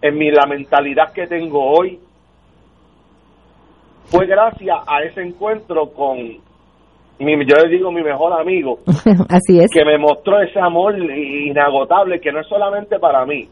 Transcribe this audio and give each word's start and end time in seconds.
en 0.00 0.16
mi 0.16 0.30
la 0.30 0.46
mentalidad 0.46 1.12
que 1.12 1.26
tengo 1.26 1.62
hoy 1.62 1.98
fue 4.04 4.26
gracias 4.26 4.76
a 4.86 5.02
ese 5.02 5.22
encuentro 5.22 5.90
con 5.90 6.18
mi, 7.18 7.46
yo 7.46 7.56
le 7.56 7.68
digo 7.68 7.90
mi 7.90 8.02
mejor 8.02 8.32
amigo 8.32 8.78
Así 9.28 9.58
es. 9.58 9.70
que 9.72 9.84
me 9.84 9.98
mostró 9.98 10.40
ese 10.40 10.60
amor 10.60 10.96
inagotable 10.98 12.20
que 12.20 12.32
no 12.32 12.40
es 12.40 12.46
solamente 12.46 12.98
para 12.98 13.26
mí 13.26 13.48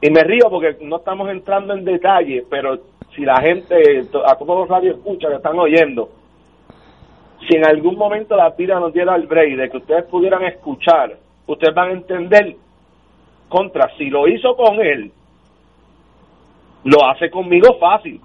y 0.00 0.10
me 0.10 0.22
río 0.22 0.48
porque 0.48 0.76
no 0.82 0.98
estamos 0.98 1.28
entrando 1.30 1.74
en 1.74 1.84
detalle 1.84 2.44
pero 2.48 2.78
si 3.14 3.22
la 3.22 3.40
gente 3.40 3.74
a 4.26 4.34
todos 4.36 4.60
los 4.60 4.68
radios 4.68 4.96
escucha 4.96 5.28
que 5.28 5.36
están 5.36 5.58
oyendo 5.58 6.08
si 7.48 7.56
en 7.56 7.66
algún 7.66 7.96
momento 7.96 8.36
la 8.36 8.50
vida 8.50 8.78
nos 8.78 8.92
diera 8.92 9.16
el 9.16 9.26
break 9.26 9.56
de 9.56 9.70
que 9.70 9.76
ustedes 9.78 10.04
pudieran 10.04 10.44
escuchar 10.44 11.16
ustedes 11.46 11.74
van 11.74 11.88
a 11.88 11.92
entender 11.92 12.56
contra 13.48 13.90
si 13.96 14.08
lo 14.08 14.28
hizo 14.28 14.56
con 14.56 14.80
él 14.80 15.12
lo 16.84 16.98
hace 17.08 17.30
conmigo 17.30 17.68
fácil. 17.80 18.20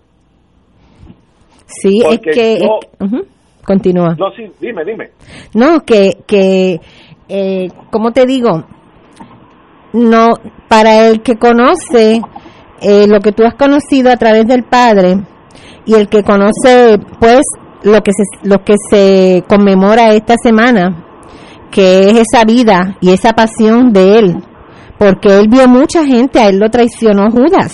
Sí, 1.65 2.01
es 2.09 2.19
que... 2.19 2.59
yo- 2.59 2.79
es- 2.99 3.01
ujú, 3.07 3.25
Continúa. 3.65 4.15
no 4.17 4.31
sí 4.35 4.43
dime 4.59 4.83
dime. 4.83 5.11
No, 5.53 5.81
que, 5.85 6.17
que 6.27 6.79
eh, 7.29 7.67
como 7.91 8.11
te 8.11 8.25
digo, 8.25 8.63
no, 9.93 10.29
para 10.67 11.07
el 11.07 11.21
que 11.21 11.35
conoce 11.37 12.21
eh, 12.81 13.07
lo 13.07 13.19
que 13.19 13.31
tú 13.31 13.43
has 13.45 13.55
conocido 13.55 14.11
a 14.11 14.17
través 14.17 14.47
del 14.47 14.63
Padre 14.63 15.17
y 15.85 15.93
el 15.93 16.09
que 16.09 16.23
conoce, 16.23 16.97
pues, 17.19 17.41
lo 17.83 18.01
que 18.01 18.11
se, 18.13 18.47
lo 18.47 18.63
que 18.63 18.75
se 18.89 19.43
conmemora 19.47 20.13
esta 20.13 20.35
semana, 20.41 21.05
que 21.71 22.09
es 22.09 22.17
esa 22.31 22.43
vida 22.45 22.97
y 23.01 23.11
esa 23.11 23.33
pasión 23.33 23.93
de 23.93 24.19
él, 24.19 24.35
porque 24.97 25.29
él 25.39 25.47
vio 25.49 25.67
mucha 25.67 26.03
gente, 26.05 26.39
a 26.39 26.49
él 26.49 26.59
lo 26.59 26.69
traicionó 26.69 27.29
Judas, 27.31 27.73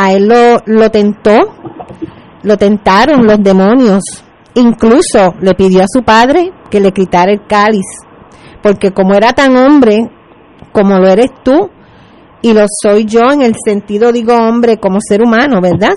a 0.00 0.12
él 0.12 0.28
lo, 0.28 0.90
tentó, 0.90 1.36
lo 2.44 2.56
tentaron 2.56 3.26
los 3.26 3.42
demonios, 3.42 4.04
incluso 4.54 5.34
le 5.40 5.54
pidió 5.54 5.82
a 5.82 5.88
su 5.92 6.04
padre 6.04 6.52
que 6.70 6.78
le 6.78 6.92
quitara 6.92 7.32
el 7.32 7.44
cáliz, 7.48 7.84
porque 8.62 8.92
como 8.92 9.14
era 9.14 9.32
tan 9.32 9.56
hombre 9.56 10.08
como 10.70 10.98
lo 10.98 11.08
eres 11.08 11.32
tú, 11.42 11.68
y 12.42 12.52
lo 12.52 12.64
soy 12.80 13.06
yo 13.06 13.32
en 13.32 13.42
el 13.42 13.54
sentido, 13.64 14.12
digo 14.12 14.34
hombre, 14.34 14.76
como 14.76 15.00
ser 15.00 15.20
humano, 15.20 15.60
¿verdad? 15.60 15.94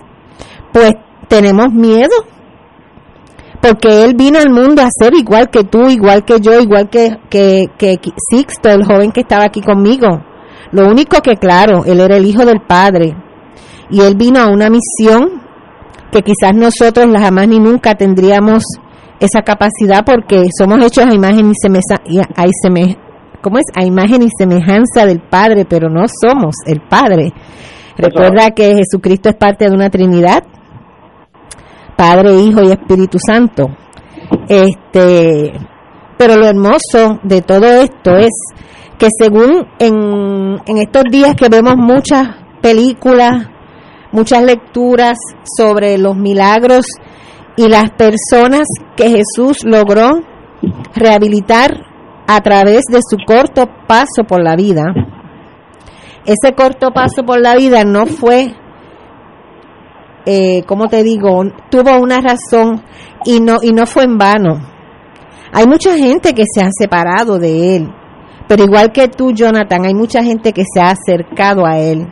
Pues 0.73 0.93
tenemos 1.27 1.71
miedo, 1.71 2.15
porque 3.61 4.03
él 4.03 4.15
vino 4.15 4.39
al 4.39 4.49
mundo 4.49 4.81
a 4.81 4.87
ser 4.89 5.13
igual 5.13 5.51
que 5.51 5.63
tú, 5.63 5.89
igual 5.89 6.25
que 6.25 6.39
yo, 6.39 6.59
igual 6.59 6.89
que, 6.89 7.19
que, 7.29 7.67
que 7.77 7.99
Sixto, 8.31 8.69
el 8.69 8.83
joven 8.83 9.11
que 9.11 9.21
estaba 9.21 9.45
aquí 9.45 9.61
conmigo. 9.61 10.07
Lo 10.71 10.87
único 10.87 11.21
que, 11.21 11.35
claro, 11.35 11.85
él 11.85 11.99
era 11.99 12.17
el 12.17 12.25
hijo 12.25 12.43
del 12.45 12.61
Padre, 12.61 13.15
y 13.91 14.01
él 14.01 14.15
vino 14.15 14.39
a 14.39 14.47
una 14.47 14.69
misión 14.69 15.41
que 16.11 16.21
quizás 16.21 16.55
nosotros 16.55 17.07
la 17.07 17.21
jamás 17.21 17.47
ni 17.47 17.59
nunca 17.59 17.95
tendríamos 17.95 18.63
esa 19.19 19.41
capacidad 19.41 20.03
porque 20.03 20.45
somos 20.57 20.83
hechos 20.83 21.05
a 21.05 21.13
imagen 21.13 21.51
y 21.51 21.53
semejanza, 21.61 22.01
¿cómo 23.41 23.57
es? 23.57 23.65
a 23.75 23.85
imagen 23.85 24.23
y 24.23 24.27
semejanza 24.37 25.05
del 25.05 25.21
Padre, 25.21 25.65
pero 25.65 25.89
no 25.89 26.05
somos 26.07 26.55
el 26.65 26.81
Padre. 26.81 27.31
Recuerda 27.97 28.51
que 28.51 28.75
Jesucristo 28.75 29.29
es 29.29 29.35
parte 29.35 29.65
de 29.69 29.75
una 29.75 29.89
Trinidad, 29.89 30.43
Padre, 31.95 32.35
Hijo 32.41 32.63
y 32.63 32.71
Espíritu 32.71 33.17
Santo. 33.19 33.67
Este, 34.47 35.53
pero 36.17 36.35
lo 36.35 36.47
hermoso 36.47 37.19
de 37.23 37.41
todo 37.41 37.65
esto 37.65 38.15
es 38.15 38.31
que 38.97 39.07
según 39.19 39.67
en, 39.79 40.59
en 40.65 40.77
estos 40.77 41.03
días 41.11 41.35
que 41.35 41.49
vemos 41.49 41.75
muchas 41.77 42.27
películas, 42.61 43.50
muchas 44.11 44.43
lecturas 44.43 45.17
sobre 45.57 45.97
los 45.97 46.15
milagros 46.15 46.85
y 47.55 47.67
las 47.67 47.91
personas 47.91 48.67
que 48.95 49.09
Jesús 49.09 49.63
logró 49.63 50.21
rehabilitar 50.95 51.71
a 52.27 52.41
través 52.41 52.83
de 52.89 52.99
su 53.01 53.17
corto 53.25 53.67
paso 53.87 54.23
por 54.27 54.43
la 54.43 54.55
vida. 54.55 54.83
Ese 56.25 56.53
corto 56.55 56.91
paso 56.91 57.23
por 57.23 57.41
la 57.41 57.55
vida 57.55 57.83
no 57.83 58.05
fue, 58.05 58.53
eh, 60.25 60.63
como 60.63 60.87
te 60.87 61.03
digo, 61.03 61.43
tuvo 61.69 61.99
una 61.99 62.21
razón 62.21 62.83
y 63.25 63.39
no, 63.39 63.57
y 63.61 63.71
no 63.71 63.85
fue 63.85 64.03
en 64.03 64.17
vano. 64.17 64.61
Hay 65.51 65.65
mucha 65.65 65.97
gente 65.97 66.33
que 66.33 66.43
se 66.45 66.61
ha 66.61 66.69
separado 66.71 67.37
de 67.37 67.75
él, 67.75 67.89
pero 68.47 68.63
igual 68.63 68.91
que 68.91 69.07
tú, 69.07 69.33
Jonathan, 69.33 69.85
hay 69.85 69.93
mucha 69.93 70.23
gente 70.23 70.53
que 70.53 70.63
se 70.71 70.79
ha 70.79 70.91
acercado 70.91 71.65
a 71.65 71.79
él. 71.79 72.07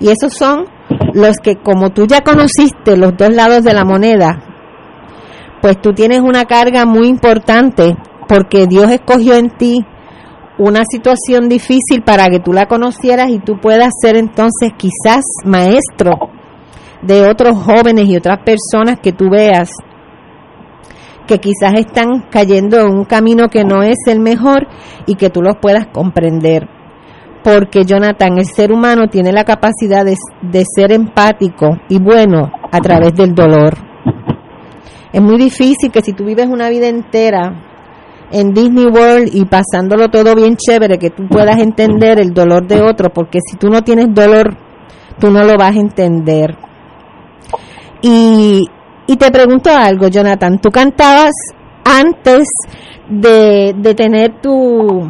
Y 0.00 0.08
esos 0.08 0.32
son 0.32 0.64
los 1.14 1.36
que, 1.38 1.56
como 1.56 1.90
tú 1.90 2.06
ya 2.06 2.20
conociste 2.22 2.96
los 2.96 3.16
dos 3.16 3.30
lados 3.30 3.64
de 3.64 3.74
la 3.74 3.84
moneda, 3.84 4.42
pues 5.60 5.80
tú 5.80 5.92
tienes 5.92 6.20
una 6.20 6.44
carga 6.44 6.84
muy 6.84 7.08
importante 7.08 7.96
porque 8.28 8.66
Dios 8.66 8.90
escogió 8.90 9.34
en 9.34 9.50
ti 9.50 9.84
una 10.58 10.82
situación 10.90 11.48
difícil 11.48 12.02
para 12.04 12.28
que 12.28 12.40
tú 12.40 12.52
la 12.52 12.66
conocieras 12.66 13.30
y 13.30 13.38
tú 13.38 13.58
puedas 13.60 13.90
ser 14.00 14.16
entonces 14.16 14.72
quizás 14.76 15.24
maestro 15.44 16.12
de 17.02 17.28
otros 17.28 17.56
jóvenes 17.56 18.08
y 18.08 18.16
otras 18.16 18.40
personas 18.44 18.98
que 19.00 19.12
tú 19.12 19.30
veas 19.30 19.70
que 21.28 21.38
quizás 21.38 21.74
están 21.74 22.22
cayendo 22.30 22.80
en 22.80 22.92
un 22.92 23.04
camino 23.04 23.48
que 23.48 23.62
no 23.62 23.82
es 23.82 23.98
el 24.06 24.18
mejor 24.18 24.66
y 25.06 25.14
que 25.14 25.28
tú 25.30 25.42
los 25.42 25.56
puedas 25.60 25.86
comprender. 25.88 26.77
Porque 27.42 27.84
Jonathan, 27.84 28.38
el 28.38 28.46
ser 28.46 28.72
humano 28.72 29.08
tiene 29.08 29.32
la 29.32 29.44
capacidad 29.44 30.04
de, 30.04 30.16
de 30.42 30.64
ser 30.64 30.92
empático 30.92 31.78
y 31.88 31.98
bueno 31.98 32.50
a 32.70 32.78
través 32.80 33.14
del 33.14 33.34
dolor. 33.34 33.74
Es 35.12 35.22
muy 35.22 35.38
difícil 35.38 35.90
que 35.90 36.02
si 36.02 36.12
tú 36.12 36.24
vives 36.24 36.46
una 36.46 36.68
vida 36.68 36.88
entera 36.88 37.68
en 38.30 38.52
Disney 38.52 38.86
World 38.86 39.30
y 39.32 39.44
pasándolo 39.46 40.08
todo 40.08 40.34
bien 40.34 40.56
chévere, 40.56 40.98
que 40.98 41.10
tú 41.10 41.26
puedas 41.28 41.60
entender 41.60 42.20
el 42.20 42.34
dolor 42.34 42.66
de 42.66 42.82
otro, 42.82 43.10
porque 43.10 43.38
si 43.40 43.56
tú 43.56 43.68
no 43.68 43.82
tienes 43.82 44.08
dolor, 44.12 44.56
tú 45.18 45.30
no 45.30 45.42
lo 45.44 45.56
vas 45.56 45.74
a 45.74 45.80
entender. 45.80 46.56
Y, 48.02 48.66
y 49.06 49.16
te 49.16 49.30
pregunto 49.30 49.70
algo, 49.70 50.08
Jonathan, 50.08 50.58
¿tú 50.58 50.70
cantabas 50.70 51.32
antes 51.84 52.46
de, 53.08 53.74
de 53.76 53.94
tener 53.94 54.40
tu, 54.42 55.08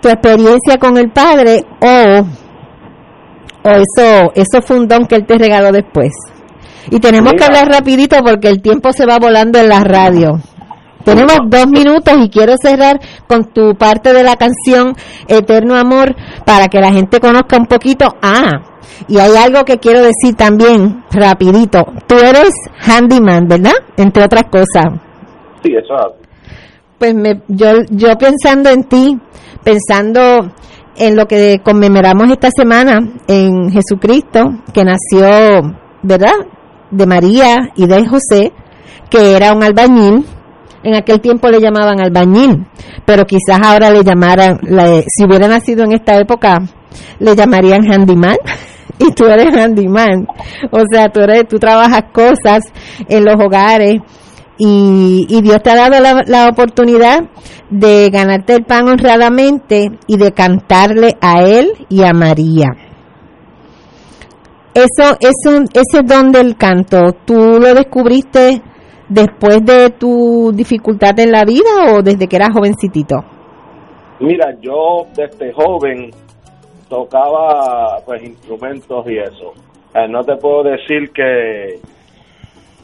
tu 0.00 0.08
experiencia 0.08 0.78
con 0.78 0.96
el 0.96 1.10
Padre 1.10 1.64
o, 1.80 2.20
o 3.62 3.70
eso, 3.70 4.32
eso 4.34 4.62
fue 4.62 4.78
un 4.78 4.88
don 4.88 5.06
que 5.06 5.16
Él 5.16 5.26
te 5.26 5.38
regaló 5.38 5.72
después? 5.72 6.12
Y 6.90 6.98
tenemos 6.98 7.34
que 7.34 7.44
hablar 7.44 7.68
rapidito 7.68 8.16
porque 8.24 8.48
el 8.48 8.62
tiempo 8.62 8.92
se 8.92 9.06
va 9.06 9.18
volando 9.18 9.58
en 9.58 9.68
la 9.68 9.80
radio. 9.84 10.40
Tenemos 11.04 11.38
dos 11.46 11.66
minutos 11.68 12.14
y 12.18 12.28
quiero 12.28 12.54
cerrar 12.60 13.00
con 13.26 13.44
tu 13.44 13.74
parte 13.74 14.12
de 14.12 14.22
la 14.22 14.36
canción 14.36 14.94
Eterno 15.28 15.76
Amor 15.76 16.14
para 16.44 16.68
que 16.68 16.80
la 16.80 16.92
gente 16.92 17.20
conozca 17.20 17.56
un 17.56 17.66
poquito. 17.66 18.16
Ah, 18.22 18.60
y 19.08 19.18
hay 19.18 19.34
algo 19.36 19.64
que 19.64 19.78
quiero 19.78 20.00
decir 20.02 20.36
también, 20.36 21.02
rapidito. 21.10 21.84
Tú 22.06 22.16
eres 22.16 22.50
handyman, 22.80 23.48
¿verdad? 23.48 23.74
Entre 23.96 24.24
otras 24.24 24.44
cosas. 24.44 25.00
sí 25.62 25.72
eso. 25.74 26.16
Pues 26.98 27.14
me, 27.14 27.40
yo, 27.48 27.68
yo 27.88 28.18
pensando 28.18 28.68
en 28.68 28.84
ti, 28.84 29.18
pensando 29.64 30.50
en 30.96 31.16
lo 31.16 31.26
que 31.26 31.60
conmemoramos 31.64 32.30
esta 32.30 32.48
semana 32.54 32.98
en 33.26 33.70
Jesucristo, 33.70 34.40
que 34.72 34.84
nació, 34.84 35.76
¿verdad? 36.02 36.34
De 36.90 37.06
María 37.06 37.70
y 37.76 37.86
de 37.86 38.06
José, 38.06 38.52
que 39.08 39.36
era 39.36 39.52
un 39.52 39.62
albañil. 39.62 40.24
En 40.82 40.94
aquel 40.94 41.20
tiempo 41.20 41.48
le 41.48 41.60
llamaban 41.60 42.00
albañil, 42.00 42.66
pero 43.04 43.24
quizás 43.26 43.60
ahora 43.62 43.90
le 43.90 44.02
llamaran, 44.02 44.58
la- 44.62 45.02
si 45.02 45.24
hubiera 45.26 45.46
nacido 45.46 45.84
en 45.84 45.92
esta 45.92 46.16
época, 46.16 46.58
le 47.18 47.36
llamarían 47.36 47.82
handyman. 47.90 48.36
Y 49.02 49.12
tú 49.12 49.24
eres 49.24 49.56
handyman. 49.56 50.26
O 50.70 50.80
sea, 50.92 51.08
tú, 51.08 51.20
eres, 51.20 51.48
tú 51.48 51.58
trabajas 51.58 52.02
cosas 52.12 52.62
en 53.08 53.24
los 53.24 53.34
hogares 53.36 53.98
y, 54.62 55.26
y 55.26 55.40
Dios 55.40 55.62
te 55.62 55.70
ha 55.70 55.88
dado 55.88 55.96
la, 56.26 56.48
oportunidad 56.48 57.20
de 57.70 58.10
ganarte 58.10 58.56
el 58.56 58.64
pan 58.64 58.88
honradamente 58.88 59.86
y 60.06 60.18
de 60.18 60.32
cantarle 60.32 61.16
a 61.22 61.42
Él 61.42 61.72
y 61.88 62.02
a 62.02 62.12
María. 62.12 62.66
Eso, 64.74 65.16
eso, 65.18 65.64
ese 65.72 66.02
don 66.04 66.30
del 66.30 66.56
canto, 66.58 66.98
¿tú 67.24 67.34
lo 67.34 67.74
descubriste 67.74 68.60
después 69.08 69.64
de 69.64 69.90
tu 69.98 70.52
dificultad 70.52 71.18
en 71.18 71.32
la 71.32 71.44
vida 71.44 71.94
o 71.94 72.02
desde 72.02 72.28
que 72.28 72.36
eras 72.36 72.50
jovencitito? 72.52 73.16
Mira, 74.20 74.54
yo 74.60 75.06
desde 75.16 75.54
joven 75.54 76.10
tocaba 76.90 77.96
pues 78.04 78.22
instrumentos 78.22 79.06
y 79.08 79.16
eso. 79.16 79.54
Eh, 79.94 80.06
no 80.06 80.20
te 80.22 80.36
puedo 80.36 80.64
decir 80.64 81.10
que, 81.14 81.80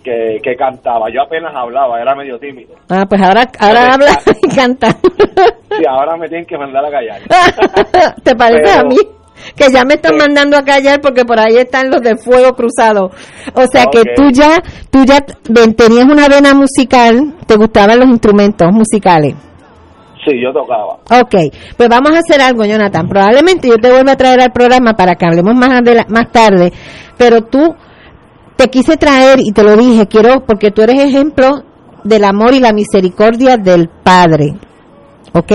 que 0.06 0.38
que 0.42 0.54
cantaba. 0.56 1.06
Yo 1.12 1.22
apenas 1.22 1.52
hablaba, 1.54 2.00
era 2.00 2.14
medio 2.14 2.38
tímido. 2.38 2.74
Ah, 2.88 3.04
pues 3.08 3.20
ahora, 3.20 3.42
ahora 3.58 3.94
habla 3.94 4.12
y 4.42 4.54
canta. 4.54 4.88
Sí, 4.92 5.84
ahora 5.88 6.16
me 6.16 6.28
tienen 6.28 6.46
que 6.46 6.56
mandar 6.56 6.84
a 6.84 6.90
callar. 6.90 7.20
¿Te 8.22 8.34
parece 8.36 8.62
Pero- 8.62 8.80
a 8.80 8.84
mí? 8.84 8.96
que 9.54 9.70
ya 9.70 9.84
me 9.84 9.94
están 9.94 10.16
mandando 10.16 10.56
a 10.56 10.62
callar 10.62 11.00
porque 11.00 11.24
por 11.24 11.38
ahí 11.38 11.56
están 11.58 11.90
los 11.90 12.00
de 12.00 12.16
fuego 12.16 12.54
cruzado. 12.54 13.10
O 13.54 13.66
sea 13.70 13.84
que 13.92 14.02
tú 14.16 14.30
ya, 14.32 14.62
tú 14.90 15.04
ya 15.04 15.20
tenías 15.76 16.06
una 16.06 16.26
vena 16.28 16.54
musical, 16.54 17.34
te 17.46 17.56
gustaban 17.56 17.98
los 17.98 18.08
instrumentos 18.08 18.72
musicales. 18.72 19.34
Sí, 20.24 20.32
yo 20.42 20.52
tocaba. 20.52 20.94
Ok, 21.22 21.34
pues 21.76 21.88
vamos 21.88 22.12
a 22.12 22.18
hacer 22.18 22.40
algo, 22.40 22.64
Jonathan. 22.64 23.06
Probablemente 23.08 23.68
yo 23.68 23.76
te 23.76 23.90
vuelva 23.90 24.12
a 24.12 24.16
traer 24.16 24.40
al 24.40 24.52
programa 24.52 24.94
para 24.94 25.14
que 25.14 25.26
hablemos 25.26 25.54
más, 25.54 25.82
más 26.08 26.32
tarde, 26.32 26.72
pero 27.18 27.42
tú 27.42 27.74
te 28.56 28.68
quise 28.68 28.96
traer 28.96 29.38
y 29.40 29.52
te 29.52 29.62
lo 29.62 29.76
dije, 29.76 30.06
quiero, 30.06 30.44
porque 30.44 30.70
tú 30.70 30.82
eres 30.82 31.02
ejemplo 31.02 31.62
del 32.04 32.24
amor 32.24 32.54
y 32.54 32.60
la 32.60 32.72
misericordia 32.72 33.56
del 33.56 33.88
Padre. 33.88 34.54
¿Ok? 35.32 35.52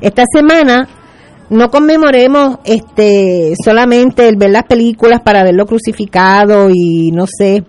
Esta 0.00 0.24
semana 0.32 0.88
no 1.50 1.70
conmemoremos 1.70 2.58
este 2.64 3.54
solamente 3.62 4.28
el 4.28 4.36
ver 4.36 4.50
las 4.50 4.64
películas 4.64 5.20
para 5.20 5.42
verlo 5.42 5.66
crucificado 5.66 6.68
y 6.72 7.10
no 7.12 7.24
sé, 7.26 7.64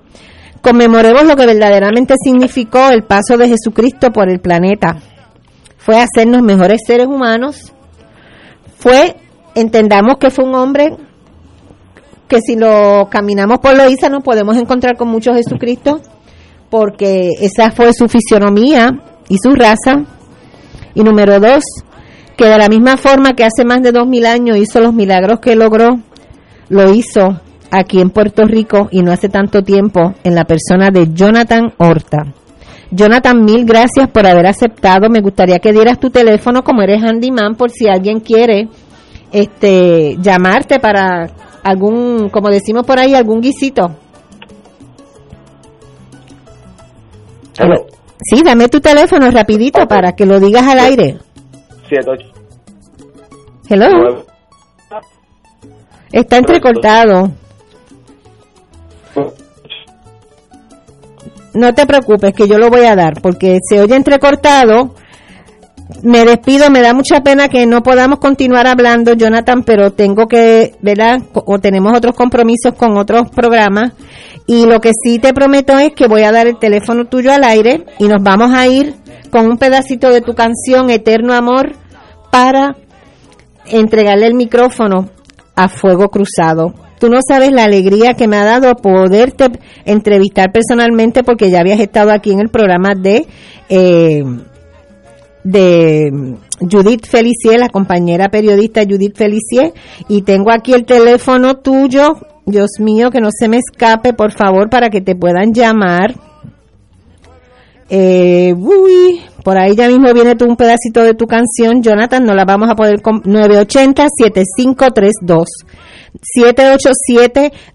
conmemoremos 0.61 1.25
lo 1.25 1.35
que 1.35 1.45
verdaderamente 1.45 2.15
significó 2.23 2.89
el 2.89 3.03
paso 3.03 3.37
de 3.37 3.49
Jesucristo 3.49 4.11
por 4.11 4.29
el 4.29 4.39
planeta. 4.39 4.97
Fue 5.77 5.99
hacernos 5.99 6.43
mejores 6.43 6.81
seres 6.85 7.07
humanos. 7.07 7.73
Fue, 8.77 9.15
entendamos 9.55 10.17
que 10.19 10.29
fue 10.29 10.45
un 10.45 10.55
hombre 10.55 10.95
que 12.31 12.39
si 12.39 12.55
lo 12.55 13.09
caminamos 13.09 13.59
por 13.59 13.75
Loíza 13.75 14.07
nos 14.07 14.23
podemos 14.23 14.55
encontrar 14.55 14.95
con 14.95 15.09
mucho 15.09 15.33
Jesucristo, 15.33 15.99
porque 16.69 17.31
esa 17.41 17.71
fue 17.71 17.91
su 17.91 18.07
fisionomía 18.07 18.89
y 19.27 19.35
su 19.37 19.53
raza. 19.53 20.05
Y 20.95 21.03
número 21.03 21.41
dos, 21.41 21.61
que 22.37 22.45
de 22.45 22.57
la 22.57 22.69
misma 22.69 22.95
forma 22.95 23.33
que 23.33 23.43
hace 23.43 23.65
más 23.65 23.81
de 23.81 23.91
dos 23.91 24.07
mil 24.07 24.25
años 24.25 24.55
hizo 24.55 24.79
los 24.79 24.93
milagros 24.93 25.41
que 25.41 25.57
logró, 25.57 25.99
lo 26.69 26.93
hizo 26.93 27.41
aquí 27.69 27.99
en 27.99 28.11
Puerto 28.11 28.45
Rico 28.45 28.87
y 28.91 29.01
no 29.01 29.11
hace 29.11 29.27
tanto 29.27 29.61
tiempo 29.61 30.13
en 30.23 30.33
la 30.33 30.45
persona 30.45 30.89
de 30.89 31.09
Jonathan 31.13 31.73
Horta. 31.79 32.27
Jonathan, 32.91 33.43
mil 33.43 33.65
gracias 33.65 34.07
por 34.09 34.25
haber 34.25 34.47
aceptado. 34.47 35.09
Me 35.09 35.19
gustaría 35.19 35.59
que 35.59 35.73
dieras 35.73 35.99
tu 35.99 36.09
teléfono 36.09 36.63
como 36.63 36.81
eres 36.81 37.03
handyman 37.03 37.55
por 37.55 37.71
si 37.71 37.89
alguien 37.89 38.21
quiere 38.21 38.69
este 39.33 40.15
llamarte 40.21 40.79
para 40.79 41.29
algún, 41.63 42.29
como 42.29 42.49
decimos 42.49 42.85
por 42.85 42.99
ahí, 42.99 43.13
algún 43.13 43.41
guisito. 43.41 43.95
Sí, 48.23 48.43
dame 48.43 48.69
tu 48.69 48.79
teléfono 48.79 49.29
rapidito 49.31 49.87
para 49.87 50.13
que 50.13 50.25
lo 50.25 50.39
digas 50.39 50.67
al 50.67 50.79
aire. 50.79 51.17
Hello. 53.67 54.23
Está 56.11 56.37
entrecortado. 56.37 57.31
No 61.53 61.73
te 61.73 61.85
preocupes, 61.85 62.33
que 62.33 62.47
yo 62.47 62.57
lo 62.57 62.69
voy 62.69 62.85
a 62.85 62.95
dar, 62.95 63.21
porque 63.21 63.57
se 63.67 63.81
oye 63.81 63.95
entrecortado. 63.95 64.95
Me 66.03 66.25
despido, 66.25 66.69
me 66.69 66.81
da 66.81 66.93
mucha 66.93 67.21
pena 67.21 67.47
que 67.47 67.65
no 67.65 67.83
podamos 67.83 68.19
continuar 68.19 68.65
hablando, 68.65 69.13
Jonathan, 69.13 69.63
pero 69.63 69.91
tengo 69.91 70.27
que, 70.27 70.75
¿verdad? 70.81 71.21
O 71.33 71.59
tenemos 71.59 71.95
otros 71.95 72.15
compromisos 72.15 72.73
con 72.75 72.97
otros 72.97 73.29
programas. 73.29 73.93
Y 74.47 74.65
lo 74.65 74.79
que 74.79 74.91
sí 75.03 75.19
te 75.19 75.33
prometo 75.33 75.77
es 75.77 75.93
que 75.93 76.07
voy 76.07 76.23
a 76.23 76.31
dar 76.31 76.47
el 76.47 76.57
teléfono 76.57 77.05
tuyo 77.05 77.31
al 77.31 77.43
aire 77.43 77.85
y 77.99 78.07
nos 78.07 78.23
vamos 78.23 78.51
a 78.53 78.67
ir 78.67 78.95
con 79.31 79.45
un 79.45 79.57
pedacito 79.57 80.09
de 80.09 80.21
tu 80.21 80.33
canción 80.33 80.89
Eterno 80.89 81.33
Amor 81.33 81.73
para 82.31 82.75
entregarle 83.67 84.27
el 84.27 84.33
micrófono 84.33 85.09
a 85.55 85.69
Fuego 85.69 86.09
Cruzado. 86.09 86.73
Tú 86.99 87.09
no 87.09 87.19
sabes 87.27 87.51
la 87.51 87.63
alegría 87.63 88.13
que 88.13 88.27
me 88.27 88.37
ha 88.37 88.45
dado 88.45 88.75
poderte 88.75 89.45
entrevistar 89.85 90.51
personalmente 90.51 91.23
porque 91.23 91.49
ya 91.49 91.59
habías 91.59 91.79
estado 91.79 92.11
aquí 92.11 92.31
en 92.31 92.39
el 92.39 92.49
programa 92.49 92.93
de 92.95 93.25
eh, 93.69 94.23
de 95.43 96.37
Judith 96.59 97.07
Felicier, 97.07 97.59
la 97.59 97.69
compañera 97.69 98.29
periodista 98.29 98.83
Judith 98.83 99.17
Felicier, 99.17 99.73
y 100.07 100.21
tengo 100.21 100.51
aquí 100.51 100.73
el 100.73 100.85
teléfono 100.85 101.57
tuyo, 101.57 102.17
Dios 102.45 102.69
mío, 102.79 103.09
que 103.11 103.21
no 103.21 103.29
se 103.31 103.47
me 103.47 103.57
escape, 103.57 104.13
por 104.13 104.31
favor, 104.31 104.69
para 104.69 104.89
que 104.89 105.01
te 105.01 105.15
puedan 105.15 105.53
llamar. 105.53 106.15
Eh, 107.89 108.53
uy, 108.57 109.21
por 109.43 109.57
ahí 109.57 109.75
ya 109.75 109.89
mismo 109.89 110.13
viene 110.13 110.35
tú 110.35 110.45
un 110.45 110.55
pedacito 110.55 111.03
de 111.03 111.13
tu 111.13 111.27
canción, 111.27 111.83
Jonathan, 111.83 112.23
no 112.23 112.33
la 112.33 112.45
vamos 112.45 112.69
a 112.69 112.75
poder... 112.75 113.01
980-7532. 113.01 115.45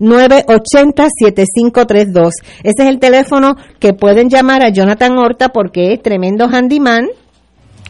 787-980-7532. 0.00 2.30
Ese 2.62 2.82
es 2.82 2.88
el 2.88 2.98
teléfono 2.98 3.56
que 3.78 3.92
pueden 3.92 4.28
llamar 4.28 4.62
a 4.62 4.70
Jonathan 4.70 5.18
Horta 5.18 5.50
porque 5.50 5.92
es 5.92 6.02
tremendo 6.02 6.46
handyman. 6.46 7.06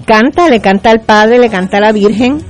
Canta, 0.04 0.48
le 0.48 0.60
canta 0.60 0.90
al 0.90 1.00
Padre, 1.00 1.38
le 1.38 1.48
canta 1.48 1.78
a 1.78 1.80
la 1.80 1.92
Virgen 1.92 2.42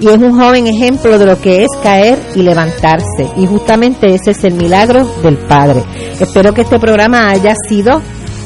y 0.00 0.08
es 0.08 0.16
un 0.16 0.38
joven 0.38 0.66
ejemplo 0.66 1.18
de 1.18 1.26
lo 1.26 1.40
que 1.40 1.62
es 1.62 1.68
caer 1.82 2.18
y 2.34 2.42
levantarse. 2.42 3.28
Y 3.36 3.46
justamente 3.46 4.14
ese 4.14 4.30
es 4.30 4.44
el 4.44 4.54
milagro 4.54 5.04
del 5.22 5.36
Padre. 5.36 5.82
Espero 6.18 6.54
que 6.54 6.62
este 6.62 6.78
programa 6.78 7.30
haya 7.30 7.54
sido 7.68 8.00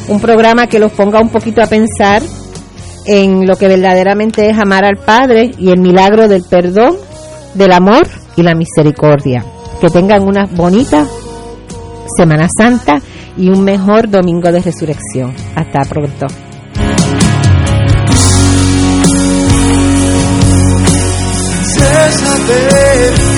un 0.08 0.20
programa 0.20 0.66
que 0.66 0.80
los 0.80 0.92
ponga 0.92 1.20
un 1.20 1.28
poquito 1.28 1.62
a 1.62 1.66
pensar 1.66 2.22
en 3.06 3.46
lo 3.46 3.56
que 3.56 3.68
verdaderamente 3.68 4.50
es 4.50 4.58
amar 4.58 4.84
al 4.84 4.96
Padre 4.96 5.52
y 5.56 5.70
el 5.70 5.80
milagro 5.80 6.26
del 6.26 6.42
perdón, 6.42 6.96
del 7.54 7.72
amor 7.72 8.06
y 8.36 8.42
la 8.42 8.54
misericordia. 8.54 9.44
Que 9.80 9.90
tengan 9.90 10.22
una 10.22 10.46
bonita 10.46 11.06
Semana 12.16 12.48
Santa 12.56 13.00
y 13.36 13.48
un 13.48 13.62
mejor 13.62 14.08
domingo 14.08 14.50
de 14.50 14.60
resurrección. 14.60 15.34
Hasta 15.54 15.80
pronto. 15.88 16.26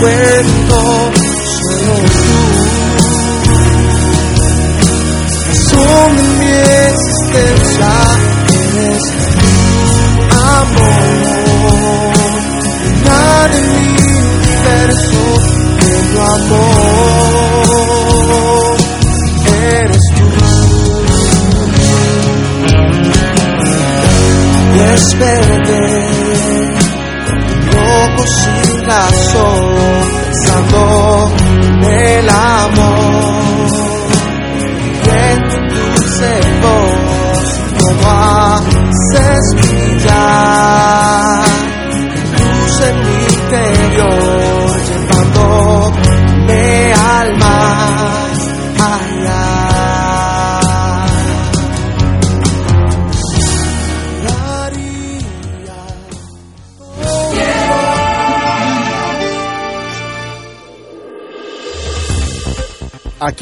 Razón 0.03 0.56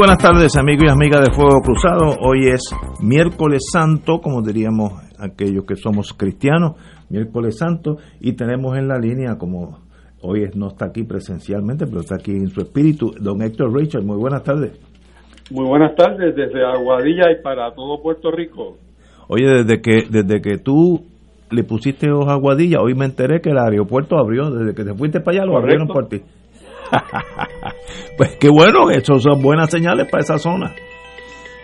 Buenas 0.00 0.16
tardes 0.16 0.56
amigos 0.56 0.84
y 0.86 0.90
amigas 0.90 1.20
de 1.20 1.30
Fuego 1.30 1.60
Cruzado. 1.60 2.16
Hoy 2.22 2.48
es 2.48 2.74
miércoles 3.02 3.66
santo, 3.70 4.18
como 4.22 4.40
diríamos 4.40 4.94
aquellos 5.18 5.66
que 5.66 5.76
somos 5.76 6.14
cristianos, 6.14 6.76
miércoles 7.10 7.58
santo, 7.58 7.98
y 8.18 8.32
tenemos 8.32 8.78
en 8.78 8.88
la 8.88 8.98
línea, 8.98 9.36
como 9.36 9.80
hoy 10.22 10.48
no 10.54 10.68
está 10.68 10.86
aquí 10.86 11.04
presencialmente, 11.04 11.84
pero 11.86 12.00
está 12.00 12.14
aquí 12.14 12.30
en 12.30 12.48
su 12.48 12.62
espíritu, 12.62 13.12
don 13.20 13.42
Héctor 13.42 13.74
Richard. 13.74 14.02
Muy 14.02 14.16
buenas 14.16 14.42
tardes. 14.42 14.72
Muy 15.50 15.68
buenas 15.68 15.94
tardes 15.94 16.34
desde 16.34 16.64
Aguadilla 16.64 17.30
y 17.38 17.42
para 17.42 17.70
todo 17.74 18.00
Puerto 18.02 18.30
Rico. 18.30 18.78
Oye, 19.28 19.44
desde 19.48 19.82
que, 19.82 20.04
desde 20.08 20.40
que 20.40 20.56
tú 20.56 21.04
le 21.50 21.62
pusiste 21.62 22.10
hoja 22.10 22.30
a 22.30 22.34
Aguadilla, 22.36 22.80
hoy 22.80 22.94
me 22.94 23.04
enteré 23.04 23.42
que 23.42 23.50
el 23.50 23.58
aeropuerto 23.58 24.16
abrió, 24.16 24.50
desde 24.50 24.74
que 24.74 24.82
te 24.82 24.94
fuiste 24.94 25.20
para 25.20 25.42
allá 25.42 25.46
lo 25.46 25.58
abrieron 25.58 25.88
por 25.88 26.08
ti. 26.08 26.22
pues 28.16 28.36
qué 28.38 28.48
bueno, 28.48 28.90
eso 28.90 29.18
son 29.18 29.42
buenas 29.42 29.70
señales 29.70 30.08
para 30.10 30.22
esa 30.22 30.38
zona. 30.38 30.74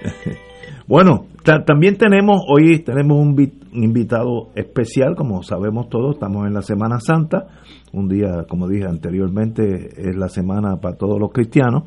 bueno, 0.86 1.26
también 1.64 1.96
tenemos, 1.96 2.42
hoy 2.48 2.80
tenemos 2.80 3.18
un, 3.18 3.36
invitado 3.72 4.48
especial, 4.54 5.14
como 5.16 5.42
sabemos 5.42 5.88
todos, 5.88 6.14
estamos 6.14 6.46
en 6.46 6.54
la 6.54 6.62
Semana 6.62 6.98
Santa, 6.98 7.46
un 7.92 8.08
día, 8.08 8.44
como 8.48 8.68
dije 8.68 8.86
anteriormente, 8.86 10.08
es 10.08 10.16
la 10.16 10.28
semana 10.28 10.78
para 10.80 10.96
todos 10.96 11.20
los 11.20 11.30
cristianos, 11.32 11.84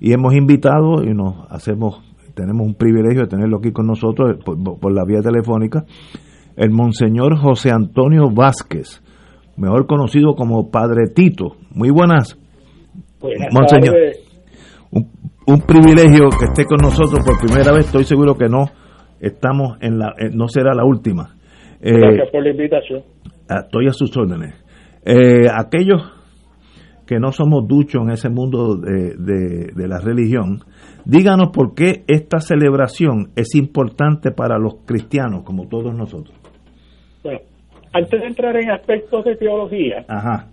y 0.00 0.12
hemos 0.12 0.34
invitado 0.34 1.02
y 1.02 1.14
nos 1.14 1.50
hacemos, 1.50 2.00
tenemos 2.34 2.66
un 2.66 2.74
privilegio 2.74 3.22
de 3.22 3.28
tenerlo 3.28 3.58
aquí 3.58 3.72
con 3.72 3.86
nosotros 3.86 4.38
por, 4.44 4.56
por 4.78 4.92
la 4.92 5.04
vía 5.04 5.22
telefónica, 5.22 5.84
el 6.56 6.70
Monseñor 6.70 7.38
José 7.38 7.70
Antonio 7.70 8.30
Vázquez, 8.30 9.02
mejor 9.56 9.86
conocido 9.86 10.34
como 10.34 10.70
Padre 10.70 11.08
Tito. 11.14 11.56
Muy 11.72 11.90
buenas. 11.90 12.38
Monseñor, 13.22 13.94
un, 15.46 15.60
privilegio 15.60 16.28
que 16.38 16.46
esté 16.46 16.64
con 16.64 16.78
nosotros 16.82 17.20
por 17.24 17.38
primera 17.38 17.72
vez. 17.72 17.86
Estoy 17.86 18.04
seguro 18.04 18.34
que 18.34 18.48
no 18.48 18.64
estamos 19.20 19.76
en 19.80 19.98
la, 19.98 20.14
eh, 20.18 20.30
no 20.32 20.48
será 20.48 20.74
la 20.74 20.84
última. 20.84 21.36
Eh, 21.80 21.92
Gracias 21.92 22.30
por 22.30 22.42
la 22.42 22.50
invitación. 22.50 23.02
Estoy 23.48 23.86
a 23.88 23.92
sus 23.92 24.16
órdenes. 24.16 24.54
Eh, 25.04 25.48
aquellos 25.52 26.02
que 27.06 27.18
no 27.18 27.32
somos 27.32 27.66
duchos 27.66 28.02
en 28.04 28.10
ese 28.10 28.28
mundo 28.28 28.76
de, 28.76 29.16
de, 29.16 29.88
la 29.88 29.98
religión, 29.98 30.60
díganos 31.04 31.48
por 31.52 31.74
qué 31.74 32.04
esta 32.06 32.38
celebración 32.38 33.32
es 33.34 33.56
importante 33.56 34.30
para 34.30 34.58
los 34.58 34.76
cristianos, 34.86 35.42
como 35.42 35.66
todos 35.66 35.92
nosotros. 35.92 36.38
Bueno, 37.24 37.40
antes 37.92 38.20
de 38.20 38.26
entrar 38.28 38.56
en 38.56 38.70
aspectos 38.70 39.24
de 39.24 39.34
teología, 39.34 40.04
Ajá. 40.06 40.46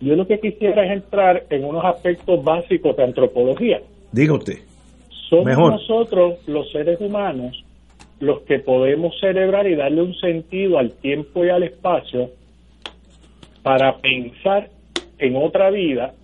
Yo 0.00 0.16
lo 0.16 0.26
que 0.26 0.40
quisiera 0.40 0.86
es 0.86 0.92
entrar 0.92 1.44
en 1.50 1.64
unos 1.64 1.84
aspectos 1.84 2.42
básicos 2.42 2.96
de 2.96 3.04
antropología. 3.04 3.80
Diga 4.12 4.34
usted. 4.34 4.58
Somos 5.28 5.56
nosotros, 5.56 6.38
los 6.48 6.70
seres 6.72 7.00
humanos, 7.00 7.64
los 8.18 8.40
que 8.42 8.58
podemos 8.58 9.18
celebrar 9.20 9.66
y 9.66 9.76
darle 9.76 10.02
un 10.02 10.14
sentido 10.14 10.78
al 10.78 10.92
tiempo 10.92 11.44
y 11.44 11.50
al 11.50 11.62
espacio 11.62 12.30
para 13.62 13.98
pensar 13.98 14.70
en 15.18 15.36
otra 15.36 15.70
vida 15.70 16.14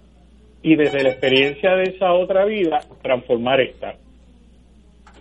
y 0.63 0.75
desde 0.75 1.03
la 1.03 1.11
experiencia 1.11 1.77
de 1.77 1.85
esa 1.85 2.13
otra 2.13 2.45
vida 2.45 2.81
transformar 3.03 3.61
esta. 3.61 3.95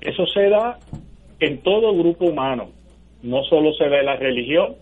Eso 0.02 0.26
se 0.28 0.50
da 0.50 0.80
en 1.40 1.60
todo 1.60 1.96
grupo 1.96 2.26
humano, 2.26 2.70
no 3.22 3.44
solo 3.44 3.74
se 3.74 3.88
da 3.90 4.00
en 4.00 4.06
la 4.06 4.16
religión, 4.16 4.76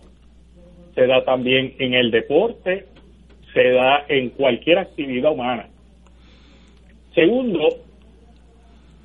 se 0.94 1.06
da 1.06 1.24
también 1.24 1.74
en 1.78 1.94
el 1.94 2.10
deporte, 2.10 2.86
se 3.54 3.70
da 3.70 4.04
en 4.08 4.30
cualquier 4.30 4.78
actividad 4.78 5.32
humana. 5.32 5.68
Segundo, 7.14 7.68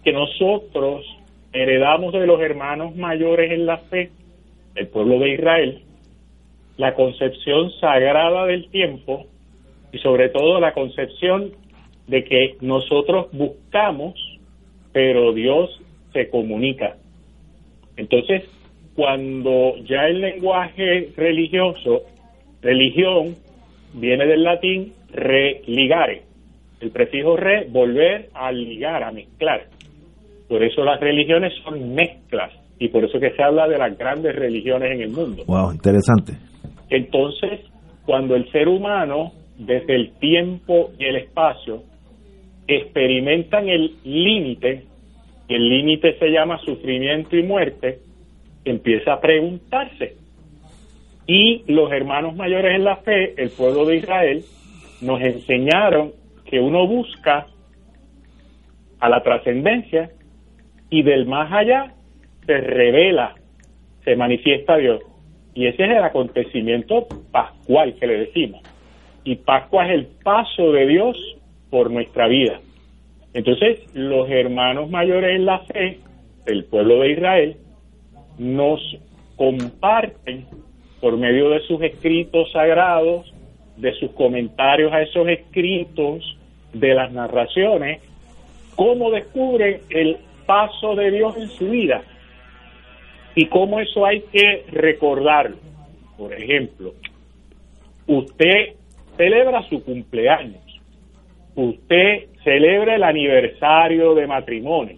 que 0.03 0.11
nosotros 0.11 1.05
heredamos 1.53 2.13
de 2.13 2.25
los 2.25 2.41
hermanos 2.41 2.95
mayores 2.95 3.51
en 3.51 3.65
la 3.65 3.77
fe, 3.77 4.09
el 4.75 4.87
pueblo 4.87 5.19
de 5.19 5.33
Israel, 5.33 5.81
la 6.77 6.95
concepción 6.95 7.71
sagrada 7.79 8.45
del 8.45 8.69
tiempo 8.69 9.27
y 9.91 9.99
sobre 9.99 10.29
todo 10.29 10.59
la 10.59 10.73
concepción 10.73 11.51
de 12.07 12.23
que 12.23 12.55
nosotros 12.61 13.27
buscamos, 13.31 14.15
pero 14.91 15.33
Dios 15.33 15.79
se 16.13 16.29
comunica. 16.29 16.97
Entonces, 17.97 18.49
cuando 18.95 19.75
ya 19.83 20.07
el 20.07 20.21
lenguaje 20.21 21.09
religioso, 21.15 22.01
religión, 22.61 23.35
viene 23.93 24.25
del 24.25 24.43
latín 24.43 24.93
religare. 25.11 26.23
El 26.81 26.91
prefijo 26.91 27.35
re, 27.35 27.67
volver 27.69 28.29
a 28.33 28.51
ligar, 28.51 29.03
a 29.03 29.11
mezclar. 29.11 29.65
Por 30.47 30.63
eso 30.63 30.83
las 30.83 30.99
religiones 30.99 31.53
son 31.63 31.93
mezclas 31.93 32.51
y 32.79 32.87
por 32.87 33.03
eso 33.03 33.19
que 33.19 33.31
se 33.31 33.43
habla 33.43 33.67
de 33.67 33.77
las 33.77 33.97
grandes 33.97 34.35
religiones 34.35 34.91
en 34.91 35.01
el 35.01 35.09
mundo. 35.09 35.43
Wow, 35.45 35.73
interesante. 35.73 36.33
Entonces, 36.89 37.59
cuando 38.05 38.35
el 38.35 38.49
ser 38.51 38.67
humano, 38.67 39.33
desde 39.57 39.95
el 39.95 40.11
tiempo 40.19 40.91
y 40.97 41.05
el 41.05 41.17
espacio, 41.17 41.83
experimentan 42.67 43.67
el 43.67 43.95
límite, 44.03 44.85
el 45.49 45.69
límite 45.69 46.17
se 46.17 46.29
llama 46.29 46.59
sufrimiento 46.65 47.35
y 47.35 47.43
muerte, 47.43 47.99
empieza 48.63 49.13
a 49.13 49.21
preguntarse, 49.21 50.15
y 51.29 51.61
los 51.71 51.91
hermanos 51.91 52.35
mayores 52.35 52.73
en 52.73 52.83
la 52.83 52.95
fe, 52.97 53.35
el 53.37 53.51
pueblo 53.51 53.85
de 53.85 53.97
Israel, 53.97 54.43
nos 54.99 55.21
enseñaron 55.21 56.11
que 56.43 56.59
uno 56.59 56.87
busca 56.87 57.45
a 58.99 59.09
la 59.09 59.21
trascendencia 59.21 60.09
y 60.89 61.03
del 61.03 61.27
más 61.27 61.53
allá 61.53 61.93
se 62.47 62.57
revela, 62.57 63.35
se 64.03 64.15
manifiesta 64.15 64.77
Dios. 64.77 65.01
Y 65.53 65.67
ese 65.67 65.83
es 65.83 65.91
el 65.91 66.03
acontecimiento 66.03 67.07
pascual 67.31 67.93
que 67.99 68.07
le 68.07 68.17
decimos. 68.21 68.63
Y 69.23 69.35
Pascua 69.35 69.85
es 69.85 69.91
el 69.91 70.07
paso 70.23 70.71
de 70.71 70.87
Dios 70.87 71.15
por 71.69 71.91
nuestra 71.91 72.27
vida. 72.27 72.59
Entonces, 73.35 73.81
los 73.93 74.27
hermanos 74.31 74.89
mayores 74.89 75.35
en 75.35 75.45
la 75.45 75.59
fe, 75.59 75.99
el 76.47 76.65
pueblo 76.65 77.01
de 77.01 77.11
Israel, 77.11 77.57
nos 78.39 78.79
comparten 79.35 80.47
por 80.99 81.17
medio 81.17 81.49
de 81.49 81.61
sus 81.61 81.81
escritos 81.81 82.51
sagrados, 82.51 83.33
de 83.77 83.93
sus 83.93 84.11
comentarios 84.11 84.91
a 84.91 85.01
esos 85.01 85.27
escritos, 85.27 86.37
de 86.73 86.93
las 86.93 87.11
narraciones, 87.11 88.01
cómo 88.75 89.11
descubre 89.11 89.81
el 89.89 90.17
paso 90.45 90.95
de 90.95 91.11
Dios 91.11 91.37
en 91.37 91.47
su 91.49 91.69
vida 91.69 92.03
y 93.35 93.45
cómo 93.47 93.79
eso 93.79 94.05
hay 94.05 94.21
que 94.31 94.65
recordarlo. 94.71 95.57
Por 96.17 96.33
ejemplo, 96.33 96.93
usted 98.07 98.73
celebra 99.15 99.63
su 99.63 99.83
cumpleaños, 99.83 100.61
usted 101.55 102.27
celebra 102.43 102.95
el 102.95 103.03
aniversario 103.03 104.15
de 104.15 104.27
matrimonio, 104.27 104.97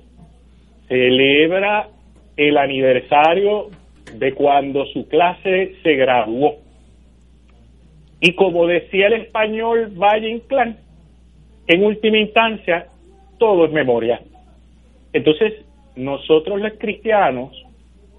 celebra 0.88 1.88
el 2.38 2.58
aniversario 2.58 3.70
de 4.13 4.33
cuando 4.33 4.85
su 4.87 5.07
clase 5.07 5.75
se 5.83 5.95
graduó. 5.95 6.55
Y 8.19 8.33
como 8.33 8.67
decía 8.67 9.07
el 9.07 9.13
español 9.13 9.93
Valle 9.95 10.29
Inclán, 10.29 10.77
en 11.67 11.83
última 11.83 12.17
instancia, 12.17 12.87
todo 13.37 13.65
es 13.65 13.71
memoria. 13.71 14.19
Entonces, 15.13 15.53
nosotros 15.95 16.59
los 16.61 16.73
cristianos 16.73 17.51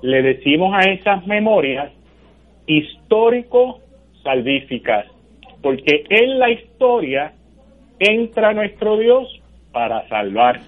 le 0.03 0.23
decimos 0.23 0.73
a 0.75 0.91
esas 0.91 1.27
memorias 1.27 1.93
histórico-salvíficas, 2.67 5.07
porque 5.63 6.05
en 6.09 6.39
la 6.39 6.51
historia 6.51 7.33
entra 7.99 8.53
nuestro 8.53 8.99
Dios 8.99 9.41
para 9.73 10.07
salvar. 10.09 10.61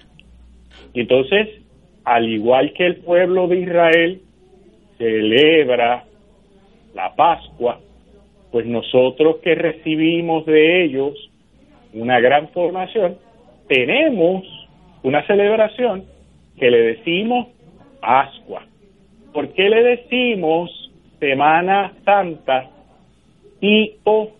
Y 0.93 1.01
entonces, 1.01 1.47
al 2.03 2.27
igual 2.29 2.73
que 2.73 2.85
el 2.85 2.97
pueblo 2.97 3.47
de 3.47 3.59
Israel 3.59 4.21
celebra 4.97 6.03
la 6.93 7.15
Pascua, 7.15 7.79
pues 8.51 8.65
nosotros 8.65 9.37
que 9.43 9.55
recibimos 9.55 10.45
de 10.45 10.85
ellos 10.85 11.13
una 11.93 12.19
gran 12.19 12.49
formación, 12.49 13.17
tenemos 13.67 14.43
una 15.03 15.25
celebración 15.27 16.05
que 16.57 16.69
le 16.71 16.81
decimos 16.81 17.47
Pascua. 17.99 18.63
¿Por 19.33 19.49
qué 19.53 19.69
le 19.69 19.83
decimos 19.83 20.91
Semana 21.19 21.93
Santa 22.05 22.69
y 23.59 23.95
o 24.03 24.31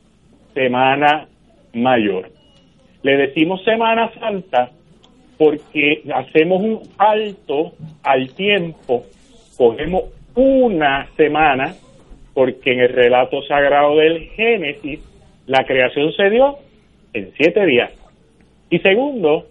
Semana 0.53 1.27
Mayor? 1.73 2.29
Le 3.03 3.17
decimos 3.17 3.63
Semana 3.63 4.11
Santa 4.19 4.71
porque 5.37 6.03
hacemos 6.13 6.61
un 6.61 6.81
alto 6.97 7.73
al 8.03 8.33
tiempo, 8.33 9.03
cogemos 9.57 10.14
una 10.35 11.07
semana, 11.15 11.75
porque 12.33 12.73
en 12.73 12.81
el 12.81 12.89
relato 12.89 13.41
sagrado 13.43 13.97
del 13.97 14.29
Génesis 14.29 14.99
la 15.47 15.65
creación 15.65 16.11
se 16.13 16.29
dio 16.29 16.57
en 17.13 17.31
siete 17.37 17.65
días. 17.65 17.91
Y 18.69 18.79
segundo, 18.79 19.45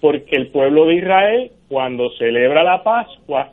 porque 0.00 0.36
el 0.36 0.48
pueblo 0.48 0.86
de 0.86 0.96
Israel, 0.96 1.50
cuando 1.68 2.10
celebra 2.18 2.62
la 2.62 2.82
Pascua, 2.82 3.52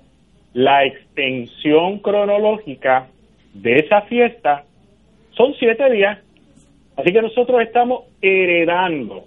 la 0.54 0.86
extensión 0.86 2.00
cronológica 2.00 3.08
de 3.54 3.80
esa 3.80 4.02
fiesta 4.04 4.64
son 5.32 5.54
siete 5.60 5.90
días. 5.92 6.20
Así 6.98 7.12
que 7.12 7.22
nosotros 7.22 7.62
estamos 7.62 8.04
heredando 8.22 9.26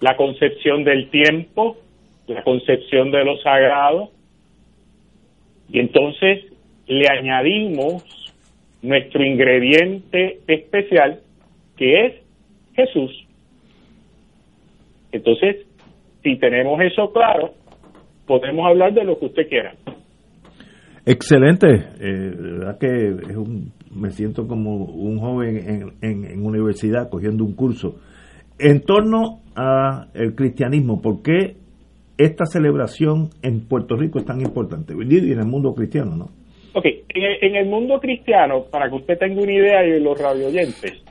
la 0.00 0.16
concepción 0.16 0.84
del 0.84 1.10
tiempo, 1.10 1.76
la 2.26 2.42
concepción 2.42 3.10
de 3.10 3.24
lo 3.24 3.36
sagrado, 3.38 4.10
y 5.72 5.80
entonces 5.80 6.44
le 6.86 7.06
añadimos 7.08 8.04
nuestro 8.82 9.24
ingrediente 9.24 10.40
especial, 10.46 11.20
que 11.76 12.06
es 12.06 12.12
Jesús. 12.74 13.10
Entonces, 15.12 15.66
si 16.22 16.36
tenemos 16.36 16.80
eso 16.82 17.12
claro, 17.12 17.54
podemos 18.26 18.66
hablar 18.66 18.92
de 18.92 19.04
lo 19.04 19.18
que 19.18 19.26
usted 19.26 19.48
quiera. 19.48 19.74
Excelente, 21.06 21.66
eh, 21.68 22.32
verdad 22.36 22.78
que 22.78 23.16
me 23.94 24.10
siento 24.10 24.46
como 24.46 24.84
un 24.84 25.18
joven 25.18 25.92
en, 26.00 26.24
en, 26.26 26.46
universidad 26.46 27.08
cogiendo 27.10 27.44
un 27.44 27.54
curso. 27.54 27.96
En 28.58 28.82
torno 28.82 29.40
a 29.56 30.06
el 30.14 30.34
cristianismo, 30.34 31.02
¿por 31.02 31.22
qué 31.22 31.56
esta 32.24 32.44
celebración 32.46 33.30
en 33.42 33.66
Puerto 33.66 33.96
Rico 33.96 34.18
es 34.18 34.24
tan 34.24 34.40
importante? 34.40 34.94
Y 34.94 35.32
en 35.32 35.38
el 35.38 35.46
mundo 35.46 35.74
cristiano, 35.74 36.16
¿no? 36.16 36.26
Ok, 36.74 36.86
en 37.10 37.56
el, 37.56 37.66
mundo 37.66 38.00
cristiano, 38.00 38.64
para 38.70 38.88
que 38.88 38.94
usted 38.94 39.18
tenga 39.18 39.42
una 39.42 39.52
idea 39.52 39.84
y 39.84 40.00
los 40.00 40.18
radioyentes, 40.18 41.02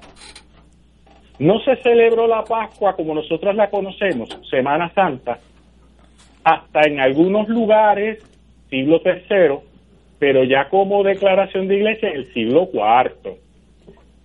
no 1.38 1.60
se 1.60 1.76
celebró 1.84 2.28
la 2.28 2.44
Pascua 2.44 2.96
como 2.96 3.14
nosotros 3.14 3.56
la 3.56 3.70
conocemos, 3.70 4.30
Semana 4.50 4.92
Santa, 4.94 5.38
hasta 6.44 6.82
en 6.88 7.00
algunos 7.00 7.48
lugares, 7.48 8.24
siglo 8.70 9.02
III, 9.06 9.60
pero 10.18 10.44
ya 10.44 10.68
como 10.70 11.04
declaración 11.04 11.68
de 11.68 11.76
iglesia 11.76 12.10
en 12.10 12.16
el 12.18 12.34
siglo 12.34 12.70
IV. 12.74 13.38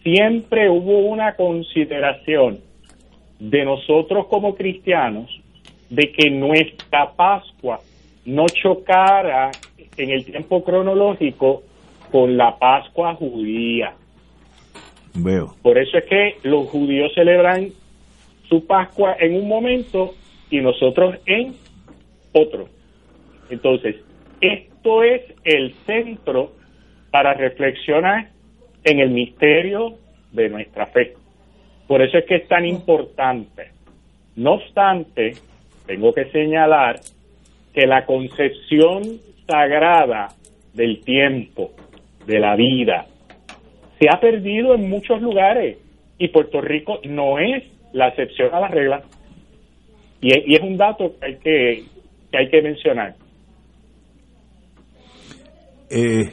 Siempre 0.03 0.71
hubo 0.71 1.01
una 1.01 1.35
consideración 1.37 2.61
de 3.39 3.65
nosotros 3.65 4.27
como 4.29 4.55
cristianos 4.55 5.36
de 5.91 6.13
que 6.13 6.31
nuestra 6.31 7.13
Pascua 7.13 7.81
no 8.25 8.47
chocara 8.47 9.51
en 9.97 10.11
el 10.11 10.25
tiempo 10.25 10.65
cronológico 10.65 11.63
con 12.11 12.37
la 12.37 12.59
Pascua 12.59 13.15
judía. 13.15 13.95
Veo. 15.15 15.55
Por 15.63 15.79
eso 15.79 15.99
es 15.99 16.05
que 16.05 16.37
los 16.43 16.69
judíos 16.69 17.13
celebran 17.15 17.71
su 18.49 18.67
Pascua 18.67 19.17
en 19.19 19.37
un 19.37 19.49
momento 19.49 20.15
y 20.51 20.61
nosotros 20.61 21.17
en 21.27 21.55
otro. 22.33 22.69
Entonces, 23.49 23.97
esto 24.41 25.03
es 25.03 25.23
el 25.45 25.75
centro 25.87 26.53
para 27.11 27.35
reflexionar 27.35 28.29
en 28.85 29.01
el 29.01 29.11
misterio 29.11 29.95
de 30.33 30.49
nuestra 30.49 30.87
fe. 30.87 31.15
Por 31.87 32.03
eso 32.03 32.19
es 32.19 32.25
que 32.27 32.37
es 32.37 32.49
tan 32.49 32.67
importante. 32.67 33.71
No 34.35 34.55
obstante, 34.55 35.35
tengo 35.87 36.13
que 36.13 36.31
señalar 36.31 37.01
que 37.73 37.87
la 37.87 38.05
concepción 38.05 39.03
sagrada 39.47 40.29
del 40.75 41.01
tiempo, 41.05 41.71
de 42.27 42.39
la 42.41 42.57
vida, 42.57 43.07
se 44.01 44.09
ha 44.09 44.21
perdido 44.21 44.75
en 44.75 44.89
muchos 44.89 45.21
lugares 45.23 45.79
y 46.19 46.29
Puerto 46.29 46.61
Rico 46.61 46.99
no 47.05 47.39
es 47.39 47.65
la 47.93 48.09
excepción 48.09 48.55
a 48.55 48.61
la 48.61 48.69
regla. 48.69 49.03
Y, 50.21 50.55
es 50.55 50.61
un 50.61 50.77
dato 50.77 51.15
que 51.19 51.27
hay 51.27 51.37
que, 51.37 51.83
que, 52.31 52.39
hay 52.39 52.49
que 52.49 52.63
mencionar. 52.63 53.15
Eh, 55.91 56.33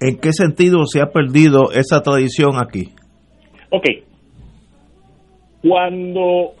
¿En 0.00 0.18
qué 0.18 0.32
sentido 0.32 0.86
se 0.86 1.00
ha 1.00 1.06
perdido 1.06 1.72
esa 1.72 2.02
tradición 2.02 2.52
aquí? 2.56 2.92
Ok. 3.70 3.86
Cuando 5.62 6.54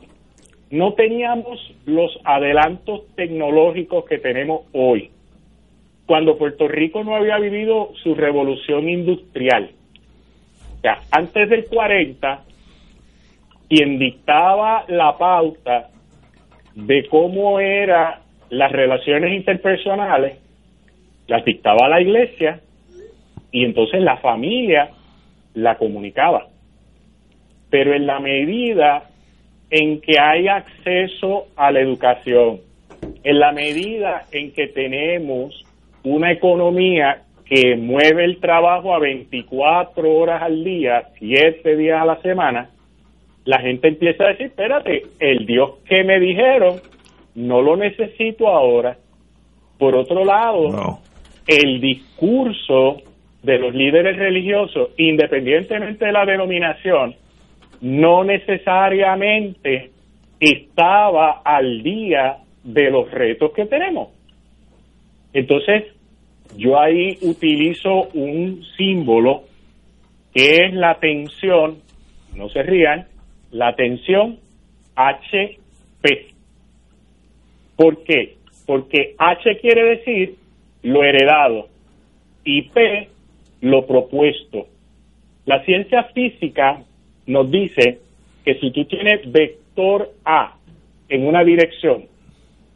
no 0.70 0.94
teníamos 0.94 1.74
los 1.84 2.18
adelantos 2.24 3.02
tecnológicos 3.14 4.04
que 4.04 4.18
tenemos 4.18 4.62
hoy, 4.72 5.10
cuando 6.06 6.38
Puerto 6.38 6.68
Rico 6.68 7.04
no 7.04 7.14
había 7.14 7.38
vivido 7.38 7.92
su 8.02 8.14
revolución 8.14 8.88
industrial. 8.88 9.70
O 10.78 10.80
sea, 10.80 11.00
antes 11.10 11.48
del 11.48 11.66
40, 11.66 12.44
quien 13.68 13.98
dictaba 13.98 14.84
la 14.88 15.16
pauta 15.16 15.90
de 16.74 17.06
cómo 17.08 17.58
eran 17.58 18.16
las 18.50 18.70
relaciones 18.70 19.34
interpersonales, 19.34 20.38
las 21.26 21.44
dictaba 21.44 21.88
la 21.88 22.00
iglesia 22.00 22.60
y 23.50 23.64
entonces 23.64 24.00
la 24.02 24.18
familia 24.18 24.90
la 25.54 25.76
comunicaba. 25.76 26.46
Pero 27.70 27.94
en 27.94 28.06
la 28.06 28.20
medida 28.20 29.10
en 29.70 30.00
que 30.00 30.18
hay 30.18 30.48
acceso 30.48 31.46
a 31.56 31.70
la 31.72 31.80
educación, 31.80 32.60
en 33.22 33.38
la 33.38 33.52
medida 33.52 34.24
en 34.32 34.52
que 34.52 34.68
tenemos 34.68 35.64
una 36.04 36.32
economía 36.32 37.22
que 37.44 37.76
mueve 37.76 38.24
el 38.24 38.38
trabajo 38.38 38.94
a 38.94 38.98
24 38.98 40.12
horas 40.12 40.42
al 40.42 40.64
día, 40.64 41.08
7 41.18 41.76
días 41.76 42.00
a 42.00 42.04
la 42.04 42.20
semana, 42.20 42.70
la 43.44 43.60
gente 43.60 43.88
empieza 43.88 44.24
a 44.24 44.28
decir, 44.28 44.46
espérate, 44.46 45.04
el 45.20 45.46
Dios 45.46 45.78
que 45.88 46.02
me 46.02 46.18
dijeron, 46.18 46.80
no 47.36 47.62
lo 47.62 47.76
necesito 47.76 48.48
ahora. 48.48 48.96
Por 49.78 49.94
otro 49.94 50.24
lado, 50.24 50.98
el 51.46 51.80
discurso 51.80 53.02
de 53.42 53.58
los 53.58 53.72
líderes 53.72 54.16
religiosos, 54.16 54.90
independientemente 54.96 56.06
de 56.06 56.12
la 56.12 56.24
denominación, 56.24 57.14
no 57.86 58.24
necesariamente 58.24 59.92
estaba 60.40 61.42
al 61.44 61.84
día 61.84 62.38
de 62.64 62.90
los 62.90 63.08
retos 63.12 63.52
que 63.52 63.64
tenemos. 63.66 64.08
Entonces, 65.32 65.84
yo 66.56 66.80
ahí 66.80 67.16
utilizo 67.22 68.08
un 68.12 68.64
símbolo 68.76 69.44
que 70.34 70.64
es 70.64 70.74
la 70.74 70.98
tensión, 70.98 71.78
no 72.34 72.48
se 72.48 72.64
rían, 72.64 73.06
la 73.52 73.76
tensión 73.76 74.40
HP. 74.96 76.26
¿Por 77.76 78.02
qué? 78.02 78.34
Porque 78.66 79.14
H 79.16 79.58
quiere 79.60 79.96
decir 79.96 80.34
lo 80.82 81.04
heredado 81.04 81.68
y 82.44 82.62
P 82.62 83.08
lo 83.60 83.86
propuesto. 83.86 84.66
La 85.44 85.64
ciencia 85.64 86.02
física 86.12 86.82
nos 87.26 87.50
dice 87.50 87.98
que 88.44 88.54
si 88.60 88.70
tú 88.70 88.84
tienes 88.84 89.30
vector 89.30 90.10
A 90.24 90.56
en 91.08 91.26
una 91.26 91.44
dirección 91.44 92.06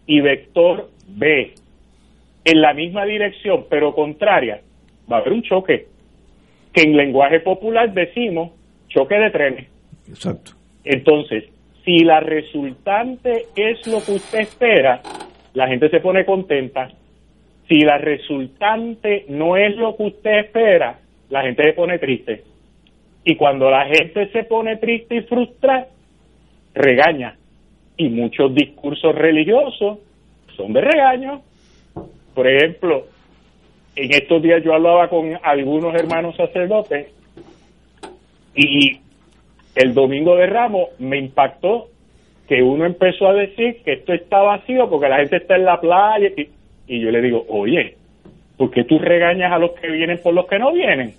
y 0.07 0.21
vector 0.21 0.91
B 1.09 1.55
en 2.45 2.61
la 2.61 2.75
misma 2.75 3.05
dirección 3.05 3.67
pero 3.69 3.95
contraria, 3.95 4.61
va 5.11 5.19
a 5.19 5.21
haber 5.21 5.33
un 5.33 5.43
choque, 5.43 5.87
que 6.73 6.83
en 6.83 6.97
lenguaje 6.97 7.41
popular 7.41 7.93
decimos 7.93 8.53
choque 8.89 9.17
de 9.17 9.31
trenes. 9.31 9.69
Exacto. 10.09 10.53
Entonces, 10.85 11.45
si 11.85 12.01
la 12.01 12.21
resultante 12.21 13.47
es 13.57 13.87
lo 13.87 14.03
que 14.05 14.13
usted 14.13 14.41
espera, 14.41 15.01
la 15.55 15.69
gente 15.69 15.89
se 15.89 16.01
pone 16.01 16.25
contenta. 16.25 16.91
Si 17.69 17.81
la 17.81 17.99
resultante 17.99 19.27
no 19.29 19.57
es 19.57 19.77
lo 19.77 19.97
que 19.97 20.05
usted 20.05 20.39
espera, 20.41 20.99
la 21.29 21.43
gente 21.43 21.63
se 21.63 21.73
pone 21.73 21.99
triste. 21.99 22.43
Y 23.25 23.37
cuando 23.37 23.71
la 23.71 23.87
gente 23.87 24.29
se 24.33 24.45
pone 24.45 24.77
triste 24.77 25.17
y 25.17 25.21
frustrada, 25.23 25.89
regaña. 26.75 27.37
y 27.97 28.09
muchos 28.09 28.55
discursos 28.55 29.15
religiosos 29.15 29.99
son 30.57 30.73
de 30.73 30.81
regaño. 30.81 31.43
Por 32.35 32.49
ejemplo, 32.49 33.07
en 33.95 34.11
estos 34.13 34.43
días 34.43 34.63
yo 34.65 34.73
hablaba 34.73 35.09
con 35.09 35.39
algunos 35.43 35.95
hermanos 35.95 36.35
sacerdotes 36.37 37.09
y 38.55 39.01
el 39.75 39.93
domingo 39.93 40.35
de 40.37 40.47
Ramos 40.47 40.89
me 40.99 41.19
impactó 41.19 41.89
que 42.49 42.63
uno 42.63 42.87
empezó 42.87 43.29
a 43.29 43.35
decir 43.35 43.83
que 43.85 43.93
esto 43.93 44.15
está 44.15 44.41
vacío 44.41 44.89
porque 44.89 45.09
la 45.09 45.19
gente 45.19 45.37
está 45.37 45.57
en 45.57 45.67
la 45.67 45.81
playa 45.81 46.31
y, 46.37 46.49
y 46.87 47.01
yo 47.01 47.11
le 47.11 47.21
digo, 47.21 47.45
oye, 47.49 47.97
¿por 48.57 48.71
qué 48.71 48.85
tú 48.85 48.99
regañas 48.99 49.53
a 49.53 49.59
los 49.59 49.73
que 49.73 49.89
vienen 49.89 50.19
por 50.23 50.33
los 50.33 50.47
que 50.47 50.59
no 50.59 50.73
vienen? 50.73 51.15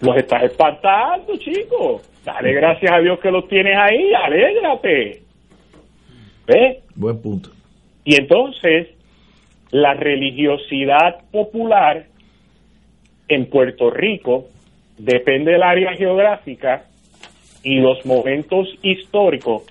Los 0.00 0.16
estás 0.16 0.44
espantando, 0.44 1.36
chicos. 1.36 2.02
Dale 2.24 2.52
gracias 2.52 2.92
a 2.92 2.98
Dios 2.98 3.18
que 3.20 3.30
los 3.30 3.48
tienes 3.48 3.76
ahí, 3.76 4.12
alégrate. 4.14 5.22
¿Ves? 6.46 6.78
Buen 6.94 7.20
punto. 7.20 7.50
Y 8.04 8.16
entonces, 8.16 8.88
la 9.70 9.94
religiosidad 9.94 11.20
popular 11.30 12.06
en 13.28 13.46
Puerto 13.46 13.90
Rico 13.90 14.46
depende 14.98 15.52
del 15.52 15.62
área 15.62 15.94
geográfica 15.94 16.84
y 17.62 17.76
los 17.76 18.04
momentos 18.04 18.68
históricos, 18.82 19.64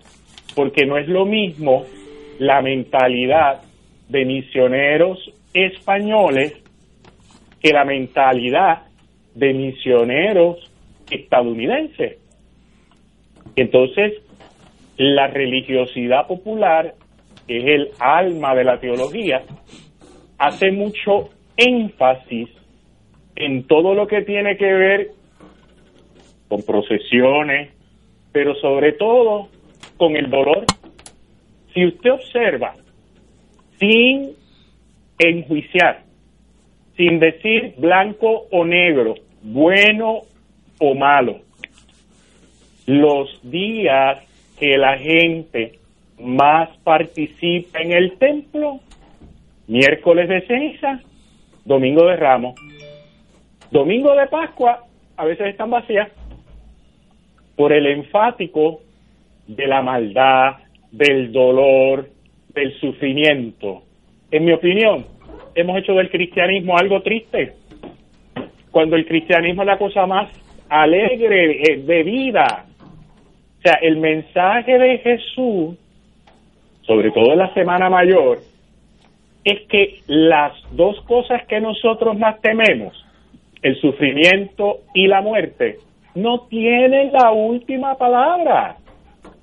porque 0.55 0.85
no 0.85 0.97
es 0.97 1.07
lo 1.07 1.25
mismo 1.25 1.85
la 2.39 2.61
mentalidad 2.61 3.61
de 4.09 4.25
misioneros 4.25 5.19
españoles 5.53 6.55
que 7.61 7.71
la 7.71 7.85
mentalidad 7.85 8.90
de 9.35 9.53
misioneros 9.53 10.57
estadounidenses. 11.09 12.17
Entonces, 13.55 14.13
la 14.97 15.27
religiosidad 15.27 16.27
popular, 16.27 16.93
que 17.47 17.57
es 17.57 17.65
el 17.65 17.89
alma 17.99 18.55
de 18.55 18.63
la 18.63 18.79
teología, 18.79 19.43
hace 20.37 20.71
mucho 20.71 21.29
énfasis 21.57 22.49
en 23.35 23.63
todo 23.67 23.93
lo 23.93 24.07
que 24.07 24.21
tiene 24.21 24.57
que 24.57 24.73
ver 24.73 25.11
con 26.47 26.63
procesiones, 26.63 27.71
pero 28.31 28.55
sobre 28.55 28.93
todo 28.93 29.49
con 29.97 30.15
el 30.15 30.29
dolor. 30.29 30.65
Si 31.73 31.85
usted 31.85 32.11
observa, 32.11 32.75
sin 33.79 34.31
enjuiciar, 35.17 36.03
sin 37.01 37.17
decir 37.17 37.73
blanco 37.79 38.45
o 38.51 38.63
negro, 38.63 39.15
bueno 39.41 40.19
o 40.77 40.93
malo, 40.93 41.39
los 42.85 43.27
días 43.41 44.19
que 44.59 44.77
la 44.77 44.99
gente 44.99 45.79
más 46.19 46.69
participa 46.83 47.79
en 47.79 47.93
el 47.93 48.19
templo, 48.19 48.81
miércoles 49.65 50.29
de 50.29 50.41
ceniza, 50.45 50.99
domingo 51.65 52.05
de 52.05 52.17
ramos, 52.17 52.53
domingo 53.71 54.13
de 54.13 54.27
Pascua, 54.27 54.83
a 55.17 55.25
veces 55.25 55.47
están 55.47 55.71
vacías, 55.71 56.07
por 57.55 57.73
el 57.73 57.87
enfático 57.87 58.81
de 59.47 59.65
la 59.65 59.81
maldad, 59.81 60.57
del 60.91 61.31
dolor, 61.31 62.09
del 62.53 62.79
sufrimiento. 62.79 63.81
En 64.29 64.45
mi 64.45 64.51
opinión, 64.51 65.07
hemos 65.55 65.77
hecho 65.77 65.93
del 65.93 66.09
cristianismo 66.09 66.77
algo 66.77 67.01
triste, 67.01 67.53
cuando 68.71 68.95
el 68.95 69.05
cristianismo 69.05 69.63
es 69.63 69.67
la 69.67 69.77
cosa 69.77 70.05
más 70.05 70.29
alegre 70.69 71.61
eh, 71.63 71.77
de 71.77 72.03
vida. 72.03 72.65
O 73.59 73.61
sea, 73.61 73.79
el 73.81 73.97
mensaje 73.97 74.77
de 74.77 74.97
Jesús, 74.99 75.77
sobre 76.81 77.11
todo 77.11 77.33
en 77.33 77.39
la 77.39 77.53
Semana 77.53 77.89
Mayor, 77.89 78.39
es 79.43 79.61
que 79.67 79.99
las 80.07 80.53
dos 80.71 81.01
cosas 81.01 81.45
que 81.47 81.59
nosotros 81.59 82.17
más 82.17 82.39
tememos, 82.41 83.05
el 83.61 83.75
sufrimiento 83.79 84.79
y 84.93 85.07
la 85.07 85.21
muerte, 85.21 85.77
no 86.15 86.41
tienen 86.47 87.11
la 87.11 87.31
última 87.31 87.97
palabra. 87.97 88.77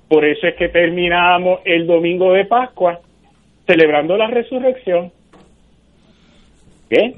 Por 0.07 0.25
eso 0.25 0.47
es 0.47 0.55
que 0.55 0.69
terminamos 0.69 1.59
el 1.65 1.85
domingo 1.85 2.33
de 2.33 2.45
Pascua 2.45 2.99
celebrando 3.65 4.17
la 4.17 4.27
resurrección. 4.27 5.11
¿Bien? 6.89 7.15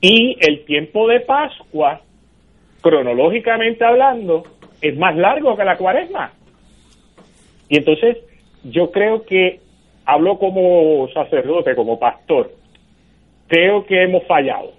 Y 0.00 0.36
el 0.40 0.64
tiempo 0.64 1.08
de 1.08 1.20
Pascua, 1.20 2.00
cronológicamente 2.80 3.84
hablando, 3.84 4.44
es 4.80 4.96
más 4.96 5.16
largo 5.16 5.56
que 5.56 5.64
la 5.64 5.76
cuaresma. 5.76 6.32
Y 7.68 7.78
entonces 7.78 8.18
yo 8.64 8.90
creo 8.90 9.24
que, 9.24 9.60
hablo 10.04 10.38
como 10.38 11.08
sacerdote, 11.12 11.74
como 11.74 11.98
pastor, 11.98 12.50
creo 13.48 13.84
que 13.84 14.04
hemos 14.04 14.26
fallado. 14.26 14.72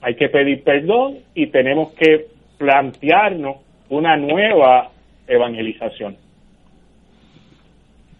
Hay 0.00 0.14
que 0.14 0.28
pedir 0.28 0.62
perdón 0.62 1.18
y 1.34 1.48
tenemos 1.48 1.92
que 1.94 2.26
plantearnos 2.56 3.56
una 3.90 4.16
nueva 4.16 4.90
evangelización. 5.26 6.16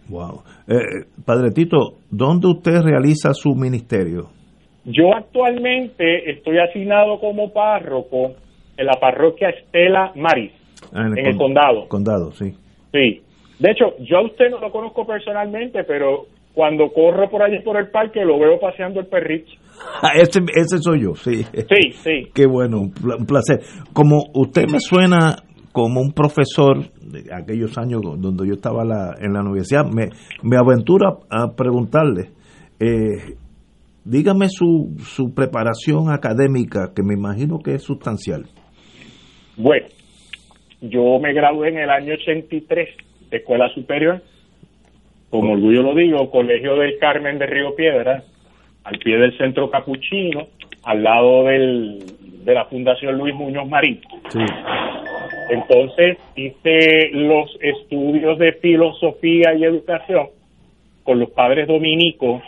Wow. 0.08 0.42
Eh, 0.66 1.04
Padre 1.24 1.50
Tito, 1.50 1.98
¿dónde 2.10 2.48
usted 2.48 2.80
realiza 2.82 3.32
su 3.34 3.54
ministerio? 3.54 4.37
Yo 4.90 5.14
actualmente 5.14 6.30
estoy 6.30 6.58
asignado 6.58 7.18
como 7.20 7.52
párroco 7.52 8.32
en 8.76 8.86
la 8.86 8.94
parroquia 9.00 9.50
Estela 9.50 10.12
Maris, 10.16 10.52
Ah, 10.92 11.06
en 11.16 11.26
el 11.26 11.36
condado. 11.36 11.88
Condado, 11.88 12.30
sí. 12.32 12.52
Sí. 12.92 13.20
De 13.58 13.70
hecho, 13.72 13.96
yo 13.98 14.18
a 14.18 14.22
usted 14.26 14.50
no 14.50 14.60
lo 14.60 14.70
conozco 14.70 15.04
personalmente, 15.06 15.82
pero 15.84 16.26
cuando 16.54 16.88
corro 16.92 17.28
por 17.28 17.42
allí 17.42 17.58
por 17.64 17.76
el 17.76 17.90
parque 17.90 18.24
lo 18.24 18.38
veo 18.38 18.58
paseando 18.60 19.00
el 19.00 19.06
perrito. 19.06 19.50
Ah, 20.02 20.10
ese, 20.16 20.40
ese 20.56 20.78
soy 20.78 21.02
yo, 21.04 21.14
sí. 21.14 21.44
Sí, 21.44 21.92
sí. 21.92 22.26
Qué 22.34 22.46
bueno, 22.46 22.80
un 22.80 22.90
pla- 22.92 23.14
un 23.16 23.26
placer. 23.26 23.60
Como 23.92 24.24
usted 24.34 24.64
me 24.70 24.80
suena 24.80 25.36
como 25.72 26.00
un 26.00 26.12
profesor 26.12 26.78
de 27.00 27.32
aquellos 27.32 27.78
años 27.78 28.00
donde 28.02 28.46
yo 28.48 28.54
estaba 28.54 28.84
la- 28.84 29.14
en 29.20 29.32
la 29.34 29.40
universidad, 29.42 29.84
me, 29.86 30.08
me 30.42 30.56
aventura 30.56 31.10
a 31.30 31.54
preguntarle, 31.54 32.30
eh, 32.80 33.34
dígame 34.08 34.48
su, 34.48 34.96
su 34.98 35.34
preparación 35.34 36.10
académica, 36.10 36.92
que 36.94 37.02
me 37.02 37.14
imagino 37.14 37.58
que 37.58 37.74
es 37.74 37.82
sustancial. 37.82 38.44
Bueno, 39.56 39.86
yo 40.80 41.18
me 41.20 41.32
gradué 41.32 41.68
en 41.68 41.78
el 41.78 41.90
año 41.90 42.14
83 42.14 42.88
de 43.30 43.36
escuela 43.36 43.68
superior, 43.74 44.22
como 45.30 45.52
orgullo 45.52 45.82
lo 45.82 45.94
digo, 45.94 46.30
Colegio 46.30 46.76
del 46.76 46.98
Carmen 46.98 47.38
de 47.38 47.46
Río 47.46 47.74
Piedra, 47.76 48.22
al 48.84 48.98
pie 48.98 49.18
del 49.18 49.36
Centro 49.36 49.68
Capuchino, 49.70 50.46
al 50.84 51.02
lado 51.02 51.44
del, 51.44 51.98
de 52.44 52.54
la 52.54 52.64
Fundación 52.64 53.18
Luis 53.18 53.34
Muñoz 53.34 53.68
Marín. 53.68 54.00
Sí. 54.30 54.38
Entonces 55.50 56.16
hice 56.34 57.10
los 57.12 57.50
estudios 57.60 58.38
de 58.38 58.52
filosofía 58.54 59.54
y 59.54 59.64
educación 59.64 60.28
con 61.02 61.18
los 61.18 61.30
padres 61.30 61.68
dominicos 61.68 62.42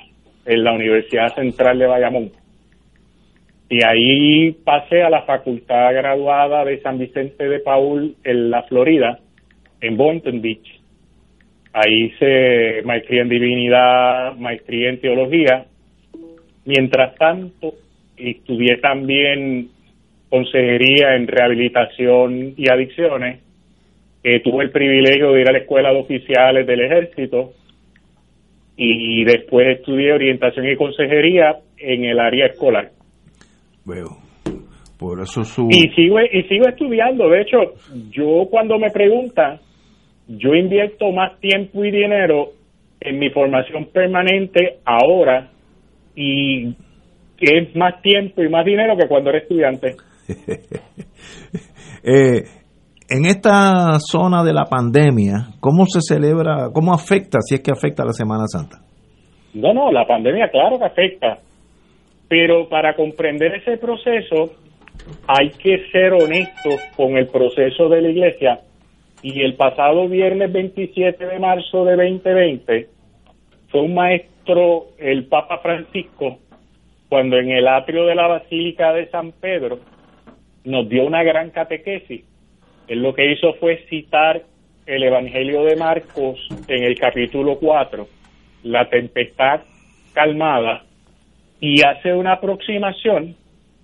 en 0.47 0.65
la 0.65 0.73
Universidad 0.73 1.35
Central 1.35 1.79
de 1.79 1.87
Bayamón. 1.87 2.33
Y 3.69 3.85
ahí 3.85 4.53
pasé 4.65 5.03
a 5.03 5.11
la 5.11 5.23
Facultad 5.23 5.93
Graduada 5.95 6.65
de 6.65 6.81
San 6.81 6.99
Vicente 6.99 7.49
de 7.49 7.61
Paul 7.61 8.17
en 8.25 8.51
la 8.51 8.65
Florida, 8.65 9.21
en 9.81 9.97
Boynton 9.97 10.43
Beach. 10.43 10.81
Ahí 11.73 12.07
hice 12.07 12.83
maestría 12.85 13.23
en 13.23 13.29
divinidad, 13.29 14.37
maestría 14.37 14.91
en 14.91 15.01
teología. 15.01 15.67
Mientras 16.65 17.15
tanto, 17.15 17.75
estudié 18.17 18.79
también 18.79 19.69
consejería 20.29 21.15
en 21.15 21.29
rehabilitación 21.29 22.55
y 22.57 22.69
adicciones. 22.69 23.41
Eh, 24.25 24.41
tuve 24.41 24.65
el 24.65 24.71
privilegio 24.71 25.33
de 25.33 25.43
ir 25.43 25.49
a 25.49 25.53
la 25.53 25.59
escuela 25.59 25.93
de 25.93 26.01
oficiales 26.01 26.67
del 26.67 26.81
ejército 26.81 27.53
y 28.83 29.25
después 29.25 29.79
estudié 29.79 30.13
orientación 30.13 30.67
y 30.67 30.77
consejería 30.77 31.59
en 31.77 32.05
el 32.05 32.19
área 32.19 32.47
escolar. 32.47 32.91
Veo. 33.85 34.17
Por 34.99 35.21
eso 35.21 35.45
su... 35.45 35.69
Y 35.71 35.89
sigo, 35.95 36.21
y 36.21 36.43
sigo 36.45 36.69
estudiando. 36.69 37.29
De 37.29 37.43
hecho, 37.43 37.59
yo 38.11 38.47
cuando 38.51 38.79
me 38.79 38.91
preguntan, 38.91 39.59
yo 40.29 40.55
invierto 40.55 41.11
más 41.11 41.39
tiempo 41.41 41.85
y 41.85 41.91
dinero 41.91 42.51
en 43.01 43.19
mi 43.19 43.31
formación 43.31 43.87
permanente 43.93 44.79
ahora 44.85 45.51
y 46.15 46.69
es 47.39 47.75
más 47.75 48.01
tiempo 48.03 48.43
y 48.43 48.49
más 48.49 48.65
dinero 48.65 48.97
que 48.97 49.09
cuando 49.09 49.31
era 49.31 49.41
estudiante. 49.41 49.97
Eh, 52.03 52.45
en 53.11 53.27
esta 53.27 53.99
zona 53.99 54.45
de 54.45 54.53
la 54.53 54.67
pandemia, 54.67 55.49
¿cómo 55.59 55.85
se 55.87 56.01
celebra, 56.01 56.69
cómo 56.73 56.95
afecta, 56.95 57.41
si 57.41 57.57
es 57.57 57.61
que 57.61 57.73
afecta 57.73 58.05
la 58.05 58.13
Semana 58.13 58.45
Santa? 58.47 58.79
No, 59.53 59.75
no, 59.75 59.91
la 59.91 60.07
pandemia 60.07 60.49
claro 60.49 60.79
que 60.79 60.85
afecta, 60.85 61.39
pero 62.29 62.69
para 62.69 62.95
comprender 62.95 63.57
ese 63.57 63.79
proceso 63.79 64.55
hay 65.27 65.49
que 65.51 65.91
ser 65.91 66.13
honestos 66.13 66.81
con 66.97 67.17
el 67.17 67.27
proceso 67.27 67.89
de 67.89 68.03
la 68.03 68.11
iglesia 68.11 68.61
Y 69.23 69.43
el 69.43 69.55
pasado 69.55 70.09
viernes 70.09 70.53
27 70.53 71.27
de 71.27 71.39
marzo 71.41 71.85
de 71.85 71.97
2020 71.97 72.87
fue 73.71 73.81
un 73.83 73.95
maestro, 73.95 74.87
el 74.99 75.27
Papa 75.27 75.59
Francisco, 75.59 76.39
cuando 77.09 77.39
en 77.39 77.51
el 77.51 77.67
atrio 77.67 78.07
de 78.07 78.15
la 78.15 78.29
Basílica 78.29 78.93
de 78.93 79.09
San 79.11 79.33
Pedro 79.33 79.81
nos 80.65 80.89
dio 80.89 81.05
una 81.05 81.23
gran 81.23 81.51
catequesis. 81.51 82.30
Él 82.91 83.03
lo 83.03 83.15
que 83.15 83.31
hizo 83.31 83.55
fue 83.55 83.87
citar 83.89 84.43
el 84.85 85.05
Evangelio 85.05 85.63
de 85.63 85.77
Marcos 85.77 86.41
en 86.67 86.83
el 86.83 86.99
capítulo 86.99 87.57
4, 87.57 88.05
la 88.65 88.89
tempestad 88.89 89.61
calmada, 90.13 90.83
y 91.61 91.83
hace 91.83 92.13
una 92.13 92.33
aproximación, 92.33 93.37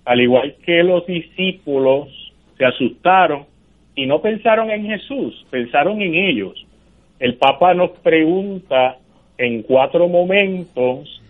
al 0.03 0.19
igual 0.19 0.55
que 0.65 0.83
los 0.83 1.07
discípulos 1.07 2.09
se 2.57 2.65
asustaron 2.65 3.45
y 3.95 4.07
no 4.07 4.21
pensaron 4.21 4.69
en 4.71 4.85
Jesús, 4.85 5.45
pensaron 5.49 6.01
en 6.01 6.13
ellos. 6.13 6.65
El 7.17 7.35
Papa 7.35 7.73
nos 7.73 7.91
pregunta 7.91 8.97
en 9.37 9.61
cuatro 9.61 10.09
momentos 10.09 11.21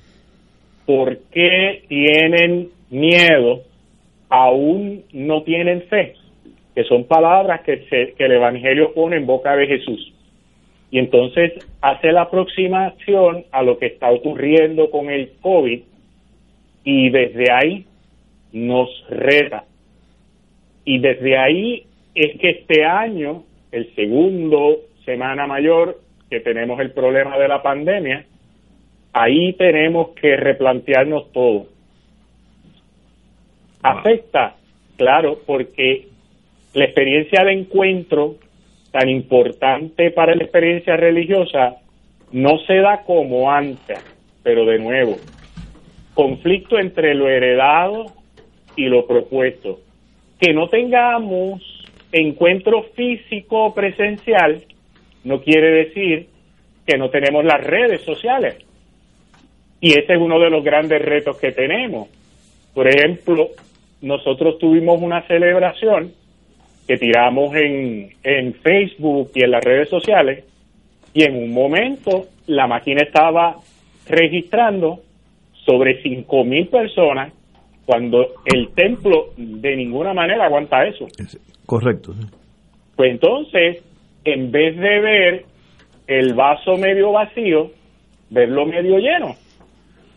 por 0.87 1.15
qué 1.31 1.83
tienen 1.87 2.69
miedo, 2.89 3.61
aún 4.29 5.03
no 5.13 5.43
tienen 5.43 5.83
fe, 5.83 6.15
que 6.77 6.83
son 6.83 7.05
palabras 7.05 7.61
que, 7.61 7.79
que 8.15 8.23
el 8.23 8.33
Evangelio 8.33 8.93
pone 8.93 9.15
en 9.15 9.25
boca 9.25 9.55
de 9.55 9.65
Jesús. 9.65 10.13
Y 10.91 10.99
entonces 10.99 11.53
hace 11.81 12.11
la 12.11 12.21
aproximación 12.21 13.45
a 13.51 13.63
lo 13.63 13.79
que 13.79 13.87
está 13.87 14.11
ocurriendo 14.11 14.91
con 14.91 15.09
el 15.09 15.31
COVID 15.41 15.81
y 16.83 17.09
desde 17.09 17.51
ahí 17.51 17.85
nos 18.51 18.89
reta. 19.09 19.63
Y 20.85 20.99
desde 20.99 21.35
ahí 21.35 21.87
es 22.13 22.39
que 22.39 22.49
este 22.51 22.85
año, 22.85 23.41
el 23.71 23.95
segundo 23.95 24.81
Semana 25.03 25.47
Mayor, 25.47 25.97
que 26.29 26.41
tenemos 26.41 26.79
el 26.79 26.91
problema 26.91 27.39
de 27.39 27.47
la 27.47 27.63
pandemia, 27.63 28.23
ahí 29.13 29.53
tenemos 29.53 30.09
que 30.09 30.37
replantearnos 30.37 31.31
todo. 31.31 31.65
Afecta, 33.81 34.57
claro, 34.95 35.39
porque 35.43 36.09
la 36.77 36.85
experiencia 36.85 37.43
de 37.43 37.53
encuentro, 37.53 38.35
tan 38.91 39.09
importante 39.09 40.11
para 40.11 40.35
la 40.35 40.43
experiencia 40.43 40.95
religiosa, 40.95 41.77
no 42.31 42.59
se 42.67 42.75
da 42.75 43.01
como 43.03 43.51
antes, 43.51 43.97
pero 44.43 44.63
de 44.63 44.77
nuevo, 44.77 45.15
conflicto 46.13 46.77
entre 46.77 47.15
lo 47.15 47.29
heredado 47.29 48.05
y 48.75 48.85
lo 48.85 49.07
propuesto. 49.07 49.79
Que 50.39 50.53
no 50.53 50.67
tengamos 50.67 51.63
encuentro 52.11 52.83
físico 52.95 53.73
presencial 53.73 54.61
no 55.23 55.41
quiere 55.41 55.85
decir 55.85 56.27
que 56.85 56.95
no 56.99 57.09
tenemos 57.09 57.43
las 57.43 57.61
redes 57.63 58.01
sociales. 58.01 58.55
Y 59.81 59.93
ese 59.93 60.13
es 60.13 60.19
uno 60.19 60.39
de 60.39 60.51
los 60.51 60.63
grandes 60.63 61.01
retos 61.01 61.39
que 61.39 61.51
tenemos. 61.51 62.07
Por 62.75 62.87
ejemplo, 62.87 63.49
nosotros 63.99 64.59
tuvimos 64.59 65.01
una 65.01 65.25
celebración 65.27 66.13
que 66.87 67.11
amos 67.19 67.53
en, 67.55 68.09
en 68.23 68.53
Facebook 68.53 69.31
y 69.35 69.43
en 69.43 69.51
las 69.51 69.63
redes 69.63 69.89
sociales 69.89 70.45
y 71.13 71.23
en 71.23 71.35
un 71.35 71.51
momento 71.51 72.27
la 72.47 72.65
máquina 72.65 73.01
estaba 73.03 73.57
registrando 74.07 74.99
sobre 75.65 76.01
5.000 76.01 76.69
personas 76.69 77.33
cuando 77.85 78.25
el 78.45 78.69
templo 78.73 79.33
de 79.35 79.75
ninguna 79.75 80.13
manera 80.13 80.45
aguanta 80.45 80.85
eso. 80.85 81.07
Correcto. 81.65 82.13
Pues 82.95 83.11
entonces, 83.11 83.83
en 84.23 84.51
vez 84.51 84.77
de 84.77 84.99
ver 84.99 85.45
el 86.07 86.33
vaso 86.33 86.77
medio 86.77 87.11
vacío, 87.11 87.71
verlo 88.29 88.65
medio 88.65 88.97
lleno 88.97 89.35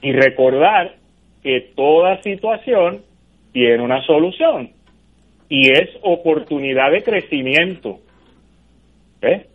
y 0.03 0.13
recordar 0.13 0.95
que 1.43 1.73
toda 1.75 2.23
situación 2.23 3.03
tiene 3.53 3.83
una 3.83 4.03
solución 4.05 4.71
y 5.51 5.69
es 5.73 5.91
oportunidad 6.03 6.93
de 6.93 7.03
crecimiento. 7.03 7.99
¿Eh? 9.21 9.47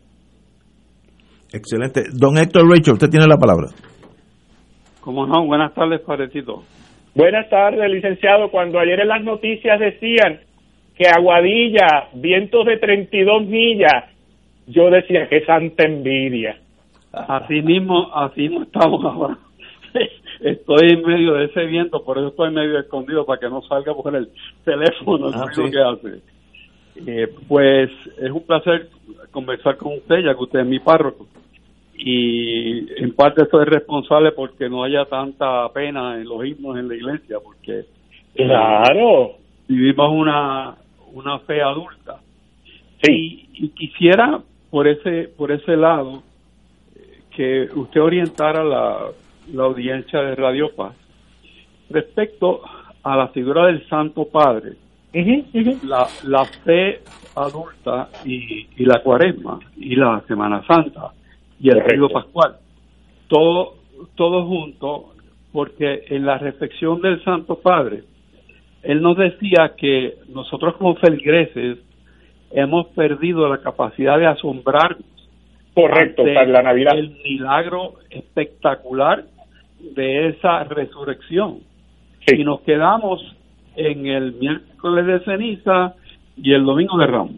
Excelente. 1.51 2.03
Don 2.13 2.37
Héctor 2.37 2.69
Rachel, 2.69 2.93
usted 2.93 3.09
tiene 3.09 3.25
la 3.25 3.37
palabra. 3.37 3.69
¿Cómo 4.99 5.25
no? 5.25 5.45
Buenas 5.45 5.73
tardes, 5.73 6.01
Parecito. 6.01 6.63
Buenas 7.15 7.49
tardes, 7.49 7.89
licenciado. 7.89 8.51
Cuando 8.51 8.77
ayer 8.77 8.99
en 8.99 9.07
las 9.07 9.23
noticias 9.23 9.79
decían 9.79 10.41
que 10.97 11.07
Aguadilla, 11.07 12.09
vientos 12.13 12.65
de 12.65 12.77
32 12.77 13.47
millas, 13.47 14.03
yo 14.67 14.89
decía 14.89 15.27
que 15.29 15.45
santa 15.45 15.85
envidia. 15.85 16.57
Así 17.13 17.61
mismo, 17.61 18.13
así 18.13 18.41
mismo 18.41 18.63
estamos 18.63 19.03
ahora. 19.05 19.37
estoy 20.41 20.91
en 20.91 21.01
medio 21.01 21.33
de 21.33 21.45
ese 21.45 21.65
viento, 21.65 22.03
por 22.03 22.17
eso 22.17 22.27
estoy 22.27 22.51
medio 22.51 22.79
escondido 22.79 23.25
para 23.25 23.39
que 23.39 23.49
no 23.49 23.61
salga 23.63 23.93
por 23.93 24.15
el 24.15 24.29
teléfono 24.63 25.31
ah, 25.33 25.47
que 25.53 25.79
hace. 25.81 26.21
Eh, 27.07 27.27
pues 27.47 27.89
es 28.17 28.31
un 28.31 28.45
placer 28.45 28.89
conversar 29.31 29.77
con 29.77 29.93
usted, 29.97 30.23
ya 30.23 30.33
que 30.33 30.43
usted 30.43 30.59
es 30.59 30.65
mi 30.65 30.79
párroco. 30.79 31.27
Y 31.97 33.01
en 33.01 33.13
parte 33.15 33.45
soy 33.49 33.65
responsable 33.65 34.31
porque 34.31 34.69
no 34.69 34.83
haya 34.83 35.05
tanta 35.05 35.67
pena 35.73 36.15
en 36.15 36.25
los 36.25 36.45
himnos 36.45 36.77
en 36.77 36.87
la 36.89 36.95
iglesia, 36.95 37.37
porque 37.43 37.85
claro 38.33 39.35
vivimos 39.67 40.11
una 40.11 40.75
una 41.13 41.39
fe 41.39 41.61
adulta. 41.61 42.19
Sí. 43.01 43.47
Y, 43.53 43.65
y 43.65 43.69
quisiera 43.69 44.41
por 44.69 44.87
ese 44.87 45.29
por 45.37 45.51
ese 45.51 45.77
lado 45.77 46.21
que 47.35 47.69
usted 47.75 48.01
orientara 48.01 48.63
la 48.63 49.07
la 49.53 49.63
audiencia 49.63 50.21
de 50.21 50.35
Radio 50.35 50.73
Paz 50.75 50.95
respecto 51.89 52.61
a 53.03 53.15
la 53.15 53.27
figura 53.29 53.67
del 53.67 53.87
Santo 53.87 54.25
Padre, 54.25 54.73
La, 55.83 56.07
la 56.25 56.43
fe 56.45 56.99
adulta 57.35 58.09
y, 58.25 58.67
la 58.85 58.99
cuaresma 59.01 59.59
y 59.77 59.95
la 59.95 60.21
Semana 60.27 60.63
Santa 60.67 61.13
y 61.59 61.69
el 61.69 61.81
río 61.81 62.09
pascual, 62.09 62.55
todo, 63.27 63.75
todo 64.15 64.45
junto, 64.45 65.13
porque 65.53 66.03
en 66.09 66.25
la 66.25 66.37
reflexión 66.37 67.01
del 67.01 67.23
Santo 67.23 67.59
Padre, 67.59 68.03
él 68.83 69.01
nos 69.01 69.17
decía 69.17 69.73
que 69.77 70.15
nosotros 70.27 70.75
como 70.75 70.95
feligreses 70.95 71.77
hemos 72.51 72.87
perdido 72.87 73.47
la 73.47 73.59
capacidad 73.59 74.17
de 74.17 74.27
asombrarnos. 74.27 75.05
Correcto, 75.73 76.23
para 76.23 76.45
la 76.45 76.61
Navidad. 76.61 76.97
El 76.97 77.17
milagro 77.23 77.95
espectacular 78.09 79.25
de 79.93 80.29
esa 80.29 80.63
resurrección. 80.63 81.59
Y 82.27 82.43
nos 82.43 82.61
quedamos 82.61 83.21
en 83.75 84.07
el 84.07 84.33
miércoles 84.33 85.05
de 85.05 85.19
ceniza 85.21 85.93
y 86.37 86.53
el 86.53 86.63
domingo 86.63 86.97
de 86.97 87.07
Ramos. 87.07 87.35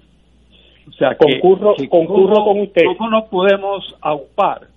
O 0.87 0.91
sea, 0.93 1.17
concurro, 1.17 1.75
concurro 1.89 2.45
con 2.45 2.61
usted. 2.61 2.83
¿Cómo 2.97 3.09
nos 3.09 3.25
podemos 3.25 3.95
aupar 3.99 4.67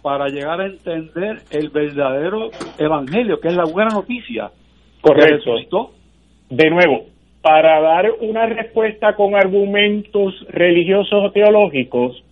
para 0.00 0.28
llegar 0.28 0.60
a 0.60 0.66
entender 0.66 1.38
el 1.50 1.70
verdadero 1.70 2.50
evangelio, 2.78 3.40
que 3.40 3.48
es 3.48 3.56
la 3.56 3.64
buena 3.64 3.90
noticia? 3.90 4.50
Correcto. 5.00 5.92
De 6.48 6.70
nuevo, 6.70 7.06
para 7.40 7.80
dar 7.80 8.12
una 8.20 8.46
respuesta 8.46 9.16
con 9.16 9.34
argumentos 9.34 10.34
religiosos 10.48 11.24
o 11.24 11.32
teológicos, 11.32 12.22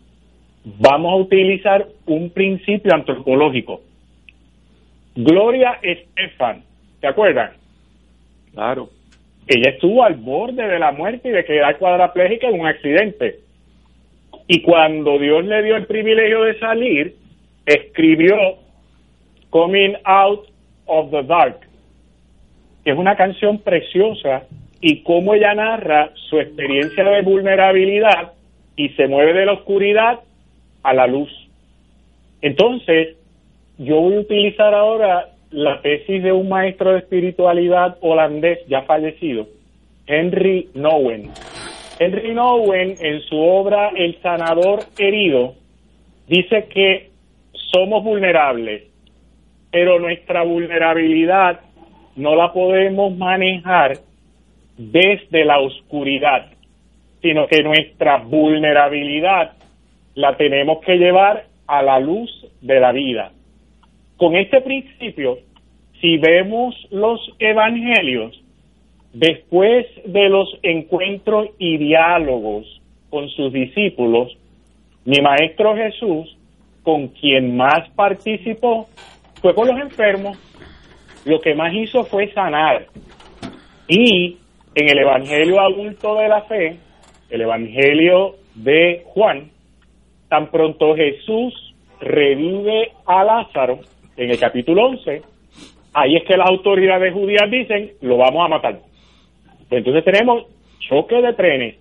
vamos 0.64 1.12
a 1.12 1.16
utilizar 1.16 1.86
un 2.06 2.30
principio 2.30 2.94
antropológico. 2.94 3.80
Gloria 5.14 5.78
Estefan, 5.82 6.62
¿te 7.00 7.06
acuerdan? 7.06 7.50
Claro. 8.52 8.90
Ella 9.46 9.70
estuvo 9.70 10.04
al 10.04 10.14
borde 10.14 10.66
de 10.66 10.78
la 10.78 10.92
muerte 10.92 11.28
y 11.28 11.32
de 11.32 11.44
quedar 11.44 11.76
cuadraplégica 11.78 12.48
en 12.48 12.60
un 12.60 12.66
accidente. 12.66 13.40
Y 14.46 14.62
cuando 14.62 15.18
Dios 15.18 15.44
le 15.44 15.62
dio 15.62 15.76
el 15.76 15.86
privilegio 15.86 16.42
de 16.42 16.58
salir, 16.58 17.16
escribió 17.66 18.36
Coming 19.50 19.96
Out 20.04 20.46
of 20.86 21.10
the 21.10 21.22
Dark, 21.22 21.60
que 22.84 22.90
es 22.90 22.96
una 22.96 23.16
canción 23.16 23.58
preciosa 23.58 24.44
y 24.80 25.02
cómo 25.02 25.34
ella 25.34 25.54
narra 25.54 26.10
su 26.14 26.38
experiencia 26.38 27.04
de 27.04 27.22
vulnerabilidad 27.22 28.32
y 28.76 28.90
se 28.90 29.08
mueve 29.08 29.34
de 29.34 29.46
la 29.46 29.52
oscuridad 29.52 30.20
a 30.82 30.94
la 30.94 31.06
luz. 31.06 31.30
Entonces, 32.40 33.16
yo 33.80 33.98
voy 33.98 34.16
a 34.16 34.20
utilizar 34.20 34.74
ahora 34.74 35.30
la 35.50 35.80
tesis 35.80 36.22
de 36.22 36.32
un 36.32 36.50
maestro 36.50 36.92
de 36.92 36.98
espiritualidad 36.98 37.96
holandés 38.02 38.58
ya 38.68 38.82
fallecido, 38.82 39.46
Henry 40.06 40.68
Nowen. 40.74 41.30
Henry 41.98 42.34
Nowen, 42.34 42.96
en 43.00 43.20
su 43.22 43.38
obra 43.38 43.90
El 43.96 44.20
sanador 44.20 44.80
herido, 44.98 45.54
dice 46.28 46.66
que 46.68 47.08
somos 47.52 48.04
vulnerables, 48.04 48.82
pero 49.70 49.98
nuestra 49.98 50.42
vulnerabilidad 50.42 51.60
no 52.16 52.36
la 52.36 52.52
podemos 52.52 53.16
manejar 53.16 53.96
desde 54.76 55.44
la 55.44 55.58
oscuridad. 55.58 56.46
sino 57.22 57.46
que 57.48 57.62
nuestra 57.62 58.16
vulnerabilidad 58.16 59.52
la 60.14 60.38
tenemos 60.38 60.80
que 60.80 60.96
llevar 60.96 61.44
a 61.66 61.82
la 61.82 62.00
luz 62.00 62.30
de 62.62 62.80
la 62.80 62.92
vida. 62.92 63.30
Con 64.20 64.36
este 64.36 64.60
principio, 64.60 65.38
si 65.98 66.18
vemos 66.18 66.74
los 66.90 67.18
evangelios, 67.38 68.38
después 69.14 69.86
de 70.04 70.28
los 70.28 70.46
encuentros 70.62 71.48
y 71.58 71.78
diálogos 71.78 72.66
con 73.08 73.30
sus 73.30 73.50
discípulos, 73.50 74.36
mi 75.06 75.22
maestro 75.22 75.74
Jesús, 75.74 76.36
con 76.82 77.08
quien 77.08 77.56
más 77.56 77.88
participó, 77.96 78.90
fue 79.40 79.54
con 79.54 79.68
los 79.68 79.80
enfermos. 79.80 80.36
Lo 81.24 81.40
que 81.40 81.54
más 81.54 81.72
hizo 81.72 82.04
fue 82.04 82.30
sanar. 82.34 82.88
Y 83.88 84.36
en 84.74 84.88
el 84.90 84.98
Evangelio 84.98 85.60
adulto 85.62 86.16
de 86.16 86.28
la 86.28 86.42
fe, 86.42 86.76
el 87.30 87.40
Evangelio 87.40 88.36
de 88.54 89.02
Juan, 89.06 89.50
tan 90.28 90.50
pronto 90.50 90.94
Jesús 90.94 91.74
revive 92.00 92.92
a 93.06 93.24
Lázaro, 93.24 93.80
en 94.20 94.30
el 94.30 94.38
capítulo 94.38 94.86
11, 94.88 95.22
ahí 95.94 96.16
es 96.16 96.24
que 96.24 96.36
las 96.36 96.48
autoridades 96.48 97.14
judías 97.14 97.50
dicen, 97.50 97.92
lo 98.02 98.18
vamos 98.18 98.44
a 98.44 98.48
matar. 98.48 98.78
Entonces 99.70 100.04
tenemos 100.04 100.44
choque 100.78 101.22
de 101.22 101.32
trenes. 101.32 101.76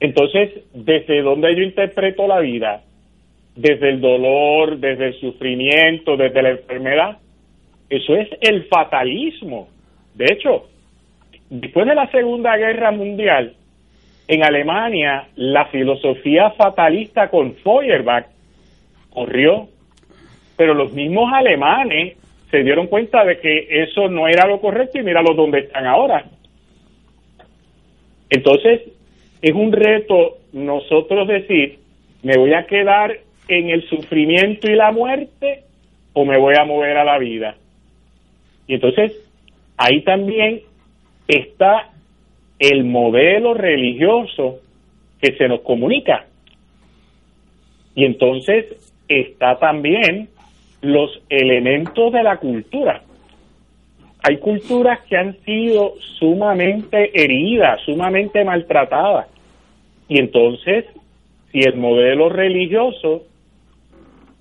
Entonces, 0.00 0.64
¿desde 0.74 1.22
donde 1.22 1.54
yo 1.54 1.62
interpreto 1.62 2.26
la 2.26 2.40
vida? 2.40 2.82
Desde 3.54 3.90
el 3.90 4.00
dolor, 4.00 4.78
desde 4.78 5.08
el 5.08 5.20
sufrimiento, 5.20 6.16
desde 6.16 6.42
la 6.42 6.50
enfermedad. 6.50 7.18
Eso 7.88 8.16
es 8.16 8.28
el 8.40 8.64
fatalismo. 8.64 9.68
De 10.14 10.24
hecho, 10.32 10.66
después 11.48 11.86
de 11.86 11.94
la 11.94 12.10
Segunda 12.10 12.56
Guerra 12.56 12.90
Mundial, 12.90 13.54
en 14.26 14.42
Alemania, 14.42 15.28
la 15.36 15.66
filosofía 15.66 16.50
fatalista 16.52 17.28
con 17.28 17.54
Feuerbach 17.56 18.26
corrió, 19.10 19.68
pero 20.60 20.74
los 20.74 20.92
mismos 20.92 21.32
alemanes 21.32 22.18
se 22.50 22.62
dieron 22.62 22.86
cuenta 22.86 23.24
de 23.24 23.40
que 23.40 23.82
eso 23.82 24.10
no 24.10 24.28
era 24.28 24.46
lo 24.46 24.60
correcto 24.60 24.98
y 24.98 25.02
mira 25.02 25.22
los 25.22 25.34
donde 25.34 25.60
están 25.60 25.86
ahora. 25.86 26.26
Entonces, 28.28 28.82
es 29.40 29.54
un 29.54 29.72
reto 29.72 30.36
nosotros 30.52 31.26
decir, 31.28 31.78
me 32.22 32.36
voy 32.36 32.52
a 32.52 32.66
quedar 32.66 33.20
en 33.48 33.70
el 33.70 33.88
sufrimiento 33.88 34.70
y 34.70 34.74
la 34.74 34.92
muerte 34.92 35.62
o 36.12 36.26
me 36.26 36.36
voy 36.36 36.52
a 36.60 36.66
mover 36.66 36.98
a 36.98 37.04
la 37.04 37.16
vida. 37.16 37.56
Y 38.66 38.74
entonces, 38.74 39.12
ahí 39.78 40.02
también 40.02 40.60
está 41.26 41.88
el 42.58 42.84
modelo 42.84 43.54
religioso 43.54 44.58
que 45.22 45.32
se 45.38 45.48
nos 45.48 45.62
comunica. 45.62 46.26
Y 47.94 48.04
entonces 48.04 48.66
está 49.08 49.58
también 49.58 50.28
los 50.82 51.10
elementos 51.28 52.12
de 52.12 52.22
la 52.22 52.36
cultura. 52.38 53.02
Hay 54.22 54.38
culturas 54.38 55.00
que 55.08 55.16
han 55.16 55.36
sido 55.44 55.94
sumamente 56.18 57.10
heridas, 57.14 57.80
sumamente 57.84 58.44
maltratadas. 58.44 59.28
Y 60.08 60.18
entonces, 60.18 60.84
si 61.52 61.60
el 61.60 61.76
modelo 61.76 62.28
religioso 62.28 63.22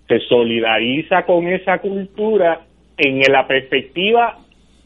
se 0.08 0.20
solidariza 0.22 1.24
con 1.24 1.48
esa 1.48 1.80
cultura 1.80 2.62
en 2.98 3.22
la 3.32 3.48
perspectiva 3.48 4.38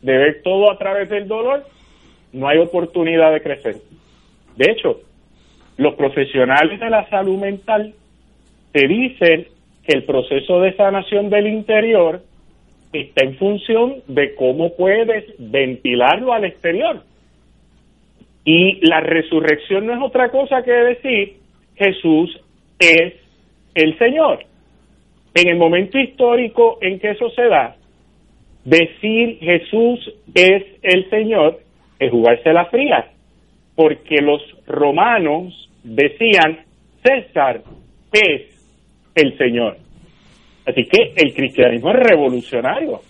de 0.02 0.18
ver 0.18 0.42
todo 0.44 0.72
a 0.72 0.78
través 0.78 1.10
del 1.10 1.28
dolor, 1.28 1.66
no 2.34 2.48
hay 2.48 2.60
oportunidad 2.60 3.32
de 3.32 3.42
crecer. 3.42 3.76
De 4.58 4.72
hecho, 4.72 5.00
los 5.78 5.96
profesionales 5.96 6.80
de 6.80 6.90
la 6.90 7.10
salud 7.10 7.40
mental 7.40 7.94
te 8.72 8.88
dicen 8.88 9.48
que 9.86 9.96
el 9.98 10.04
proceso 10.04 10.60
de 10.62 10.76
sanación 10.76 11.30
del 11.30 11.48
interior 11.48 12.22
está 12.94 13.26
en 13.26 13.38
función 13.38 13.96
de 14.08 14.36
cómo 14.36 14.76
puedes 14.76 15.26
ventilarlo 15.38 16.34
al 16.34 16.46
exterior. 16.46 17.02
Y 18.46 18.86
la 18.86 19.00
resurrección 19.00 19.86
no 19.86 19.94
es 19.94 20.02
otra 20.02 20.30
cosa 20.30 20.64
que 20.64 20.72
decir 20.72 21.38
Jesús 21.76 22.40
es 22.80 23.14
el 23.74 23.98
Señor. 23.98 24.46
En 25.34 25.48
el 25.50 25.58
momento 25.58 25.98
histórico 25.98 26.78
en 26.82 27.00
que 27.00 27.12
eso 27.12 27.30
se 27.32 27.44
da, 27.44 27.76
decir 28.64 29.40
Jesús 29.40 30.14
es 30.34 30.64
el 30.84 31.10
Señor 31.10 31.60
es 32.00 32.12
jugarse 32.12 32.54
la 32.54 32.66
fría, 32.66 33.08
porque 33.76 34.22
los 34.22 34.42
romanos 34.68 35.70
decían 35.84 36.60
César 37.04 37.62
es 38.12 38.53
el 39.16 39.38
Señor. 39.38 39.78
Así 40.66 40.86
que 40.86 41.14
el 41.16 41.34
cristianismo 41.34 41.92
es 41.92 41.98
revolucionario. 41.98 43.02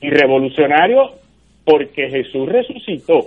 Y 0.00 0.10
revolucionario 0.10 1.12
porque 1.64 2.08
Jesús 2.08 2.48
resucitó. 2.48 3.26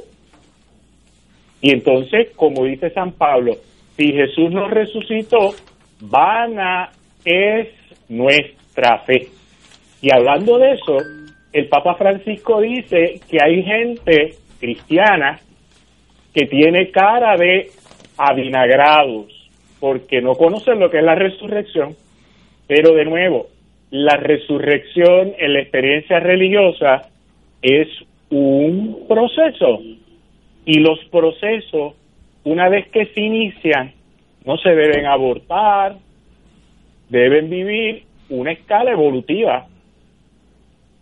Y 1.62 1.74
entonces, 1.74 2.30
como 2.36 2.64
dice 2.66 2.90
San 2.92 3.12
Pablo, 3.14 3.56
si 3.98 4.14
Jesús 4.14 4.52
no 4.52 4.70
resucitó, 4.70 5.54
vana 6.00 6.90
es 7.26 7.68
nuestra 8.08 9.00
fe. 9.00 9.28
Y 10.02 10.14
hablando 10.14 10.58
de 10.58 10.72
eso, 10.72 10.98
el 11.52 11.68
Papa 11.68 11.96
Francisco 11.96 12.62
dice 12.62 13.20
que 13.30 13.38
hay 13.44 13.62
gente 13.64 14.36
cristiana 14.60 15.40
que 16.34 16.46
tiene 16.46 16.92
cara 16.92 17.36
de 17.36 17.72
avinagrados 18.18 19.39
porque 19.80 20.22
no 20.22 20.36
conocen 20.36 20.80
lo 20.80 20.90
que 20.90 21.00
es 21.00 21.04
la 21.04 21.16
resurrección, 21.16 21.96
pero 22.68 22.94
de 22.94 23.06
nuevo, 23.06 23.48
la 23.92 24.18
resurrección 24.18 25.34
en 25.38 25.54
la 25.54 25.62
experiencia 25.62 26.20
religiosa 26.20 27.10
es 27.62 27.88
un 28.30 29.06
proceso 29.08 29.82
y 30.66 30.80
los 30.80 31.00
procesos, 31.12 31.96
una 32.44 32.70
vez 32.70 32.88
que 32.90 33.08
se 33.08 33.22
inician, 33.22 33.94
no 34.46 34.58
se 34.58 34.70
deben 34.70 35.06
abortar, 35.06 35.98
deben 37.10 37.50
vivir 37.50 38.04
una 38.30 38.52
escala 38.52 38.92
evolutiva 38.92 39.66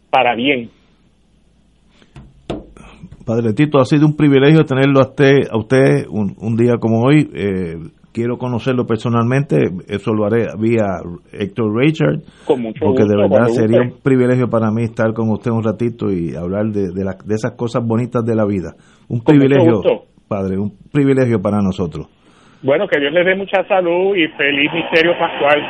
para 0.09 0.35
bien. 0.35 0.69
Padre 3.25 3.53
Tito, 3.53 3.79
ha 3.79 3.85
sido 3.85 4.05
un 4.05 4.15
privilegio 4.15 4.63
tenerlo 4.63 5.01
a 5.01 5.09
usted, 5.09 5.49
a 5.51 5.57
usted 5.57 6.07
un, 6.09 6.33
un 6.39 6.55
día 6.55 6.75
como 6.79 7.01
hoy. 7.01 7.29
Eh, 7.33 7.75
quiero 8.17 8.39
conocerlo 8.39 8.87
personalmente, 8.87 9.57
eso 9.87 10.11
lo 10.11 10.25
haré 10.25 10.47
vía 10.57 10.85
Héctor 11.31 11.69
Richard, 11.77 12.17
porque 12.47 13.03
de 13.03 13.15
verdad 13.15 13.45
sería 13.49 13.81
un 13.81 14.01
privilegio 14.01 14.47
para 14.49 14.71
mí 14.71 14.85
estar 14.85 15.13
con 15.13 15.29
usted 15.29 15.51
un 15.51 15.63
ratito 15.63 16.11
y 16.11 16.35
hablar 16.35 16.65
de, 16.73 16.89
de, 16.89 17.03
de 17.03 17.35
esas 17.35 17.53
cosas 17.55 17.83
bonitas 17.85 18.25
de 18.25 18.35
la 18.35 18.43
vida. 18.47 18.73
Un 19.07 19.21
privilegio, 19.21 19.83
Padre, 20.27 20.57
un 20.57 20.71
privilegio 20.91 21.39
para 21.39 21.61
nosotros. 21.61 22.07
Bueno, 22.63 22.87
que 22.87 22.99
Dios 22.99 23.13
les 23.13 23.23
dé 23.23 23.35
mucha 23.35 23.61
salud 23.67 24.15
y 24.15 24.25
feliz 24.35 24.73
misterio 24.73 25.13
pascual. 25.19 25.61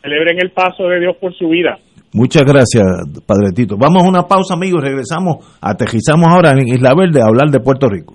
Celebren 0.00 0.38
el 0.40 0.52
paso 0.52 0.84
de 0.86 1.00
Dios 1.00 1.16
por 1.20 1.34
su 1.34 1.48
vida. 1.48 1.78
Muchas 2.14 2.44
gracias, 2.44 2.86
Padre 3.26 3.50
Tito. 3.52 3.76
Vamos 3.76 4.04
a 4.04 4.08
una 4.08 4.22
pausa, 4.22 4.54
amigos, 4.54 4.84
regresamos, 4.84 5.58
aterrizamos 5.60 6.28
ahora 6.30 6.52
en 6.52 6.68
Isla 6.68 6.94
Verde 6.96 7.20
a 7.20 7.26
hablar 7.26 7.50
de 7.50 7.58
Puerto 7.58 7.88
Rico. 7.88 8.14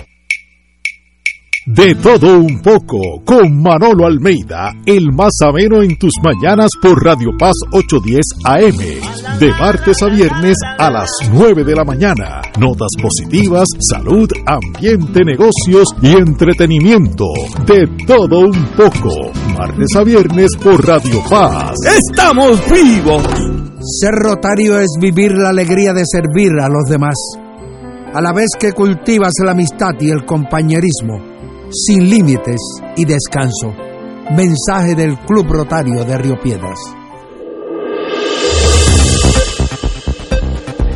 De 1.73 1.95
todo 1.95 2.37
un 2.37 2.59
poco, 2.61 2.99
con 3.23 3.61
Manolo 3.61 4.05
Almeida, 4.05 4.73
el 4.85 5.13
más 5.13 5.31
ameno 5.41 5.81
en 5.81 5.97
tus 5.97 6.11
mañanas 6.21 6.69
por 6.81 7.01
Radio 7.01 7.29
Paz 7.39 7.53
810 7.71 8.25
AM, 8.43 9.39
de 9.39 9.49
martes 9.51 10.01
a 10.01 10.07
viernes 10.07 10.57
a 10.77 10.89
las 10.91 11.09
9 11.31 11.63
de 11.63 11.73
la 11.73 11.85
mañana. 11.85 12.41
Notas 12.59 12.89
positivas, 13.01 13.63
salud, 13.89 14.29
ambiente, 14.45 15.23
negocios 15.23 15.87
y 16.01 16.09
entretenimiento. 16.09 17.23
De 17.65 17.87
todo 18.05 18.39
un 18.39 18.65
poco, 18.75 19.31
martes 19.57 19.95
a 19.95 20.03
viernes 20.03 20.49
por 20.61 20.85
Radio 20.85 21.23
Paz. 21.29 21.77
¡Estamos 21.85 22.59
vivos! 22.69 23.23
Ser 23.79 24.11
rotario 24.11 24.77
es 24.77 24.89
vivir 24.99 25.31
la 25.31 25.51
alegría 25.51 25.93
de 25.93 26.03
servir 26.05 26.51
a 26.61 26.67
los 26.67 26.83
demás, 26.89 27.15
a 28.13 28.19
la 28.19 28.33
vez 28.33 28.49
que 28.59 28.73
cultivas 28.73 29.31
la 29.41 29.51
amistad 29.51 29.93
y 30.01 30.09
el 30.09 30.25
compañerismo 30.25 31.30
sin 31.71 32.09
límites 32.09 32.59
y 32.97 33.05
descanso. 33.05 33.73
Mensaje 34.35 34.95
del 34.95 35.17
Club 35.19 35.47
Rotario 35.47 36.03
de 36.03 36.17
Río 36.17 36.39
Piedras. 36.41 36.79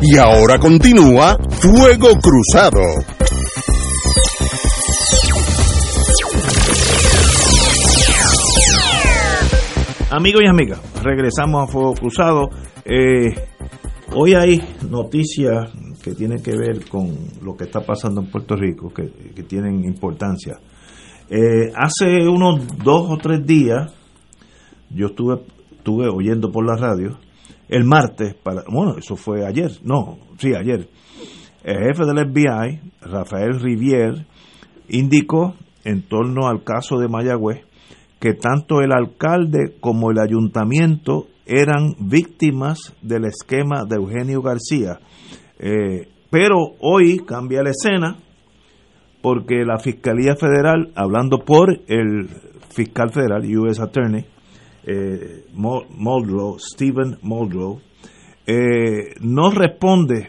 Y 0.02 0.16
ahora 0.18 0.58
continúa 0.58 1.36
Fuego 1.60 2.08
Cruzado. 2.20 2.80
Amigos 10.10 10.42
y 10.44 10.46
amigas, 10.46 10.80
regresamos 11.02 11.68
a 11.68 11.72
Fuego 11.72 11.94
Cruzado. 11.94 12.48
Eh, 12.84 13.34
hoy 14.14 14.34
hay 14.34 14.62
noticias 14.88 15.70
que 16.06 16.14
tienen 16.14 16.40
que 16.40 16.56
ver 16.56 16.88
con 16.88 17.16
lo 17.42 17.56
que 17.56 17.64
está 17.64 17.80
pasando 17.80 18.20
en 18.20 18.28
Puerto 18.28 18.54
Rico, 18.54 18.94
que, 18.94 19.10
que 19.34 19.42
tienen 19.42 19.84
importancia. 19.84 20.56
Eh, 21.28 21.72
hace 21.74 22.28
unos 22.28 22.64
dos 22.78 23.10
o 23.10 23.18
tres 23.18 23.44
días, 23.44 23.92
yo 24.88 25.06
estuve, 25.06 25.40
estuve 25.76 26.06
oyendo 26.08 26.52
por 26.52 26.64
la 26.64 26.76
radio, 26.76 27.18
el 27.68 27.82
martes, 27.82 28.36
para, 28.36 28.62
bueno, 28.68 28.96
eso 28.96 29.16
fue 29.16 29.44
ayer, 29.44 29.72
no, 29.82 30.18
sí, 30.38 30.54
ayer, 30.54 30.88
el 31.64 31.76
jefe 31.76 32.04
del 32.06 32.30
FBI, 32.30 32.92
Rafael 33.00 33.58
Rivier, 33.58 34.26
indicó 34.88 35.56
en 35.82 36.02
torno 36.02 36.46
al 36.46 36.62
caso 36.62 36.98
de 36.98 37.08
Mayagüez 37.08 37.64
que 38.20 38.34
tanto 38.34 38.80
el 38.80 38.92
alcalde 38.92 39.74
como 39.80 40.12
el 40.12 40.20
ayuntamiento 40.20 41.26
eran 41.46 41.96
víctimas 41.98 42.94
del 43.02 43.24
esquema 43.24 43.84
de 43.84 43.96
Eugenio 43.96 44.40
García. 44.40 45.00
Eh, 45.58 46.08
pero 46.30 46.74
hoy 46.80 47.18
cambia 47.18 47.62
la 47.62 47.70
escena 47.70 48.16
porque 49.22 49.64
la 49.64 49.78
Fiscalía 49.78 50.36
Federal, 50.36 50.92
hablando 50.94 51.38
por 51.38 51.80
el 51.88 52.28
fiscal 52.70 53.10
federal, 53.10 53.42
U.S. 53.58 53.82
Attorney, 53.82 54.24
eh, 54.84 55.44
Stephen 56.58 57.18
Muldrow, 57.22 57.80
eh, 58.46 59.14
no 59.20 59.50
responde 59.50 60.28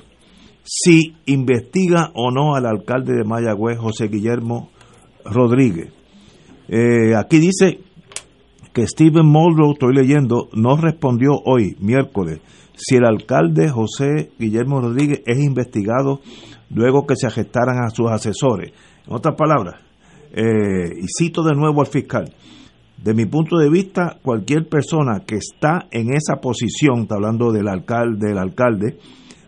si 0.64 1.16
investiga 1.28 2.12
o 2.16 2.32
no 2.32 2.56
al 2.56 2.66
alcalde 2.66 3.14
de 3.14 3.24
Mayagüez, 3.24 3.78
José 3.78 4.08
Guillermo 4.08 4.72
Rodríguez. 5.24 5.94
Eh, 6.68 7.16
aquí 7.16 7.40
dice 7.40 7.80
que 8.78 8.86
Stephen 8.86 9.26
Muldrow, 9.26 9.72
estoy 9.72 9.92
leyendo, 9.92 10.50
no 10.54 10.78
respondió 10.78 11.32
hoy, 11.46 11.76
miércoles, 11.80 12.42
si 12.76 12.98
el 12.98 13.06
alcalde 13.06 13.70
José 13.70 14.30
Guillermo 14.38 14.80
Rodríguez 14.80 15.24
es 15.26 15.40
investigado 15.40 16.20
luego 16.70 17.08
que 17.08 17.16
se 17.16 17.26
arrestaran 17.26 17.84
a 17.84 17.90
sus 17.90 18.12
asesores. 18.12 18.72
En 19.08 19.16
otras 19.16 19.34
palabras, 19.36 19.82
eh, 20.32 20.94
y 20.96 21.08
cito 21.08 21.42
de 21.42 21.56
nuevo 21.56 21.82
al 21.82 21.88
fiscal, 21.88 22.32
de 23.04 23.16
mi 23.16 23.26
punto 23.26 23.58
de 23.58 23.68
vista, 23.68 24.20
cualquier 24.22 24.70
persona 24.70 25.22
que 25.26 25.38
está 25.38 25.88
en 25.90 26.14
esa 26.14 26.36
posición, 26.40 27.02
está 27.02 27.16
hablando 27.16 27.52
del 27.52 27.70
alcalde, 27.70 28.28
del 28.28 28.38
alcalde, 28.38 29.00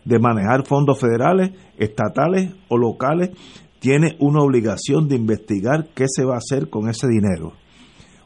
de 0.06 0.18
manejar 0.18 0.66
fondos 0.66 1.00
federales, 1.00 1.52
estatales 1.78 2.52
o 2.68 2.80
locales, 2.80 3.30
tiene 3.78 4.16
una 4.18 4.42
obligación 4.42 5.08
de 5.08 5.18
investigar 5.18 5.90
qué 5.94 6.06
se 6.08 6.26
va 6.26 6.34
a 6.34 6.40
hacer 6.40 6.72
con 6.72 6.90
ese 6.90 7.08
dinero. 7.08 7.54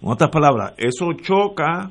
En 0.03 0.09
otras 0.09 0.29
palabras, 0.31 0.73
eso 0.77 1.13
choca 1.13 1.89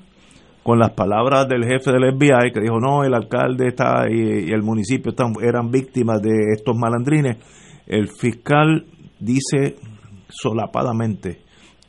con 0.63 0.79
las 0.79 0.91
palabras 0.91 1.49
del 1.49 1.65
jefe 1.65 1.91
del 1.93 2.13
FBI 2.15 2.53
que 2.53 2.61
dijo, 2.61 2.79
no, 2.79 3.05
el 3.05 3.15
alcalde 3.15 3.69
está 3.69 4.05
y, 4.11 4.51
el 4.53 4.63
municipio 4.63 5.15
eran 5.43 5.71
víctimas 5.71 6.21
de 6.21 6.53
estos 6.55 6.77
malandrines. 6.77 7.39
El 7.87 8.09
fiscal 8.09 8.85
dice 9.19 9.77
solapadamente 10.29 11.41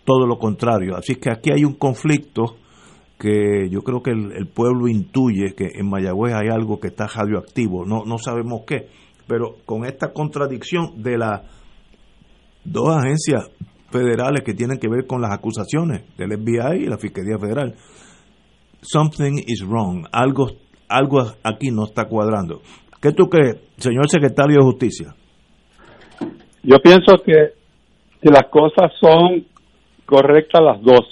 todo 0.05 0.25
lo 0.25 0.39
contrario. 0.39 0.95
Así 0.95 1.15
que 1.15 1.29
aquí 1.29 1.51
hay 1.51 1.65
un 1.65 1.73
conflicto 1.73 2.55
que 3.19 3.69
yo 3.69 3.81
creo 3.81 4.01
que 4.01 4.11
el, 4.11 4.47
pueblo 4.47 4.87
intuye 4.87 5.53
que 5.55 5.71
en 5.75 5.89
Mayagüez 5.89 6.35
hay 6.35 6.47
algo 6.47 6.79
que 6.79 6.87
está 6.87 7.05
radioactivo, 7.05 7.85
no, 7.85 8.03
no 8.05 8.17
sabemos 8.17 8.61
qué, 8.65 8.87
pero 9.27 9.57
con 9.65 9.85
esta 9.85 10.13
contradicción 10.13 11.03
de 11.03 11.17
las 11.17 11.41
dos 12.65 12.95
agencias 12.95 13.49
federales 13.93 14.43
que 14.43 14.53
tienen 14.53 14.79
que 14.79 14.89
ver 14.89 15.05
con 15.05 15.21
las 15.21 15.31
acusaciones 15.31 16.03
del 16.17 16.31
FBI 16.31 16.83
y 16.83 16.87
la 16.87 16.97
Fiscalía 16.97 17.37
Federal, 17.39 17.75
something 18.81 19.37
is 19.45 19.63
wrong, 19.65 20.07
algo, 20.11 20.47
algo 20.89 21.21
aquí 21.43 21.69
no 21.71 21.85
está 21.85 22.05
cuadrando. 22.05 22.61
¿Qué 23.01 23.11
tú 23.11 23.29
crees, 23.29 23.57
señor 23.77 24.09
secretario 24.09 24.57
de 24.57 24.63
Justicia? 24.63 25.13
Yo 26.63 26.79
pienso 26.79 27.17
que, 27.23 27.53
que 28.21 28.29
las 28.29 28.49
cosas 28.49 28.91
son 28.99 29.45
correctas 30.05 30.61
las 30.61 30.81
dos. 30.81 31.05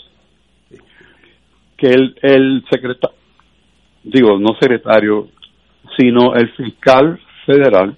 Que 1.78 1.88
el, 1.88 2.16
el 2.22 2.64
secretario, 2.72 3.18
digo, 4.04 4.40
no 4.40 4.56
secretario, 4.60 5.28
sino 5.98 6.36
el 6.36 6.50
fiscal 6.56 7.20
federal 7.46 7.98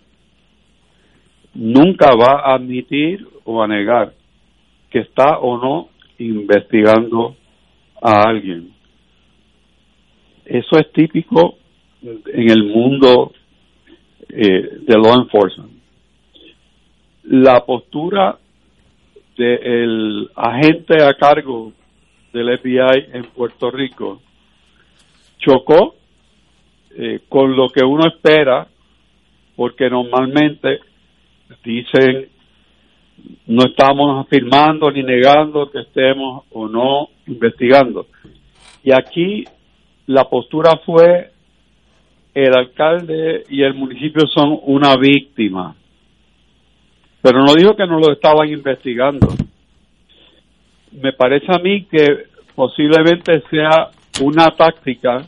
nunca 1.53 2.11
va 2.15 2.41
a 2.41 2.55
admitir 2.55 3.27
o 3.43 3.61
a 3.61 3.67
negar 3.67 4.13
que 4.93 4.99
está 4.99 5.39
o 5.39 5.57
no 5.57 5.89
investigando 6.19 7.35
a 7.99 8.29
alguien. 8.29 8.71
Eso 10.45 10.77
es 10.77 10.91
típico 10.91 11.55
en 12.03 12.51
el 12.51 12.63
mundo 12.65 13.33
eh, 14.29 14.77
de 14.81 14.93
law 14.93 15.19
enforcement. 15.19 15.71
La 17.23 17.65
postura 17.65 18.37
del 19.35 20.29
agente 20.35 21.03
a 21.03 21.15
cargo 21.15 21.73
del 22.31 22.59
FBI 22.59 23.13
en 23.13 23.23
Puerto 23.33 23.71
Rico 23.71 24.21
chocó 25.39 25.95
eh, 26.95 27.21
con 27.27 27.55
lo 27.55 27.67
que 27.69 27.83
uno 27.83 28.07
espera, 28.07 28.67
porque 29.55 29.89
normalmente 29.89 30.81
dicen 31.63 32.29
no 33.47 33.65
estamos 33.65 34.25
afirmando 34.25 34.91
ni 34.91 35.03
negando 35.03 35.69
que 35.69 35.81
estemos 35.81 36.43
o 36.51 36.67
no 36.67 37.09
investigando. 37.27 38.07
Y 38.83 38.91
aquí 38.91 39.45
la 40.07 40.25
postura 40.25 40.79
fue 40.85 41.31
el 42.33 42.55
alcalde 42.55 43.43
y 43.49 43.61
el 43.61 43.73
municipio 43.73 44.27
son 44.27 44.59
una 44.63 44.95
víctima. 44.97 45.75
Pero 47.21 47.43
no 47.43 47.53
dijo 47.53 47.75
que 47.75 47.87
no 47.87 47.99
lo 47.99 48.11
estaban 48.11 48.49
investigando. 48.49 49.27
Me 50.91 51.13
parece 51.13 51.47
a 51.49 51.59
mí 51.59 51.85
que 51.85 52.25
posiblemente 52.55 53.41
sea 53.49 53.89
una 54.21 54.47
táctica 54.51 55.25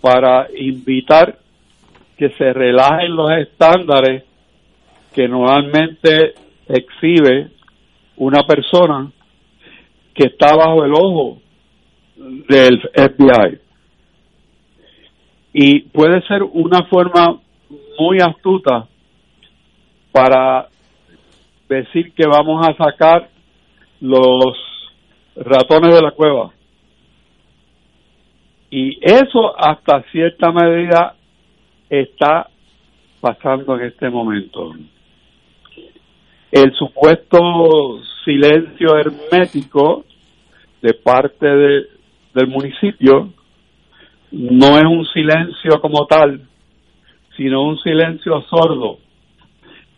para 0.00 0.48
invitar 0.56 1.38
que 2.16 2.30
se 2.30 2.52
relajen 2.52 3.14
los 3.14 3.30
estándares 3.32 4.24
que 5.14 5.28
normalmente 5.28 6.34
exhibe 6.68 7.50
una 8.16 8.42
persona 8.46 9.10
que 10.14 10.28
está 10.28 10.56
bajo 10.56 10.84
el 10.84 10.92
ojo 10.94 11.38
del 12.16 12.80
FBI 12.94 13.60
y 15.52 15.80
puede 15.88 16.20
ser 16.26 16.42
una 16.42 16.84
forma 16.84 17.40
muy 17.98 18.18
astuta 18.20 18.86
para 20.12 20.68
decir 21.68 22.12
que 22.12 22.26
vamos 22.26 22.66
a 22.66 22.74
sacar 22.76 23.30
los 24.00 24.54
ratones 25.34 25.94
de 25.94 26.02
la 26.02 26.10
cueva. 26.10 26.52
Y 28.70 28.98
eso 29.00 29.54
hasta 29.58 30.02
cierta 30.10 30.52
medida 30.52 31.14
está 31.88 32.48
pasando 33.20 33.76
en 33.78 33.86
este 33.86 34.10
momento. 34.10 34.74
El 36.50 36.72
supuesto 36.74 38.00
silencio 38.24 38.96
hermético 38.96 40.04
de 40.80 40.94
parte 40.94 41.46
de, 41.46 41.86
del 42.34 42.46
municipio 42.46 43.32
no 44.30 44.78
es 44.78 44.84
un 44.84 45.06
silencio 45.06 45.80
como 45.80 46.06
tal, 46.06 46.40
sino 47.36 47.62
un 47.62 47.78
silencio 47.78 48.42
sordo. 48.42 48.98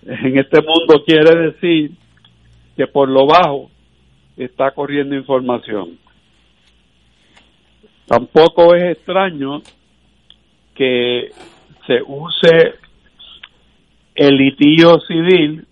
En 0.03 0.39
este 0.39 0.63
mundo 0.63 1.05
quiere 1.05 1.51
decir 1.51 1.93
que 2.77 2.87
por 2.87 3.09
lo 3.09 3.27
bajo 3.27 3.71
está 4.37 4.71
corriendo 4.71 5.15
información. 5.15 5.99
Tampoco 8.07 8.75
es 8.75 8.97
extraño 8.97 9.61
que 10.75 11.31
se 11.87 12.01
use 12.07 12.75
el 14.15 14.37
litigio 14.37 14.99
civil 15.01 15.68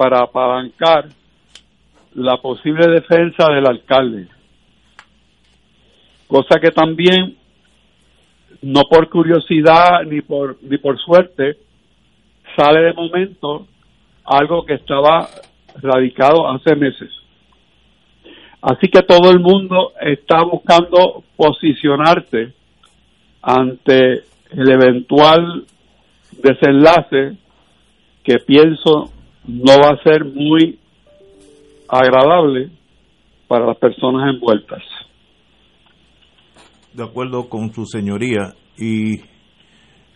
para 0.00 0.20
apalancar 0.20 1.10
la 2.14 2.38
posible 2.38 2.90
defensa 2.90 3.52
del 3.52 3.66
alcalde. 3.66 4.28
Cosa 6.26 6.58
que 6.58 6.70
también, 6.70 7.36
no 8.62 8.80
por 8.88 9.10
curiosidad 9.10 10.04
ni 10.06 10.22
por, 10.22 10.56
ni 10.62 10.78
por 10.78 10.98
suerte, 10.98 11.58
sale 12.56 12.80
de 12.80 12.92
momento 12.94 13.66
algo 14.24 14.64
que 14.64 14.72
estaba 14.72 15.28
radicado 15.82 16.48
hace 16.48 16.74
meses. 16.76 17.10
Así 18.62 18.88
que 18.88 19.02
todo 19.02 19.30
el 19.30 19.40
mundo 19.40 19.92
está 20.00 20.42
buscando 20.44 21.24
posicionarse 21.36 22.54
ante 23.42 24.24
el 24.50 24.70
eventual 24.70 25.66
desenlace 26.42 27.36
que 28.24 28.38
pienso 28.46 29.12
no 29.46 29.72
va 29.78 29.94
a 29.94 30.02
ser 30.02 30.24
muy 30.24 30.78
agradable 31.88 32.70
para 33.48 33.66
las 33.66 33.78
personas 33.78 34.32
envueltas. 34.34 34.82
De 36.94 37.02
acuerdo 37.02 37.48
con 37.48 37.72
su 37.72 37.84
señoría 37.84 38.54
y 38.76 39.20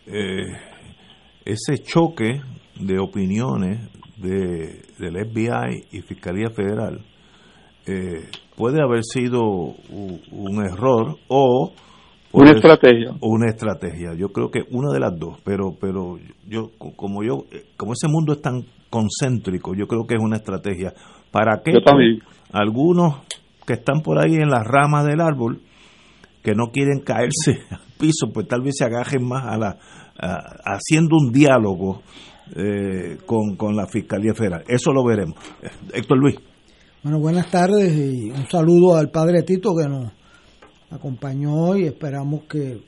eh, 0.07 0.53
ese 1.45 1.83
choque 1.83 2.41
de 2.79 2.99
opiniones 2.99 3.91
de, 4.17 4.83
del 4.99 5.27
FBI 5.27 5.85
y 5.93 6.01
Fiscalía 6.03 6.51
Federal 6.51 7.01
eh, 7.87 8.29
puede 8.57 8.83
haber 8.83 9.03
sido 9.05 9.43
un, 9.43 10.65
error 10.65 11.17
o 11.29 11.73
una 12.33 12.53
estrategia 12.53 13.13
una 13.21 13.51
estrategia 13.51 14.15
yo 14.17 14.31
creo 14.31 14.51
que 14.51 14.63
una 14.71 14.93
de 14.93 15.01
las 15.01 15.19
dos 15.19 15.39
pero 15.45 15.75
pero 15.81 16.19
yo 16.49 16.71
como 16.79 17.23
yo 17.23 17.45
como 17.77 17.93
ese 17.93 18.09
mundo 18.09 18.33
es 18.33 18.43
tan 18.43 18.65
concéntrico. 18.91 19.75
Yo 19.75 19.87
creo 19.87 20.07
que 20.07 20.15
es 20.15 20.21
una 20.21 20.37
estrategia. 20.37 20.93
Para 21.31 21.63
que 21.63 21.73
algunos 22.53 23.17
que 23.67 23.75
están 23.75 24.01
por 24.03 24.19
ahí 24.19 24.35
en 24.35 24.51
las 24.51 24.65
ramas 24.65 25.05
del 25.07 25.21
árbol 25.21 25.61
que 26.43 26.55
no 26.55 26.71
quieren 26.71 27.01
caerse 27.01 27.63
al 27.71 27.81
piso 27.99 28.31
pues 28.33 28.47
tal 28.47 28.61
vez 28.63 28.75
se 28.77 28.85
agajen 28.85 29.27
más 29.27 29.45
a 29.47 29.57
la 29.57 29.79
haciendo 30.65 31.17
un 31.17 31.33
diálogo 31.33 32.03
eh, 32.55 33.19
con, 33.27 33.57
con 33.57 33.75
la 33.75 33.87
fiscalía 33.87 34.35
federal. 34.35 34.65
Eso 34.69 34.93
lo 34.93 35.05
veremos. 35.05 35.37
Héctor 35.93 36.19
Luis. 36.19 36.37
Bueno, 37.03 37.19
buenas 37.19 37.51
tardes 37.51 37.93
y 37.97 38.31
un 38.31 38.47
saludo 38.49 38.97
al 38.97 39.11
padre 39.11 39.43
Tito 39.43 39.75
que 39.75 39.89
nos 39.89 40.13
acompañó 40.91 41.55
hoy. 41.55 41.85
Esperamos 41.85 42.45
que 42.45 42.81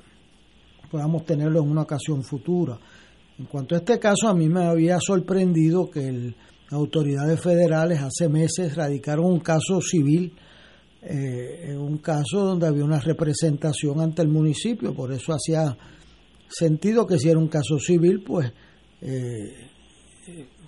podamos 0.90 1.24
tenerlo 1.24 1.60
en 1.60 1.70
una 1.70 1.82
ocasión 1.82 2.22
futura. 2.22 2.78
En 3.38 3.44
cuanto 3.46 3.74
a 3.74 3.78
este 3.78 3.98
caso, 3.98 4.28
a 4.28 4.34
mí 4.34 4.48
me 4.48 4.64
había 4.64 4.98
sorprendido 4.98 5.90
que 5.90 6.10
las 6.10 6.72
autoridades 6.72 7.38
federales 7.40 8.00
hace 8.00 8.28
meses 8.28 8.74
radicaron 8.74 9.26
un 9.26 9.40
caso 9.40 9.80
civil, 9.80 10.32
eh, 11.02 11.76
un 11.78 11.98
caso 11.98 12.44
donde 12.44 12.66
había 12.66 12.84
una 12.84 12.98
representación 12.98 14.00
ante 14.00 14.22
el 14.22 14.28
municipio, 14.28 14.94
por 14.94 15.12
eso 15.12 15.34
hacía 15.34 15.76
sentido 16.48 17.06
que 17.06 17.18
si 17.18 17.28
era 17.28 17.38
un 17.38 17.48
caso 17.48 17.78
civil, 17.78 18.22
pues 18.24 18.52
eh, 19.02 19.68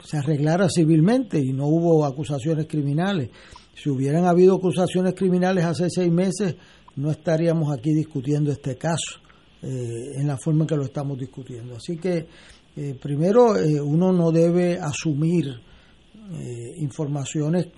se 0.04 0.16
arreglara 0.16 0.68
civilmente 0.68 1.38
y 1.38 1.52
no 1.52 1.66
hubo 1.66 2.04
acusaciones 2.04 2.66
criminales. 2.66 3.30
Si 3.74 3.88
hubieran 3.88 4.26
habido 4.26 4.56
acusaciones 4.56 5.14
criminales 5.14 5.64
hace 5.64 5.88
seis 5.88 6.12
meses, 6.12 6.56
no 6.96 7.10
estaríamos 7.10 7.72
aquí 7.72 7.94
discutiendo 7.94 8.50
este 8.50 8.76
caso 8.76 9.20
eh, 9.62 10.12
en 10.16 10.26
la 10.26 10.36
forma 10.36 10.62
en 10.62 10.68
que 10.68 10.76
lo 10.76 10.84
estamos 10.84 11.18
discutiendo. 11.18 11.76
Así 11.76 11.96
que, 11.96 12.26
eh, 12.78 12.94
primero, 13.00 13.56
eh, 13.56 13.80
uno 13.80 14.12
no 14.12 14.30
debe 14.30 14.78
asumir 14.78 15.68
informaciones 16.76 17.68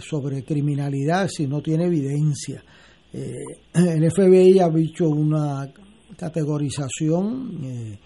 sobre 0.00 0.42
criminalidad 0.44 1.28
si 1.28 1.46
no 1.46 1.60
tiene 1.60 1.84
evidencia. 1.84 2.64
el 3.12 4.10
FBI 4.10 4.60
ha 4.60 4.70
dicho 4.70 5.10
una 5.10 5.70
categorización 6.16 7.98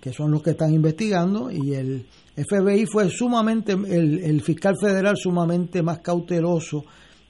que 0.00 0.12
son 0.14 0.30
los 0.30 0.42
que 0.42 0.52
están 0.52 0.72
investigando 0.72 1.50
y 1.50 1.74
el 1.74 2.06
FBI 2.36 2.86
fue 2.86 3.08
sumamente, 3.10 3.72
el, 3.72 4.40
fiscal 4.40 4.74
federal 4.80 5.16
sumamente 5.16 5.82
más 5.82 6.00
cauteloso 6.00 6.84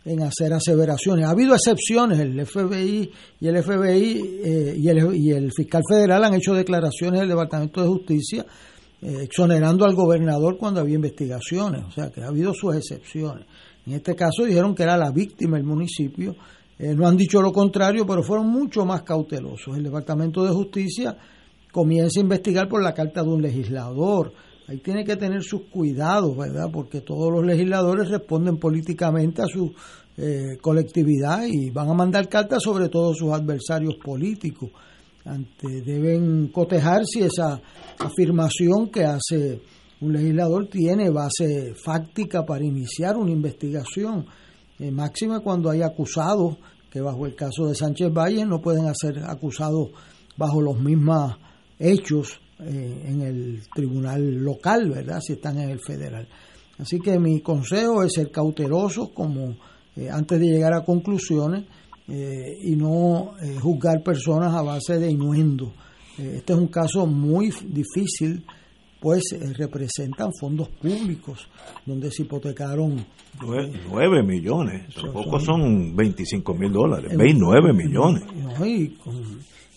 en 0.04 0.22
hacer 0.22 0.52
aseveraciones. 0.52 1.26
Ha 1.26 1.30
habido 1.30 1.54
excepciones, 1.54 2.18
el 2.18 2.44
FBI 2.44 3.10
y 3.40 3.48
el 3.48 3.62
FBI 3.62 4.40
eh, 4.44 4.76
y, 4.76 5.30
el, 5.30 5.50
fiscal 5.52 5.82
federal 5.88 6.24
han 6.24 6.34
hecho 6.34 6.54
declaraciones 6.54 7.20
del 7.20 7.30
Departamento 7.30 7.80
de 7.80 7.88
Justicia 7.88 8.46
eh, 9.00 9.22
exonerando 9.22 9.84
al 9.84 9.94
gobernador 9.94 10.58
cuando 10.58 10.80
había 10.80 10.96
investigaciones, 10.96 11.84
o 11.86 11.90
sea 11.90 12.10
que 12.10 12.22
ha 12.22 12.28
habido 12.28 12.52
sus 12.52 12.76
excepciones. 12.76 13.46
En 13.86 13.94
este 13.94 14.14
caso 14.14 14.44
dijeron 14.44 14.74
que 14.74 14.82
era 14.82 14.96
la 14.96 15.10
víctima 15.10 15.56
el 15.56 15.64
municipio, 15.64 16.36
eh, 16.78 16.94
no 16.94 17.06
han 17.06 17.16
dicho 17.16 17.40
lo 17.40 17.52
contrario, 17.52 18.06
pero 18.06 18.22
fueron 18.22 18.48
mucho 18.48 18.84
más 18.84 19.02
cautelosos. 19.02 19.76
El 19.76 19.84
Departamento 19.84 20.44
de 20.44 20.50
Justicia 20.50 21.16
comienza 21.72 22.20
a 22.20 22.22
investigar 22.22 22.68
por 22.68 22.82
la 22.82 22.92
carta 22.92 23.22
de 23.22 23.28
un 23.28 23.42
legislador, 23.42 24.32
ahí 24.68 24.78
tiene 24.78 25.04
que 25.04 25.16
tener 25.16 25.42
sus 25.42 25.62
cuidados, 25.62 26.36
¿verdad? 26.36 26.70
Porque 26.72 27.00
todos 27.00 27.32
los 27.32 27.44
legisladores 27.44 28.08
responden 28.08 28.58
políticamente 28.58 29.42
a 29.42 29.46
su 29.46 29.72
eh, 30.16 30.58
colectividad 30.60 31.44
y 31.46 31.70
van 31.70 31.90
a 31.90 31.94
mandar 31.94 32.28
cartas 32.28 32.62
sobre 32.62 32.88
todos 32.88 33.18
sus 33.18 33.32
adversarios 33.32 33.96
políticos. 33.96 34.70
Ante, 35.24 35.80
deben 35.82 36.48
cotejar 36.48 37.04
si 37.06 37.22
esa 37.22 37.60
afirmación 37.98 38.90
que 38.90 39.04
hace 39.04 39.60
un 40.00 40.12
legislador 40.12 40.68
tiene 40.68 41.10
base 41.10 41.74
fáctica 41.74 42.44
para 42.44 42.64
iniciar 42.64 43.16
una 43.16 43.32
investigación. 43.32 44.26
Eh, 44.78 44.90
máxima 44.90 45.40
cuando 45.40 45.70
hay 45.70 45.82
acusados 45.82 46.58
que 46.90 47.00
bajo 47.00 47.26
el 47.26 47.34
caso 47.34 47.66
de 47.66 47.74
Sánchez 47.74 48.12
Valle 48.12 48.44
no 48.44 48.60
pueden 48.60 48.92
ser 48.94 49.18
acusados 49.26 49.90
bajo 50.36 50.60
los 50.60 50.78
mismos 50.78 51.36
hechos 51.78 52.40
eh, 52.60 53.04
en 53.08 53.20
el 53.20 53.62
tribunal 53.74 54.36
local, 54.36 54.88
¿verdad? 54.88 55.18
Si 55.20 55.32
están 55.32 55.58
en 55.58 55.70
el 55.70 55.80
federal. 55.80 56.28
Así 56.78 57.00
que 57.00 57.18
mi 57.18 57.40
consejo 57.40 58.04
es 58.04 58.12
ser 58.12 58.30
cautelosos 58.30 59.10
como 59.10 59.56
eh, 59.96 60.08
antes 60.08 60.38
de 60.38 60.46
llegar 60.46 60.72
a 60.72 60.84
conclusiones 60.84 61.64
eh, 62.06 62.58
y 62.62 62.76
no 62.76 63.32
juzgar 63.60 64.04
personas 64.04 64.54
a 64.54 64.62
base 64.62 64.98
de 64.98 65.10
innuendo. 65.10 65.72
este 66.16 66.52
es 66.52 66.58
un 66.58 66.68
caso 66.68 67.06
muy 67.06 67.52
difícil, 67.66 68.44
pues 69.00 69.22
representan 69.56 70.30
fondos 70.38 70.68
públicos 70.68 71.48
donde 71.84 72.10
se 72.12 72.22
hipotecaron 72.22 73.04
9 73.90 74.22
millones, 74.22 74.94
tampoco 74.94 75.40
son 75.40 75.96
25 75.96 76.54
mil 76.54 76.72
dólares, 76.72 77.16
29 77.16 77.72
millones. 77.72 78.22
y, 78.64 78.96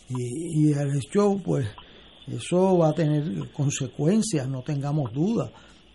y, 0.09 0.69
y 0.69 0.71
el 0.73 0.95
hecho, 0.97 1.41
pues 1.43 1.65
eso 2.27 2.77
va 2.77 2.89
a 2.89 2.93
tener 2.93 3.51
consecuencias, 3.51 4.47
no 4.47 4.61
tengamos 4.61 5.13
duda. 5.13 5.49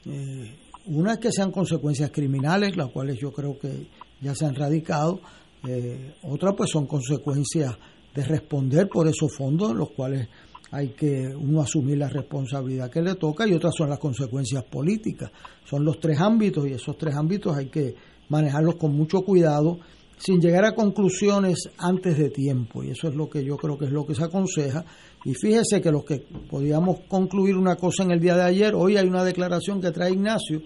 Eh, 0.07 0.51
una 0.87 1.15
es 1.15 1.19
que 1.19 1.31
sean 1.31 1.53
consecuencias 1.53 2.11
criminales, 2.11 2.77
las 2.77 2.91
cuales 2.91 3.19
yo 3.21 3.31
creo 3.33 3.59
que 3.59 3.87
ya 4.21 4.35
se 4.35 4.47
han 4.47 4.55
radicado. 4.55 5.21
Eh, 5.67 6.15
otra 6.23 6.53
pues 6.53 6.71
son 6.71 6.87
consecuencias 6.87 7.77
de 8.15 8.25
responder 8.25 8.89
por 8.89 9.07
esos 9.07 9.35
fondos, 9.35 9.75
los 9.75 9.91
cuales 9.91 10.29
hay 10.71 10.89
que 10.89 11.35
uno 11.37 11.61
asumir 11.61 11.99
la 11.99 12.09
responsabilidad 12.09 12.91
que 12.91 13.03
le 13.03 13.15
toca 13.15 13.47
y 13.47 13.53
otras 13.53 13.75
son 13.77 13.91
las 13.91 13.99
consecuencias 13.99 14.65
políticas. 14.65 15.31
Son 15.65 15.85
los 15.85 16.01
tres 16.01 16.19
ámbitos 16.19 16.67
y 16.67 16.73
esos 16.73 16.97
tres 16.97 17.15
ámbitos 17.15 17.57
hay 17.57 17.67
que 17.67 17.95
manejarlos 18.29 18.77
con 18.77 18.97
mucho 18.97 19.21
cuidado 19.21 19.79
sin 20.17 20.41
llegar 20.41 20.65
a 20.65 20.75
conclusiones 20.75 21.69
antes 21.79 22.17
de 22.17 22.31
tiempo 22.31 22.83
y 22.83 22.91
eso 22.91 23.09
es 23.09 23.15
lo 23.15 23.29
que 23.29 23.45
yo 23.45 23.57
creo 23.57 23.77
que 23.77 23.87
es 23.87 23.91
lo 23.91 24.07
que 24.07 24.15
se 24.15 24.25
aconseja 24.25 24.85
y 25.25 25.35
fíjese 25.35 25.81
que 25.81 25.91
los 25.91 26.05
que 26.05 26.25
podíamos 26.51 27.01
concluir 27.09 27.57
una 27.57 27.77
cosa 27.77 28.03
en 28.03 28.11
el 28.11 28.21
día 28.21 28.35
de 28.35 28.43
ayer, 28.43 28.75
hoy 28.75 28.97
hay 28.97 29.07
una 29.07 29.25
declaración 29.25 29.81
que 29.81 29.91
trae 29.91 30.13
Ignacio 30.13 30.63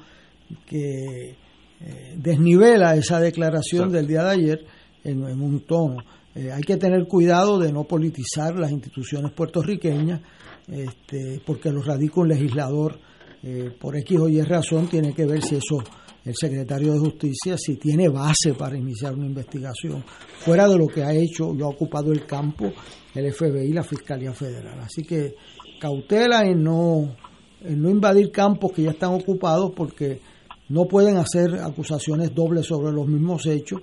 que 0.65 1.37
eh, 1.81 2.15
desnivela 2.17 2.97
esa 2.97 3.21
declaración 3.21 3.91
del 3.91 4.07
día 4.07 4.23
de 4.23 4.31
ayer 4.31 4.65
en, 5.05 5.29
en 5.29 5.43
un 5.43 5.61
tono. 5.61 6.03
Eh, 6.35 6.51
hay 6.53 6.63
que 6.63 6.77
tener 6.77 7.07
cuidado 7.07 7.59
de 7.59 7.73
no 7.73 7.85
politizar 7.85 8.55
las 8.57 8.71
instituciones 8.71 9.33
puertorriqueñas, 9.33 10.21
este, 10.69 11.41
porque 11.45 11.71
lo 11.71 11.83
radica 11.83 12.21
un 12.21 12.29
legislador 12.29 12.99
eh, 13.43 13.71
por 13.79 13.97
X 13.97 14.19
o 14.19 14.29
Y 14.29 14.41
razón, 14.43 14.89
tiene 14.89 15.15
que 15.15 15.27
ver 15.27 15.43
si 15.43 15.57
eso 15.57 15.83
el 16.27 16.35
secretario 16.35 16.93
de 16.93 16.99
Justicia 16.99 17.57
si 17.57 17.77
tiene 17.77 18.09
base 18.11 18.53
para 18.59 18.77
iniciar 18.77 19.15
una 19.15 19.27
investigación, 19.27 20.05
fuera 20.41 20.69
de 20.69 20.77
lo 20.77 20.87
que 20.89 21.03
ha 21.03 21.15
hecho 21.15 21.55
y 21.55 21.63
ha 21.63 21.67
ocupado 21.67 22.13
el 22.13 22.27
campo 22.27 22.71
el 23.15 23.33
FBI 23.33 23.71
y 23.71 23.73
la 23.73 23.83
Fiscalía 23.83 24.33
Federal. 24.35 24.79
Así 24.81 25.03
que 25.03 25.35
cautela 25.81 26.43
en 26.45 26.63
no, 26.63 27.17
en 27.63 27.81
no 27.81 27.89
invadir 27.89 28.31
campos 28.31 28.73
que 28.73 28.83
ya 28.83 28.91
están 28.91 29.15
ocupados 29.15 29.73
porque 29.75 30.21
no 30.69 30.85
pueden 30.87 31.17
hacer 31.17 31.55
acusaciones 31.63 32.35
dobles 32.35 32.67
sobre 32.67 32.93
los 32.93 33.07
mismos 33.07 33.47
hechos. 33.47 33.81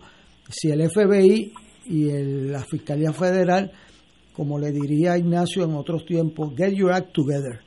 Si 0.50 0.70
el 0.70 0.82
FBI 0.90 1.52
y 1.86 2.10
el- 2.10 2.52
la 2.52 2.60
Fiscalía 2.64 3.12
Federal, 3.14 3.72
como 4.34 4.60
le 4.60 4.72
diría 4.72 5.18
Ignacio 5.18 5.64
en 5.64 5.74
otros 5.76 6.06
tiempos, 6.06 6.54
get 6.58 6.74
your 6.74 6.92
act 6.92 7.14
together. 7.14 7.62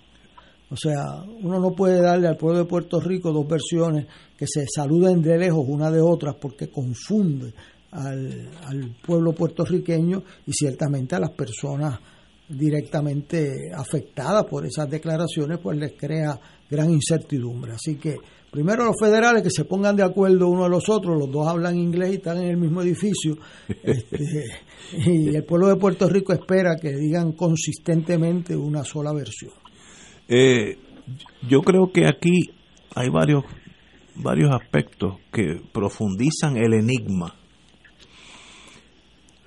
O 0.70 0.76
sea, 0.76 1.22
uno 1.42 1.60
no 1.60 1.72
puede 1.72 2.02
darle 2.02 2.26
al 2.26 2.36
pueblo 2.36 2.60
de 2.60 2.64
Puerto 2.64 3.00
Rico 3.00 3.32
dos 3.32 3.46
versiones 3.46 4.06
que 4.36 4.46
se 4.46 4.66
saluden 4.66 5.22
de 5.22 5.38
lejos 5.38 5.64
una 5.66 5.90
de 5.90 6.00
otras 6.00 6.34
porque 6.36 6.68
confunde 6.68 7.52
al, 7.92 8.50
al 8.64 8.96
pueblo 9.04 9.32
puertorriqueño 9.32 10.22
y 10.46 10.52
ciertamente 10.52 11.14
a 11.14 11.20
las 11.20 11.30
personas 11.30 11.98
directamente 12.48 13.70
afectadas 13.74 14.44
por 14.44 14.66
esas 14.66 14.88
declaraciones, 14.88 15.58
pues 15.58 15.78
les 15.78 15.92
crea 15.92 16.38
gran 16.70 16.90
incertidumbre. 16.90 17.72
Así 17.72 17.96
que 17.96 18.16
primero 18.50 18.84
los 18.84 18.96
federales 19.00 19.42
que 19.42 19.50
se 19.50 19.64
pongan 19.64 19.96
de 19.96 20.04
acuerdo 20.04 20.48
uno 20.48 20.64
a 20.64 20.68
los 20.68 20.88
otros, 20.88 21.18
los 21.18 21.30
dos 21.30 21.46
hablan 21.46 21.76
inglés 21.76 22.12
y 22.12 22.16
están 22.16 22.38
en 22.38 22.48
el 22.48 22.56
mismo 22.56 22.82
edificio, 22.82 23.36
este, 23.82 24.44
y 25.06 25.34
el 25.34 25.44
pueblo 25.44 25.68
de 25.68 25.76
Puerto 25.76 26.08
Rico 26.08 26.32
espera 26.32 26.76
que 26.80 26.94
digan 26.94 27.32
consistentemente 27.32 28.56
una 28.56 28.84
sola 28.84 29.12
versión. 29.12 29.65
Eh, 30.28 30.78
yo 31.48 31.62
creo 31.62 31.92
que 31.92 32.06
aquí 32.06 32.50
hay 32.94 33.08
varios 33.08 33.44
varios 34.16 34.50
aspectos 34.54 35.16
que 35.30 35.60
profundizan 35.72 36.56
el 36.56 36.72
enigma. 36.72 37.34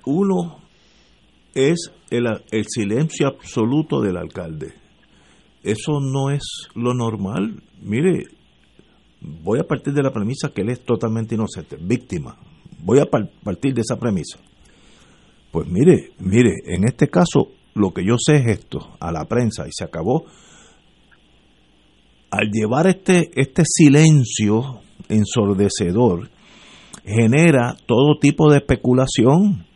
Uno 0.06 0.60
es 1.54 1.90
el, 2.10 2.26
el 2.50 2.64
silencio 2.68 3.26
absoluto 3.26 4.00
del 4.00 4.16
alcalde. 4.16 4.74
Eso 5.62 6.00
no 6.00 6.30
es 6.30 6.68
lo 6.74 6.94
normal. 6.94 7.62
Mire, 7.82 8.28
voy 9.20 9.58
a 9.58 9.64
partir 9.64 9.92
de 9.92 10.02
la 10.02 10.12
premisa 10.12 10.52
que 10.54 10.62
él 10.62 10.70
es 10.70 10.84
totalmente 10.84 11.34
inocente, 11.34 11.76
víctima. 11.76 12.36
Voy 12.82 13.00
a 13.00 13.06
par- 13.06 13.30
partir 13.42 13.74
de 13.74 13.82
esa 13.82 13.98
premisa. 13.98 14.38
Pues 15.50 15.66
mire, 15.68 16.12
mire, 16.20 16.54
en 16.64 16.84
este 16.84 17.08
caso 17.08 17.48
lo 17.74 17.92
que 17.92 18.04
yo 18.04 18.14
sé 18.18 18.36
es 18.36 18.46
esto, 18.60 18.96
a 19.00 19.10
la 19.12 19.24
prensa, 19.26 19.66
y 19.66 19.70
se 19.72 19.84
acabó. 19.84 20.24
Al 22.30 22.50
llevar 22.50 22.86
este, 22.86 23.30
este 23.34 23.62
silencio 23.64 24.80
ensordecedor, 25.08 26.28
genera 27.04 27.76
todo 27.86 28.18
tipo 28.20 28.50
de 28.50 28.58
especulación. 28.58 29.66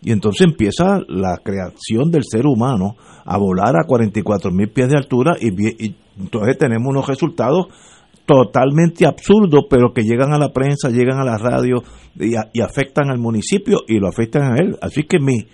Y 0.00 0.12
entonces 0.12 0.46
empieza 0.46 1.00
la 1.08 1.38
creación 1.42 2.10
del 2.10 2.22
ser 2.24 2.46
humano 2.46 2.96
a 3.24 3.36
volar 3.36 3.74
a 3.76 3.86
44 3.86 4.50
mil 4.52 4.70
pies 4.70 4.88
de 4.88 4.96
altura 4.96 5.36
y, 5.40 5.48
entonces 6.18 6.56
tenemos 6.56 6.88
unos 6.88 7.06
resultados 7.06 7.66
totalmente 8.24 9.06
absurdos, 9.06 9.64
pero 9.68 9.92
que 9.92 10.02
llegan 10.02 10.32
a 10.32 10.38
la 10.38 10.52
prensa, 10.52 10.90
llegan 10.90 11.18
a 11.18 11.24
la 11.24 11.36
radio 11.36 11.82
y 12.18 12.60
afectan 12.60 13.10
al 13.10 13.18
municipio 13.18 13.78
y 13.88 13.98
lo 13.98 14.08
afectan 14.08 14.52
a 14.52 14.56
él. 14.56 14.76
Así 14.80 15.02
que 15.02 15.18
mi, 15.18 15.46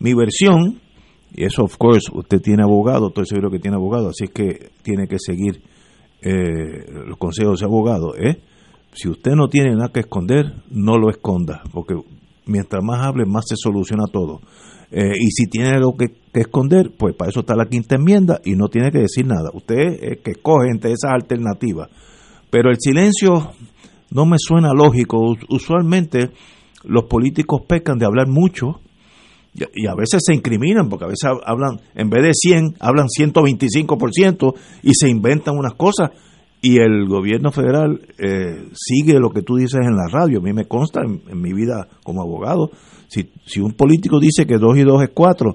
mi 0.00 0.14
versión, 0.14 0.80
y 1.34 1.44
eso 1.44 1.62
of 1.62 1.76
course 1.76 2.10
usted 2.12 2.40
tiene 2.40 2.64
abogado, 2.64 3.08
estoy 3.08 3.26
seguro 3.26 3.50
que 3.50 3.58
tiene 3.60 3.76
abogado, 3.76 4.08
así 4.08 4.28
que 4.28 4.70
tiene 4.82 5.06
que 5.06 5.18
seguir 5.18 5.62
eh, 6.22 6.86
los 7.06 7.18
consejos 7.18 7.60
de 7.60 7.66
abogado, 7.66 8.14
¿eh? 8.16 8.40
si 8.94 9.08
usted 9.08 9.32
no 9.32 9.48
tiene 9.48 9.74
nada 9.74 9.90
que 9.92 10.00
esconder, 10.00 10.52
no 10.70 10.98
lo 10.98 11.10
esconda, 11.10 11.62
porque 11.72 11.94
mientras 12.46 12.82
más 12.84 13.04
hable, 13.06 13.24
más 13.24 13.44
se 13.48 13.56
soluciona 13.56 14.04
todo. 14.12 14.40
Eh, 14.90 15.12
y 15.18 15.30
si 15.30 15.46
tiene 15.46 15.70
algo 15.70 15.96
que, 15.96 16.08
que 16.32 16.40
esconder, 16.40 16.90
pues 16.98 17.14
para 17.16 17.30
eso 17.30 17.40
está 17.40 17.56
la 17.56 17.64
quinta 17.64 17.94
enmienda 17.96 18.40
y 18.44 18.54
no 18.56 18.68
tiene 18.68 18.90
que 18.90 18.98
decir 18.98 19.26
nada. 19.26 19.50
Usted 19.54 19.78
es 20.02 20.18
que 20.22 20.32
escoge 20.32 20.68
entre 20.70 20.92
esas 20.92 21.12
alternativas. 21.12 21.88
Pero 22.50 22.68
el 22.68 22.76
silencio 22.78 23.52
no 24.10 24.26
me 24.26 24.36
suena 24.38 24.74
lógico. 24.74 25.18
Us- 25.18 25.38
Usualmente 25.48 26.28
los 26.84 27.04
políticos 27.04 27.62
pecan 27.66 27.96
de 27.96 28.04
hablar 28.04 28.28
mucho 28.28 28.81
y 29.54 29.86
a 29.86 29.94
veces 29.94 30.22
se 30.24 30.34
incriminan 30.34 30.88
porque 30.88 31.04
a 31.04 31.08
veces 31.08 31.28
hab- 31.28 31.42
hablan, 31.44 31.80
en 31.94 32.08
vez 32.08 32.22
de 32.22 32.32
100, 32.32 32.76
hablan 32.80 33.06
125% 33.08 34.54
y 34.82 34.94
se 34.94 35.08
inventan 35.08 35.56
unas 35.56 35.74
cosas. 35.74 36.10
Y 36.64 36.78
el 36.78 37.06
gobierno 37.08 37.50
federal 37.50 38.00
eh, 38.18 38.68
sigue 38.72 39.18
lo 39.18 39.30
que 39.30 39.42
tú 39.42 39.56
dices 39.56 39.80
en 39.82 39.96
la 39.96 40.06
radio. 40.10 40.38
A 40.38 40.42
mí 40.42 40.52
me 40.52 40.66
consta 40.66 41.00
en, 41.02 41.20
mi 41.40 41.52
vida 41.52 41.88
como 42.04 42.22
abogado, 42.22 42.70
si, 43.08 43.28
si 43.44 43.60
un 43.60 43.72
político 43.72 44.20
dice 44.20 44.46
que 44.46 44.58
2 44.58 44.78
y 44.78 44.82
2 44.82 45.02
es 45.02 45.10
4, 45.12 45.54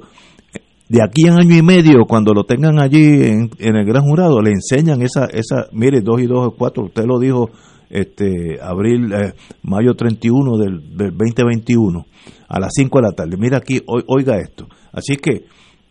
de 0.90 1.02
aquí 1.02 1.28
a 1.28 1.36
año 1.36 1.56
y 1.56 1.62
medio, 1.62 2.06
cuando 2.06 2.34
lo 2.34 2.44
tengan 2.44 2.80
allí 2.80 3.24
en, 3.24 3.50
en 3.58 3.76
el 3.78 3.86
gran 3.86 4.04
jurado, 4.04 4.42
le 4.42 4.52
enseñan 4.52 5.02
esa, 5.02 5.26
esa 5.26 5.68
mire, 5.72 6.02
2 6.02 6.22
y 6.22 6.26
2 6.28 6.48
es 6.50 6.54
4, 6.58 6.84
usted 6.84 7.06
lo 7.06 7.20
dijo 7.20 7.50
este 7.90 8.60
abril, 8.62 9.12
eh, 9.14 9.34
mayo 9.64 9.96
31 9.96 10.58
del, 10.58 10.98
del 10.98 11.12
2021, 11.18 12.06
a 12.48 12.60
las 12.60 12.72
5 12.76 12.98
de 13.00 13.04
la 13.04 13.12
tarde. 13.12 13.38
Mira 13.38 13.58
aquí, 13.58 13.82
oi- 13.86 14.04
oiga 14.08 14.38
esto. 14.40 14.68
Así 14.92 15.16
que, 15.18 15.46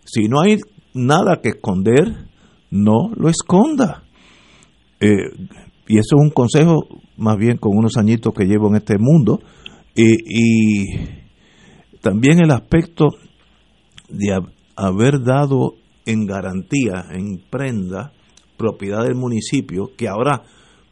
si 0.04 0.28
no 0.28 0.40
hay 0.40 0.58
nada 0.94 1.40
que 1.42 1.50
esconder, 1.50 2.26
no 2.70 3.10
lo 3.16 3.28
esconda. 3.28 4.02
Eh, 5.00 5.08
y 5.88 5.98
eso 5.98 6.16
es 6.16 6.22
un 6.22 6.30
consejo 6.30 6.86
más 7.16 7.36
bien 7.36 7.58
con 7.58 7.76
unos 7.76 7.96
añitos 7.96 8.32
que 8.34 8.44
llevo 8.46 8.68
en 8.68 8.76
este 8.76 8.96
mundo. 8.98 9.40
Y, 9.94 10.84
también 12.00 12.38
el 12.40 12.50
aspecto 12.50 13.08
de 14.08 14.26
hab- 14.34 14.52
haber 14.76 15.22
dado 15.22 15.74
en 16.04 16.26
garantía, 16.26 17.06
en 17.12 17.40
prenda, 17.50 18.12
propiedad 18.56 19.04
del 19.04 19.14
municipio, 19.16 19.90
que 19.96 20.08
ahora 20.08 20.42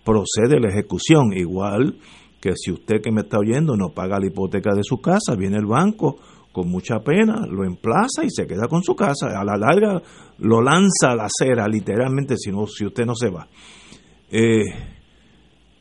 procede 0.04 0.60
la 0.60 0.68
ejecución, 0.70 1.32
igual 1.36 1.96
que 2.44 2.52
si 2.56 2.70
usted 2.70 3.00
que 3.00 3.10
me 3.10 3.22
está 3.22 3.38
oyendo 3.38 3.74
no 3.74 3.94
paga 3.94 4.20
la 4.20 4.26
hipoteca 4.26 4.74
de 4.74 4.82
su 4.82 5.00
casa, 5.00 5.34
viene 5.34 5.56
el 5.56 5.64
banco 5.64 6.18
con 6.52 6.68
mucha 6.68 7.00
pena, 7.00 7.46
lo 7.46 7.64
emplaza 7.64 8.22
y 8.22 8.28
se 8.28 8.46
queda 8.46 8.68
con 8.68 8.82
su 8.82 8.94
casa, 8.94 9.28
a 9.40 9.42
la 9.42 9.56
larga 9.56 10.02
lo 10.40 10.60
lanza 10.60 11.12
a 11.12 11.16
la 11.16 11.24
acera, 11.24 11.66
literalmente, 11.66 12.36
si, 12.36 12.50
no, 12.50 12.66
si 12.66 12.84
usted 12.84 13.06
no 13.06 13.14
se 13.14 13.30
va. 13.30 13.48
Eh, 14.30 14.62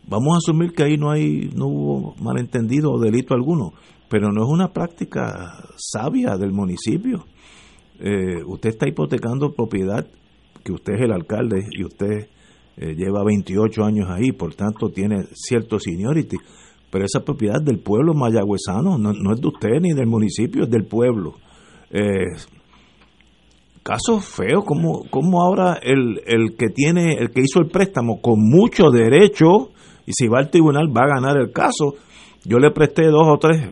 vamos 0.07 0.35
a 0.35 0.37
asumir 0.37 0.71
que 0.71 0.83
ahí 0.83 0.95
no 0.95 1.11
hay 1.11 1.51
no 1.53 1.67
hubo 1.67 2.15
malentendido 2.21 2.93
o 2.93 2.97
delito 2.97 3.33
alguno, 3.33 3.73
pero 4.07 4.31
no 4.31 4.43
es 4.45 4.49
una 4.49 4.71
práctica 4.71 5.65
sabia 5.75 6.37
del 6.37 6.53
municipio. 6.53 7.25
Eh, 7.99 8.41
usted 8.45 8.69
está 8.69 8.87
hipotecando 8.87 9.51
propiedad 9.51 10.07
que 10.63 10.71
usted 10.71 10.93
es 10.93 11.01
el 11.01 11.11
alcalde 11.11 11.67
y 11.71 11.83
usted 11.83 12.29
eh, 12.77 12.95
lleva 12.95 13.23
28 13.23 13.83
años 13.83 14.09
ahí, 14.09 14.31
por 14.31 14.55
tanto 14.55 14.89
tiene 14.89 15.25
cierto 15.33 15.79
seniority, 15.79 16.37
pero 16.89 17.05
esa 17.05 17.23
propiedad 17.23 17.61
del 17.61 17.79
pueblo 17.79 18.13
mayagüezano 18.13 18.97
no, 18.97 19.13
no 19.13 19.33
es 19.33 19.41
de 19.41 19.47
usted 19.47 19.79
ni 19.81 19.93
del 19.93 20.07
municipio, 20.07 20.63
es 20.63 20.69
del 20.69 20.85
pueblo. 20.85 21.33
Eh, 21.91 22.25
caso 23.83 24.19
feo, 24.19 24.63
como, 24.63 25.03
como 25.09 25.41
ahora 25.41 25.79
el, 25.81 26.21
el 26.25 26.55
que 26.55 26.69
tiene, 26.69 27.13
el 27.13 27.31
que 27.31 27.41
hizo 27.41 27.59
el 27.59 27.69
préstamo 27.69 28.21
con 28.21 28.39
mucho 28.39 28.89
derecho, 28.89 29.69
y 30.05 30.11
si 30.13 30.27
va 30.27 30.39
al 30.39 30.49
tribunal 30.49 30.87
va 30.95 31.03
a 31.03 31.15
ganar 31.19 31.37
el 31.37 31.51
caso. 31.51 31.95
Yo 32.45 32.59
le 32.59 32.71
presté 32.71 33.05
dos 33.07 33.27
o 33.27 33.37
tres, 33.37 33.69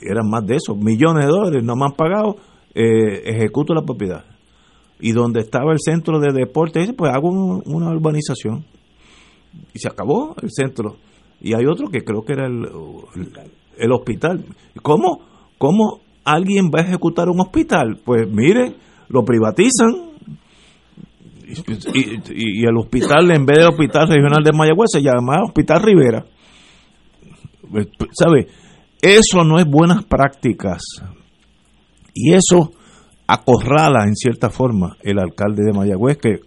eran 0.00 0.28
más 0.28 0.46
de 0.46 0.56
eso, 0.56 0.74
millones 0.74 1.26
de 1.26 1.30
dólares, 1.30 1.64
no 1.64 1.76
me 1.76 1.84
han 1.84 1.92
pagado, 1.92 2.36
eh, 2.74 3.22
ejecuto 3.26 3.74
la 3.74 3.82
propiedad. 3.82 4.24
Y 5.00 5.12
donde 5.12 5.40
estaba 5.40 5.72
el 5.72 5.78
centro 5.80 6.20
de 6.20 6.32
deporte, 6.32 6.80
dice, 6.80 6.92
pues 6.92 7.12
hago 7.12 7.28
un- 7.28 7.62
una 7.66 7.90
urbanización. 7.90 8.64
Y 9.74 9.78
se 9.78 9.88
acabó 9.88 10.34
el 10.42 10.50
centro. 10.50 10.96
Y 11.40 11.54
hay 11.54 11.64
otro 11.66 11.88
que 11.88 12.04
creo 12.04 12.22
que 12.22 12.34
era 12.34 12.46
el, 12.46 12.66
el, 13.78 13.92
hospital. 13.92 14.44
¿Cómo? 14.82 15.20
¿Cómo 15.58 16.00
alguien 16.24 16.66
va 16.66 16.80
a 16.80 16.84
ejecutar 16.84 17.28
un 17.28 17.40
hospital? 17.40 17.98
Pues 18.04 18.28
mire, 18.30 18.74
lo 19.08 19.24
privatizan 19.24 20.10
y, 22.34 22.64
el 22.64 22.76
hospital, 22.76 23.30
en 23.32 23.44
vez 23.44 23.58
del 23.58 23.68
Hospital 23.68 24.08
Regional 24.08 24.44
de 24.44 24.52
Mayagüez, 24.52 24.88
se 24.92 25.00
llama 25.02 25.42
Hospital 25.44 25.82
Rivera. 25.82 26.24
Pues, 27.70 27.88
¿Sabe? 28.12 28.46
Eso 29.02 29.42
no 29.44 29.58
es 29.58 29.64
buenas 29.66 30.04
prácticas. 30.04 30.82
Y 32.14 32.34
eso 32.34 32.72
acorrala 33.30 34.06
en 34.06 34.16
cierta 34.16 34.50
forma 34.50 34.96
el 35.02 35.20
alcalde 35.20 35.62
de 35.64 35.72
Mayagüez, 35.72 36.18
que 36.18 36.40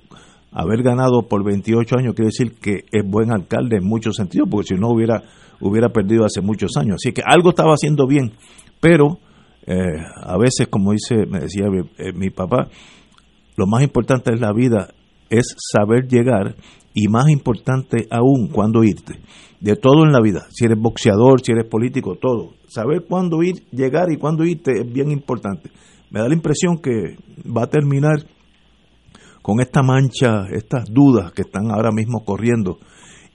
haber 0.51 0.83
ganado 0.83 1.27
por 1.29 1.43
28 1.43 1.97
años 1.97 2.13
quiere 2.13 2.27
decir 2.27 2.59
que 2.59 2.83
es 2.91 3.03
buen 3.05 3.31
alcalde 3.31 3.77
en 3.77 3.85
muchos 3.85 4.17
sentidos, 4.17 4.49
porque 4.51 4.75
si 4.75 4.75
no 4.75 4.89
hubiera, 4.89 5.23
hubiera 5.61 5.89
perdido 5.89 6.25
hace 6.25 6.41
muchos 6.41 6.75
años. 6.75 6.95
Así 6.95 7.13
que 7.13 7.21
algo 7.25 7.51
estaba 7.51 7.73
haciendo 7.73 8.05
bien, 8.05 8.33
pero 8.81 9.17
eh, 9.65 9.75
a 10.23 10.37
veces, 10.37 10.67
como 10.67 10.91
dice, 10.91 11.25
me 11.25 11.39
decía 11.39 11.67
eh, 11.97 12.11
mi 12.13 12.29
papá, 12.29 12.67
lo 13.55 13.65
más 13.65 13.81
importante 13.81 14.33
es 14.33 14.41
la 14.41 14.51
vida, 14.51 14.89
es 15.29 15.55
saber 15.57 16.07
llegar 16.07 16.55
y 16.93 17.07
más 17.07 17.29
importante 17.29 18.07
aún, 18.11 18.49
cuándo 18.49 18.83
irte. 18.83 19.21
De 19.61 19.77
todo 19.77 20.03
en 20.03 20.11
la 20.11 20.19
vida, 20.19 20.47
si 20.49 20.65
eres 20.65 20.77
boxeador, 20.77 21.39
si 21.41 21.53
eres 21.53 21.65
político, 21.65 22.15
todo. 22.15 22.55
Saber 22.67 23.05
cuándo 23.07 23.41
ir, 23.41 23.63
llegar 23.71 24.11
y 24.11 24.17
cuándo 24.17 24.43
irte 24.43 24.73
es 24.81 24.91
bien 24.91 25.11
importante. 25.11 25.71
Me 26.13 26.19
da 26.19 26.27
la 26.27 26.35
impresión 26.35 26.77
que 26.77 27.17
va 27.43 27.63
a 27.63 27.67
terminar 27.67 28.23
con 29.41 29.59
esta 29.59 29.81
mancha, 29.81 30.45
estas 30.51 30.85
dudas 30.85 31.31
que 31.31 31.41
están 31.41 31.71
ahora 31.71 31.91
mismo 31.91 32.23
corriendo. 32.23 32.77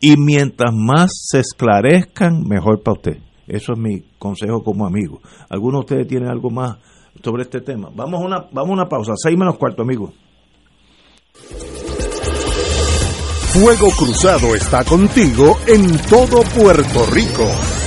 Y 0.01 0.15
mientras 0.17 0.73
más 0.73 1.11
se 1.13 1.41
esclarezcan, 1.41 2.45
mejor 2.49 2.81
para 2.85 2.97
usted. 2.97 3.17
Eso 3.49 3.73
es 3.73 3.79
mi 3.81 4.03
consejo 4.17 4.63
como 4.63 4.87
amigo. 4.87 5.21
¿Alguno 5.51 5.79
de 5.79 5.81
ustedes 5.81 6.07
tienen 6.07 6.29
algo 6.29 6.51
más 6.51 6.77
sobre 7.21 7.43
este 7.43 7.61
tema? 7.63 7.91
Vamos 7.93 8.23
a 8.23 8.25
una, 8.25 8.49
vamos 8.53 8.71
una 8.71 8.89
pausa, 8.89 9.15
seis 9.17 9.37
menos 9.37 9.59
cuarto, 9.59 9.83
amigo. 9.83 10.13
Fuego 13.53 13.89
Cruzado 13.99 14.55
está 14.55 14.85
contigo 14.85 15.59
en 15.67 15.99
todo 16.09 16.43
Puerto 16.55 17.07
Rico. 17.13 17.78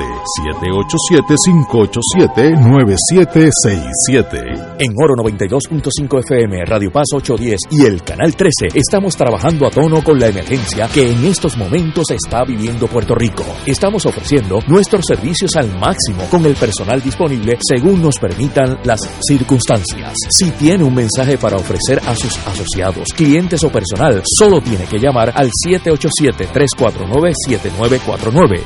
787-587-9767. 4.08 4.78
En 4.80 4.94
Oro 4.96 5.16
92.5 5.16 6.20
FM, 6.20 6.64
Radio 6.66 6.90
Paz 6.90 7.08
810 7.14 7.60
y 7.70 7.81
el 7.86 8.04
Canal 8.04 8.36
13 8.36 8.68
estamos 8.76 9.16
trabajando 9.16 9.66
a 9.66 9.72
tono 9.72 10.04
con 10.04 10.20
la 10.20 10.28
emergencia 10.28 10.88
que 10.88 11.10
en 11.10 11.26
estos 11.26 11.58
momentos 11.58 12.12
está 12.12 12.44
viviendo 12.44 12.88
Puerto 12.88 13.16
Rico. 13.16 13.44
Estamos 13.66 14.06
ofreciendo 14.06 14.60
nuestros 14.68 15.06
servicios 15.08 15.56
al 15.56 15.76
máximo 15.80 16.26
con 16.30 16.46
el 16.46 16.54
personal 16.56 17.02
disponible 17.02 17.58
según 17.62 18.02
nos 18.02 18.20
permitan 18.20 18.78
las 18.84 19.00
circunstancias. 19.22 20.18
Si 20.30 20.52
tiene 20.52 20.84
un 20.84 20.94
mensaje 20.94 21.38
para 21.38 21.56
ofrecer 21.58 22.02
a 22.06 22.14
sus 22.16 22.38
asociados, 22.46 23.14
clientes 23.14 23.64
o 23.64 23.72
personal, 23.72 24.22
solo 24.26 24.60
tiene 24.62 24.84
que 24.86 25.00
llamar 25.00 25.32
al 25.36 25.50
787-349-7949. 25.68 28.62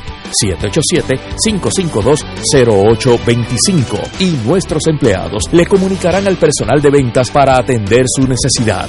787-552-0825 1.46 4.20
y 4.20 4.32
nuestros 4.46 4.86
empleados 4.88 5.44
le 5.52 5.64
comunicarán 5.66 6.26
al 6.26 6.36
personal 6.36 6.82
de 6.82 6.90
ventas 6.90 7.30
para 7.30 7.56
atender 7.56 8.04
su 8.06 8.26
necesidad. 8.26 8.88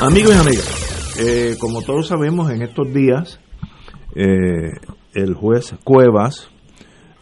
Amigos 0.00 0.34
y 0.34 0.38
amigas, 0.38 1.16
eh, 1.20 1.56
como 1.60 1.80
todos 1.80 2.08
sabemos, 2.08 2.50
en 2.50 2.62
estos 2.62 2.92
días 2.92 3.38
eh, 4.16 4.72
el 5.14 5.34
juez 5.34 5.74
Cuevas, 5.84 6.50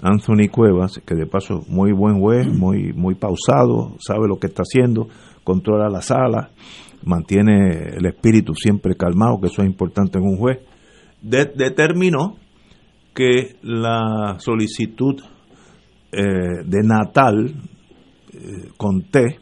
Anthony 0.00 0.48
Cuevas, 0.50 1.00
que 1.04 1.14
de 1.14 1.26
paso 1.26 1.64
muy 1.68 1.92
buen 1.92 2.18
juez, 2.18 2.46
muy 2.46 2.94
muy 2.94 3.14
pausado, 3.14 3.96
sabe 3.98 4.26
lo 4.26 4.38
que 4.38 4.46
está 4.46 4.62
haciendo, 4.62 5.08
controla 5.44 5.90
la 5.90 6.00
sala, 6.00 6.50
mantiene 7.04 7.96
el 7.96 8.06
espíritu 8.06 8.54
siempre 8.54 8.96
calmado, 8.96 9.38
que 9.40 9.48
eso 9.48 9.62
es 9.62 9.68
importante 9.68 10.18
en 10.18 10.24
un 10.24 10.38
juez, 10.38 10.58
determinó 11.20 12.36
que 13.14 13.56
la 13.62 14.36
solicitud 14.38 15.20
eh, 16.10 16.22
de 16.64 16.82
Natal 16.82 17.54
con 18.78 19.02
T, 19.02 19.38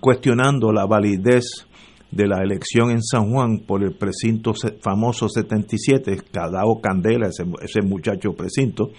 cuestionando 0.00 0.70
la 0.70 0.84
validez 0.84 1.66
de 2.10 2.26
la 2.26 2.42
elección 2.42 2.90
en 2.90 3.02
San 3.02 3.30
Juan 3.30 3.60
por 3.66 3.82
el 3.82 3.92
precinto 3.92 4.52
famoso 4.80 5.28
77, 5.28 6.18
Cadao 6.32 6.80
Candela, 6.80 7.28
ese, 7.28 7.82
muchacho 7.82 8.32
precinto, 8.32 8.90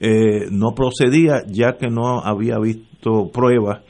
eh, 0.00 0.46
no 0.50 0.74
procedía 0.74 1.42
ya 1.46 1.76
que 1.76 1.88
no 1.88 2.20
había 2.20 2.58
visto 2.58 3.30
pruebas 3.32 3.82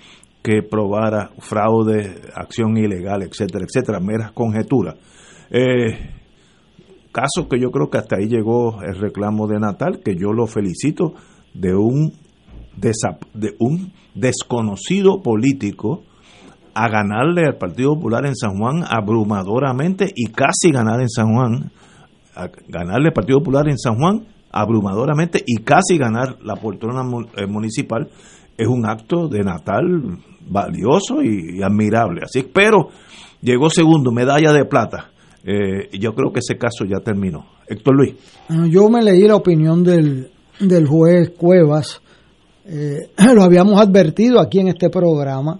que 0.42 0.62
probara 0.62 1.30
fraude, 1.38 2.20
acción 2.34 2.76
ilegal, 2.76 3.22
etcétera, 3.22 3.64
etcétera, 3.64 4.00
meras 4.00 4.32
conjeturas. 4.32 4.96
Eh, 5.50 6.14
caso 7.12 7.48
que 7.48 7.58
yo 7.58 7.70
creo 7.70 7.90
que 7.90 7.98
hasta 7.98 8.16
ahí 8.16 8.28
llegó 8.28 8.82
el 8.82 8.98
reclamo 8.98 9.46
de 9.46 9.58
Natal, 9.58 10.00
que 10.04 10.14
yo 10.14 10.32
lo 10.32 10.46
felicito 10.46 11.14
de 11.54 11.74
un, 11.74 12.12
de 12.76 13.54
un 13.58 13.92
desconocido 14.14 15.22
político 15.22 16.04
a 16.78 16.88
ganarle 16.88 17.44
al 17.44 17.56
Partido 17.56 17.94
Popular 17.94 18.24
en 18.24 18.36
San 18.36 18.56
Juan 18.56 18.84
abrumadoramente 18.88 20.12
y 20.14 20.26
casi 20.26 20.70
ganar 20.70 21.00
en 21.00 21.08
San 21.08 21.34
Juan, 21.34 21.72
ganarle 22.68 23.08
al 23.08 23.12
Partido 23.12 23.38
Popular 23.38 23.68
en 23.68 23.76
San 23.76 23.96
Juan 23.96 24.24
abrumadoramente 24.52 25.42
y 25.44 25.56
casi 25.62 25.98
ganar 25.98 26.36
la 26.44 26.54
poltrona 26.54 27.02
eh, 27.36 27.46
municipal 27.48 28.08
es 28.56 28.68
un 28.68 28.88
acto 28.88 29.26
de 29.26 29.40
Natal 29.42 29.82
valioso 30.48 31.20
y, 31.20 31.60
admirable. 31.64 32.20
Así 32.22 32.44
pero 32.44 32.90
llegó 33.42 33.70
segundo, 33.70 34.12
medalla 34.12 34.52
de 34.52 34.64
plata. 34.64 35.10
Eh, 35.42 35.98
yo 35.98 36.14
creo 36.14 36.32
que 36.32 36.38
ese 36.38 36.56
caso 36.58 36.84
ya 36.84 37.00
terminó. 37.00 37.44
Héctor 37.66 37.96
Luis. 37.96 38.14
Yo 38.70 38.88
me 38.88 39.02
leí 39.02 39.26
la 39.26 39.34
opinión 39.34 39.82
del, 39.82 40.30
del 40.60 40.86
juez 40.86 41.30
Cuevas. 41.36 42.00
Eh, 42.66 43.10
lo 43.34 43.42
habíamos 43.42 43.80
advertido 43.80 44.40
aquí 44.40 44.60
en 44.60 44.68
este 44.68 44.90
programa 44.90 45.58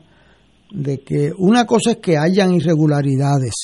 de 0.71 0.99
que 1.01 1.33
una 1.37 1.66
cosa 1.66 1.93
es 1.93 1.97
que 1.99 2.16
hayan 2.19 2.55
irregularidades 2.55 3.55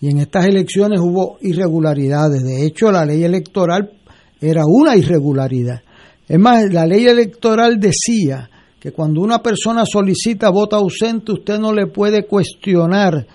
y 0.00 0.10
en 0.10 0.18
estas 0.18 0.44
elecciones 0.46 1.00
hubo 1.00 1.38
irregularidades. 1.40 2.42
De 2.42 2.66
hecho, 2.66 2.92
la 2.92 3.06
ley 3.06 3.24
electoral 3.24 3.90
era 4.38 4.62
una 4.66 4.96
irregularidad. 4.96 5.80
Es 6.28 6.38
más, 6.38 6.70
la 6.70 6.86
ley 6.86 7.06
electoral 7.06 7.78
decía 7.80 8.50
que 8.78 8.92
cuando 8.92 9.22
una 9.22 9.42
persona 9.42 9.84
solicita 9.86 10.50
voto 10.50 10.76
ausente, 10.76 11.32
usted 11.32 11.58
no 11.58 11.72
le 11.72 11.86
puede 11.86 12.26
cuestionar 12.26 13.26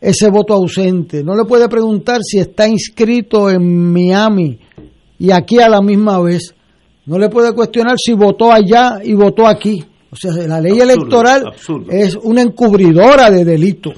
ese 0.00 0.30
voto 0.30 0.54
ausente, 0.54 1.22
no 1.22 1.36
le 1.36 1.44
puede 1.44 1.68
preguntar 1.68 2.22
si 2.22 2.38
está 2.38 2.66
inscrito 2.66 3.50
en 3.50 3.92
Miami 3.92 4.58
y 5.18 5.30
aquí 5.30 5.60
a 5.60 5.68
la 5.68 5.82
misma 5.82 6.18
vez, 6.20 6.54
no 7.04 7.18
le 7.18 7.28
puede 7.28 7.52
cuestionar 7.52 7.96
si 7.98 8.14
votó 8.14 8.50
allá 8.50 9.00
y 9.04 9.12
votó 9.12 9.46
aquí. 9.46 9.84
O 10.12 10.16
sea, 10.16 10.32
la 10.46 10.60
ley 10.60 10.78
electoral 10.78 11.54
es 11.90 12.14
una 12.16 12.42
encubridora 12.42 13.30
de 13.30 13.46
delito. 13.46 13.92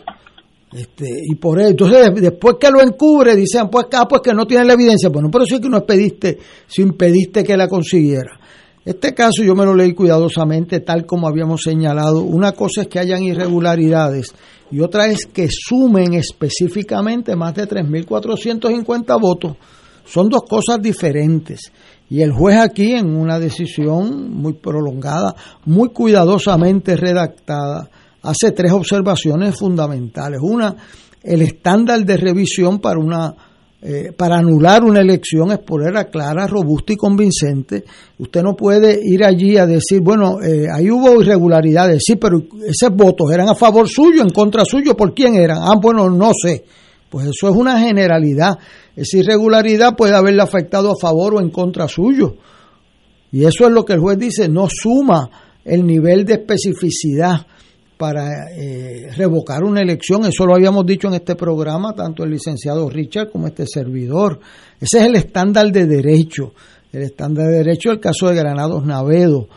Este, 0.73 1.09
y 1.29 1.35
por 1.35 1.61
eso, 1.61 1.71
entonces 1.71 2.15
después 2.15 2.57
que 2.59 2.71
lo 2.71 2.81
encubre, 2.81 3.35
dicen, 3.35 3.69
pues, 3.69 3.87
ah, 3.93 4.07
pues 4.09 4.23
que 4.23 4.33
no 4.33 4.47
tiene 4.47 4.65
la 4.65 4.75
evidencia. 4.75 5.09
Bueno, 5.09 5.29
eso 5.43 5.57
es 5.57 5.61
que 5.61 5.69
no 5.69 5.79
expediste, 5.79 6.39
si 6.69 6.83
impediste 6.83 7.43
que 7.43 7.57
la 7.57 7.69
consiguiera. 7.69 8.39
Este 8.85 9.13
caso 9.13 9.43
yo 9.43 9.55
me 9.55 9.65
lo 9.65 9.75
leí 9.75 9.93
cuidadosamente, 9.93 10.81
tal 10.81 11.05
como 11.05 11.27
habíamos 11.27 11.63
señalado. 11.63 12.23
Una 12.23 12.53
cosa 12.53 12.83
es 12.83 12.89
que 12.89 13.01
hayan 13.01 13.23
irregularidades 13.23 14.35
y 14.71 14.81
otra 14.81 15.07
es 15.07 15.27
que 15.27 15.49
sumen 15.51 16.15
específicamente 16.15 17.35
más 17.35 17.55
de 17.55 17.67
3.450 17.67 19.21
votos. 19.21 19.57
Son 20.05 20.29
dos 20.29 20.43
cosas 20.43 20.83
diferentes. 20.83 21.73
Y 22.11 22.23
el 22.23 22.33
juez 22.33 22.59
aquí, 22.59 22.93
en 22.93 23.17
una 23.17 23.39
decisión 23.39 24.31
muy 24.31 24.55
prolongada, 24.55 25.35
muy 25.65 25.89
cuidadosamente 25.89 26.97
redactada, 26.97 27.89
hace 28.23 28.53
tres 28.53 28.73
observaciones 28.73 29.59
fundamentales. 29.59 30.41
Una, 30.43 30.77
el 31.23 31.43
estándar 31.43 32.05
de 32.05 32.17
revisión 32.17 32.79
para 32.79 32.99
una 32.99 33.35
eh, 33.87 34.13
para 34.17 34.39
anular 34.39 34.83
una 34.83 35.01
elección 35.01 35.51
es 35.51 35.59
ponerla 35.59 36.05
clara, 36.05 36.47
robusta 36.47 36.95
y 36.95 36.97
convincente. 36.97 37.85
Usted 38.19 38.43
no 38.43 38.57
puede 38.57 38.99
ir 39.03 39.23
allí 39.23 39.59
a 39.59 39.67
decir, 39.67 40.01
bueno, 40.01 40.41
eh, 40.43 40.69
ahí 40.73 40.91
hubo 40.91 41.21
irregularidades, 41.21 42.03
sí, 42.03 42.17
pero 42.17 42.39
esos 42.67 42.97
votos 42.97 43.31
eran 43.31 43.47
a 43.47 43.55
favor 43.55 43.87
suyo, 43.87 44.23
en 44.23 44.31
contra 44.31 44.65
suyo, 44.65 44.97
¿por 44.97 45.13
quién 45.13 45.35
eran? 45.35 45.59
Ah, 45.61 45.79
bueno, 45.79 46.09
no 46.09 46.31
sé. 46.33 46.65
Pues 47.11 47.27
eso 47.27 47.51
es 47.51 47.55
una 47.55 47.79
generalidad. 47.79 48.55
Esa 48.97 49.19
irregularidad 49.19 49.97
puede 49.97 50.15
haberle 50.15 50.43
afectado 50.43 50.91
a 50.91 51.01
favor 51.01 51.35
o 51.35 51.41
en 51.41 51.51
contra 51.51 51.89
suyo. 51.89 52.37
Y 53.33 53.45
eso 53.45 53.67
es 53.67 53.73
lo 53.73 53.85
que 53.85 53.95
el 53.95 54.01
juez 54.01 54.19
dice, 54.19 54.49
no 54.49 54.69
suma 54.71 55.29
el 55.65 55.85
nivel 55.85 56.25
de 56.25 56.35
especificidad 56.35 57.47
para 57.97 58.51
eh, 58.57 59.11
revocar 59.17 59.65
una 59.65 59.81
elección. 59.81 60.25
Eso 60.25 60.47
lo 60.47 60.55
habíamos 60.55 60.85
dicho 60.87 61.09
en 61.09 61.15
este 61.15 61.35
programa, 61.35 61.95
tanto 61.95 62.25
el 62.25 62.31
licenciado 62.31 62.89
Richard 62.89 63.31
como 63.31 63.47
este 63.47 63.67
servidor. 63.67 64.41
Ese 64.81 64.99
es 64.99 65.05
el 65.05 65.17
estándar 65.17 65.71
de 65.73 65.87
derecho. 65.87 66.53
El 66.93 67.03
estándar 67.03 67.47
de 67.47 67.59
derecho, 67.59 67.91
el 67.91 68.01
caso 68.01 68.29
de 68.29 68.37
Granados 68.37 68.85
Navedo. 68.85 69.49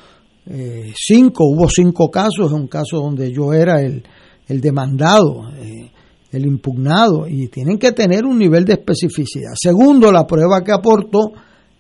Eh, 0.49 0.93
cinco, 0.95 1.43
hubo 1.45 1.69
cinco 1.69 2.09
casos, 2.09 2.51
un 2.51 2.67
caso 2.67 2.97
donde 2.97 3.31
yo 3.31 3.53
era 3.53 3.81
el, 3.81 4.03
demandado, 4.47 5.51
eh, 5.57 5.91
el 6.31 6.45
impugnado, 6.45 7.27
y 7.27 7.47
tienen 7.47 7.77
que 7.77 7.91
tener 7.91 8.25
un 8.25 8.37
nivel 8.37 8.65
de 8.65 8.73
especificidad. 8.73 9.51
Segundo, 9.55 10.11
la 10.11 10.25
prueba 10.25 10.63
que 10.63 10.71
aportó 10.71 11.31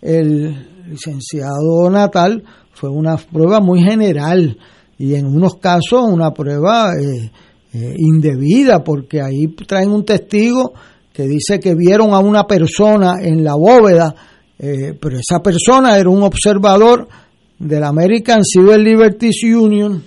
el 0.01 0.85
licenciado 0.87 1.89
Natal 1.89 2.43
fue 2.71 2.89
una 2.89 3.17
prueba 3.17 3.59
muy 3.59 3.81
general 3.81 4.57
y 4.97 5.15
en 5.15 5.25
unos 5.27 5.55
casos 5.55 6.01
una 6.07 6.31
prueba 6.31 6.91
eh, 6.93 7.31
eh, 7.73 7.93
indebida, 7.97 8.83
porque 8.83 9.21
ahí 9.21 9.47
traen 9.67 9.91
un 9.91 10.05
testigo 10.05 10.73
que 11.13 11.23
dice 11.23 11.59
que 11.59 11.75
vieron 11.75 12.13
a 12.13 12.19
una 12.19 12.45
persona 12.45 13.15
en 13.21 13.43
la 13.43 13.55
bóveda, 13.55 14.13
eh, 14.59 14.93
pero 14.99 15.17
esa 15.17 15.41
persona 15.41 15.97
era 15.97 16.09
un 16.09 16.23
observador 16.23 17.07
del 17.59 17.83
American 17.83 18.43
Civil 18.43 18.83
Liberties 18.83 19.43
Union 19.43 20.03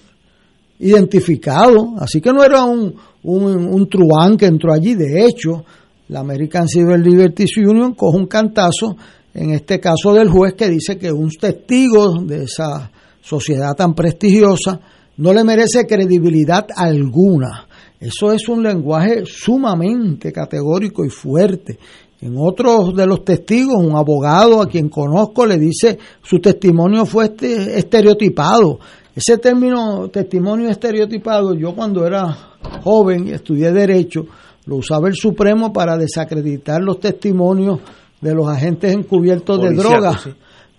identificado, 0.80 1.94
así 1.98 2.20
que 2.20 2.32
no 2.32 2.42
era 2.42 2.64
un, 2.64 2.94
un, 3.22 3.72
un 3.72 3.88
truán 3.88 4.36
que 4.36 4.46
entró 4.46 4.72
allí, 4.72 4.94
de 4.94 5.24
hecho, 5.24 5.64
la 6.08 6.20
American 6.20 6.66
Civil 6.66 7.02
Liberties 7.02 7.56
Union 7.58 7.94
coge 7.94 8.18
un 8.18 8.26
cantazo, 8.26 8.96
en 9.32 9.50
este 9.50 9.78
caso 9.78 10.12
del 10.12 10.28
juez 10.28 10.54
que 10.54 10.68
dice 10.68 10.98
que 10.98 11.12
un 11.12 11.30
testigo 11.30 12.22
de 12.22 12.44
esa 12.44 12.90
sociedad 13.20 13.74
tan 13.76 13.94
prestigiosa, 13.94 14.80
no 15.18 15.32
le 15.32 15.44
merece 15.44 15.86
credibilidad 15.86 16.66
alguna. 16.74 17.66
Eso 18.00 18.32
es 18.32 18.48
un 18.48 18.62
lenguaje 18.62 19.24
sumamente 19.26 20.32
categórico 20.32 21.04
y 21.04 21.10
fuerte. 21.10 21.78
En 22.22 22.34
otros 22.38 22.94
de 22.96 23.06
los 23.06 23.24
testigos, 23.24 23.76
un 23.76 23.96
abogado 23.96 24.60
a 24.62 24.66
quien 24.66 24.88
conozco 24.88 25.46
le 25.46 25.58
dice 25.58 25.98
su 26.22 26.38
testimonio 26.38 27.04
fue 27.04 27.26
este, 27.26 27.78
estereotipado. 27.78 28.78
Ese 29.20 29.36
término 29.36 30.08
testimonio 30.08 30.70
estereotipado, 30.70 31.52
yo 31.52 31.74
cuando 31.74 32.06
era 32.06 32.56
joven 32.82 33.28
y 33.28 33.32
estudié 33.32 33.70
derecho, 33.70 34.24
lo 34.64 34.76
usaba 34.76 35.08
el 35.08 35.14
Supremo 35.14 35.74
para 35.74 35.98
desacreditar 35.98 36.80
los 36.80 37.00
testimonios 37.00 37.80
de 38.18 38.34
los 38.34 38.48
agentes 38.48 38.94
encubiertos 38.94 39.60
de 39.60 39.74
drogas 39.74 40.26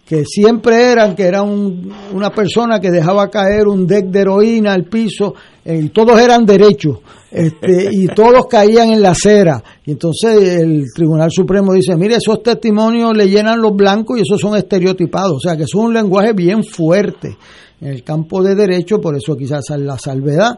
que 0.04 0.26
siempre 0.26 0.92
eran 0.92 1.16
que 1.16 1.24
era 1.24 1.44
una 1.44 2.32
persona 2.32 2.80
que 2.80 2.90
dejaba 2.90 3.30
caer 3.30 3.68
un 3.68 3.86
deck 3.86 4.08
de 4.08 4.22
heroína 4.22 4.74
al 4.74 4.86
piso 4.86 5.36
eh, 5.64 5.80
y 5.84 5.90
todos 5.90 6.20
eran 6.20 6.44
derechos 6.44 6.98
este, 7.30 7.90
y 7.92 8.08
todos 8.08 8.48
caían 8.50 8.92
en 8.92 9.04
la 9.04 9.12
acera. 9.12 9.64
Y 9.86 9.92
entonces 9.92 10.62
el 10.62 10.86
Tribunal 10.94 11.30
Supremo 11.32 11.74
dice 11.74 11.96
mire 11.96 12.16
esos 12.16 12.42
testimonios 12.42 13.16
le 13.16 13.30
llenan 13.30 13.62
los 13.62 13.76
blancos 13.76 14.18
y 14.18 14.22
esos 14.24 14.42
son 14.42 14.58
estereotipados 14.58 15.34
o 15.34 15.40
sea 15.40 15.56
que 15.56 15.64
es 15.64 15.76
un 15.76 15.94
lenguaje 15.94 16.34
bien 16.34 16.64
fuerte 16.64 17.38
en 17.82 17.88
el 17.88 18.04
campo 18.04 18.42
de 18.42 18.56
derecho 18.56 19.02
por 19.02 19.16
eso 19.16 19.36
quizás 19.36 19.66
la 19.78 19.98
salvedad 19.98 20.58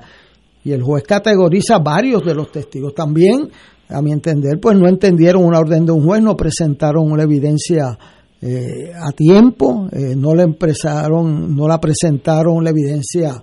y 0.63 0.71
el 0.71 0.84
juez 0.84 1.03
categoriza 1.03 1.80
varios 1.80 2.24
de 2.24 2.36
los 2.36 2.51
testigos 2.51 2.93
también 2.93 3.49
a 3.89 4.01
mi 4.01 4.11
entender 4.11 4.59
pues 4.59 4.78
no 4.78 4.88
entendieron 4.88 5.43
una 5.43 5.59
orden 5.59 5.86
de 5.86 5.91
un 5.91 6.05
juez 6.05 6.21
no 6.21 6.36
presentaron 6.36 7.11
una 7.11 7.24
evidencia 7.24 7.97
eh, 8.45 8.91
a 8.93 9.13
tiempo, 9.13 9.88
eh, 9.89 10.15
no 10.17 10.36
le 10.36 10.43
empezaron, 10.43 11.55
no 11.55 11.65
la 11.65 11.80
presentaron 11.80 12.61
la 12.61 12.71
evidencia 12.71 13.41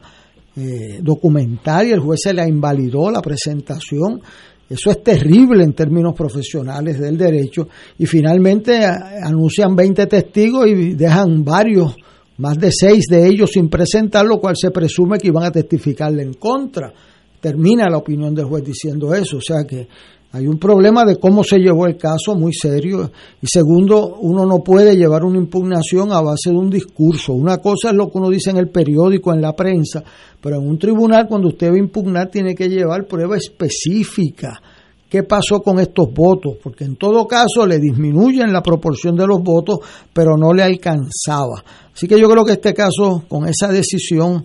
eh, 0.55 1.01
documental 1.01 1.87
y 1.87 1.93
el 1.93 2.01
juez 2.01 2.21
se 2.23 2.35
la 2.35 2.47
invalidó 2.47 3.11
la 3.11 3.23
presentación. 3.23 4.21
Eso 4.69 4.91
es 4.91 5.03
terrible 5.03 5.65
en 5.65 5.73
términos 5.73 6.13
profesionales 6.15 7.01
del 7.01 7.17
derecho. 7.17 7.67
Y 7.97 8.05
finalmente 8.05 8.85
anuncian 8.85 9.75
20 9.75 10.07
testigos 10.07 10.67
y 10.69 10.93
dejan 10.93 11.43
varios, 11.45 11.97
más 12.41 12.59
de 12.59 12.73
seis 12.73 13.05
de 13.09 13.27
ellos 13.27 13.51
sin 13.53 13.69
presentar, 13.69 14.25
lo 14.25 14.41
cual 14.41 14.55
se 14.57 14.71
presume 14.71 15.19
que 15.19 15.29
iban 15.29 15.45
a 15.45 15.53
testificarle 15.53 16.23
en 16.23 16.35
contra. 16.35 16.91
Termina 17.39 17.89
la 17.91 17.99
opinión 17.99 18.35
del 18.35 18.47
juez 18.47 18.65
diciendo 18.65 19.15
eso. 19.15 19.37
O 19.37 19.43
sea 19.43 19.65
que 19.65 19.87
hay 20.33 20.47
un 20.47 20.59
problema 20.59 21.05
de 21.05 21.17
cómo 21.17 21.45
se 21.45 21.59
llevó 21.59 21.87
el 21.87 21.99
caso 21.99 22.35
muy 22.35 22.55
serio. 22.55 23.11
Y 23.43 23.47
segundo, 23.47 24.17
uno 24.21 24.47
no 24.47 24.61
puede 24.65 24.97
llevar 24.97 25.23
una 25.23 25.37
impugnación 25.37 26.13
a 26.13 26.23
base 26.23 26.49
de 26.49 26.57
un 26.57 26.71
discurso. 26.71 27.35
Una 27.35 27.59
cosa 27.59 27.91
es 27.91 27.95
lo 27.95 28.11
que 28.11 28.17
uno 28.17 28.31
dice 28.31 28.49
en 28.49 28.57
el 28.57 28.71
periódico, 28.71 29.35
en 29.35 29.43
la 29.43 29.55
prensa, 29.55 30.03
pero 30.41 30.57
en 30.57 30.67
un 30.67 30.79
tribunal 30.79 31.27
cuando 31.29 31.49
usted 31.49 31.71
va 31.71 31.75
a 31.75 31.79
impugnar 31.79 32.31
tiene 32.31 32.55
que 32.55 32.71
llevar 32.71 33.07
prueba 33.07 33.37
específica. 33.37 34.63
¿Qué 35.11 35.25
pasó 35.25 35.61
con 35.61 35.81
estos 35.81 36.15
votos? 36.15 36.59
Porque 36.63 36.85
en 36.85 36.95
todo 36.95 37.27
caso 37.27 37.67
le 37.67 37.81
disminuyen 37.81 38.53
la 38.53 38.63
proporción 38.63 39.17
de 39.17 39.27
los 39.27 39.43
votos, 39.43 39.81
pero 40.13 40.37
no 40.37 40.55
le 40.55 40.63
alcanzaba. 40.63 41.65
Así 41.93 42.07
que 42.07 42.19
yo 42.19 42.29
creo 42.31 42.45
que 42.45 42.53
este 42.53 42.73
caso, 42.73 43.25
con 43.29 43.49
esa 43.49 43.73
decisión 43.73 44.45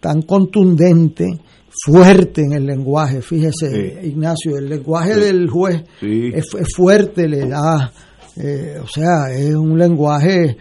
tan 0.00 0.22
contundente, 0.22 1.26
fuerte 1.84 2.40
en 2.40 2.54
el 2.54 2.64
lenguaje, 2.64 3.20
fíjese 3.20 4.00
Ignacio, 4.04 4.56
el 4.56 4.70
lenguaje 4.70 5.16
del 5.16 5.50
juez 5.50 5.84
es, 6.00 6.46
fuerte, 6.74 7.28
le 7.28 7.46
da, 7.46 7.92
eh, 8.36 8.78
o 8.82 8.86
sea, 8.86 9.30
es 9.36 9.54
un 9.54 9.78
lenguaje 9.78 10.56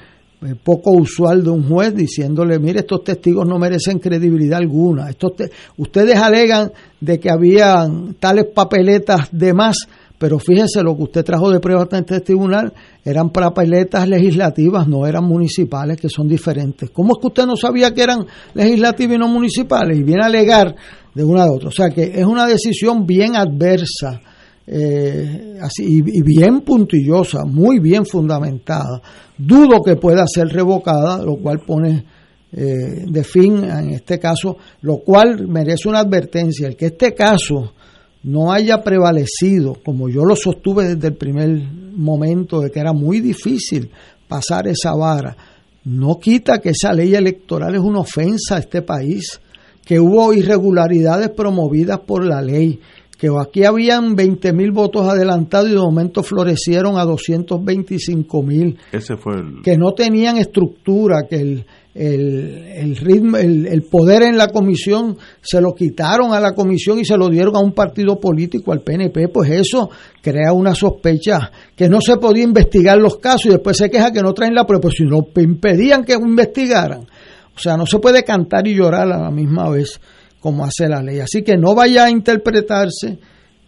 poco 0.53 0.91
usual 0.91 1.43
de 1.43 1.49
un 1.49 1.67
juez 1.67 1.95
diciéndole, 1.95 2.59
mire, 2.59 2.81
estos 2.81 3.03
testigos 3.03 3.47
no 3.47 3.57
merecen 3.57 3.99
credibilidad 3.99 4.59
alguna, 4.59 5.09
estos 5.09 5.31
ustedes 5.77 6.15
alegan 6.17 6.71
de 6.99 7.19
que 7.19 7.29
habían 7.31 8.15
tales 8.19 8.45
papeletas 8.53 9.29
de 9.31 9.53
más, 9.53 9.77
pero 10.17 10.39
fíjese 10.39 10.81
lo 10.83 10.95
que 10.95 11.03
usted 11.03 11.25
trajo 11.25 11.51
de 11.51 11.59
pruebas 11.59 11.87
en 11.91 11.99
este 11.99 12.21
tribunal 12.21 12.73
eran 13.03 13.29
papeletas 13.31 14.07
legislativas, 14.07 14.87
no 14.87 15.05
eran 15.05 15.25
municipales, 15.25 15.99
que 15.99 16.09
son 16.09 16.27
diferentes. 16.27 16.89
¿Cómo 16.91 17.13
es 17.15 17.21
que 17.21 17.27
usted 17.27 17.45
no 17.45 17.57
sabía 17.57 17.93
que 17.93 18.03
eran 18.03 18.25
legislativas 18.53 19.15
y 19.15 19.19
no 19.19 19.27
municipales? 19.27 19.97
Y 19.97 20.03
viene 20.03 20.23
a 20.23 20.27
alegar 20.27 20.75
de 21.13 21.23
una 21.23 21.43
a 21.43 21.51
otra. 21.51 21.69
O 21.69 21.71
sea 21.71 21.89
que 21.89 22.03
es 22.03 22.25
una 22.25 22.45
decisión 22.45 23.05
bien 23.05 23.35
adversa 23.35 24.21
eh, 24.67 25.57
así, 25.61 25.83
y, 25.83 26.21
bien 26.21 26.61
puntillosa, 26.61 27.43
muy 27.45 27.79
bien 27.79 28.05
fundamentada. 28.05 29.01
Dudo 29.37 29.81
que 29.83 29.95
pueda 29.95 30.25
ser 30.27 30.47
revocada, 30.47 31.23
lo 31.23 31.37
cual 31.37 31.59
pone 31.59 32.03
eh, 32.51 33.05
de 33.07 33.23
fin 33.23 33.63
en 33.63 33.91
este 33.91 34.17
caso, 34.17 34.57
lo 34.81 34.97
cual 34.99 35.47
merece 35.47 35.87
una 35.87 35.99
advertencia. 35.99 36.67
El 36.67 36.75
que 36.75 36.87
este 36.87 37.13
caso 37.13 37.73
no 38.23 38.51
haya 38.51 38.81
prevalecido, 38.81 39.77
como 39.85 40.09
yo 40.09 40.23
lo 40.25 40.35
sostuve 40.35 40.95
desde 40.95 41.09
el 41.09 41.15
primer 41.15 41.49
momento, 41.95 42.59
de 42.59 42.71
que 42.71 42.79
era 42.79 42.91
muy 42.91 43.19
difícil 43.19 43.91
pasar 44.27 44.67
esa 44.67 44.95
vara, 44.95 45.37
no 45.83 46.17
quita 46.17 46.59
que 46.59 46.69
esa 46.69 46.91
ley 46.91 47.13
electoral 47.13 47.75
es 47.75 47.81
una 47.81 47.99
ofensa 47.99 48.55
a 48.55 48.59
este 48.59 48.81
país, 48.81 49.39
que 49.85 49.99
hubo 49.99 50.33
irregularidades 50.33 51.29
promovidas 51.29 51.99
por 51.99 52.25
la 52.25 52.41
ley, 52.41 52.79
que 53.17 53.29
aquí 53.39 53.63
habían 53.63 54.15
20 54.15 54.53
mil 54.53 54.71
votos 54.71 55.07
adelantados 55.07 55.69
y 55.69 55.73
de 55.73 55.79
momento 55.79 56.23
florecieron 56.23 56.97
a 56.97 57.05
225 57.05 58.43
mil. 58.43 58.77
Ese 58.91 59.15
fue 59.15 59.35
el... 59.35 59.61
Que 59.63 59.77
no 59.77 59.93
tenían 59.93 60.37
estructura, 60.37 61.25
que 61.29 61.37
el, 61.37 61.65
el, 61.93 62.63
el 62.75 62.95
ritmo, 62.97 63.37
el, 63.37 63.67
el, 63.67 63.83
poder 63.83 64.23
en 64.23 64.37
la 64.37 64.49
comisión 64.49 65.17
se 65.41 65.61
lo 65.61 65.73
quitaron 65.73 66.33
a 66.33 66.41
la 66.41 66.53
comisión 66.53 66.99
y 66.99 67.05
se 67.05 67.17
lo 67.17 67.29
dieron 67.29 67.55
a 67.55 67.59
un 67.59 67.71
partido 67.71 68.19
político, 68.19 68.73
al 68.73 68.81
PNP, 68.81 69.29
pues 69.29 69.49
eso 69.49 69.89
crea 70.21 70.51
una 70.51 70.75
sospecha 70.75 71.51
que 71.75 71.87
no 71.87 72.01
se 72.01 72.17
podía 72.17 72.43
investigar 72.43 72.97
los 72.97 73.17
casos 73.17 73.45
y 73.45 73.49
después 73.49 73.77
se 73.77 73.89
queja 73.89 74.11
que 74.11 74.21
no 74.21 74.33
traen 74.33 74.53
la 74.53 74.65
prueba, 74.65 74.81
pues 74.81 74.95
si 74.97 75.05
no 75.05 75.25
impedían 75.37 76.03
que 76.03 76.13
investigaran. 76.13 77.07
O 77.55 77.59
sea, 77.59 77.77
no 77.77 77.85
se 77.85 77.99
puede 77.99 78.23
cantar 78.23 78.67
y 78.67 78.75
llorar 78.75 79.03
a 79.03 79.17
la 79.17 79.31
misma 79.31 79.69
vez 79.69 80.01
como 80.45 80.63
hace 80.63 80.87
la 80.87 81.01
ley. 81.01 81.21
Así 81.21 81.41
que 81.41 81.57
no 81.57 81.73
vaya 81.73 82.05
a 82.05 82.11
interpretarse 82.11 83.17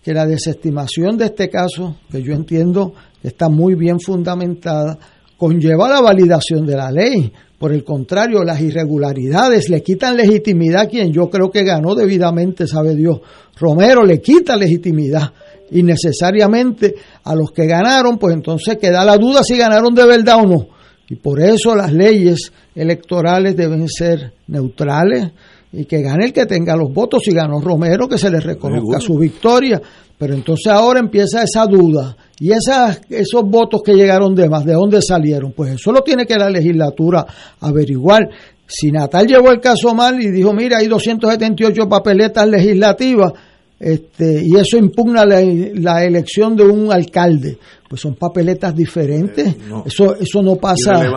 que 0.04 0.14
la 0.14 0.28
desestimación 0.28 1.18
de 1.18 1.26
este 1.26 1.50
caso, 1.50 1.96
que 2.12 2.22
yo 2.22 2.34
entiendo 2.34 2.94
que 3.20 3.30
está 3.30 3.50
muy 3.50 3.74
bien 3.74 4.00
fundamentada, 4.00 4.96
conlleva 5.38 5.90
la 5.90 6.02
validación 6.02 6.68
de 6.68 6.76
la 6.76 6.92
ley. 6.92 7.34
Por 7.58 7.74
el 7.74 7.84
contrario, 7.84 8.44
las 8.44 8.62
irregularidades 8.62 9.70
le 9.70 9.82
quitan 9.82 10.18
legitimidad 10.18 10.82
a 10.84 10.88
quien 10.88 11.12
yo 11.12 11.32
creo 11.32 11.50
que 11.50 11.64
ganó 11.64 11.96
debidamente, 11.96 12.68
sabe 12.68 12.94
Dios. 12.94 13.22
Romero 13.60 14.06
le 14.06 14.22
quita 14.22 14.56
legitimidad 14.56 15.34
innecesariamente 15.72 16.94
a 17.24 17.34
los 17.34 17.50
que 17.50 17.66
ganaron, 17.66 18.20
pues 18.20 18.36
entonces 18.36 18.78
queda 18.80 19.04
la 19.04 19.18
duda 19.18 19.42
si 19.44 19.58
ganaron 19.58 19.96
de 19.96 20.06
verdad 20.06 20.42
o 20.44 20.46
no. 20.46 20.68
Y 21.10 21.16
por 21.16 21.42
eso 21.42 21.76
las 21.76 21.92
leyes 21.92 22.52
electorales 22.76 23.58
deben 23.58 23.88
ser 23.88 24.34
neutrales, 24.46 25.32
y 25.78 25.86
que 25.86 26.02
gane 26.02 26.26
el 26.26 26.34
que 26.34 26.48
tenga 26.48 26.76
los 26.76 26.92
votos. 26.92 27.22
Si 27.24 27.32
ganó 27.32 27.62
Romero, 27.62 28.08
que 28.08 28.18
se 28.18 28.32
le 28.32 28.40
reconozca 28.40 29.00
su 29.00 29.16
victoria. 29.16 29.80
Pero 30.18 30.34
entonces 30.34 30.68
ahora 30.68 31.00
empieza 31.00 31.44
esa 31.44 31.68
duda. 31.68 32.18
Y 32.40 32.52
esas, 32.52 33.02
esos 33.10 33.44
votos 33.44 33.84
que 33.84 33.94
llegaron 33.94 34.34
de 34.34 34.50
más, 34.50 34.66
¿de 34.66 34.74
dónde 34.74 35.02
salieron? 35.02 35.52
Pues 35.52 35.74
eso 35.74 35.92
lo 35.92 36.02
tiene 36.02 36.26
que 36.26 36.36
la 36.36 36.50
legislatura 36.50 37.26
averiguar. 37.60 38.28
Si 38.66 38.92
Natal 38.92 39.28
llevó 39.28 39.52
el 39.52 39.62
caso 39.62 39.94
mal 39.94 40.20
y 40.20 40.32
dijo, 40.32 40.52
mira, 40.52 40.80
hay 40.80 40.88
278 40.88 41.88
papeletas 41.88 42.48
legislativas, 42.48 43.34
este, 43.80 44.42
y 44.44 44.56
eso 44.60 44.78
impugna 44.78 45.24
la, 45.24 45.40
la, 45.76 46.04
elección 46.04 46.56
de 46.56 46.64
un 46.64 46.92
alcalde. 46.92 47.60
Pues 47.88 48.02
son 48.02 48.16
papeletas 48.16 48.76
diferentes. 48.76 49.48
Eh, 49.48 49.58
eso, 49.86 50.16
eso 50.16 50.42
no 50.42 50.56
pasa. 50.56 51.10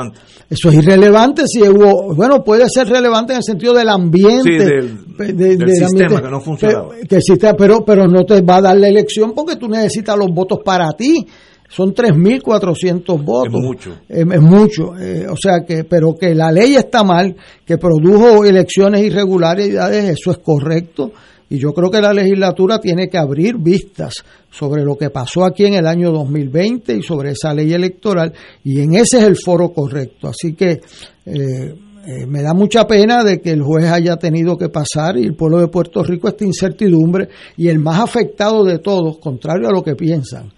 Eso 0.48 0.68
es 0.68 0.74
irrelevante 0.76 1.42
si 1.46 1.62
hubo. 1.62 2.14
Bueno, 2.14 2.44
puede 2.44 2.68
ser 2.68 2.88
relevante 2.88 3.32
en 3.32 3.38
el 3.38 3.42
sentido 3.44 3.74
del 3.74 3.88
ambiente. 3.88 4.50
del, 4.50 5.68
sistema 5.68 6.22
que 6.22 6.30
no 6.30 6.40
funcionaba. 6.40 6.94
Que, 7.08 7.18
pero, 7.58 7.84
pero 7.84 8.06
no 8.06 8.24
te 8.24 8.40
va 8.42 8.56
a 8.56 8.62
dar 8.62 8.76
la 8.76 8.88
elección 8.88 9.32
porque 9.34 9.56
tú 9.56 9.68
necesitas 9.68 10.16
los 10.16 10.28
votos 10.32 10.60
para 10.64 10.92
ti. 10.92 11.26
Son 11.68 11.94
3.400 11.94 13.24
votos. 13.24 13.54
Es 13.54 13.60
mucho. 13.60 13.96
Es, 14.08 14.40
mucho. 14.40 14.98
Eh, 14.98 15.26
o 15.30 15.36
sea 15.36 15.64
que, 15.64 15.84
pero 15.84 16.14
que 16.14 16.34
la 16.34 16.50
ley 16.50 16.74
está 16.74 17.04
mal, 17.04 17.36
que 17.64 17.78
produjo 17.78 18.44
elecciones 18.44 19.02
irregularidades, 19.02 20.18
eso 20.18 20.32
es 20.32 20.38
correcto 20.38 21.12
y 21.52 21.58
yo 21.58 21.72
creo 21.74 21.90
que 21.90 22.00
la 22.00 22.14
legislatura 22.14 22.78
tiene 22.78 23.08
que 23.08 23.18
abrir 23.18 23.56
vistas 23.58 24.14
sobre 24.48 24.84
lo 24.84 24.96
que 24.96 25.10
pasó 25.10 25.44
aquí 25.44 25.64
en 25.64 25.74
el 25.74 25.86
año 25.86 26.12
2020 26.12 26.96
y 26.96 27.02
sobre 27.02 27.32
esa 27.32 27.52
ley 27.52 27.72
electoral, 27.72 28.32
y 28.62 28.80
en 28.80 28.94
ese 28.94 29.18
es 29.18 29.24
el 29.24 29.36
foro 29.36 29.70
correcto. 29.70 30.28
Así 30.28 30.54
que 30.54 30.70
eh, 30.70 30.80
eh, 31.26 32.26
me 32.28 32.40
da 32.42 32.54
mucha 32.54 32.86
pena 32.86 33.24
de 33.24 33.40
que 33.40 33.50
el 33.50 33.62
juez 33.62 33.90
haya 33.90 34.16
tenido 34.16 34.56
que 34.56 34.68
pasar 34.68 35.18
y 35.18 35.24
el 35.24 35.34
pueblo 35.34 35.58
de 35.58 35.66
Puerto 35.66 36.04
Rico 36.04 36.28
esta 36.28 36.44
incertidumbre, 36.44 37.28
y 37.56 37.66
el 37.66 37.80
más 37.80 37.98
afectado 37.98 38.64
de 38.64 38.78
todos, 38.78 39.18
contrario 39.18 39.68
a 39.68 39.72
lo 39.72 39.82
que 39.82 39.96
piensan, 39.96 40.52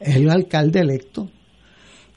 es 0.00 0.16
el 0.16 0.30
alcalde 0.30 0.80
electo. 0.80 1.28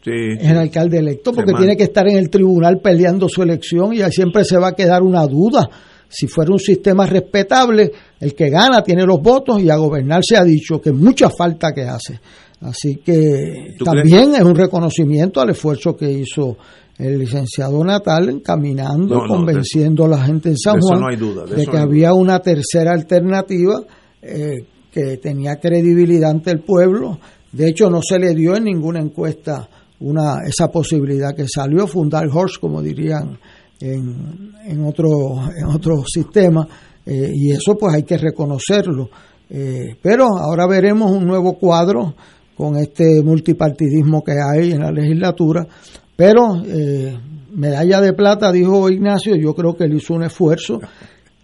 es 0.05 0.49
el 0.49 0.57
alcalde 0.57 0.99
electo 0.99 1.33
porque 1.33 1.51
tiene 1.51 1.75
que 1.75 1.83
estar 1.83 2.07
en 2.07 2.15
el 2.15 2.29
tribunal 2.29 2.79
peleando 2.79 3.27
su 3.27 3.43
elección 3.43 3.93
y 3.93 4.01
ahí 4.01 4.11
siempre 4.13 4.45
se 4.45 4.57
va 4.57 4.69
a 4.69 4.73
quedar 4.73 5.01
una 5.01 5.27
duda 5.27 5.69
si 6.11 6.27
fuera 6.27 6.51
un 6.51 6.59
sistema 6.59 7.05
respetable, 7.05 7.91
el 8.19 8.35
que 8.35 8.49
gana 8.49 8.83
tiene 8.83 9.05
los 9.05 9.21
votos 9.21 9.61
y 9.61 9.69
a 9.69 9.77
gobernar 9.77 10.21
se 10.27 10.35
ha 10.35 10.43
dicho 10.43 10.81
que 10.81 10.91
mucha 10.91 11.29
falta 11.29 11.71
que 11.73 11.83
hace. 11.83 12.19
Así 12.59 12.97
que 12.97 13.75
también 13.83 14.35
es 14.35 14.41
un 14.41 14.55
reconocimiento 14.55 15.41
al 15.41 15.49
esfuerzo 15.49 15.95
que 15.95 16.11
hizo 16.11 16.57
el 16.97 17.17
licenciado 17.17 17.83
Natal 17.83 18.41
caminando, 18.43 19.23
convenciendo 19.27 20.05
a 20.05 20.09
la 20.09 20.23
gente 20.23 20.49
en 20.49 20.57
San 20.57 20.79
Juan 20.79 21.17
de, 21.47 21.65
que 21.65 21.77
había 21.77 22.13
una 22.13 22.39
tercera 22.39 22.91
alternativa 22.91 23.81
eh, 24.21 24.65
que 24.91 25.17
tenía 25.17 25.55
credibilidad 25.55 26.29
ante 26.29 26.51
el 26.51 26.59
pueblo. 26.59 27.17
De 27.51 27.69
hecho, 27.69 27.89
no 27.89 28.01
se 28.03 28.19
le 28.19 28.35
dio 28.35 28.55
en 28.55 28.65
ninguna 28.65 28.99
encuesta 28.99 29.67
una 30.01 30.39
esa 30.45 30.67
posibilidad 30.67 31.35
que 31.35 31.47
salió 31.47 31.87
fundar 31.87 32.27
Horse, 32.31 32.59
como 32.59 32.81
dirían 32.81 33.39
en, 33.81 34.53
en, 34.65 34.85
otro, 34.85 35.41
en 35.55 35.65
otro 35.65 36.03
sistema 36.05 36.67
eh, 37.05 37.31
y 37.33 37.51
eso 37.51 37.75
pues 37.79 37.95
hay 37.95 38.03
que 38.03 38.17
reconocerlo. 38.17 39.09
Eh, 39.49 39.95
pero 40.01 40.27
ahora 40.37 40.65
veremos 40.67 41.11
un 41.11 41.25
nuevo 41.25 41.57
cuadro 41.57 42.13
con 42.55 42.77
este 42.77 43.21
multipartidismo 43.23 44.23
que 44.23 44.33
hay 44.33 44.71
en 44.71 44.81
la 44.81 44.91
legislatura, 44.91 45.67
pero 46.15 46.61
eh, 46.65 47.17
medalla 47.53 47.99
de 47.99 48.13
plata, 48.13 48.51
dijo 48.51 48.89
Ignacio, 48.89 49.35
yo 49.35 49.53
creo 49.53 49.75
que 49.75 49.85
él 49.85 49.95
hizo 49.95 50.13
un 50.13 50.23
esfuerzo 50.23 50.79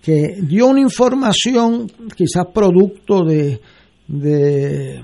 que 0.02 0.38
dio 0.44 0.68
una 0.68 0.80
información 0.80 1.92
quizás 2.16 2.46
producto 2.54 3.26
de, 3.26 3.60
de 4.08 5.04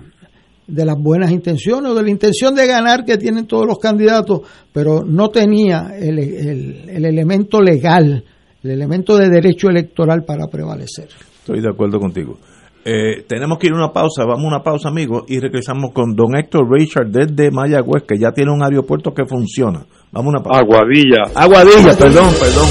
de 0.68 0.86
las 0.86 0.96
buenas 0.98 1.32
intenciones 1.32 1.92
o 1.92 1.96
de 1.96 2.04
la 2.04 2.10
intención 2.10 2.56
de 2.56 2.68
ganar 2.68 3.04
que 3.06 3.18
tienen 3.18 3.48
todos 3.48 3.66
los 3.68 3.80
candidatos, 3.80 4.42
pero 4.72 5.04
no 5.04 5.30
tenía 5.30 5.94
el, 5.98 6.20
el, 6.20 7.06
elemento 7.06 7.62
legal, 7.62 8.24
el 8.64 8.72
elemento 8.72 9.18
de 9.18 9.30
derecho 9.30 9.70
electoral 9.70 10.24
para 10.24 10.48
prevalecer. 10.48 11.10
Estoy 11.40 11.62
de 11.62 11.70
acuerdo 11.70 12.00
contigo. 12.00 12.38
Eh, 12.86 13.24
tenemos 13.28 13.60
que 13.60 13.68
ir 13.68 13.74
a 13.74 13.78
una 13.78 13.94
pausa, 13.94 14.26
vamos 14.26 14.44
a 14.44 14.48
una 14.48 14.64
pausa 14.64 14.90
amigos 14.90 15.24
y 15.28 15.40
regresamos 15.40 15.92
con 15.94 16.16
don 16.16 16.36
Héctor 16.36 16.70
Richard 16.70 17.08
desde 17.08 17.50
Mayagüez 17.50 18.04
que 18.04 18.20
ya 18.20 18.32
tiene 18.34 18.52
un 18.52 18.62
aeropuerto 18.62 19.14
que 19.14 19.26
funciona. 19.26 19.86
Vamos 20.12 20.34
a 20.34 20.38
una 20.38 20.44
pausa. 20.44 20.60
Aguadilla. 20.60 21.32
Aguadilla, 21.34 21.98
perdón, 21.98 22.30
perdón. 22.38 22.68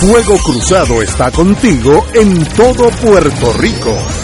Fuego 0.00 0.34
Cruzado 0.44 1.02
está 1.02 1.30
contigo 1.30 2.04
en 2.14 2.44
todo 2.56 2.90
Puerto 3.00 3.52
Rico. 3.60 4.23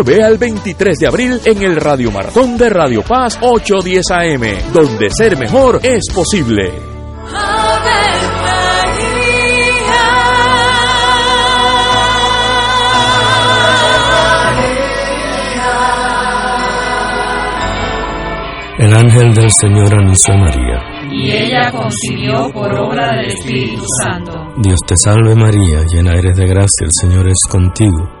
Ve 0.03 0.23
al 0.23 0.37
23 0.37 0.97
de 0.97 1.07
abril 1.07 1.41
en 1.45 1.61
el 1.61 1.75
Radio 1.75 2.11
Maratón 2.11 2.57
de 2.57 2.69
Radio 2.69 3.03
Paz 3.03 3.37
810 3.41 4.11
AM, 4.11 4.73
donde 4.73 5.09
ser 5.11 5.37
mejor 5.37 5.79
es 5.83 6.01
posible. 6.13 6.71
El 18.79 18.95
ángel 18.95 19.33
del 19.35 19.51
Señor 19.51 19.93
anunció 19.99 20.33
a 20.33 20.37
María. 20.37 20.79
Y 21.11 21.31
ella 21.31 21.71
concibió 21.71 22.51
por 22.51 22.73
obra 22.73 23.17
del 23.17 23.27
Espíritu 23.27 23.83
Santo. 24.01 24.31
Dios 24.57 24.79
te 24.87 24.97
salve 24.97 25.35
María, 25.35 25.83
llena 25.85 26.13
eres 26.13 26.35
de 26.35 26.47
gracia, 26.47 26.85
el 26.85 26.91
Señor 26.91 27.27
es 27.27 27.47
contigo. 27.47 28.20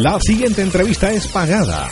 La 0.00 0.18
siguiente 0.20 0.62
entrevista 0.62 1.12
es 1.12 1.28
pagada. 1.28 1.86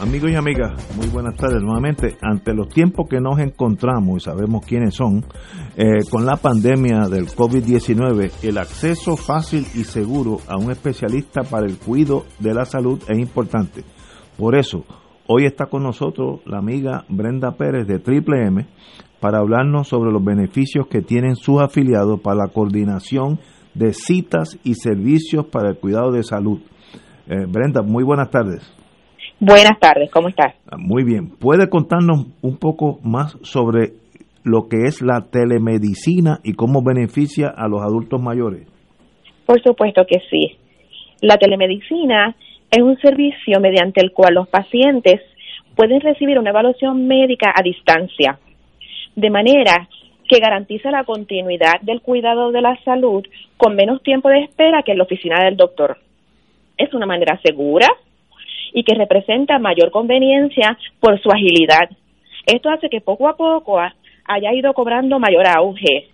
Amigos 0.00 0.30
y 0.32 0.34
amigas, 0.34 0.72
muy 0.96 1.06
buenas 1.06 1.36
tardes 1.36 1.62
nuevamente. 1.62 2.16
Ante 2.20 2.52
los 2.52 2.68
tiempos 2.68 3.08
que 3.08 3.20
nos 3.20 3.38
encontramos 3.38 4.16
y 4.16 4.24
sabemos 4.24 4.66
quiénes 4.66 4.94
son, 4.94 5.24
eh, 5.76 6.02
con 6.10 6.26
la 6.26 6.36
pandemia 6.36 7.08
del 7.08 7.28
COVID-19, 7.28 8.32
el 8.42 8.58
acceso 8.58 9.16
fácil 9.16 9.66
y 9.76 9.84
seguro 9.84 10.40
a 10.48 10.56
un 10.56 10.72
especialista 10.72 11.42
para 11.44 11.66
el 11.66 11.78
cuidado 11.78 12.24
de 12.40 12.54
la 12.54 12.64
salud 12.64 13.00
es 13.08 13.18
importante. 13.18 13.84
Por 14.36 14.56
eso, 14.56 14.84
hoy 15.28 15.46
está 15.46 15.66
con 15.66 15.84
nosotros 15.84 16.40
la 16.44 16.58
amiga 16.58 17.04
Brenda 17.08 17.52
Pérez 17.52 17.86
de 17.86 18.00
Triple 18.00 18.46
M 18.46 18.66
para 19.20 19.38
hablarnos 19.38 19.88
sobre 19.88 20.10
los 20.10 20.24
beneficios 20.24 20.88
que 20.88 21.02
tienen 21.02 21.36
sus 21.36 21.60
afiliados 21.60 22.20
para 22.20 22.36
la 22.36 22.48
coordinación 22.48 23.38
de 23.76 23.92
citas 23.92 24.58
y 24.64 24.74
servicios 24.74 25.46
para 25.46 25.70
el 25.70 25.76
cuidado 25.76 26.10
de 26.12 26.22
salud. 26.22 26.60
Eh, 27.28 27.44
Brenda, 27.46 27.82
muy 27.82 28.04
buenas 28.04 28.30
tardes. 28.30 28.72
Buenas 29.38 29.78
tardes, 29.78 30.10
¿cómo 30.10 30.28
estás? 30.28 30.54
Ah, 30.70 30.76
Muy 30.78 31.04
bien. 31.04 31.28
¿Puede 31.28 31.68
contarnos 31.68 32.26
un 32.40 32.56
poco 32.56 32.98
más 33.02 33.36
sobre 33.42 33.92
lo 34.44 34.68
que 34.68 34.84
es 34.84 35.02
la 35.02 35.26
telemedicina 35.30 36.38
y 36.42 36.54
cómo 36.54 36.82
beneficia 36.82 37.52
a 37.54 37.68
los 37.68 37.82
adultos 37.82 38.20
mayores? 38.20 38.66
Por 39.44 39.62
supuesto 39.62 40.06
que 40.08 40.20
sí. 40.30 40.56
La 41.20 41.36
telemedicina 41.36 42.34
es 42.70 42.82
un 42.82 42.96
servicio 42.98 43.60
mediante 43.60 44.00
el 44.00 44.12
cual 44.12 44.34
los 44.34 44.48
pacientes 44.48 45.20
pueden 45.74 46.00
recibir 46.00 46.38
una 46.38 46.50
evaluación 46.50 47.06
médica 47.06 47.52
a 47.54 47.62
distancia, 47.62 48.38
de 49.14 49.30
manera 49.30 49.88
que 50.26 50.38
garantiza 50.40 50.90
la 50.90 51.04
continuidad 51.04 51.80
del 51.82 52.00
cuidado 52.00 52.52
de 52.52 52.60
la 52.62 52.76
salud 52.84 53.24
con 53.56 53.74
menos 53.76 54.02
tiempo 54.02 54.28
de 54.28 54.40
espera 54.44 54.82
que 54.82 54.92
en 54.92 54.98
la 54.98 55.04
oficina 55.04 55.44
del 55.44 55.56
doctor. 55.56 55.98
Es 56.76 56.92
una 56.94 57.06
manera 57.06 57.40
segura 57.42 57.86
y 58.72 58.82
que 58.84 58.94
representa 58.94 59.58
mayor 59.58 59.90
conveniencia 59.90 60.76
por 61.00 61.20
su 61.20 61.30
agilidad. 61.30 61.88
Esto 62.44 62.68
hace 62.70 62.88
que 62.88 63.00
poco 63.00 63.28
a 63.28 63.36
poco 63.36 63.78
ha- 63.78 63.94
haya 64.26 64.52
ido 64.52 64.72
cobrando 64.74 65.18
mayor 65.18 65.46
auge. 65.46 66.08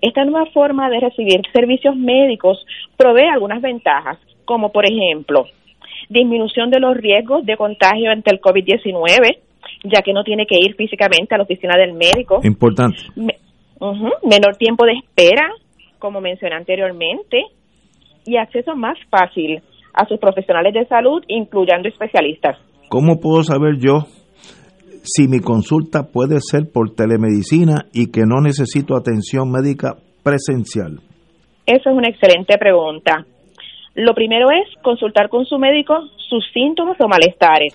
Esta 0.00 0.24
nueva 0.24 0.46
forma 0.52 0.88
de 0.90 1.00
recibir 1.00 1.40
servicios 1.52 1.96
médicos 1.96 2.64
provee 2.96 3.28
algunas 3.32 3.60
ventajas, 3.60 4.18
como 4.44 4.70
por 4.72 4.84
ejemplo, 4.86 5.46
disminución 6.08 6.70
de 6.70 6.80
los 6.80 6.96
riesgos 6.96 7.44
de 7.44 7.56
contagio 7.56 8.10
ante 8.10 8.30
el 8.32 8.40
COVID-19, 8.40 9.38
ya 9.84 10.02
que 10.02 10.12
no 10.12 10.24
tiene 10.24 10.46
que 10.46 10.56
ir 10.56 10.74
físicamente 10.76 11.34
a 11.34 11.38
la 11.38 11.44
oficina 11.44 11.76
del 11.76 11.92
médico. 11.92 12.40
Importante. 12.44 12.98
Me- 13.16 13.36
ujú, 13.80 14.08
menor 14.22 14.56
tiempo 14.56 14.84
de 14.84 14.92
espera, 14.92 15.48
como 15.98 16.20
mencioné 16.20 16.56
anteriormente, 16.56 17.42
y 18.24 18.36
acceso 18.36 18.76
más 18.76 18.98
fácil 19.10 19.62
a 19.94 20.06
sus 20.06 20.18
profesionales 20.18 20.74
de 20.74 20.86
salud, 20.86 21.22
incluyendo 21.28 21.88
especialistas. 21.88 22.56
¿Cómo 22.88 23.20
puedo 23.20 23.42
saber 23.42 23.78
yo 23.78 24.06
si 25.02 25.28
mi 25.28 25.40
consulta 25.40 26.04
puede 26.12 26.40
ser 26.40 26.70
por 26.72 26.94
telemedicina 26.94 27.86
y 27.92 28.10
que 28.10 28.22
no 28.26 28.40
necesito 28.40 28.96
atención 28.96 29.50
médica 29.50 29.96
presencial? 30.22 31.00
Esa 31.66 31.90
es 31.90 31.96
una 31.96 32.08
excelente 32.08 32.56
pregunta. 32.58 33.26
Lo 33.94 34.14
primero 34.14 34.48
es 34.50 34.68
consultar 34.82 35.28
con 35.28 35.44
su 35.44 35.58
médico 35.58 35.94
sus 36.28 36.44
síntomas 36.52 36.96
o 37.00 37.08
malestares 37.08 37.74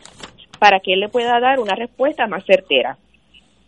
para 0.60 0.80
que 0.80 0.94
él 0.94 1.02
le 1.02 1.10
pueda 1.10 1.40
dar 1.40 1.60
una 1.60 1.76
respuesta 1.76 2.28
más 2.28 2.46
certera. 2.46 2.98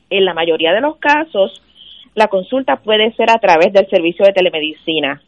En 0.09 0.23
la 0.23 0.33
mayoría 0.33 0.71
de 0.71 0.81
los 0.81 0.97
casos, 0.97 1.61
la 2.15 2.27
consulta 2.27 2.77
puede 2.77 3.13
ser 3.13 3.29
a 3.29 3.39
través 3.39 3.71
del 3.73 3.87
servicio 3.89 4.25
de 4.25 4.33
telemedicina. 4.33 5.21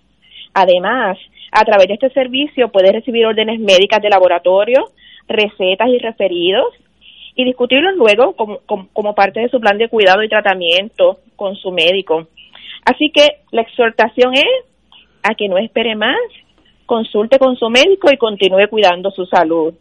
Además, 0.53 1.17
a 1.51 1.63
través 1.63 1.87
de 1.87 1.93
este 1.95 2.09
servicio 2.09 2.69
puede 2.69 2.91
recibir 2.91 3.25
órdenes 3.25 3.59
médicas 3.59 4.01
de 4.01 4.09
laboratorio, 4.09 4.85
recetas 5.27 5.89
y 5.89 5.99
referidos 5.99 6.73
y 7.35 7.43
discutirlos 7.45 7.95
luego 7.95 8.33
como, 8.35 8.59
como- 8.65 8.87
como 8.93 9.13
parte 9.13 9.41
de 9.41 9.49
su 9.49 9.59
plan 9.59 9.77
de 9.77 9.89
cuidado 9.89 10.23
y 10.23 10.29
tratamiento 10.29 11.19
con 11.35 11.55
su 11.55 11.71
médico. 11.71 12.27
Así 12.85 13.11
que 13.13 13.25
la 13.51 13.61
exhortación 13.61 14.33
es 14.33 14.65
a 15.23 15.35
que 15.35 15.47
no 15.49 15.57
espere 15.57 15.95
más, 15.95 16.17
consulte 16.85 17.37
con 17.37 17.55
su 17.57 17.69
médico 17.69 18.09
y 18.11 18.17
continúe 18.17 18.67
cuidando 18.69 19.11
su 19.11 19.25
salud. 19.25 19.73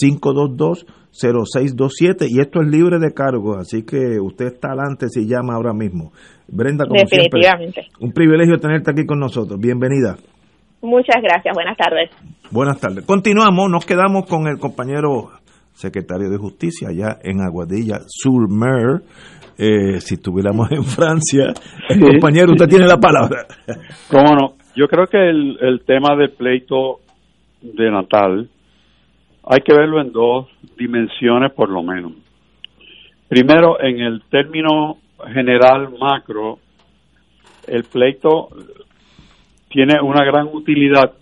522 0.00 0.86
0627 1.12 2.26
y 2.28 2.40
esto 2.40 2.62
es 2.62 2.68
libre 2.68 2.98
de 2.98 3.12
cargo, 3.12 3.56
así 3.58 3.82
que 3.82 4.18
usted 4.18 4.46
está 4.46 4.68
adelante 4.68 5.08
si 5.10 5.26
llama 5.26 5.54
ahora 5.54 5.74
mismo. 5.74 6.12
Brenda, 6.48 6.86
como 6.86 6.98
Definitivamente. 7.00 7.82
siempre, 7.82 8.04
un 8.06 8.12
privilegio 8.12 8.58
tenerte 8.58 8.90
aquí 8.90 9.04
con 9.04 9.18
nosotros. 9.18 9.60
Bienvenida. 9.60 10.16
Muchas 10.80 11.22
gracias. 11.22 11.54
Buenas 11.54 11.76
tardes. 11.76 12.10
Buenas 12.50 12.80
tardes. 12.80 13.04
Continuamos, 13.04 13.70
nos 13.70 13.84
quedamos 13.86 14.26
con 14.26 14.46
el 14.48 14.58
compañero 14.58 15.30
secretario 15.74 16.28
de 16.30 16.38
Justicia 16.38 16.88
allá 16.88 17.18
en 17.22 17.40
Aguadilla, 17.40 18.00
Sur 18.06 18.48
Mer, 18.50 19.02
eh, 19.58 20.00
si 20.00 20.14
estuviéramos 20.14 20.70
en 20.72 20.84
Francia. 20.84 21.52
Compañero, 21.88 22.52
usted 22.52 22.68
tiene 22.68 22.86
la 22.86 22.98
palabra. 22.98 23.46
¿Cómo 24.10 24.34
no? 24.34 24.61
Yo 24.74 24.88
creo 24.88 25.06
que 25.06 25.18
el, 25.18 25.58
el 25.60 25.84
tema 25.84 26.16
del 26.16 26.30
pleito 26.30 27.00
de 27.60 27.90
Natal 27.90 28.48
hay 29.44 29.60
que 29.60 29.74
verlo 29.74 30.00
en 30.00 30.12
dos 30.12 30.48
dimensiones 30.76 31.52
por 31.52 31.68
lo 31.68 31.82
menos. 31.82 32.12
Primero, 33.28 33.80
en 33.80 34.00
el 34.00 34.22
término 34.30 34.98
general 35.32 35.90
macro, 35.98 36.58
el 37.66 37.84
pleito 37.84 38.48
tiene 39.68 40.00
una 40.00 40.24
gran 40.24 40.48
utilidad 40.52 41.12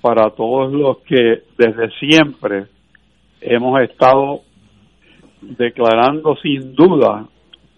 para 0.00 0.30
todos 0.30 0.72
los 0.72 0.98
que 0.98 1.42
desde 1.56 1.90
siempre 1.98 2.66
hemos 3.40 3.80
estado 3.80 4.40
declarando 5.40 6.36
sin 6.36 6.74
duda 6.74 7.26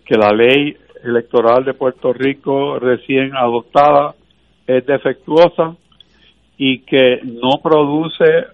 que 0.04 0.16
la 0.16 0.30
ley 0.30 0.76
electoral 1.02 1.64
de 1.64 1.74
Puerto 1.74 2.12
Rico 2.12 2.78
recién 2.78 3.36
adoptada 3.36 4.14
es 4.66 4.86
defectuosa 4.86 5.76
y 6.56 6.80
que 6.80 7.20
no 7.24 7.60
produce 7.62 8.46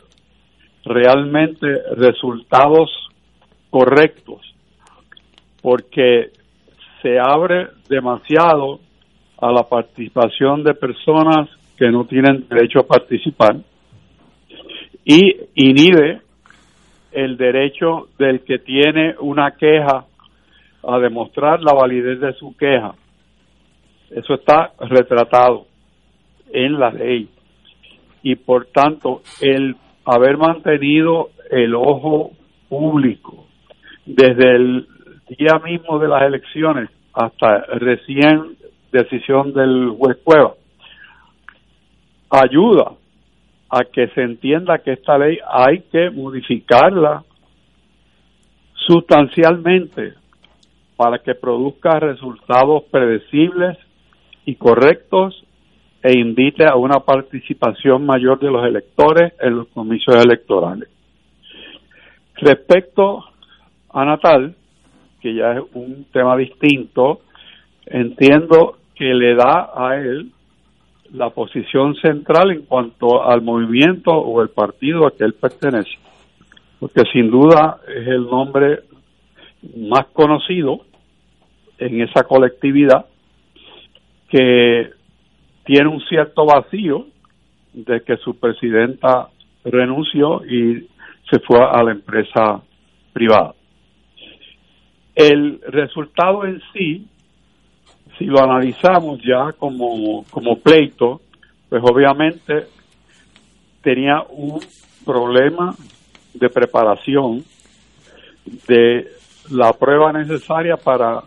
realmente 0.84 1.66
resultados 1.96 2.90
correctos 3.68 4.40
porque 5.62 6.30
se 7.02 7.18
abre 7.18 7.68
demasiado 7.88 8.80
a 9.38 9.52
la 9.52 9.62
participación 9.64 10.64
de 10.64 10.74
personas 10.74 11.48
que 11.76 11.90
no 11.90 12.04
tienen 12.04 12.46
derecho 12.48 12.80
a 12.80 12.86
participar 12.86 13.56
y 15.04 15.36
inhibe 15.54 16.20
el 17.12 17.36
derecho 17.36 18.08
del 18.18 18.40
que 18.44 18.58
tiene 18.58 19.14
una 19.20 19.52
queja 19.52 20.04
a 20.82 20.98
demostrar 20.98 21.60
la 21.62 21.72
validez 21.72 22.20
de 22.20 22.32
su 22.34 22.56
queja. 22.56 22.94
Eso 24.10 24.34
está 24.34 24.72
retratado 24.80 25.66
en 26.52 26.78
la 26.78 26.90
ley. 26.90 27.28
Y 28.22 28.36
por 28.36 28.66
tanto, 28.66 29.22
el 29.40 29.76
haber 30.04 30.36
mantenido 30.36 31.30
el 31.50 31.74
ojo 31.74 32.32
público 32.68 33.46
desde 34.06 34.56
el 34.56 34.86
día 35.38 35.58
mismo 35.64 35.98
de 35.98 36.08
las 36.08 36.22
elecciones 36.22 36.90
hasta 37.12 37.64
recién 37.78 38.56
decisión 38.92 39.52
del 39.52 39.90
juez 39.90 40.18
Cueva, 40.24 40.54
ayuda 42.28 42.92
a 43.68 43.84
que 43.84 44.08
se 44.08 44.22
entienda 44.22 44.78
que 44.78 44.92
esta 44.92 45.16
ley 45.18 45.38
hay 45.48 45.80
que 45.92 46.10
modificarla 46.10 47.24
sustancialmente 48.74 50.14
para 50.96 51.18
que 51.18 51.34
produzca 51.34 52.00
resultados 52.00 52.84
predecibles 52.90 53.78
y 54.44 54.56
correctos 54.56 55.44
e 56.02 56.18
invite 56.18 56.64
a 56.64 56.76
una 56.76 57.00
participación 57.00 58.06
mayor 58.06 58.38
de 58.38 58.50
los 58.50 58.64
electores 58.64 59.34
en 59.40 59.56
los 59.56 59.68
comicios 59.68 60.16
electorales. 60.16 60.88
Respecto 62.36 63.24
a 63.90 64.04
Natal, 64.04 64.54
que 65.20 65.34
ya 65.34 65.52
es 65.52 65.62
un 65.74 66.06
tema 66.12 66.36
distinto, 66.36 67.20
entiendo 67.86 68.78
que 68.94 69.12
le 69.12 69.34
da 69.34 69.70
a 69.74 69.96
él 69.96 70.32
la 71.12 71.30
posición 71.30 71.94
central 71.96 72.52
en 72.52 72.62
cuanto 72.62 73.24
al 73.24 73.42
movimiento 73.42 74.12
o 74.12 74.40
el 74.42 74.50
partido 74.50 75.06
a 75.06 75.10
que 75.10 75.24
él 75.24 75.34
pertenece, 75.34 75.98
porque 76.78 77.02
sin 77.12 77.30
duda 77.30 77.78
es 77.88 78.06
el 78.06 78.24
nombre 78.24 78.80
más 79.76 80.06
conocido 80.12 80.80
en 81.78 82.00
esa 82.00 82.24
colectividad 82.24 83.06
que 84.28 84.90
tiene 85.70 85.88
un 85.88 86.00
cierto 86.00 86.44
vacío 86.46 87.06
de 87.72 88.02
que 88.02 88.16
su 88.16 88.36
presidenta 88.36 89.28
renunció 89.64 90.44
y 90.44 90.88
se 91.30 91.38
fue 91.46 91.60
a 91.62 91.80
la 91.84 91.92
empresa 91.92 92.60
privada. 93.12 93.54
El 95.14 95.60
resultado 95.68 96.44
en 96.44 96.60
sí 96.72 97.06
si 98.18 98.24
lo 98.24 98.42
analizamos 98.42 99.20
ya 99.22 99.52
como, 99.52 100.24
como 100.28 100.58
pleito, 100.58 101.20
pues 101.68 101.80
obviamente 101.84 102.66
tenía 103.80 104.24
un 104.28 104.58
problema 105.06 105.76
de 106.34 106.48
preparación 106.48 107.44
de 108.66 109.08
la 109.52 109.72
prueba 109.72 110.12
necesaria 110.12 110.76
para 110.76 111.22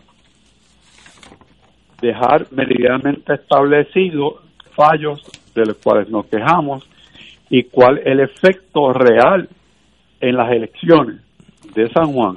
dejar 2.04 2.46
meridianamente 2.50 3.34
establecidos 3.34 4.34
fallos 4.72 5.22
de 5.54 5.66
los 5.66 5.76
cuales 5.78 6.08
nos 6.10 6.26
quejamos 6.26 6.88
y 7.50 7.64
cuál 7.64 8.00
el 8.04 8.20
efecto 8.20 8.92
real 8.92 9.48
en 10.20 10.36
las 10.36 10.50
elecciones 10.50 11.20
de 11.74 11.88
San 11.90 12.12
Juan. 12.12 12.36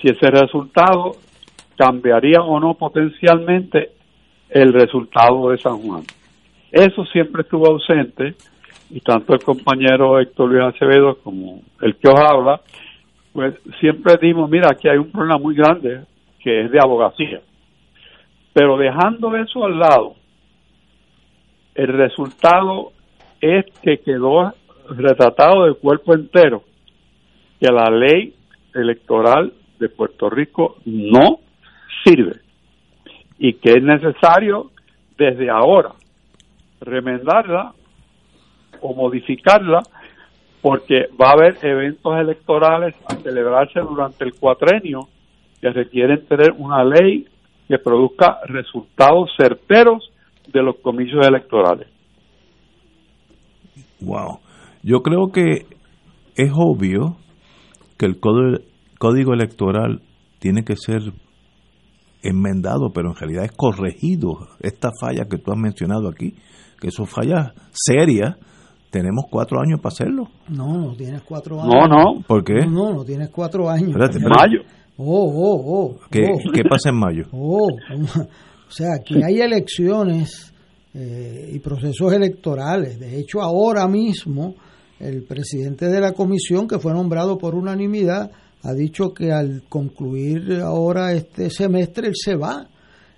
Si 0.00 0.08
ese 0.08 0.30
resultado 0.30 1.16
cambiaría 1.76 2.42
o 2.42 2.58
no 2.60 2.74
potencialmente 2.74 3.90
el 4.50 4.72
resultado 4.72 5.50
de 5.50 5.58
San 5.58 5.78
Juan. 5.78 6.02
Eso 6.70 7.04
siempre 7.06 7.42
estuvo 7.42 7.66
ausente 7.66 8.34
y 8.90 9.00
tanto 9.00 9.34
el 9.34 9.42
compañero 9.42 10.20
Héctor 10.20 10.50
Luis 10.50 10.74
Acevedo 10.74 11.16
como 11.22 11.62
el 11.80 11.96
que 11.96 12.08
os 12.08 12.20
habla, 12.20 12.60
pues 13.32 13.54
siempre 13.80 14.14
dimos, 14.20 14.50
mira, 14.50 14.68
aquí 14.70 14.88
hay 14.88 14.98
un 14.98 15.10
problema 15.10 15.38
muy 15.38 15.54
grande 15.54 16.02
que 16.40 16.64
es 16.64 16.70
de 16.70 16.78
abogacía. 16.78 17.40
Pero 18.52 18.76
dejando 18.76 19.34
eso 19.36 19.64
al 19.64 19.78
lado, 19.78 20.14
el 21.74 21.88
resultado 21.88 22.92
es 23.40 23.64
que 23.82 23.98
quedó 23.98 24.52
retratado 24.90 25.64
de 25.64 25.74
cuerpo 25.74 26.14
entero 26.14 26.62
que 27.60 27.68
la 27.68 27.90
ley 27.90 28.34
electoral 28.74 29.52
de 29.78 29.88
Puerto 29.88 30.28
Rico 30.28 30.76
no 30.84 31.40
sirve. 32.04 32.40
Y 33.38 33.54
que 33.54 33.72
es 33.72 33.82
necesario 33.82 34.70
desde 35.16 35.50
ahora 35.50 35.92
remendarla 36.80 37.72
o 38.80 38.94
modificarla 38.94 39.82
porque 40.60 41.08
va 41.20 41.30
a 41.30 41.32
haber 41.32 41.58
eventos 41.62 42.16
electorales 42.18 42.94
a 43.08 43.16
celebrarse 43.16 43.80
durante 43.80 44.24
el 44.24 44.34
cuatrenio 44.34 45.08
que 45.60 45.70
requieren 45.70 46.24
tener 46.26 46.52
una 46.56 46.84
ley 46.84 47.26
que 47.72 47.78
produzca 47.78 48.36
resultados 48.48 49.30
certeros 49.34 50.10
de 50.52 50.62
los 50.62 50.76
comicios 50.82 51.26
electorales. 51.26 51.88
Wow. 54.02 54.40
Yo 54.82 55.00
creo 55.02 55.32
que 55.32 55.64
es 56.36 56.52
obvio 56.54 57.16
que 57.96 58.04
el 58.04 58.20
código 58.20 59.32
electoral 59.32 60.02
tiene 60.38 60.64
que 60.64 60.76
ser 60.76 61.00
enmendado, 62.22 62.90
pero 62.92 63.08
en 63.12 63.16
realidad 63.16 63.44
es 63.44 63.52
corregido 63.52 64.48
esta 64.60 64.90
falla 65.00 65.24
que 65.30 65.38
tú 65.38 65.50
has 65.50 65.58
mencionado 65.58 66.10
aquí, 66.10 66.34
que 66.78 66.90
son 66.90 67.06
fallas 67.06 67.52
serias. 67.72 68.36
Tenemos 68.90 69.24
cuatro 69.30 69.60
años 69.62 69.80
para 69.80 69.94
hacerlo. 69.94 70.28
No, 70.50 70.76
no 70.76 70.94
tienes 70.94 71.22
cuatro 71.22 71.58
años. 71.58 71.72
No, 71.74 71.86
no. 71.88 72.20
¿Por 72.26 72.44
qué? 72.44 72.66
No, 72.66 72.92
no, 72.92 73.02
tienes 73.02 73.30
cuatro 73.30 73.70
años. 73.70 73.88
Espérate, 73.88 74.18
mayo. 74.18 74.60
Oh, 75.04 75.32
oh, 75.34 75.62
oh. 75.66 76.00
¿Qué, 76.10 76.26
oh. 76.32 76.52
¿Qué 76.52 76.62
pasa 76.64 76.90
en 76.90 76.96
mayo? 76.96 77.24
Oh, 77.32 77.68
o 77.68 78.74
sea, 78.74 78.94
aquí 78.94 79.22
hay 79.22 79.40
elecciones 79.40 80.52
eh, 80.94 81.50
y 81.52 81.58
procesos 81.58 82.12
electorales. 82.12 82.98
De 82.98 83.18
hecho, 83.18 83.42
ahora 83.42 83.86
mismo 83.86 84.54
el 84.98 85.24
presidente 85.24 85.88
de 85.88 86.00
la 86.00 86.12
comisión, 86.12 86.66
que 86.66 86.78
fue 86.78 86.94
nombrado 86.94 87.36
por 87.36 87.54
unanimidad, 87.54 88.30
ha 88.62 88.72
dicho 88.72 89.12
que 89.12 89.32
al 89.32 89.64
concluir 89.68 90.60
ahora 90.62 91.12
este 91.12 91.50
semestre 91.50 92.08
él 92.08 92.14
se 92.14 92.36
va. 92.36 92.66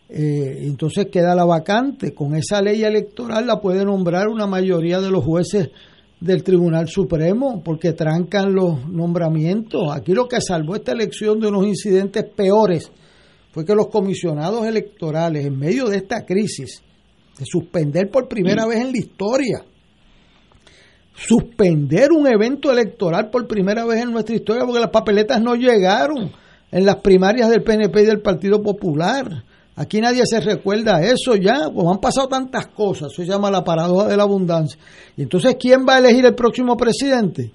Eh, 0.08 0.62
entonces 0.62 1.06
queda 1.06 1.34
la 1.34 1.44
vacante. 1.44 2.14
Con 2.14 2.34
esa 2.34 2.60
ley 2.62 2.82
electoral 2.82 3.46
la 3.46 3.60
puede 3.60 3.84
nombrar 3.84 4.28
una 4.28 4.46
mayoría 4.46 5.00
de 5.00 5.10
los 5.10 5.24
jueces 5.24 5.70
del 6.20 6.42
Tribunal 6.42 6.88
Supremo 6.88 7.62
porque 7.62 7.92
trancan 7.92 8.54
los 8.54 8.88
nombramientos. 8.88 9.82
Aquí 9.92 10.12
lo 10.12 10.26
que 10.26 10.40
salvó 10.40 10.76
esta 10.76 10.92
elección 10.92 11.40
de 11.40 11.48
unos 11.48 11.66
incidentes 11.66 12.24
peores 12.34 12.90
fue 13.52 13.64
que 13.64 13.74
los 13.74 13.88
comisionados 13.88 14.66
electorales, 14.66 15.46
en 15.46 15.58
medio 15.58 15.88
de 15.88 15.98
esta 15.98 16.24
crisis, 16.24 16.82
de 17.38 17.44
suspender 17.44 18.10
por 18.10 18.28
primera 18.28 18.66
vez 18.66 18.80
en 18.80 18.92
la 18.92 18.98
historia, 18.98 19.64
suspender 21.14 22.10
un 22.12 22.26
evento 22.26 22.72
electoral 22.72 23.30
por 23.30 23.46
primera 23.46 23.84
vez 23.84 24.02
en 24.02 24.12
nuestra 24.12 24.34
historia 24.34 24.64
porque 24.64 24.80
las 24.80 24.90
papeletas 24.90 25.40
no 25.40 25.54
llegaron 25.54 26.32
en 26.72 26.86
las 26.86 26.96
primarias 26.96 27.50
del 27.50 27.62
PNP 27.62 28.02
y 28.02 28.06
del 28.06 28.20
Partido 28.20 28.62
Popular. 28.62 29.44
Aquí 29.76 30.00
nadie 30.00 30.22
se 30.24 30.40
recuerda 30.40 31.00
eso 31.02 31.34
ya, 31.34 31.68
pues 31.74 31.86
han 31.88 31.98
pasado 31.98 32.28
tantas 32.28 32.68
cosas, 32.68 33.12
eso 33.12 33.22
se 33.22 33.28
llama 33.28 33.50
la 33.50 33.64
paradoja 33.64 34.08
de 34.08 34.16
la 34.16 34.22
abundancia. 34.22 34.78
Y 35.16 35.22
entonces, 35.22 35.56
¿quién 35.58 35.84
va 35.88 35.96
a 35.96 35.98
elegir 35.98 36.24
el 36.24 36.34
próximo 36.34 36.76
presidente? 36.76 37.50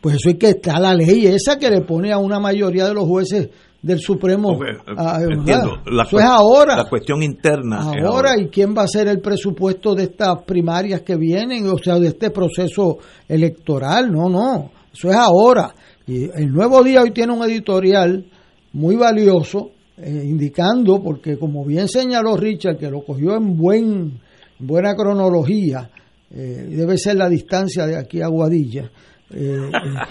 Pues 0.00 0.16
eso 0.16 0.30
es 0.30 0.36
que 0.36 0.50
está 0.50 0.78
la 0.78 0.94
ley 0.94 1.26
esa 1.26 1.58
que 1.58 1.70
le 1.70 1.82
pone 1.82 2.12
a 2.12 2.18
una 2.18 2.40
mayoría 2.40 2.86
de 2.86 2.94
los 2.94 3.04
jueces 3.04 3.48
del 3.82 4.00
Supremo. 4.00 4.58
Ah, 4.96 5.20
entiendo. 5.22 5.78
Eso 5.86 6.18
es 6.18 6.24
ahora. 6.24 6.76
La 6.76 6.88
cuestión 6.88 7.22
interna. 7.22 7.92
es 7.96 8.04
Ahora, 8.04 8.38
¿y 8.38 8.48
quién 8.48 8.74
va 8.76 8.82
a 8.82 8.88
ser 8.88 9.08
el 9.08 9.20
presupuesto 9.20 9.94
de 9.94 10.04
estas 10.04 10.42
primarias 10.42 11.02
que 11.02 11.16
vienen? 11.16 11.68
O 11.68 11.78
sea, 11.78 11.98
de 11.98 12.08
este 12.08 12.30
proceso 12.30 12.98
electoral. 13.28 14.10
No, 14.10 14.28
no. 14.28 14.70
Eso 14.92 15.10
es 15.10 15.16
ahora. 15.16 15.74
Y 16.06 16.24
el 16.24 16.50
nuevo 16.52 16.82
día 16.82 17.02
hoy 17.02 17.10
tiene 17.10 17.32
un 17.32 17.42
editorial 17.44 18.24
muy 18.72 18.96
valioso, 18.96 19.70
eh, 20.02 20.22
indicando, 20.24 21.02
porque 21.02 21.38
como 21.38 21.64
bien 21.64 21.88
señaló 21.88 22.36
Richard, 22.36 22.78
que 22.78 22.90
lo 22.90 23.02
cogió 23.02 23.36
en 23.36 23.56
buen, 23.56 24.12
buena 24.58 24.94
cronología, 24.94 25.90
eh, 26.30 26.66
debe 26.70 26.98
ser 26.98 27.16
la 27.16 27.28
distancia 27.28 27.86
de 27.86 27.96
aquí 27.96 28.20
a 28.20 28.28
Guadilla, 28.28 28.90
eh, 29.30 29.70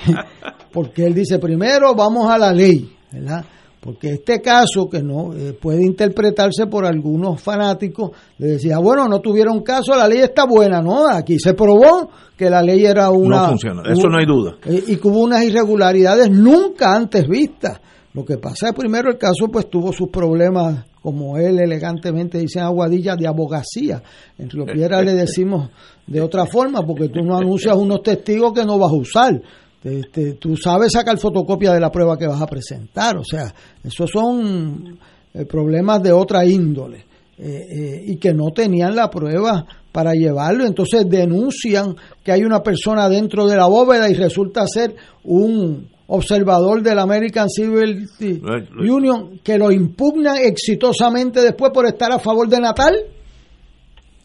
porque 0.73 1.05
él 1.05 1.13
dice, 1.13 1.37
primero 1.39 1.93
vamos 1.95 2.29
a 2.29 2.37
la 2.37 2.51
ley, 2.51 2.89
¿verdad? 3.11 3.45
Porque 3.79 4.13
este 4.13 4.41
caso, 4.41 4.89
que 4.89 5.03
no 5.03 5.33
eh, 5.33 5.53
puede 5.53 5.85
interpretarse 5.85 6.65
por 6.65 6.85
algunos 6.85 7.39
fanáticos, 7.39 8.11
le 8.39 8.47
decía, 8.47 8.79
bueno, 8.79 9.07
no 9.07 9.21
tuvieron 9.21 9.61
caso, 9.61 9.95
la 9.95 10.07
ley 10.07 10.19
está 10.19 10.45
buena, 10.45 10.81
¿no? 10.81 11.07
Aquí 11.07 11.37
se 11.39 11.53
probó 11.53 12.09
que 12.35 12.49
la 12.49 12.61
ley 12.61 12.83
era 12.85 13.11
una... 13.11 13.43
No 13.43 13.49
funciona, 13.49 13.83
eso 13.89 14.07
no 14.09 14.17
hay 14.17 14.25
duda. 14.25 14.57
y 14.65 14.97
que 14.97 15.07
hubo 15.07 15.21
unas 15.21 15.43
irregularidades 15.43 16.29
nunca 16.31 16.95
antes 16.95 17.27
vistas. 17.27 17.79
Lo 18.17 18.25
que 18.25 18.37
pasa 18.39 18.69
es 18.69 18.73
primero 18.73 19.11
el 19.11 19.17
caso 19.19 19.47
pues 19.51 19.69
tuvo 19.69 19.93
sus 19.93 20.09
problemas, 20.09 20.85
como 21.03 21.37
él 21.37 21.59
elegantemente 21.59 22.39
dice 22.39 22.57
en 22.57 22.65
Aguadilla, 22.65 23.15
de 23.15 23.27
abogacía. 23.27 24.01
En 24.39 24.49
Río 24.49 24.65
Piedra 24.65 25.03
le 25.03 25.13
decimos 25.13 25.69
de 26.07 26.19
otra 26.19 26.47
forma, 26.47 26.81
porque 26.81 27.09
tú 27.09 27.21
no 27.21 27.37
anuncias 27.37 27.75
unos 27.77 28.01
testigos 28.01 28.53
que 28.53 28.65
no 28.65 28.79
vas 28.79 28.91
a 28.91 28.95
usar. 28.95 29.41
Te- 29.83 30.01
te- 30.11 30.33
tú 30.33 30.57
sabes 30.57 30.93
sacar 30.93 31.15
fotocopia 31.19 31.71
de 31.73 31.79
la 31.79 31.91
prueba 31.91 32.17
que 32.17 32.25
vas 32.25 32.41
a 32.41 32.47
presentar. 32.47 33.17
O 33.17 33.23
sea, 33.23 33.53
esos 33.83 34.09
son 34.09 34.97
eh, 35.35 35.45
problemas 35.45 36.01
de 36.01 36.11
otra 36.11 36.43
índole. 36.43 37.05
eh, 37.39 37.67
eh, 37.69 38.03
y 38.07 38.15
que 38.17 38.33
no 38.33 38.49
tenían 38.51 38.95
la 38.95 39.11
prueba 39.11 39.63
para 39.91 40.13
llevarlo. 40.13 40.65
Entonces 40.65 41.07
denuncian 41.07 41.95
que 42.23 42.31
hay 42.31 42.43
una 42.43 42.63
persona 42.63 43.07
dentro 43.07 43.45
de 43.45 43.55
la 43.55 43.67
bóveda 43.67 44.09
y 44.09 44.15
resulta 44.15 44.65
ser 44.65 44.95
un 45.23 45.87
observador 46.07 46.81
del 46.81 46.99
American 46.99 47.49
Civil 47.49 48.07
Union 48.79 49.39
que 49.43 49.57
lo 49.57 49.71
impugnan 49.71 50.37
exitosamente 50.37 51.41
después 51.41 51.71
por 51.73 51.85
estar 51.85 52.11
a 52.11 52.19
favor 52.19 52.47
de 52.47 52.59
Natal. 52.59 52.95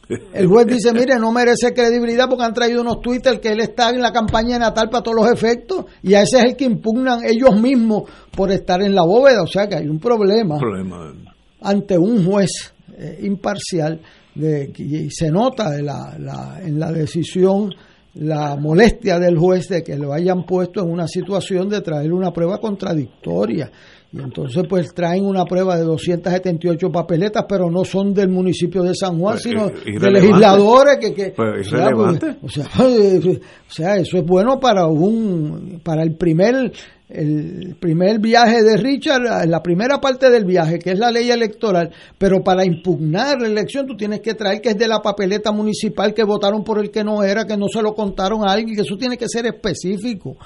El 0.34 0.46
juez 0.46 0.66
dice, 0.66 0.92
mire, 0.92 1.18
no 1.18 1.32
merece 1.32 1.72
credibilidad 1.72 2.28
porque 2.28 2.44
han 2.44 2.52
traído 2.52 2.82
unos 2.82 3.00
Twitter 3.00 3.40
que 3.40 3.48
él 3.52 3.60
está 3.60 3.90
en 3.90 4.00
la 4.02 4.12
campaña 4.12 4.54
de 4.54 4.58
Natal 4.60 4.90
para 4.90 5.02
todos 5.02 5.16
los 5.16 5.30
efectos 5.32 5.86
y 6.02 6.14
a 6.14 6.22
ese 6.22 6.38
es 6.38 6.44
el 6.44 6.56
que 6.56 6.64
impugnan 6.64 7.20
ellos 7.24 7.58
mismos 7.60 8.02
por 8.36 8.50
estar 8.52 8.82
en 8.82 8.94
la 8.94 9.02
bóveda. 9.04 9.42
O 9.42 9.46
sea 9.46 9.68
que 9.68 9.76
hay 9.76 9.88
un 9.88 9.98
problema 9.98 10.58
Problema. 10.58 11.14
ante 11.62 11.96
un 11.96 12.24
juez 12.26 12.50
eh, 12.98 13.20
imparcial 13.22 14.00
de, 14.34 14.72
y 14.76 15.10
se 15.10 15.30
nota 15.30 15.70
de 15.70 15.82
la, 15.82 16.16
la- 16.18 16.60
en 16.62 16.78
la 16.78 16.90
decisión 16.92 17.70
la 18.14 18.56
molestia 18.56 19.18
del 19.18 19.38
juez 19.38 19.68
de 19.68 19.82
que 19.82 19.96
lo 19.96 20.12
hayan 20.12 20.44
puesto 20.44 20.82
en 20.82 20.90
una 20.90 21.06
situación 21.06 21.68
de 21.68 21.80
traer 21.80 22.12
una 22.12 22.30
prueba 22.32 22.58
contradictoria. 22.58 23.70
Y 24.12 24.20
entonces 24.20 24.64
pues 24.68 24.92
traen 24.92 25.24
una 25.24 25.46
prueba 25.46 25.76
de 25.78 25.84
278 25.84 26.90
papeletas, 26.90 27.46
pero 27.48 27.70
no 27.70 27.82
son 27.82 28.12
del 28.12 28.28
municipio 28.28 28.82
de 28.82 28.94
San 28.94 29.18
Juan, 29.18 29.38
Pues, 29.42 29.42
sino 29.42 29.68
de 29.68 30.10
legisladores 30.10 30.98
que... 31.00 31.14
que 31.14 31.30
Pues, 31.30 31.66
o 31.66 31.70
sea, 31.70 31.90
pues, 31.90 32.18
o 32.42 32.48
sea, 32.48 32.66
o 32.84 33.72
sea, 33.72 33.96
eso 33.96 34.18
es 34.18 34.24
bueno 34.24 34.60
para 34.60 34.86
un 34.86 35.80
para 35.82 36.02
el 36.02 36.14
primer 36.16 36.72
el 37.12 37.76
primer 37.78 38.18
viaje 38.18 38.62
de 38.62 38.76
Richard, 38.76 39.46
la 39.46 39.62
primera 39.62 40.00
parte 40.00 40.30
del 40.30 40.44
viaje, 40.44 40.78
que 40.78 40.92
es 40.92 40.98
la 40.98 41.10
ley 41.10 41.30
electoral, 41.30 41.90
pero 42.18 42.42
para 42.42 42.64
impugnar 42.64 43.40
la 43.40 43.48
elección 43.48 43.86
tú 43.86 43.96
tienes 43.96 44.20
que 44.20 44.34
traer 44.34 44.60
que 44.60 44.70
es 44.70 44.78
de 44.78 44.88
la 44.88 45.00
papeleta 45.00 45.52
municipal 45.52 46.14
que 46.14 46.24
votaron 46.24 46.64
por 46.64 46.78
el 46.78 46.90
que 46.90 47.04
no 47.04 47.22
era, 47.22 47.44
que 47.44 47.56
no 47.56 47.68
se 47.68 47.82
lo 47.82 47.94
contaron 47.94 48.46
a 48.46 48.52
alguien, 48.52 48.74
que 48.74 48.82
eso 48.82 48.96
tiene 48.96 49.16
que 49.16 49.28
ser 49.28 49.46
específico. 49.46 50.36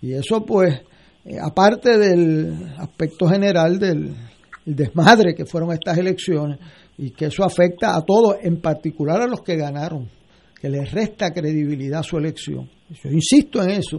Y 0.00 0.12
eso 0.12 0.44
pues, 0.44 0.74
eh, 1.24 1.36
aparte 1.40 1.96
del 1.96 2.72
aspecto 2.78 3.28
general 3.28 3.78
del 3.78 4.14
el 4.68 4.76
desmadre 4.76 5.34
que 5.34 5.46
fueron 5.46 5.72
estas 5.72 5.96
elecciones 5.96 6.58
y 6.98 7.10
que 7.10 7.26
eso 7.26 7.42
afecta 7.42 7.96
a 7.96 8.02
todos, 8.02 8.36
en 8.42 8.60
particular 8.60 9.22
a 9.22 9.26
los 9.26 9.40
que 9.40 9.56
ganaron, 9.56 10.08
que 10.60 10.68
les 10.68 10.92
resta 10.92 11.30
credibilidad 11.30 12.00
a 12.00 12.02
su 12.02 12.18
elección. 12.18 12.68
Yo 12.90 13.10
insisto 13.10 13.62
en 13.62 13.70
eso, 13.70 13.96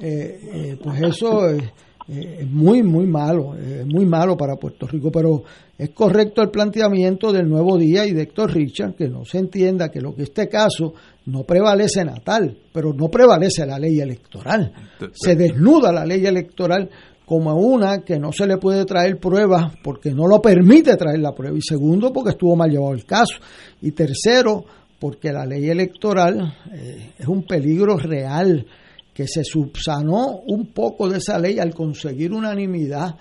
eh, 0.00 0.40
eh, 0.42 0.78
pues 0.82 1.02
eso 1.02 1.48
es, 1.48 1.62
eh, 2.06 2.38
es 2.40 2.50
muy, 2.50 2.82
muy 2.82 3.06
malo, 3.06 3.54
eh, 3.56 3.80
es 3.80 3.86
muy 3.86 4.04
malo 4.04 4.36
para 4.36 4.56
Puerto 4.56 4.86
Rico, 4.86 5.10
pero 5.10 5.42
es 5.78 5.90
correcto 5.90 6.42
el 6.42 6.50
planteamiento 6.50 7.32
del 7.32 7.48
nuevo 7.48 7.78
día 7.78 8.04
y 8.06 8.12
de 8.12 8.22
Héctor 8.22 8.52
Richard, 8.52 8.94
que 8.94 9.08
no 9.08 9.24
se 9.24 9.38
entienda 9.38 9.90
que 9.90 10.02
lo 10.02 10.14
que 10.14 10.24
este 10.24 10.48
caso 10.48 10.92
no 11.26 11.44
prevalece 11.44 12.04
natal, 12.04 12.58
pero 12.72 12.92
no 12.92 13.08
prevalece 13.08 13.64
la 13.64 13.78
ley 13.78 14.00
electoral. 14.00 14.70
Se 15.12 15.34
desnuda 15.34 15.92
la 15.92 16.04
ley 16.04 16.26
electoral 16.26 16.90
como 17.24 17.54
una 17.54 18.02
que 18.02 18.18
no 18.18 18.32
se 18.32 18.46
le 18.46 18.58
puede 18.58 18.84
traer 18.84 19.18
pruebas 19.18 19.72
porque 19.82 20.10
no 20.10 20.26
lo 20.26 20.42
permite 20.42 20.96
traer 20.96 21.20
la 21.20 21.32
prueba. 21.32 21.56
Y 21.56 21.62
segundo, 21.62 22.12
porque 22.12 22.32
estuvo 22.32 22.54
mal 22.54 22.70
llevado 22.70 22.92
el 22.92 23.06
caso. 23.06 23.36
Y 23.80 23.92
tercero, 23.92 24.62
porque 24.98 25.32
la 25.32 25.46
ley 25.46 25.70
electoral 25.70 26.54
eh, 26.70 27.12
es 27.18 27.26
un 27.26 27.44
peligro 27.44 27.96
real 27.96 28.66
que 29.14 29.28
se 29.28 29.44
subsanó 29.44 30.40
un 30.46 30.66
poco 30.72 31.08
de 31.08 31.18
esa 31.18 31.38
ley 31.38 31.58
al 31.60 31.72
conseguir 31.72 32.32
unanimidad 32.32 33.14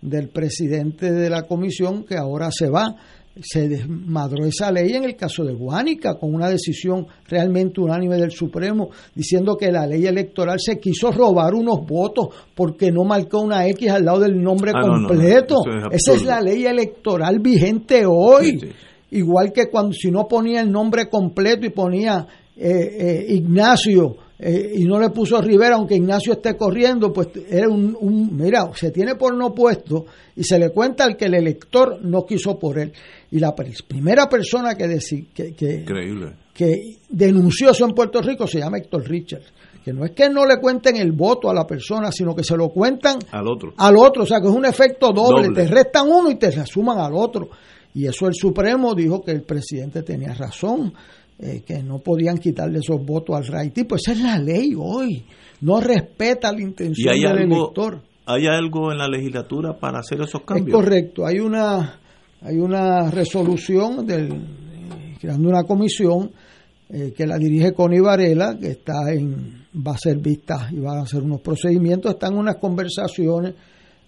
del 0.00 0.28
presidente 0.28 1.10
de 1.10 1.30
la 1.30 1.42
comisión 1.42 2.04
que 2.04 2.16
ahora 2.16 2.50
se 2.52 2.68
va. 2.68 2.94
Se 3.40 3.68
desmadró 3.68 4.44
esa 4.46 4.70
ley 4.72 4.92
en 4.94 5.04
el 5.04 5.14
caso 5.14 5.44
de 5.44 5.54
Guánica 5.54 6.18
con 6.18 6.34
una 6.34 6.48
decisión 6.50 7.06
realmente 7.28 7.80
unánime 7.80 8.16
del 8.16 8.32
Supremo 8.32 8.90
diciendo 9.14 9.56
que 9.56 9.70
la 9.70 9.86
ley 9.86 10.06
electoral 10.06 10.58
se 10.58 10.78
quiso 10.80 11.12
robar 11.12 11.54
unos 11.54 11.86
votos 11.86 12.28
porque 12.54 12.90
no 12.90 13.04
marcó 13.04 13.40
una 13.40 13.66
X 13.68 13.90
al 13.90 14.04
lado 14.04 14.20
del 14.20 14.42
nombre 14.42 14.72
Ah, 14.74 14.80
no, 14.80 14.88
no, 14.88 15.00
no, 15.02 15.08
completo. 15.08 15.54
es 15.92 16.02
Esa 16.02 16.16
es 16.16 16.24
la 16.24 16.40
ley 16.40 16.66
electoral 16.66 17.38
vigente 17.38 18.02
hoy. 18.04 18.60
Igual 19.12 19.52
que 19.52 19.70
cuando 19.70 19.92
si 19.92 20.10
no 20.10 20.26
ponía 20.26 20.60
el 20.60 20.70
nombre 20.70 21.08
completo 21.08 21.64
y 21.64 21.70
ponía 21.70 22.26
eh, 22.56 22.70
eh, 22.70 23.26
Ignacio 23.28 24.16
eh, 24.40 24.72
y 24.76 24.84
no 24.84 25.00
le 25.00 25.10
puso 25.10 25.40
Rivera, 25.40 25.74
aunque 25.76 25.96
Ignacio 25.96 26.34
esté 26.34 26.56
corriendo, 26.56 27.12
pues 27.12 27.28
era 27.50 27.68
un, 27.68 27.96
un- 28.00 28.36
mira, 28.36 28.70
se 28.74 28.90
tiene 28.92 29.16
por 29.16 29.34
no 29.34 29.52
puesto 29.52 30.06
y 30.36 30.44
se 30.44 30.58
le 30.58 30.70
cuenta 30.70 31.04
al 31.04 31.16
que 31.16 31.24
el 31.24 31.34
elector 31.34 31.98
no 32.02 32.24
quiso 32.24 32.58
por 32.58 32.78
él. 32.78 32.92
Y 33.32 33.40
la 33.40 33.54
primera 33.54 34.28
persona 34.28 34.74
que, 34.76 34.98
que, 35.34 35.54
que, 35.54 35.84
que 36.54 36.96
denunció 37.08 37.70
eso 37.70 37.84
en 37.86 37.94
Puerto 37.94 38.20
Rico 38.22 38.46
se 38.46 38.58
llama 38.60 38.78
Héctor 38.78 39.08
Richards. 39.08 39.52
Que 39.84 39.92
no 39.92 40.04
es 40.04 40.10
que 40.12 40.28
no 40.28 40.44
le 40.44 40.58
cuenten 40.60 40.96
el 40.96 41.12
voto 41.12 41.48
a 41.48 41.54
la 41.54 41.66
persona, 41.66 42.12
sino 42.12 42.34
que 42.34 42.44
se 42.44 42.56
lo 42.56 42.68
cuentan 42.68 43.18
Al 43.30 43.46
otro. 43.48 43.72
al 43.76 43.96
otro, 43.96 44.22
o 44.24 44.26
sea 44.26 44.40
que 44.40 44.48
es 44.48 44.54
un 44.54 44.66
efecto 44.66 45.12
doble, 45.12 45.48
Doble. 45.48 45.62
te 45.62 45.66
restan 45.68 46.08
uno 46.08 46.30
y 46.30 46.34
te 46.36 46.50
suman 46.66 46.98
al 46.98 47.14
otro. 47.14 47.48
Y 47.94 48.06
eso 48.06 48.26
el 48.26 48.34
Supremo 48.34 48.94
dijo 48.94 49.22
que 49.22 49.30
el 49.32 49.42
presidente 49.42 50.02
tenía 50.02 50.34
razón, 50.34 50.92
eh, 51.38 51.62
que 51.66 51.82
no 51.82 51.98
podían 52.00 52.38
quitarle 52.38 52.78
esos 52.80 53.04
votos 53.04 53.36
al 53.36 53.46
Raití, 53.46 53.84
pues 53.84 54.02
esa 54.02 54.12
es 54.12 54.20
la 54.20 54.38
ley 54.38 54.74
hoy, 54.76 55.24
no 55.60 55.80
respeta 55.80 56.52
la 56.52 56.60
¿Y 56.60 56.64
intención 56.64 57.14
del 57.14 57.26
algo, 57.26 57.56
elector. 57.64 58.02
hay 58.26 58.46
algo 58.46 58.90
en 58.92 58.98
la 58.98 59.08
legislatura 59.08 59.78
para 59.78 60.00
hacer 60.00 60.20
esos 60.20 60.40
Es 60.40 60.46
cambios? 60.46 60.76
correcto, 60.76 61.26
hay 61.26 61.38
una 61.38 62.00
hay 62.40 62.56
una 62.58 63.10
resolución 63.10 64.06
del 64.06 64.30
eh, 64.32 65.16
creando 65.20 65.48
una 65.48 65.64
comisión 65.64 66.30
eh, 66.90 67.12
que 67.16 67.26
la 67.26 67.36
dirige 67.36 67.72
Connie 67.72 68.00
Varela, 68.00 68.56
que 68.58 68.68
está 68.70 69.12
en 69.12 69.66
va 69.86 69.92
a 69.92 69.98
ser 69.98 70.18
vista 70.18 70.68
y 70.72 70.78
va 70.78 70.98
a 70.98 71.02
hacer 71.02 71.22
unos 71.22 71.40
procedimientos, 71.40 72.12
están 72.14 72.36
unas 72.36 72.56
conversaciones 72.56 73.54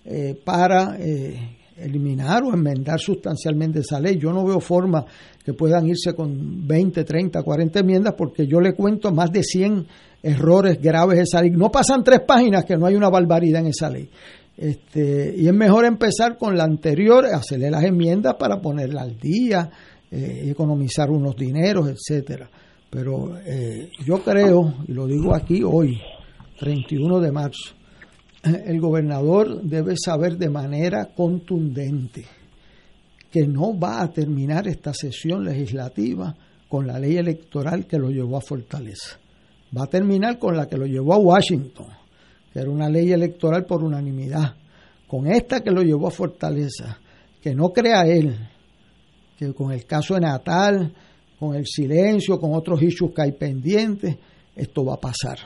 eh, 0.05 0.35
para 0.45 0.97
eh, 0.99 1.59
eliminar 1.77 2.43
o 2.45 2.55
enmendar 2.55 2.99
sustancialmente 2.99 3.81
esa 3.81 4.01
ley. 4.01 4.17
Yo 4.19 4.33
no 4.33 4.45
veo 4.47 4.61
forma 4.61 5.05
que 5.45 5.55
puedan 5.55 5.87
irse 5.87 6.15
con 6.15 6.67
20, 6.67 7.05
30, 7.05 7.43
40 7.43 7.81
enmiendas 7.81 8.15
porque 8.17 8.47
yo 8.47 8.61
le 8.61 8.75
cuento 8.75 9.11
más 9.13 9.33
de 9.33 9.43
100 9.43 9.87
errores 10.23 10.81
graves 10.81 11.17
de 11.17 11.23
esa 11.23 11.41
ley. 11.41 11.51
No 11.51 11.71
pasan 11.71 12.05
tres 12.05 12.21
páginas 12.27 12.65
que 12.65 12.77
no 12.77 12.87
hay 12.87 12.95
una 12.95 13.09
barbaridad 13.09 13.63
en 13.63 13.69
esa 13.69 13.89
ley. 13.89 14.09
Este, 14.57 15.35
y 15.37 15.47
es 15.47 15.55
mejor 15.55 15.87
empezar 15.87 16.37
con 16.37 16.57
la 16.57 16.65
anterior, 16.65 17.25
hacerle 17.27 17.71
las 17.71 17.85
enmiendas 17.85 18.35
para 18.39 18.61
ponerla 18.61 19.03
al 19.03 19.19
día, 19.19 19.71
eh, 20.11 20.49
economizar 20.51 21.11
unos 21.11 21.35
dineros, 21.37 21.89
etcétera. 21.89 22.51
Pero 22.91 23.39
eh, 23.47 23.91
yo 24.05 24.23
creo, 24.23 24.75
y 24.87 24.93
lo 24.93 25.07
digo 25.07 25.35
aquí 25.35 25.63
hoy, 25.63 25.99
31 26.59 27.21
de 27.21 27.33
marzo, 27.33 27.75
el 28.43 28.81
gobernador 28.81 29.63
debe 29.63 29.95
saber 29.97 30.37
de 30.37 30.51
manera 30.51 31.09
contundente 31.15 32.27
que 33.31 33.47
no 33.47 33.79
va 33.79 34.03
a 34.03 34.11
terminar 34.11 34.67
esta 34.67 34.93
sesión 34.93 35.45
legislativa 35.45 36.35
con 36.69 36.87
la 36.87 36.99
ley 36.99 37.17
electoral 37.17 37.87
que 37.87 37.99
lo 37.99 38.11
llevó 38.11 38.37
a 38.37 38.41
Fortaleza. 38.41 39.19
Va 39.77 39.85
a 39.85 39.87
terminar 39.87 40.39
con 40.39 40.57
la 40.57 40.67
que 40.69 40.77
lo 40.77 40.87
llevó 40.87 41.15
a 41.15 41.19
Washington, 41.19 41.87
que 42.53 42.59
era 42.59 42.71
una 42.71 42.89
ley 42.89 43.13
electoral 43.13 43.65
por 43.65 43.85
unanimidad, 43.85 44.55
con 45.07 45.27
esta 45.27 45.61
que 45.61 45.71
lo 45.71 45.83
llevó 45.83 46.09
a 46.09 46.13
Fortaleza, 46.13 46.99
que 47.41 47.55
no 47.55 47.73
crea 47.73 48.07
él, 48.07 48.37
que 49.39 49.53
con 49.55 49.73
el 49.73 49.85
caso 49.87 50.15
de 50.15 50.21
Natal, 50.21 50.93
con 51.39 51.55
el 51.55 51.67
silencio, 51.67 52.39
con 52.39 52.55
otros 52.55 52.83
issues 52.83 53.13
que 53.15 53.23
hay 53.23 53.33
pendientes, 53.33 54.17
esto 54.55 54.85
va 54.85 54.95
a 54.95 55.01
pasar. 55.01 55.39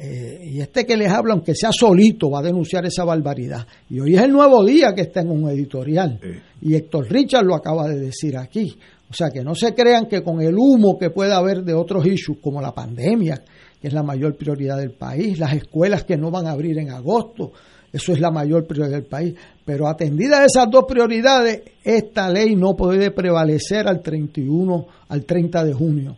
Eh, 0.00 0.50
y 0.52 0.60
este 0.60 0.86
que 0.86 0.96
les 0.96 1.10
habla, 1.10 1.34
aunque 1.34 1.56
sea 1.56 1.70
solito, 1.72 2.30
va 2.30 2.38
a 2.38 2.42
denunciar 2.42 2.86
esa 2.86 3.04
barbaridad. 3.04 3.66
Y 3.90 3.98
hoy 3.98 4.14
es 4.14 4.22
el 4.22 4.30
nuevo 4.30 4.64
día 4.64 4.94
que 4.94 5.02
está 5.02 5.20
en 5.20 5.30
un 5.30 5.48
editorial. 5.50 6.20
Y 6.60 6.74
Héctor 6.74 7.10
Richard 7.10 7.44
lo 7.44 7.56
acaba 7.56 7.88
de 7.88 7.98
decir 7.98 8.36
aquí. 8.36 8.76
O 9.10 9.14
sea, 9.14 9.30
que 9.30 9.42
no 9.42 9.56
se 9.56 9.74
crean 9.74 10.06
que 10.06 10.22
con 10.22 10.40
el 10.40 10.54
humo 10.56 10.98
que 10.98 11.10
pueda 11.10 11.38
haber 11.38 11.64
de 11.64 11.74
otros 11.74 12.06
issues, 12.06 12.38
como 12.40 12.60
la 12.60 12.72
pandemia, 12.72 13.42
que 13.80 13.88
es 13.88 13.92
la 13.92 14.04
mayor 14.04 14.36
prioridad 14.36 14.78
del 14.78 14.92
país, 14.92 15.38
las 15.38 15.54
escuelas 15.54 16.04
que 16.04 16.16
no 16.16 16.30
van 16.30 16.46
a 16.46 16.52
abrir 16.52 16.78
en 16.78 16.90
agosto, 16.90 17.52
eso 17.92 18.12
es 18.12 18.20
la 18.20 18.30
mayor 18.30 18.66
prioridad 18.66 18.98
del 18.98 19.06
país. 19.06 19.34
Pero 19.64 19.88
atendida 19.88 20.44
esas 20.44 20.70
dos 20.70 20.84
prioridades, 20.86 21.62
esta 21.82 22.28
ley 22.30 22.54
no 22.54 22.76
puede 22.76 23.10
prevalecer 23.10 23.88
al 23.88 24.00
31, 24.00 24.86
al 25.08 25.24
30 25.24 25.64
de 25.64 25.72
junio. 25.72 26.16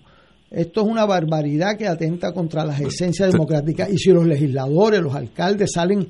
Esto 0.50 0.80
es 0.80 0.86
una 0.88 1.06
barbaridad 1.06 1.76
que 1.76 1.86
atenta 1.86 2.32
contra 2.32 2.64
las 2.64 2.80
esencias 2.80 3.32
democráticas. 3.32 3.88
Y 3.90 3.98
si 3.98 4.10
los 4.10 4.26
legisladores, 4.26 5.00
los 5.00 5.14
alcaldes 5.14 5.70
salen 5.72 6.08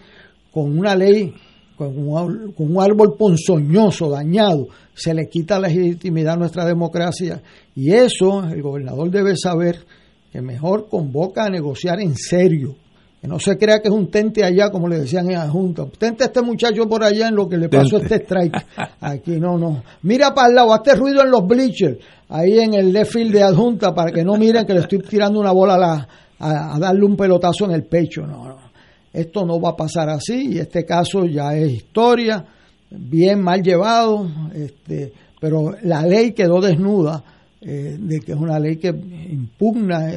con 0.51 0.79
una 0.79 0.97
ley, 0.97 1.35
con 1.77 1.97
un, 1.97 2.53
con 2.53 2.75
un 2.75 2.83
árbol 2.83 3.17
ponzoñoso, 3.19 4.09
dañado, 4.09 4.69
se 4.95 5.13
le 5.13 5.29
quita 5.29 5.61
la 5.61 5.69
legitimidad 5.69 6.35
a 6.35 6.39
nuestra 6.39 6.65
democracia. 6.65 7.43
Y 7.77 7.93
eso 7.93 8.45
el 8.45 8.63
gobernador 8.63 9.11
debe 9.11 9.37
saber 9.37 9.85
que 10.33 10.41
mejor 10.41 10.89
convoca 10.89 11.45
a 11.45 11.51
negociar 11.51 12.01
en 12.01 12.17
serio 12.17 12.77
que 13.21 13.29
no 13.29 13.39
se 13.39 13.59
crea 13.59 13.81
que 13.81 13.89
es 13.89 13.95
un 13.95 14.11
tente 14.11 14.43
allá, 14.45 14.71
como 14.71 14.89
le 14.89 15.01
decían 15.01 15.27
en 15.31 15.39
la 15.39 15.49
Junta. 15.49 15.85
Tente 15.99 16.25
a 16.25 16.27
este 16.29 16.41
muchacho 16.41 16.89
por 16.89 17.05
allá 17.05 17.29
en 17.29 17.35
lo 17.35 17.49
que 17.49 17.59
le 17.59 17.69
pasó 17.69 17.99
este 17.99 18.17
strike. 18.17 18.57
Aquí 19.01 19.33
no, 19.33 19.59
no. 19.59 19.83
Mira 20.03 20.33
para 20.33 20.49
el 20.49 20.55
lado, 20.55 20.73
hazte 20.73 20.95
ruido 20.95 21.23
en 21.23 21.31
los 21.31 21.47
bleachers, 21.47 21.99
ahí 22.31 22.59
en 22.59 22.73
el 22.75 22.93
left 22.93 23.13
field 23.13 23.33
de 23.33 23.43
adjunta, 23.43 23.95
para 23.95 24.11
que 24.11 24.25
no 24.25 24.37
miren 24.37 24.65
que 24.65 24.73
le 24.73 24.81
estoy 24.81 25.01
tirando 25.01 25.39
una 25.39 25.53
bola 25.53 25.75
a, 25.75 25.79
la, 25.79 26.09
a, 26.39 26.79
darle 26.79 27.05
un 27.05 27.17
pelotazo 27.17 27.67
en 27.67 27.73
el 27.73 27.85
pecho. 27.85 28.23
No, 28.23 28.49
no. 28.49 28.71
Esto 29.13 29.45
no 29.45 29.61
va 29.61 29.71
a 29.71 29.77
pasar 29.77 30.09
así 30.09 30.53
y 30.53 30.59
este 30.59 30.87
caso 30.87 31.27
ya 31.27 31.55
es 31.55 31.71
historia, 31.71 32.43
bien 32.91 33.43
mal 33.43 33.61
llevado, 33.61 34.27
este, 34.55 35.13
pero 35.41 35.75
la 35.83 36.03
ley 36.07 36.33
quedó 36.33 36.61
desnuda 36.61 37.23
eh, 37.63 37.97
de 37.99 38.21
que 38.21 38.33
es 38.33 38.39
una 38.39 38.59
ley 38.59 38.77
que 38.77 38.89
impugna 38.89 40.09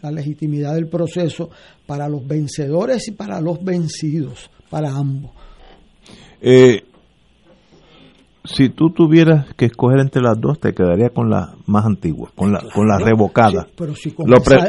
la 0.00 0.10
legitimidad 0.10 0.74
del 0.74 0.88
proceso 0.88 1.50
para 1.86 2.08
los 2.08 2.26
vencedores 2.26 3.08
y 3.08 3.12
para 3.12 3.40
los 3.40 3.62
vencidos, 3.62 4.50
para 4.70 4.90
ambos. 4.90 5.30
Eh, 6.40 6.84
si 8.44 8.70
tú 8.70 8.90
tuvieras 8.90 9.52
que 9.56 9.66
escoger 9.66 10.00
entre 10.00 10.22
las 10.22 10.40
dos, 10.40 10.58
te 10.58 10.72
quedaría 10.72 11.10
con 11.10 11.28
la 11.28 11.54
más 11.66 11.84
antigua, 11.84 12.30
con 12.34 12.52
la, 12.52 12.60
con 12.74 12.86
la 12.86 12.98
revocada. 12.98 13.66
pero 13.76 13.94
si 13.94 14.14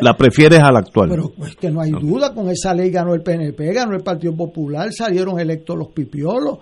la 0.01 0.17
prefieres 0.17 0.59
a 0.59 0.71
la 0.71 0.79
actual. 0.79 1.09
Pero 1.09 1.31
es 1.45 1.55
que 1.55 1.71
no 1.71 1.81
hay 1.81 1.91
duda, 1.91 2.33
con 2.33 2.49
esa 2.49 2.73
ley 2.73 2.89
ganó 2.89 3.13
el 3.13 3.21
PNP, 3.21 3.73
ganó 3.73 3.95
el 3.95 4.03
Partido 4.03 4.35
Popular, 4.35 4.91
salieron 4.91 5.39
electos 5.39 5.77
los 5.77 5.89
pipiolos. 5.89 6.59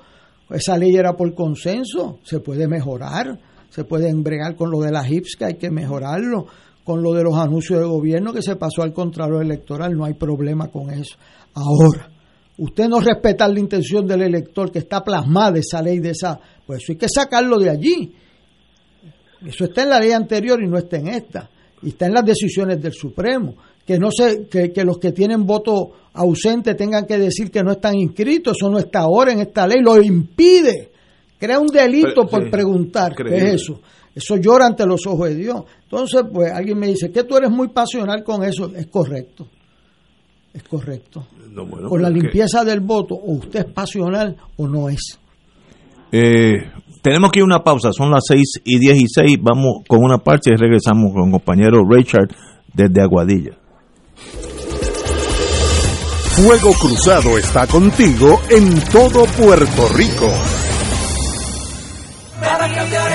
Esa 0.50 0.78
ley 0.78 0.96
era 0.96 1.14
por 1.14 1.34
consenso, 1.34 2.20
se 2.24 2.40
puede 2.40 2.68
mejorar 2.68 3.40
se 3.76 3.84
puede 3.84 4.08
embregar 4.08 4.56
con 4.56 4.72
lo 4.72 4.80
de 4.80 4.90
la 4.90 5.06
HIPS, 5.06 5.36
que 5.38 5.44
hay 5.44 5.54
que 5.56 5.70
mejorarlo, 5.70 6.48
con 6.86 7.04
lo 7.04 7.12
de 7.12 7.24
los 7.24 7.36
anuncios 7.36 7.78
de 7.82 7.86
gobierno 7.86 8.32
que 8.32 8.42
se 8.42 8.56
pasó 8.56 8.84
al 8.84 8.94
contrario 8.94 9.42
electoral, 9.42 9.98
no 9.98 10.06
hay 10.06 10.14
problema 10.14 10.70
con 10.70 10.92
eso. 10.92 11.18
Ahora, 11.54 12.10
usted 12.58 12.88
no 12.88 13.02
respeta 13.02 13.46
la 13.50 13.60
intención 13.60 14.08
del 14.08 14.22
elector 14.22 14.72
que 14.72 14.80
está 14.80 15.04
plasmada 15.04 15.60
esa 15.60 15.82
ley 15.82 16.00
de 16.00 16.12
esa, 16.12 16.40
pues 16.66 16.84
eso 16.84 16.94
hay 16.94 16.98
que 16.98 17.10
sacarlo 17.10 17.60
de 17.60 17.70
allí. 17.70 18.16
Eso 19.46 19.66
está 19.66 19.84
en 19.84 19.90
la 19.90 20.00
ley 20.00 20.14
anterior 20.14 20.64
y 20.64 20.70
no 20.70 20.78
está 20.78 20.96
en 20.96 21.10
esta. 21.10 21.50
Y 21.82 21.90
está 21.90 22.06
en 22.06 22.14
las 22.14 22.24
decisiones 22.24 22.82
del 22.82 22.94
Supremo. 22.94 23.56
Que 23.86 24.00
no 24.00 24.10
se, 24.10 24.48
que, 24.48 24.72
que 24.72 24.86
los 24.86 25.00
que 25.00 25.12
tienen 25.12 25.46
voto 25.46 25.92
ausente 26.14 26.76
tengan 26.76 27.06
que 27.06 27.18
decir 27.18 27.52
que 27.52 27.62
no 27.62 27.74
están 27.74 27.96
inscritos, 27.96 28.56
eso 28.58 28.70
no 28.70 28.80
está 28.80 29.00
ahora 29.00 29.34
en 29.34 29.42
esta 29.42 29.68
ley, 29.68 29.82
lo 29.82 30.02
impide 30.02 30.95
crea 31.46 31.60
un 31.60 31.68
delito 31.68 32.26
por 32.26 32.50
preguntar. 32.50 33.16
¿Qué 33.16 33.38
es 33.38 33.62
eso? 33.62 33.80
Eso 34.14 34.38
llora 34.38 34.66
ante 34.66 34.86
los 34.86 35.06
ojos 35.06 35.30
de 35.30 35.36
Dios. 35.36 35.64
Entonces, 35.84 36.24
pues 36.32 36.52
alguien 36.52 36.80
me 36.80 36.88
dice 36.88 37.12
que 37.12 37.24
tú 37.24 37.38
eres 37.38 37.52
muy 37.52 37.68
pasional 37.68 38.24
con 38.24 38.44
eso. 38.44 38.72
Es 38.76 38.88
correcto. 38.88 39.48
Es 40.54 40.64
correcto. 40.64 41.28
con 41.90 42.02
la 42.02 42.10
limpieza 42.10 42.64
del 42.64 42.80
voto, 42.80 43.16
o 43.16 43.34
usted 43.34 43.60
es 43.60 43.74
pasional 43.74 44.36
o 44.58 44.68
no 44.68 44.88
es. 44.90 45.20
Eh, 46.12 46.54
tenemos 47.02 47.30
que 47.32 47.40
ir 47.40 47.44
a 47.44 47.46
una 47.46 47.64
pausa. 47.64 47.92
Son 47.92 48.10
las 48.10 48.24
6 48.28 48.62
y 48.64 48.80
16. 48.80 49.38
Vamos 49.42 49.84
con 49.88 50.02
una 50.02 50.18
parte 50.20 50.52
y 50.52 50.56
regresamos 50.56 51.12
con 51.14 51.26
el 51.26 51.32
compañero 51.32 51.84
Richard 51.88 52.30
desde 52.74 53.02
Aguadilla. 53.02 53.58
Fuego 56.36 56.74
Cruzado 56.74 57.38
está 57.38 57.68
contigo 57.68 58.42
en 58.50 58.80
todo 58.92 59.26
Puerto 59.26 59.88
Rico. 59.96 60.55
Like 62.68 62.95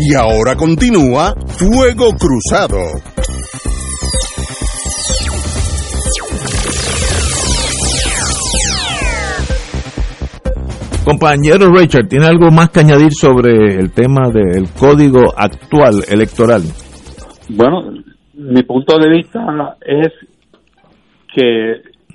Y 0.00 0.14
ahora 0.14 0.54
continúa 0.54 1.34
Fuego 1.58 2.10
Cruzado. 2.14 2.78
Compañero 11.04 11.72
Richard, 11.74 12.06
¿tiene 12.06 12.26
algo 12.26 12.48
más 12.52 12.70
que 12.70 12.78
añadir 12.80 13.10
sobre 13.10 13.74
el 13.74 13.90
tema 13.90 14.30
del 14.30 14.68
código 14.78 15.32
actual 15.36 16.04
electoral? 16.08 16.62
Bueno, 17.48 17.90
mi 18.34 18.62
punto 18.62 18.98
de 18.98 19.10
vista 19.10 19.40
es 19.80 20.12
que 21.34 21.72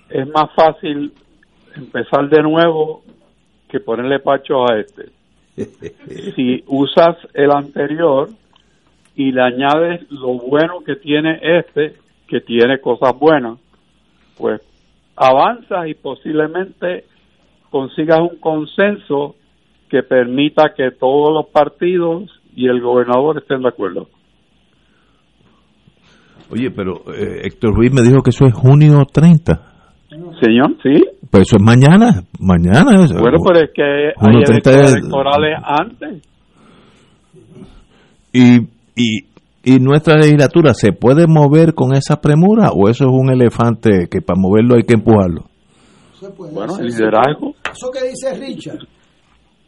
es 0.10 0.27
más 0.34 0.49
fácil 0.55 1.11
empezar 1.76 2.30
de 2.30 2.43
nuevo 2.43 3.01
que 3.68 3.81
ponerle 3.81 4.19
pacho 4.19 4.61
a 4.72 4.80
este. 4.80 5.22
si 6.35 6.63
usas 6.67 7.17
el 7.34 7.51
anterior 7.51 8.30
y 9.15 9.31
le 9.31 9.41
añades 9.41 10.09
lo 10.11 10.34
bueno 10.39 10.80
que 10.85 10.95
tiene 10.95 11.39
este, 11.41 11.95
que 12.27 12.41
tiene 12.41 12.80
cosas 12.80 13.17
buenas, 13.17 13.59
pues 14.38 14.61
avanzas 15.15 15.88
y 15.88 15.93
posiblemente 15.93 17.05
consigas 17.69 18.19
un 18.19 18.39
consenso 18.39 19.35
que 19.89 20.01
permita 20.01 20.73
que 20.75 20.91
todos 20.91 21.34
los 21.34 21.47
partidos 21.51 22.31
y 22.55 22.67
el 22.67 22.81
gobernador 22.81 23.38
estén 23.38 23.61
de 23.61 23.69
acuerdo. 23.69 24.07
Oye, 26.49 26.71
pero 26.71 27.03
eh, 27.13 27.41
Héctor 27.43 27.75
Ruiz 27.75 27.91
me 27.91 28.01
dijo 28.01 28.21
que 28.21 28.31
eso 28.31 28.45
es 28.45 28.53
junio 28.53 29.05
30. 29.11 29.72
Señor, 30.44 30.76
sí. 30.84 31.03
Pues 31.30 31.48
eso 31.48 31.57
es 31.57 31.64
mañana, 31.64 32.24
mañana. 32.40 32.98
Bueno, 33.20 33.38
pero 33.45 33.65
es 33.65 33.72
que 33.74 33.84
hay 33.84 34.36
elecciones 34.36 34.94
electorales 34.94 35.57
antes. 35.64 36.28
Y, 38.34 38.57
y, 38.95 39.26
¿Y 39.65 39.80
nuestra 39.80 40.18
legislatura 40.18 40.74
se 40.74 40.91
puede 40.91 41.26
mover 41.26 41.74
con 41.74 41.95
esa 41.95 42.20
premura 42.20 42.72
o 42.72 42.90
eso 42.90 43.06
es 43.06 43.10
un 43.10 43.32
elefante 43.32 44.10
que 44.11 44.22
para 44.22 44.38
moverlo 44.38 44.76
hay 44.76 44.84
que 44.84 44.95
empujarlo? 44.95 45.45
bueno, 46.38 46.78
el 46.80 46.88
liderazgo. 46.88 47.56
Eso 47.72 47.90
que 47.90 48.10
dice 48.10 48.34
Richard, 48.34 48.80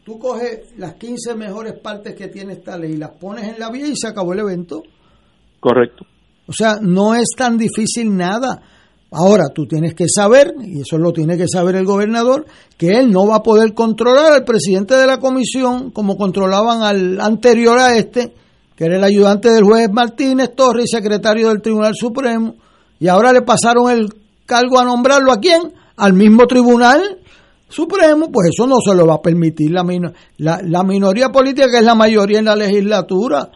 tú 0.04 0.18
coges 0.18 0.74
las 0.76 0.94
15 0.94 1.34
mejores 1.34 1.78
partes 1.78 2.14
que 2.14 2.28
tiene 2.28 2.54
esta 2.54 2.78
ley, 2.78 2.96
las 2.96 3.12
pones 3.12 3.44
en 3.44 3.58
la 3.58 3.70
vía 3.70 3.86
y 3.86 3.96
se 3.96 4.08
acabó 4.08 4.34
el 4.34 4.40
evento. 4.40 4.82
Correcto. 5.60 6.04
O 6.46 6.52
sea, 6.52 6.74
no 6.80 7.14
es 7.14 7.28
tan 7.36 7.56
difícil 7.56 8.14
nada. 8.14 8.60
Ahora, 9.10 9.44
tú 9.54 9.66
tienes 9.66 9.94
que 9.94 10.06
saber, 10.08 10.52
y 10.60 10.80
eso 10.80 10.98
lo 10.98 11.12
tiene 11.12 11.36
que 11.36 11.46
saber 11.46 11.76
el 11.76 11.84
gobernador, 11.84 12.44
que 12.76 12.98
él 12.98 13.10
no 13.12 13.26
va 13.26 13.36
a 13.36 13.42
poder 13.42 13.72
controlar 13.72 14.32
al 14.32 14.44
presidente 14.44 14.94
de 14.94 15.06
la 15.06 15.18
comisión 15.18 15.90
como 15.90 16.16
controlaban 16.16 16.82
al 16.82 17.20
anterior 17.20 17.78
a 17.78 17.96
este, 17.96 18.34
que 18.74 18.84
era 18.84 18.96
el 18.96 19.04
ayudante 19.04 19.50
del 19.50 19.64
juez 19.64 19.88
Martínez 19.92 20.50
Torres, 20.56 20.90
secretario 20.90 21.48
del 21.48 21.62
Tribunal 21.62 21.94
Supremo, 21.94 22.56
y 22.98 23.06
ahora 23.06 23.32
le 23.32 23.42
pasaron 23.42 23.90
el 23.90 24.12
cargo 24.44 24.78
a 24.78 24.84
nombrarlo 24.84 25.32
a 25.32 25.40
quién? 25.40 25.72
Al 25.96 26.12
mismo 26.12 26.46
Tribunal 26.46 27.20
Supremo, 27.68 28.30
pues 28.32 28.50
eso 28.52 28.66
no 28.66 28.76
se 28.84 28.94
lo 28.94 29.06
va 29.06 29.14
a 29.14 29.22
permitir 29.22 29.70
la, 29.70 29.84
la, 30.38 30.60
la 30.62 30.82
minoría 30.82 31.30
política, 31.30 31.68
que 31.70 31.78
es 31.78 31.84
la 31.84 31.94
mayoría 31.94 32.40
en 32.40 32.46
la 32.46 32.56
legislatura 32.56 33.50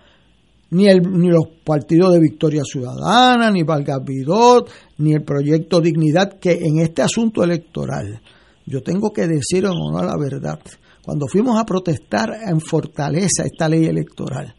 ni, 0.70 0.88
el, 0.88 1.02
ni 1.02 1.28
los 1.28 1.46
partidos 1.64 2.12
de 2.12 2.20
Victoria 2.20 2.62
Ciudadana, 2.64 3.50
ni 3.50 3.62
Vargas 3.62 4.00
Vidot, 4.04 4.70
ni 4.98 5.14
el 5.14 5.22
proyecto 5.22 5.80
Dignidad, 5.80 6.38
que 6.38 6.52
en 6.52 6.80
este 6.80 7.02
asunto 7.02 7.42
electoral, 7.42 8.20
yo 8.66 8.82
tengo 8.82 9.12
que 9.12 9.26
decir 9.26 9.64
en 9.64 9.72
honor 9.72 10.04
a 10.04 10.06
la 10.06 10.16
verdad, 10.16 10.60
cuando 11.02 11.26
fuimos 11.26 11.58
a 11.58 11.64
protestar 11.64 12.30
en 12.46 12.60
Fortaleza 12.60 13.44
esta 13.44 13.68
ley 13.68 13.86
electoral, 13.86 14.54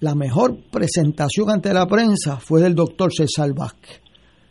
la 0.00 0.14
mejor 0.14 0.56
presentación 0.70 1.50
ante 1.50 1.74
la 1.74 1.86
prensa 1.86 2.38
fue 2.38 2.62
del 2.62 2.74
doctor 2.74 3.12
César 3.12 3.52
Vázquez. 3.52 4.00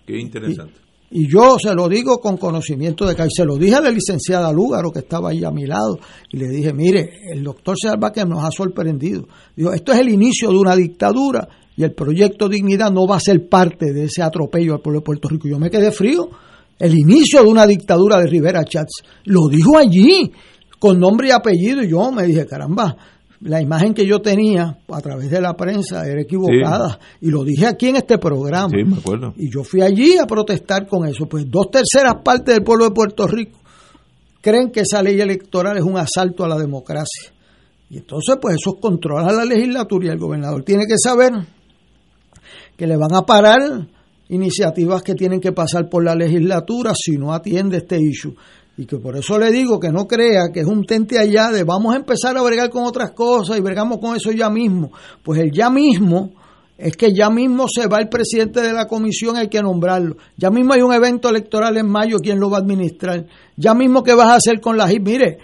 Qué 0.05 0.19
interesante. 0.19 0.86
Y 1.09 1.31
yo 1.31 1.57
se 1.57 1.73
lo 1.73 1.87
digo 1.87 2.19
con 2.19 2.37
conocimiento 2.37 3.05
de 3.05 3.15
que 3.15 3.27
se 3.29 3.45
lo 3.45 3.55
dije 3.55 3.75
a 3.75 3.81
la 3.81 3.91
licenciada 3.91 4.51
Lúgaro, 4.51 4.91
que 4.91 4.99
estaba 4.99 5.29
ahí 5.29 5.43
a 5.43 5.51
mi 5.51 5.65
lado, 5.65 5.99
y 6.31 6.37
le 6.37 6.49
dije, 6.49 6.73
mire, 6.73 7.21
el 7.31 7.43
doctor 7.43 7.75
Vázquez 7.97 8.25
nos 8.25 8.43
ha 8.43 8.51
sorprendido. 8.51 9.25
Dijo, 9.55 9.71
esto 9.71 9.93
es 9.93 9.99
el 9.99 10.09
inicio 10.09 10.49
de 10.49 10.57
una 10.57 10.75
dictadura 10.75 11.47
y 11.77 11.83
el 11.83 11.93
proyecto 11.93 12.49
Dignidad 12.49 12.91
no 12.91 13.07
va 13.07 13.17
a 13.17 13.21
ser 13.21 13.47
parte 13.47 13.93
de 13.93 14.05
ese 14.05 14.21
atropello 14.21 14.73
al 14.73 14.81
pueblo 14.81 14.99
de 14.99 15.05
Puerto 15.05 15.29
Rico. 15.29 15.47
Yo 15.47 15.59
me 15.59 15.69
quedé 15.69 15.91
frío. 15.91 16.27
El 16.79 16.97
inicio 16.97 17.41
de 17.41 17.49
una 17.49 17.65
dictadura 17.65 18.19
de 18.19 18.27
Rivera 18.27 18.63
Chats. 18.65 19.03
Lo 19.25 19.47
dijo 19.49 19.77
allí, 19.77 20.31
con 20.79 20.99
nombre 20.99 21.29
y 21.29 21.31
apellido, 21.31 21.83
y 21.83 21.89
yo 21.89 22.11
me 22.11 22.23
dije, 22.23 22.45
caramba, 22.45 22.97
la 23.41 23.61
imagen 23.61 23.93
que 23.93 24.05
yo 24.05 24.19
tenía 24.19 24.77
a 24.87 25.01
través 25.01 25.29
de 25.29 25.39
la 25.39 25.55
prensa 25.55 26.07
era 26.07 26.21
equivocada 26.21 26.99
y 27.21 27.29
lo 27.29 27.43
dije 27.43 27.67
aquí 27.67 27.89
en 27.89 27.97
este 27.97 28.17
programa. 28.17 28.69
Sí, 28.69 28.83
me 28.83 28.97
acuerdo. 28.97 29.33
Y 29.37 29.51
yo 29.51 29.63
fui 29.63 29.81
allí 29.81 30.17
a 30.17 30.25
protestar 30.25 30.87
con 30.87 31.07
eso. 31.07 31.27
Pues 31.27 31.49
dos 31.49 31.69
terceras 31.71 32.15
partes 32.23 32.55
del 32.55 32.63
pueblo 32.63 32.85
de 32.85 32.91
Puerto 32.91 33.27
Rico 33.27 33.59
creen 34.41 34.71
que 34.71 34.81
esa 34.81 35.03
ley 35.03 35.19
electoral 35.19 35.77
es 35.77 35.83
un 35.83 35.97
asalto 35.97 36.43
a 36.45 36.47
la 36.47 36.57
democracia. 36.57 37.31
Y 37.89 37.97
entonces, 37.97 38.37
pues 38.41 38.55
eso 38.55 38.79
controla 38.79 39.31
la 39.31 39.45
legislatura 39.45 40.07
y 40.07 40.09
el 40.09 40.17
gobernador 40.17 40.63
tiene 40.63 40.85
que 40.85 40.97
saber 40.97 41.33
que 42.75 42.87
le 42.87 42.97
van 42.97 43.13
a 43.13 43.21
parar 43.23 43.87
iniciativas 44.29 45.03
que 45.03 45.15
tienen 45.15 45.39
que 45.39 45.51
pasar 45.51 45.89
por 45.89 46.03
la 46.03 46.15
legislatura 46.15 46.93
si 46.95 47.17
no 47.17 47.33
atiende 47.33 47.77
este 47.77 47.99
issue. 48.01 48.35
Y 48.77 48.85
que 48.85 48.97
por 48.97 49.17
eso 49.17 49.39
le 49.39 49.51
digo 49.51 49.79
que 49.79 49.91
no 49.91 50.07
crea 50.07 50.49
que 50.53 50.59
es 50.59 50.67
un 50.67 50.85
tente 50.85 51.17
allá 51.17 51.49
de 51.49 51.63
vamos 51.63 51.95
a 51.95 51.97
empezar 51.97 52.37
a 52.37 52.43
bregar 52.43 52.69
con 52.69 52.83
otras 52.83 53.11
cosas 53.11 53.57
y 53.57 53.61
bregamos 53.61 53.97
con 53.97 54.15
eso 54.15 54.31
ya 54.31 54.51
mismo. 54.51 54.91
Pues 55.23 55.39
el 55.39 55.51
ya 55.51 55.71
mismo 55.71 56.31
es 56.77 56.95
que 56.95 57.11
ya 57.11 57.31
mismo 57.31 57.65
se 57.67 57.87
va 57.87 57.97
el 57.97 58.07
presidente 58.07 58.61
de 58.61 58.71
la 58.71 58.85
comisión, 58.85 59.35
hay 59.35 59.47
que 59.47 59.63
nombrarlo. 59.63 60.17
Ya 60.37 60.51
mismo 60.51 60.73
hay 60.73 60.81
un 60.81 60.93
evento 60.93 61.27
electoral 61.27 61.75
en 61.77 61.89
mayo, 61.89 62.19
¿quién 62.19 62.39
lo 62.39 62.51
va 62.51 62.57
a 62.57 62.61
administrar? 62.61 63.25
Ya 63.55 63.73
mismo, 63.73 64.03
¿qué 64.03 64.13
vas 64.13 64.27
a 64.27 64.35
hacer 64.35 64.61
con 64.61 64.77
la 64.77 64.85
Mire, 64.85 65.39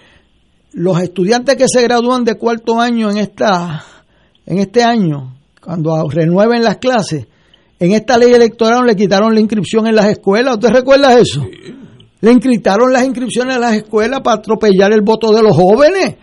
los 0.74 1.02
estudiantes 1.02 1.56
que 1.56 1.68
se 1.68 1.82
gradúan 1.82 2.24
de 2.24 2.36
cuarto 2.36 2.80
año 2.80 3.10
en, 3.10 3.18
esta, 3.18 3.84
en 4.46 4.60
este 4.60 4.84
año, 4.84 5.38
cuando 5.60 6.08
renueven 6.08 6.64
las 6.64 6.78
clases, 6.78 7.26
en 7.80 7.94
esta 7.94 8.16
ley 8.20 8.32
electoral 8.32 8.86
le 8.86 8.96
quitaron 8.96 9.34
la 9.34 9.40
inscripción 9.40 9.88
en 9.88 9.96
las 9.96 10.06
escuelas. 10.06 10.54
¿Usted 10.54 10.70
recuerda 10.70 11.18
eso? 11.18 11.44
Le 12.24 12.32
inscritaron 12.32 12.94
las 12.94 13.04
inscripciones 13.04 13.58
a 13.58 13.60
las 13.60 13.74
escuelas 13.74 14.22
para 14.22 14.38
atropellar 14.38 14.94
el 14.94 15.02
voto 15.02 15.34
de 15.34 15.44
los 15.44 15.54
jóvenes. 15.54 16.16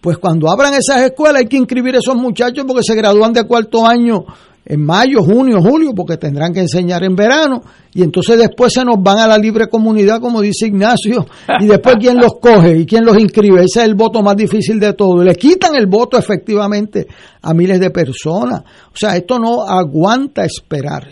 Pues 0.00 0.16
cuando 0.16 0.50
abran 0.50 0.72
esas 0.72 1.02
escuelas 1.02 1.42
hay 1.42 1.46
que 1.46 1.58
inscribir 1.58 1.94
a 1.94 1.98
esos 1.98 2.16
muchachos 2.16 2.64
porque 2.66 2.82
se 2.82 2.94
gradúan 2.94 3.34
de 3.34 3.44
cuarto 3.44 3.86
año 3.86 4.24
en 4.64 4.82
mayo, 4.82 5.22
junio, 5.22 5.60
julio, 5.60 5.90
porque 5.94 6.16
tendrán 6.16 6.54
que 6.54 6.60
enseñar 6.60 7.04
en 7.04 7.14
verano, 7.14 7.60
y 7.92 8.02
entonces 8.02 8.38
después 8.38 8.72
se 8.72 8.82
nos 8.82 8.96
van 8.98 9.18
a 9.18 9.26
la 9.26 9.36
libre 9.36 9.68
comunidad, 9.68 10.22
como 10.22 10.40
dice 10.40 10.68
Ignacio, 10.68 11.26
y 11.60 11.66
después 11.66 11.96
quién 12.00 12.16
los 12.16 12.32
coge 12.40 12.78
y 12.78 12.86
quién 12.86 13.04
los 13.04 13.18
inscribe. 13.18 13.60
Ese 13.60 13.80
es 13.80 13.86
el 13.88 13.94
voto 13.94 14.22
más 14.22 14.36
difícil 14.36 14.80
de 14.80 14.94
todo. 14.94 15.22
Le 15.22 15.34
quitan 15.34 15.76
el 15.76 15.86
voto 15.86 16.16
efectivamente 16.16 17.06
a 17.42 17.52
miles 17.52 17.78
de 17.78 17.90
personas. 17.90 18.62
O 18.88 18.96
sea, 18.96 19.16
esto 19.16 19.38
no 19.38 19.68
aguanta 19.68 20.46
esperar. 20.46 21.06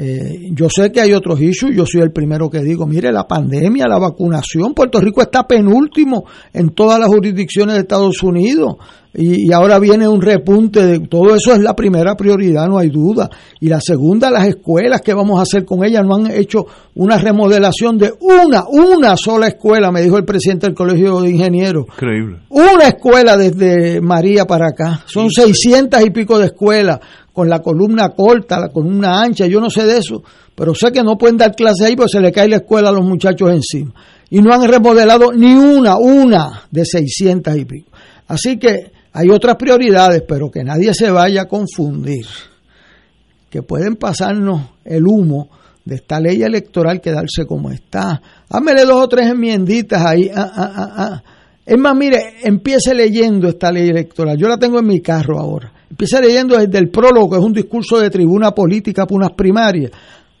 Eh, 0.00 0.50
yo 0.52 0.68
sé 0.70 0.92
que 0.92 1.00
hay 1.00 1.12
otros 1.12 1.40
issues, 1.40 1.74
yo 1.74 1.84
soy 1.84 2.02
el 2.02 2.12
primero 2.12 2.48
que 2.48 2.60
digo, 2.60 2.86
mire, 2.86 3.10
la 3.10 3.26
pandemia, 3.26 3.88
la 3.88 3.98
vacunación, 3.98 4.72
Puerto 4.72 5.00
Rico 5.00 5.22
está 5.22 5.48
penúltimo 5.48 6.24
en 6.52 6.70
todas 6.70 7.00
las 7.00 7.08
jurisdicciones 7.08 7.74
de 7.74 7.80
Estados 7.80 8.22
Unidos 8.22 8.76
y, 9.14 9.52
ahora 9.52 9.80
viene 9.80 10.06
un 10.06 10.22
repunte 10.22 10.86
de 10.86 11.00
todo 11.00 11.34
eso 11.34 11.52
es 11.52 11.58
la 11.60 11.74
primera 11.74 12.14
prioridad, 12.14 12.68
no 12.68 12.78
hay 12.78 12.88
duda. 12.90 13.28
Y 13.58 13.68
la 13.68 13.80
segunda, 13.80 14.30
las 14.30 14.46
escuelas, 14.46 15.00
¿qué 15.00 15.14
vamos 15.14 15.40
a 15.40 15.42
hacer 15.42 15.64
con 15.64 15.84
ellas? 15.84 16.04
No 16.06 16.16
han 16.16 16.30
hecho 16.30 16.66
una 16.94 17.18
remodelación 17.18 17.98
de 17.98 18.12
una, 18.20 18.64
una 18.68 19.16
sola 19.16 19.48
escuela, 19.48 19.90
me 19.90 20.02
dijo 20.02 20.18
el 20.18 20.24
presidente 20.24 20.66
del 20.66 20.76
Colegio 20.76 21.20
de 21.22 21.30
Ingenieros. 21.30 21.86
Increíble. 21.94 22.42
Una 22.50 22.88
escuela 22.88 23.36
desde 23.36 24.00
María 24.00 24.44
para 24.44 24.68
acá. 24.68 25.00
Son 25.06 25.30
seiscientas 25.30 26.04
y 26.04 26.10
pico 26.10 26.38
de 26.38 26.46
escuelas 26.46 27.00
con 27.38 27.48
la 27.48 27.60
columna 27.60 28.08
corta, 28.08 28.58
la 28.58 28.68
columna 28.68 29.22
ancha, 29.22 29.46
yo 29.46 29.60
no 29.60 29.70
sé 29.70 29.86
de 29.86 29.98
eso, 29.98 30.24
pero 30.56 30.74
sé 30.74 30.90
que 30.90 31.04
no 31.04 31.16
pueden 31.16 31.36
dar 31.36 31.54
clase 31.54 31.86
ahí 31.86 31.94
porque 31.94 32.10
se 32.10 32.20
le 32.20 32.32
cae 32.32 32.48
la 32.48 32.56
escuela 32.56 32.88
a 32.88 32.92
los 32.92 33.04
muchachos 33.04 33.48
encima. 33.52 33.94
Y 34.28 34.40
no 34.40 34.52
han 34.52 34.68
remodelado 34.68 35.32
ni 35.32 35.54
una, 35.54 35.98
una 35.98 36.64
de 36.68 36.84
600 36.84 37.56
y 37.56 37.64
pico. 37.64 37.92
Así 38.26 38.58
que 38.58 38.90
Hay 39.12 39.30
otras 39.30 39.54
prioridades, 39.54 40.22
pero 40.26 40.50
que 40.50 40.64
nadie 40.64 40.92
se 40.94 41.10
vaya 41.10 41.42
a 41.42 41.44
confundir, 41.46 42.26
que 43.48 43.62
pueden 43.62 43.94
pasarnos 43.94 44.70
el 44.84 45.06
humo 45.06 45.48
de 45.84 45.94
esta 45.94 46.18
ley 46.18 46.42
electoral 46.42 47.00
quedarse 47.00 47.46
como 47.46 47.70
está. 47.70 48.20
Hámele 48.50 48.84
dos 48.84 49.04
o 49.04 49.08
tres 49.08 49.28
enmienditas 49.30 50.04
ahí. 50.04 50.28
Ah, 50.34 50.52
ah, 50.56 50.72
ah, 50.74 50.94
ah. 50.96 51.22
Es 51.64 51.78
más, 51.78 51.96
mire, 51.96 52.34
empiece 52.42 52.94
leyendo 52.94 53.48
esta 53.48 53.70
ley 53.70 53.88
electoral. 53.88 54.36
Yo 54.36 54.48
la 54.48 54.58
tengo 54.58 54.80
en 54.80 54.86
mi 54.86 55.00
carro 55.00 55.38
ahora. 55.38 55.72
Empiece 55.90 56.20
leyendo 56.20 56.58
desde 56.58 56.78
el 56.78 56.90
prólogo, 56.90 57.30
que 57.30 57.38
es 57.38 57.44
un 57.44 57.52
discurso 57.52 57.98
de 57.98 58.10
tribuna 58.10 58.52
política 58.52 59.06
para 59.06 59.16
unas 59.16 59.32
primarias, 59.32 59.90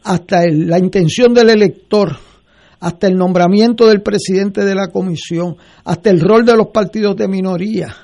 hasta 0.04 0.46
la 0.50 0.78
intención 0.78 1.32
del 1.32 1.50
elector, 1.50 2.16
hasta 2.80 3.06
el 3.06 3.16
nombramiento 3.16 3.86
del 3.86 4.02
presidente 4.02 4.64
de 4.64 4.74
la 4.74 4.88
comisión, 4.88 5.56
hasta 5.84 6.10
el 6.10 6.20
rol 6.20 6.44
de 6.44 6.56
los 6.56 6.68
partidos 6.68 7.16
de 7.16 7.28
minoría, 7.28 7.94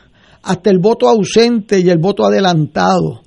hasta 0.43 0.71
el 0.71 0.79
voto 0.79 1.09
ausente 1.09 1.79
y 1.81 1.89
el 1.91 1.99
voto 1.99 2.25
adelantado. 2.25 3.23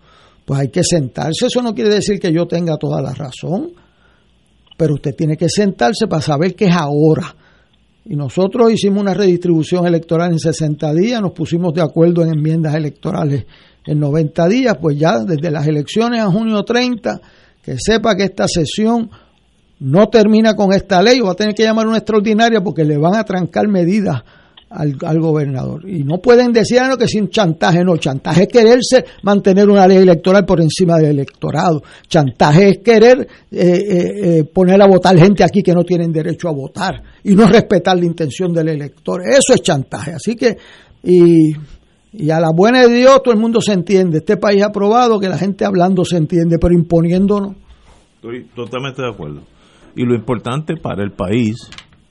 Pues 0.45 0.61
hay 0.61 0.69
que 0.69 0.83
sentarse. 0.83 1.47
Eso 1.47 1.61
no 1.61 1.73
quiere 1.73 1.89
decir 1.89 2.19
que 2.19 2.31
yo 2.31 2.45
tenga 2.47 2.77
toda 2.77 3.01
la 3.01 3.13
razón, 3.13 3.71
pero 4.77 4.95
usted 4.95 5.13
tiene 5.15 5.35
que 5.35 5.49
sentarse 5.49 6.07
para 6.07 6.21
saber 6.21 6.55
que 6.55 6.65
es 6.65 6.75
ahora. 6.75 7.35
Y 8.05 8.15
nosotros 8.15 8.71
hicimos 8.71 9.01
una 9.01 9.13
redistribución 9.13 9.85
electoral 9.85 10.31
en 10.31 10.39
60 10.39 10.93
días, 10.93 11.21
nos 11.21 11.33
pusimos 11.33 11.73
de 11.73 11.81
acuerdo 11.81 12.23
en 12.23 12.29
enmiendas 12.29 12.73
electorales 12.75 13.45
en 13.87 13.99
90 13.99 14.47
días, 14.47 14.77
pues 14.79 14.99
ya 14.99 15.19
desde 15.19 15.49
las 15.49 15.65
elecciones 15.65 16.21
a 16.21 16.27
junio 16.27 16.63
30, 16.63 17.19
que 17.63 17.77
sepa 17.79 18.15
que 18.15 18.25
esta 18.25 18.47
sesión 18.47 19.09
no 19.79 20.09
termina 20.09 20.55
con 20.55 20.73
esta 20.73 21.01
ley 21.01 21.19
o 21.21 21.25
va 21.25 21.31
a 21.31 21.35
tener 21.35 21.55
que 21.55 21.63
llamar 21.63 21.87
una 21.87 21.97
extraordinaria 21.97 22.61
porque 22.61 22.83
le 22.83 22.97
van 22.97 23.15
a 23.15 23.23
trancar 23.23 23.67
medidas 23.67 24.23
al, 24.69 24.95
al 25.05 25.19
gobernador. 25.19 25.87
Y 25.87 26.03
no 26.03 26.17
pueden 26.17 26.51
decir 26.51 26.79
ah, 26.79 26.89
no, 26.89 26.97
que 26.97 27.07
sin 27.07 27.29
chantaje, 27.29 27.83
no, 27.83 27.97
chantaje 27.97 28.43
es 28.43 28.47
quererse 28.47 29.05
mantener 29.23 29.69
una 29.69 29.87
ley 29.87 29.97
electoral 29.97 30.45
por 30.45 30.61
encima 30.61 30.97
del 30.97 31.11
electorado. 31.11 31.81
Chantaje 32.07 32.69
es 32.69 32.77
querer 32.79 33.27
eh, 33.51 33.57
eh, 33.61 34.39
eh, 34.39 34.43
poner 34.45 34.81
a 34.81 34.87
votar 34.87 35.17
gente 35.17 35.43
aquí 35.43 35.61
que 35.61 35.73
no 35.73 35.83
tienen 35.83 36.11
derecho 36.11 36.49
a 36.49 36.51
votar 36.51 37.01
y 37.23 37.35
no 37.35 37.47
respetar 37.47 37.97
la 37.97 38.05
intención 38.05 38.53
del 38.53 38.69
elector. 38.69 39.21
Eso 39.21 39.53
es 39.53 39.61
chantaje. 39.61 40.11
Así 40.13 40.35
que, 40.35 40.57
y, 41.03 41.53
y 42.13 42.29
a 42.29 42.39
la 42.39 42.49
buena 42.55 42.81
de 42.81 42.93
Dios 42.93 43.21
todo 43.23 43.33
el 43.33 43.39
mundo 43.39 43.61
se 43.61 43.73
entiende. 43.73 44.19
Este 44.19 44.37
país 44.37 44.63
ha 44.63 44.71
probado 44.71 45.19
que 45.19 45.29
la 45.29 45.37
gente 45.37 45.65
hablando 45.65 46.05
se 46.05 46.17
entiende, 46.17 46.57
pero 46.59 46.73
imponiéndonos. 46.73 47.55
Estoy 48.15 48.45
totalmente 48.55 49.01
de 49.01 49.09
acuerdo. 49.09 49.41
Y 49.95 50.03
lo 50.03 50.15
importante 50.15 50.75
para 50.77 51.03
el 51.03 51.11
país, 51.11 51.55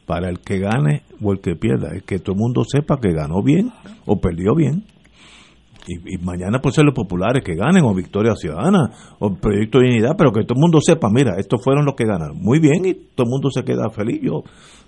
para 0.06 0.28
el 0.28 0.40
que 0.40 0.58
gane 0.58 1.02
o 1.22 1.32
el 1.32 1.40
que 1.40 1.56
pierda, 1.56 1.94
es 1.94 2.02
que 2.02 2.18
todo 2.18 2.34
el 2.34 2.40
mundo 2.40 2.62
sepa 2.64 2.98
que 3.00 3.12
ganó 3.12 3.42
bien 3.42 3.72
o 4.06 4.20
perdió 4.20 4.54
bien. 4.54 4.84
Y, 5.88 6.18
mañana 6.18 6.58
puede 6.60 6.74
ser 6.74 6.84
los 6.84 6.94
populares 6.94 7.44
que 7.44 7.54
ganen, 7.54 7.84
o 7.84 7.94
Victoria 7.94 8.34
Ciudadana, 8.34 8.90
o 9.20 9.36
Proyecto 9.36 9.78
de 9.78 9.86
Unidad, 9.86 10.16
pero 10.18 10.32
que 10.32 10.42
todo 10.42 10.54
el 10.56 10.62
mundo 10.62 10.80
sepa, 10.80 11.08
mira, 11.10 11.36
estos 11.38 11.62
fueron 11.62 11.84
los 11.84 11.94
que 11.94 12.04
ganaron. 12.04 12.36
Muy 12.40 12.58
bien, 12.58 12.84
y 12.84 12.94
todo 12.94 13.26
el 13.26 13.30
mundo 13.30 13.50
se 13.50 13.62
queda 13.62 13.88
feliz. 13.90 14.20
Yo, 14.20 14.42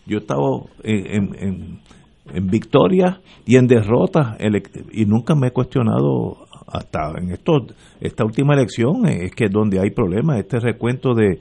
yo 0.07 0.19
estaba 0.19 0.43
en, 0.83 1.07
en, 1.07 1.37
en, 1.39 1.81
en 2.35 2.47
victorias 2.47 3.19
y 3.47 3.57
en 3.57 3.67
derrotas, 3.67 4.37
y 4.93 5.07
nunca 5.07 5.35
me 5.35 5.49
he 5.49 5.51
cuestionado 5.51 6.49
hasta 6.67 7.13
en 7.19 7.31
esto, 7.31 7.67
esta 8.01 8.25
última 8.25 8.55
elección, 8.55 9.07
eh, 9.07 9.27
es 9.27 9.35
que 9.35 9.49
donde 9.49 9.81
hay 9.81 9.91
problemas, 9.91 10.39
este 10.39 10.61
recuento 10.61 11.15
de, 11.15 11.39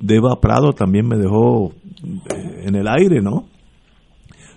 de 0.00 0.16
Eva 0.16 0.40
Prado 0.40 0.72
también 0.72 1.06
me 1.06 1.16
dejó 1.16 1.72
eh, 2.02 2.64
en 2.64 2.74
el 2.74 2.88
aire, 2.88 3.20
¿no? 3.20 3.46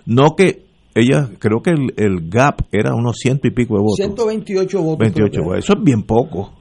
No 0.06 0.34
que 0.36 0.64
ella, 0.94 1.30
creo 1.38 1.60
que 1.62 1.70
el, 1.70 1.94
el 1.96 2.28
gap 2.28 2.62
era 2.70 2.94
unos 2.94 3.16
ciento 3.18 3.48
y 3.48 3.50
pico 3.50 3.74
de 3.74 3.80
votos. 3.80 3.96
128 3.96 4.82
votos. 4.82 4.98
28 4.98 5.30
creo 5.30 5.30
que 5.30 5.48
votos. 5.48 5.64
Eso 5.64 5.72
es 5.76 5.84
bien 5.84 6.02
poco. 6.02 6.52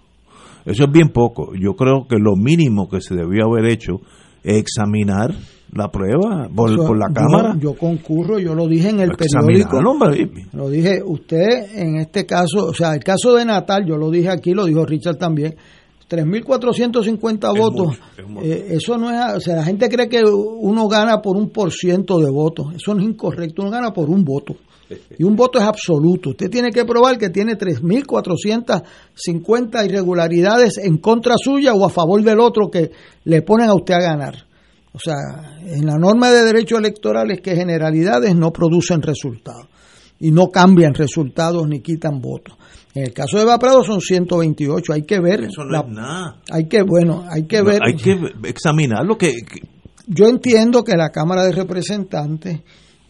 Eso 0.66 0.86
es 0.86 0.92
bien 0.92 1.10
poco. 1.10 1.54
Yo 1.56 1.74
creo 1.74 2.08
que 2.08 2.18
lo 2.18 2.36
mínimo 2.36 2.90
que 2.90 3.02
se 3.02 3.16
debió 3.16 3.46
haber 3.46 3.72
hecho 3.72 4.02
es 4.44 4.58
examinar 4.58 5.34
la 5.76 5.90
prueba 5.90 6.48
por, 6.54 6.98
la 6.98 7.08
Cámara. 7.14 7.56
Yo, 7.60 7.76
concurro, 7.76 8.40
yo 8.40 8.54
lo 8.54 8.68
dije 8.68 8.90
en 8.90 9.00
el 9.00 9.12
periódico. 9.12 9.82
Lo 10.54 10.70
dije, 10.70 11.02
usted 11.04 11.76
en 11.76 11.98
este 11.98 12.26
caso, 12.26 12.66
o 12.66 12.74
sea, 12.74 12.94
el 12.94 13.04
caso 13.04 13.34
de 13.36 13.46
Natal, 13.46 13.86
yo 13.86 13.98
lo 13.98 14.10
dije 14.10 14.30
aquí, 14.30 14.54
lo 14.54 14.66
dijo 14.66 14.86
Richard 14.86 15.18
también, 15.18 15.56
3.450 16.10 17.58
votos, 17.58 17.88
mucho, 17.88 18.00
es 18.18 18.28
mucho. 18.28 18.46
eh, 18.46 18.68
eso 18.72 18.98
no 18.98 19.10
es, 19.10 19.38
o 19.38 19.40
sea, 19.40 19.56
la 19.56 19.64
gente 19.64 19.90
cree 19.90 20.08
que 20.08 20.22
uno 20.24 20.88
gana 20.88 21.22
por 21.22 21.38
un 21.38 21.50
por 21.50 21.72
ciento 21.72 22.20
de 22.20 22.30
votos, 22.30 22.68
eso 22.76 22.94
no 22.94 23.02
es 23.02 23.08
incorrecto, 23.08 23.64
uno 23.64 23.72
gana 23.72 23.92
por 23.92 24.10
un 24.10 24.24
voto. 24.24 24.56
Y 25.18 25.24
un 25.24 25.36
voto 25.36 25.58
es 25.58 25.66
absoluto. 25.66 26.32
Usted 26.32 26.52
tiene 26.52 26.72
que 26.72 26.86
probar 26.86 27.18
que 27.18 27.30
tiene 27.30 27.58
3.450 27.58 29.86
irregularidades 29.86 30.78
en 30.78 30.98
contra 30.98 31.36
suya 31.38 31.74
o 31.74 31.84
a 31.84 31.90
favor 31.90 32.22
del 32.22 32.40
otro 32.40 32.70
que 32.70 32.92
le 33.24 33.42
ponen 33.42 33.70
a 33.70 33.74
usted 33.74 33.96
a 33.96 34.02
ganar. 34.02 34.36
O 34.94 35.00
sea, 35.00 35.16
en 35.66 35.86
la 35.86 35.98
norma 35.98 36.30
de 36.32 36.44
derecho 36.44 36.78
electoral 36.78 37.32
es 37.32 37.42
que 37.42 37.56
generalidades 37.56 38.36
no 38.36 38.52
producen 38.52 39.02
resultados 39.02 39.68
y 40.20 40.32
no 40.32 40.48
cambian 40.50 40.94
resultados 40.94 41.68
ni 41.68 41.82
quitan 41.82 42.20
votos. 42.22 42.56
En 42.94 43.04
el 43.06 43.14
caso 43.14 43.38
de 43.38 43.44
Eva 43.44 43.58
Prado 43.58 43.84
son 43.84 44.00
128, 44.00 44.94
hay 44.94 45.02
que 45.02 45.20
ver. 45.20 45.46
Eso 45.46 45.64
no 45.64 45.72
la- 45.72 45.80
es 45.80 45.88
nada. 45.90 46.36
Hay 46.52 46.68
que, 46.68 46.84
bueno, 46.84 47.26
hay 47.28 47.44
que 47.48 47.60
No, 47.60 47.66
ver. 47.66 47.80
hay 47.84 47.96
que 47.96 48.16
examinar 48.48 49.04
lo 49.04 49.18
que- 49.18 49.34
Yo 50.06 50.28
entiendo 50.28 50.84
que 50.84 50.96
la 50.96 51.10
Cámara 51.10 51.44
de 51.44 51.54
Representantes 51.54 52.60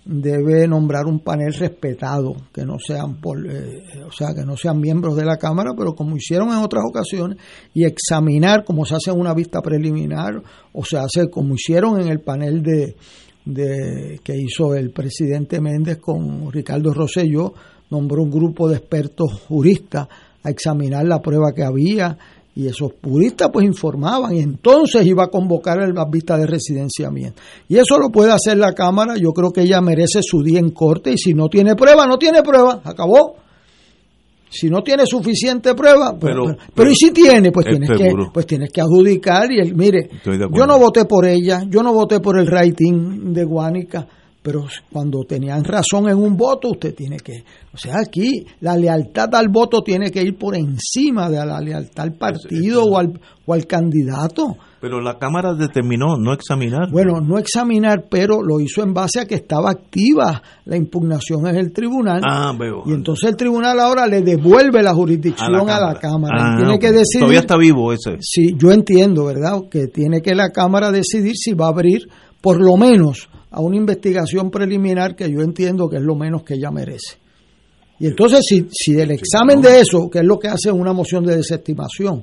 debe 0.06 0.68
nombrar 0.68 1.06
un 1.06 1.20
panel 1.20 1.54
respetado, 1.54 2.36
que 2.54 2.66
no 2.66 2.78
sean 2.78 3.22
por, 3.22 3.46
eh, 3.50 4.04
o 4.06 4.12
sea, 4.12 4.34
que 4.34 4.46
no 4.46 4.58
sean 4.58 4.80
miembros 4.80 5.16
de 5.16 5.26
la 5.26 5.38
Cámara, 5.38 5.72
pero 5.78 5.96
como 5.96 6.18
hicieron 6.18 6.50
en 6.50 6.58
otras 6.58 6.84
ocasiones, 6.88 7.38
y 7.74 7.86
examinar 7.86 8.66
como 8.66 8.86
se 8.86 8.96
hace 8.96 9.12
en 9.12 9.20
una 9.20 9.34
vista 9.34 9.62
preliminar, 9.62 10.42
o 10.74 10.84
se 10.84 10.98
hace 10.98 11.30
como 11.30 11.56
hicieron 11.56 12.02
en 12.02 12.10
el 12.10 12.20
panel 12.20 12.62
de, 12.62 12.96
de 13.46 14.20
que 14.24 14.38
hizo 14.38 14.76
el 14.76 14.92
presidente 14.92 15.62
Méndez 15.62 16.00
con 16.00 16.52
Ricardo 16.52 16.94
Rosselló, 16.94 17.54
nombró 17.90 18.24
un 18.24 18.32
grupo 18.32 18.68
de 18.68 18.78
expertos 18.78 19.32
juristas 19.48 20.08
a 20.44 20.50
examinar 20.50 21.06
la 21.06 21.22
prueba 21.22 21.54
que 21.56 21.64
había 21.64 22.18
y 22.56 22.68
esos 22.68 22.92
juristas 23.04 23.50
pues 23.52 23.66
informaban 23.66 24.36
y 24.36 24.40
entonces 24.40 25.06
iba 25.06 25.24
a 25.24 25.28
convocar 25.28 25.78
las 25.92 26.10
vistas 26.10 26.40
de 26.40 26.46
residenciamiento. 26.48 27.42
Y 27.68 27.78
eso 27.78 27.98
lo 27.98 28.10
puede 28.10 28.32
hacer 28.32 28.58
la 28.58 28.74
Cámara, 28.74 29.16
yo 29.18 29.32
creo 29.32 29.52
que 29.52 29.62
ella 29.62 29.82
merece 29.82 30.20
su 30.22 30.44
día 30.44 30.60
en 30.60 30.70
corte. 30.70 31.14
Y 31.14 31.18
si 31.18 31.34
no 31.34 31.48
tiene 31.50 31.76
prueba, 31.76 32.06
no 32.06 32.18
tiene 32.18 32.44
prueba, 32.44 32.82
acabó. 32.84 33.38
Si 34.50 34.70
no 34.70 34.84
tiene 34.84 35.08
suficiente 35.08 35.74
prueba, 35.74 36.12
pues, 36.12 36.32
Pero- 36.32 36.44
pero, 36.46 36.58
pero, 36.76 36.92
y 36.92 36.96
si 36.96 37.10
tiene, 37.12 37.52
pues 37.52 37.66
Es 37.66 37.72
tienes 37.72 37.90
que 37.90 38.10
pues 38.32 38.46
tienes 38.46 38.70
que 38.72 38.82
adjudicar 38.82 39.52
y 39.52 39.60
el 39.60 39.74
mire, 39.76 40.10
yo 40.56 40.68
no 40.68 40.78
voté 40.78 41.06
por 41.06 41.26
ella, 41.26 41.64
yo 41.68 41.82
no 41.82 41.92
voté 41.92 42.20
por 42.20 42.38
el 42.38 42.46
rating 42.46 43.34
de 43.34 43.44
Guánica, 43.46 44.08
pero 44.44 44.66
cuando 44.92 45.24
tenían 45.24 45.64
razón 45.64 46.10
en 46.10 46.18
un 46.18 46.36
voto, 46.36 46.72
usted 46.72 46.94
tiene 46.94 47.18
que, 47.18 47.46
o 47.74 47.78
sea, 47.78 47.96
aquí 48.06 48.46
la 48.60 48.76
lealtad 48.76 49.34
al 49.36 49.48
voto 49.48 49.82
tiene 49.82 50.12
que 50.12 50.22
ir 50.22 50.38
por 50.38 50.56
encima 50.56 51.30
de 51.30 51.46
la 51.46 51.62
lealtad 51.62 52.04
al 52.04 52.14
partido 52.18 52.84
o 52.84 52.98
al, 52.98 53.20
o 53.46 53.54
al 53.54 53.66
candidato. 53.66 54.58
pero 54.82 55.00
la 55.00 55.18
Cámara 55.18 55.54
determinó 55.54 56.18
no 56.18 56.34
examinar. 56.34 56.92
Bueno, 56.92 57.22
no 57.22 57.38
examinar, 57.38 58.04
pero 58.12 58.44
lo 58.44 58.60
hizo 58.60 58.84
en 58.84 58.94
base 58.94 59.22
a 59.22 59.26
que 59.26 59.36
estaba 59.36 59.72
activa 59.72 60.42
la 60.66 60.76
impugnación 60.76 61.48
en 61.48 61.56
el 61.56 61.72
tribunal. 61.72 62.20
Ah, 62.30 62.54
veo. 62.60 62.84
Y 62.86 62.92
entonces 62.92 63.30
el 63.30 63.38
tribunal 63.38 63.80
ahora 63.80 64.08
le 64.08 64.22
devuelve 64.24 64.84
la 64.84 64.94
jurisdicción 64.94 65.70
a 65.70 65.80
la 65.80 66.00
Cámara. 66.02 66.36
Ah, 66.38 66.58
tiene 66.58 66.78
que 66.80 66.92
decidir. 66.92 67.20
Todavía 67.22 67.40
está 67.40 67.56
vivo 67.56 67.94
ese. 67.94 68.18
Sí, 68.20 68.56
yo 68.58 68.74
entiendo, 68.74 69.24
¿verdad? 69.24 69.62
Que 69.72 69.88
tiene 69.88 70.22
que 70.22 70.36
la 70.36 70.50
Cámara 70.50 70.92
decidir 70.92 71.34
si 71.38 71.54
va 71.54 71.68
a 71.68 71.70
abrir 71.70 72.10
por 72.44 72.60
lo 72.60 72.76
menos 72.76 73.30
a 73.52 73.62
una 73.62 73.78
investigación 73.78 74.52
preliminar 74.52 75.16
que 75.16 75.32
yo 75.32 75.40
entiendo 75.42 75.88
que 75.88 75.96
es 75.96 76.02
lo 76.04 76.16
menos 76.16 76.44
que 76.44 76.56
ella 76.56 76.72
merece. 76.72 77.18
Y 78.00 78.08
entonces, 78.08 78.42
si, 78.46 78.68
si 78.70 79.00
el 79.00 79.12
examen 79.12 79.62
de 79.62 79.80
eso, 79.80 80.10
que 80.10 80.20
es 80.20 80.26
lo 80.26 80.38
que 80.38 80.50
hace 80.50 80.70
una 80.72 80.92
moción 80.92 81.24
de 81.24 81.38
desestimación, 81.38 82.22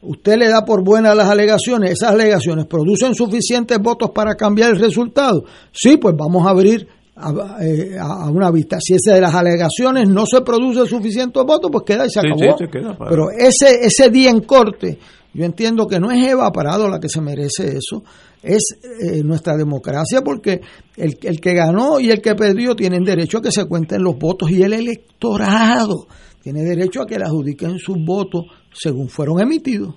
usted 0.00 0.36
le 0.36 0.48
da 0.48 0.64
por 0.64 0.82
buenas 0.82 1.14
las 1.16 1.28
alegaciones, 1.28 1.92
esas 1.92 2.10
alegaciones 2.10 2.66
producen 2.66 3.14
suficientes 3.14 3.78
votos 3.80 4.10
para 4.12 4.34
cambiar 4.34 4.70
el 4.70 4.80
resultado, 4.80 5.44
sí, 5.70 5.96
pues 5.96 6.16
vamos 6.18 6.44
a 6.44 6.50
abrir 6.50 6.88
a, 7.14 7.58
eh, 7.62 7.96
a- 8.00 8.24
a 8.24 8.30
una 8.30 8.50
vista. 8.50 8.78
Si 8.80 8.94
esa 8.94 9.14
de 9.14 9.20
las 9.20 9.34
alegaciones 9.34 10.08
no 10.08 10.24
se 10.26 10.40
produce 10.40 10.86
suficientes 10.86 11.40
votos, 11.46 11.70
pues 11.70 11.84
queda 11.86 12.06
y 12.06 12.10
se 12.10 12.20
Sí, 12.20 12.26
acabó. 12.26 12.58
sí, 12.58 12.64
queda 12.72 12.96
Pero 13.08 13.30
ese, 13.30 13.84
ese 13.86 14.08
día 14.10 14.30
en 14.30 14.40
corte, 14.40 14.98
yo 15.34 15.44
entiendo 15.44 15.86
que 15.86 16.00
no 16.00 16.10
es 16.10 16.26
Eva 16.26 16.50
Parado 16.50 16.88
la 16.88 16.98
que 16.98 17.08
se 17.10 17.20
merece 17.20 17.76
eso, 17.76 18.02
es 18.42 18.62
eh, 18.82 19.22
nuestra 19.22 19.56
democracia, 19.56 20.22
porque 20.22 20.60
el, 20.96 21.16
el 21.22 21.40
que 21.40 21.54
ganó 21.54 22.00
y 22.00 22.10
el 22.10 22.20
que 22.20 22.34
perdió 22.34 22.74
tienen 22.74 23.04
derecho 23.04 23.38
a 23.38 23.42
que 23.42 23.52
se 23.52 23.66
cuenten 23.66 24.02
los 24.02 24.18
votos 24.18 24.50
y 24.50 24.62
el 24.62 24.72
electorado 24.72 26.06
tiene 26.42 26.62
derecho 26.62 27.02
a 27.02 27.06
que 27.06 27.18
le 27.18 27.24
adjudiquen 27.24 27.78
sus 27.78 27.96
votos 28.04 28.44
según 28.72 29.08
fueron 29.08 29.40
emitidos. 29.40 29.94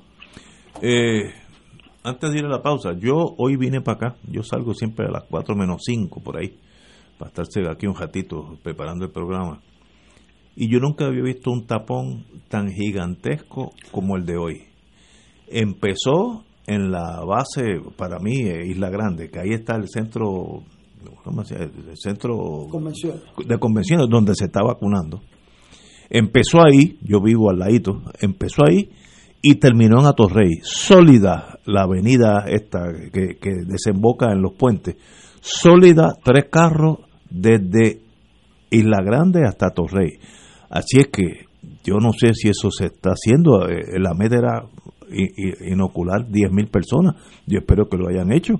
Eh, 0.81 1.31
antes 2.03 2.31
de 2.31 2.39
ir 2.39 2.45
a 2.45 2.49
la 2.49 2.61
pausa, 2.61 2.91
yo 2.97 3.15
hoy 3.38 3.55
vine 3.57 3.81
para 3.81 4.09
acá, 4.09 4.17
yo 4.30 4.43
salgo 4.43 4.73
siempre 4.73 5.07
a 5.07 5.11
las 5.11 5.23
4 5.23 5.55
menos 5.55 5.81
5 5.85 6.22
por 6.22 6.38
ahí, 6.38 6.55
para 7.17 7.30
estarse 7.30 7.61
aquí 7.67 7.88
un 7.88 7.95
ratito 7.95 8.59
preparando 8.61 9.05
el 9.05 9.11
programa. 9.11 9.61
y 10.55 10.72
yo 10.72 10.80
nunca 10.80 11.05
había 11.05 11.23
visto 11.23 11.51
un 11.51 11.65
tapón 11.65 12.26
tan 12.47 12.69
gigantesco 12.72 13.73
como 13.91 14.15
el 14.15 14.26
de 14.26 14.38
hoy. 14.38 14.63
Empezó 15.47 16.44
en 16.67 16.91
la 16.91 17.23
base, 17.25 17.79
para 17.95 18.19
mí, 18.19 18.41
eh, 18.41 18.65
Isla 18.67 18.89
Grande, 18.89 19.29
que 19.29 19.39
ahí 19.39 19.51
está 19.53 19.75
el 19.75 19.87
centro, 19.87 20.63
¿cómo 21.23 21.43
se 21.43 21.55
llama? 21.55 21.71
El 21.89 21.97
centro 21.97 22.67
Convención. 22.69 23.21
de 23.45 23.57
convenciones 23.59 24.07
donde 24.09 24.33
se 24.35 24.45
está 24.45 24.63
vacunando. 24.63 25.21
Empezó 26.09 26.59
ahí, 26.63 26.97
yo 27.01 27.19
vivo 27.21 27.49
al 27.49 27.59
ladito, 27.59 28.01
empezó 28.19 28.63
ahí 28.67 28.89
y 29.41 29.55
terminó 29.55 29.99
en 29.99 30.07
Atorrey. 30.07 30.53
Sólida 30.63 31.59
la 31.65 31.83
avenida 31.83 32.45
esta 32.47 32.91
que, 33.11 33.37
que 33.39 33.51
desemboca 33.65 34.31
en 34.31 34.41
los 34.41 34.53
puentes. 34.53 34.95
Sólida, 35.41 36.13
tres 36.23 36.45
carros 36.51 36.99
desde 37.29 38.01
Isla 38.71 39.01
Grande 39.03 39.43
hasta 39.47 39.67
Atorrey. 39.67 40.19
Así 40.69 40.99
es 40.99 41.07
que 41.07 41.45
yo 41.83 41.95
no 41.99 42.11
sé 42.13 42.33
si 42.33 42.49
eso 42.49 42.69
se 42.71 42.85
está 42.87 43.11
haciendo. 43.11 43.67
eh, 43.69 43.99
La 43.99 44.13
meta 44.13 44.37
era 44.37 44.65
inocular 45.61 46.27
10.000 46.27 46.69
personas. 46.69 47.15
Yo 47.45 47.60
espero 47.60 47.88
que 47.88 47.98
lo 47.98 48.07
hayan 48.07 48.32
hecho, 48.32 48.60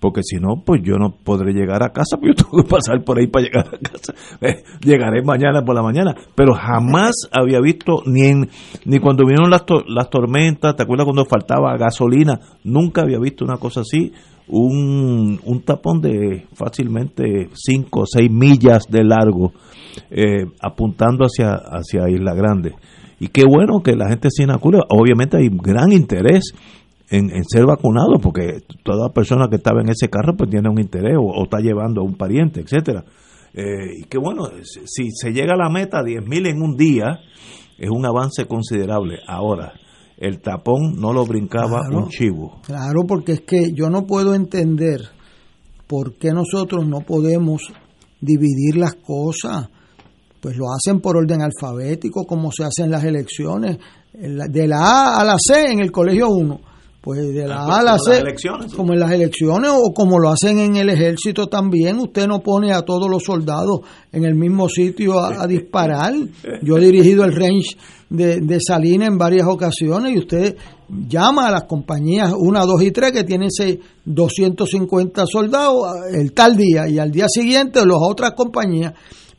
porque 0.00 0.22
si 0.22 0.36
no, 0.36 0.62
pues 0.64 0.82
yo 0.82 0.96
no 0.96 1.14
podré 1.24 1.52
llegar 1.52 1.82
a 1.82 1.90
casa, 1.90 2.16
porque 2.16 2.28
yo 2.28 2.34
tengo 2.44 2.62
que 2.62 2.68
pasar 2.68 3.02
por 3.04 3.18
ahí 3.18 3.26
para 3.26 3.44
llegar 3.44 3.66
a 3.68 3.78
casa. 3.78 4.14
Eh, 4.40 4.62
Llegaré 4.80 5.22
mañana 5.22 5.62
por 5.64 5.74
la 5.74 5.82
mañana, 5.82 6.14
pero 6.34 6.54
jamás 6.54 7.12
había 7.32 7.60
visto, 7.60 8.02
ni 8.04 8.26
en, 8.26 8.48
ni 8.84 8.98
cuando 8.98 9.24
vinieron 9.24 9.50
las, 9.50 9.64
las 9.88 10.10
tormentas, 10.10 10.76
¿te 10.76 10.82
acuerdas 10.82 11.04
cuando 11.04 11.24
faltaba 11.24 11.76
gasolina? 11.76 12.40
Nunca 12.64 13.02
había 13.02 13.18
visto 13.18 13.44
una 13.44 13.56
cosa 13.56 13.80
así, 13.80 14.12
un, 14.48 15.40
un 15.44 15.62
tapón 15.62 16.00
de 16.00 16.46
fácilmente 16.54 17.48
5 17.52 18.00
o 18.00 18.06
6 18.06 18.30
millas 18.30 18.84
de 18.90 19.04
largo, 19.04 19.52
eh, 20.10 20.46
apuntando 20.60 21.24
hacia, 21.24 21.52
hacia 21.52 22.10
Isla 22.10 22.34
Grande. 22.34 22.74
Y 23.24 23.28
qué 23.28 23.44
bueno 23.46 23.80
que 23.82 23.96
la 23.96 24.08
gente 24.10 24.28
se 24.30 24.42
inocule. 24.42 24.80
Obviamente 24.90 25.38
hay 25.38 25.48
gran 25.50 25.92
interés 25.92 26.52
en, 27.08 27.30
en 27.30 27.44
ser 27.44 27.64
vacunado, 27.64 28.18
porque 28.22 28.58
toda 28.82 29.12
persona 29.14 29.48
que 29.48 29.56
estaba 29.56 29.80
en 29.80 29.88
ese 29.88 30.08
carro 30.10 30.36
pues 30.36 30.50
tiene 30.50 30.68
un 30.68 30.78
interés 30.78 31.16
o, 31.16 31.22
o 31.22 31.44
está 31.44 31.58
llevando 31.60 32.02
a 32.02 32.04
un 32.04 32.16
pariente, 32.16 32.60
etcétera. 32.60 33.04
Eh, 33.54 34.00
y 34.00 34.04
qué 34.04 34.18
bueno, 34.18 34.48
si 34.84 35.10
se 35.12 35.32
llega 35.32 35.54
a 35.54 35.56
la 35.56 35.70
meta 35.70 36.02
10.000 36.02 36.48
en 36.50 36.60
un 36.60 36.76
día, 36.76 37.20
es 37.78 37.88
un 37.88 38.04
avance 38.04 38.46
considerable. 38.46 39.20
Ahora, 39.26 39.72
el 40.18 40.40
tapón 40.40 40.96
no 41.00 41.12
lo 41.12 41.24
brincaba 41.24 41.80
Claro. 41.88 42.04
un 42.04 42.08
chivo. 42.08 42.60
Claro, 42.66 43.04
porque 43.06 43.32
es 43.32 43.40
que 43.42 43.72
yo 43.72 43.88
no 43.90 44.06
puedo 44.06 44.34
entender 44.34 45.00
por 45.86 46.14
qué 46.18 46.32
nosotros 46.32 46.86
no 46.86 47.00
podemos 47.00 47.72
dividir 48.20 48.76
las 48.76 48.94
cosas. 48.96 49.68
Pues 50.44 50.58
lo 50.58 50.66
hacen 50.70 51.00
por 51.00 51.16
orden 51.16 51.40
alfabético, 51.40 52.24
como 52.26 52.52
se 52.52 52.64
hacen 52.64 52.90
las 52.90 53.02
elecciones, 53.02 53.78
de 54.12 54.68
la 54.68 54.76
A 54.78 55.20
a 55.22 55.24
la 55.24 55.36
C 55.38 55.72
en 55.72 55.80
el 55.80 55.90
colegio 55.90 56.28
1. 56.28 56.60
Pues 57.00 57.20
de 57.34 57.46
la 57.48 57.62
A 57.64 57.78
a 57.80 57.82
la 57.82 57.98
C, 57.98 58.20
como 58.76 58.92
en 58.92 58.98
las 59.00 59.10
elecciones 59.12 59.70
o 59.74 59.92
como 59.94 60.18
lo 60.18 60.28
hacen 60.30 60.58
en 60.58 60.76
el 60.76 60.90
ejército 60.90 61.46
también, 61.46 61.98
usted 61.98 62.26
no 62.26 62.40
pone 62.40 62.72
a 62.74 62.82
todos 62.82 63.08
los 63.10 63.22
soldados 63.22 63.80
en 64.12 64.24
el 64.26 64.34
mismo 64.34 64.68
sitio 64.68 65.18
a, 65.18 65.42
a 65.42 65.46
disparar. 65.46 66.12
Yo 66.62 66.76
he 66.76 66.80
dirigido 66.80 67.24
el 67.24 67.32
range 67.34 67.76
de, 68.10 68.40
de 68.42 68.58
Salina 68.60 69.06
en 69.06 69.16
varias 69.16 69.46
ocasiones 69.46 70.14
y 70.14 70.18
usted 70.18 70.56
llama 71.08 71.48
a 71.48 71.50
las 71.52 71.64
compañías 71.64 72.32
1, 72.36 72.66
2 72.66 72.82
y 72.82 72.90
3 72.90 73.12
que 73.12 73.24
tienen 73.24 73.50
seis- 73.50 73.78
250 74.04 75.24
soldados 75.26 75.88
el 76.12 76.32
tal 76.32 76.54
día 76.56 76.86
y 76.88 76.98
al 76.98 77.10
día 77.10 77.26
siguiente 77.28 77.80
las 77.80 77.98
otras 78.00 78.32
compañías, 78.32 78.92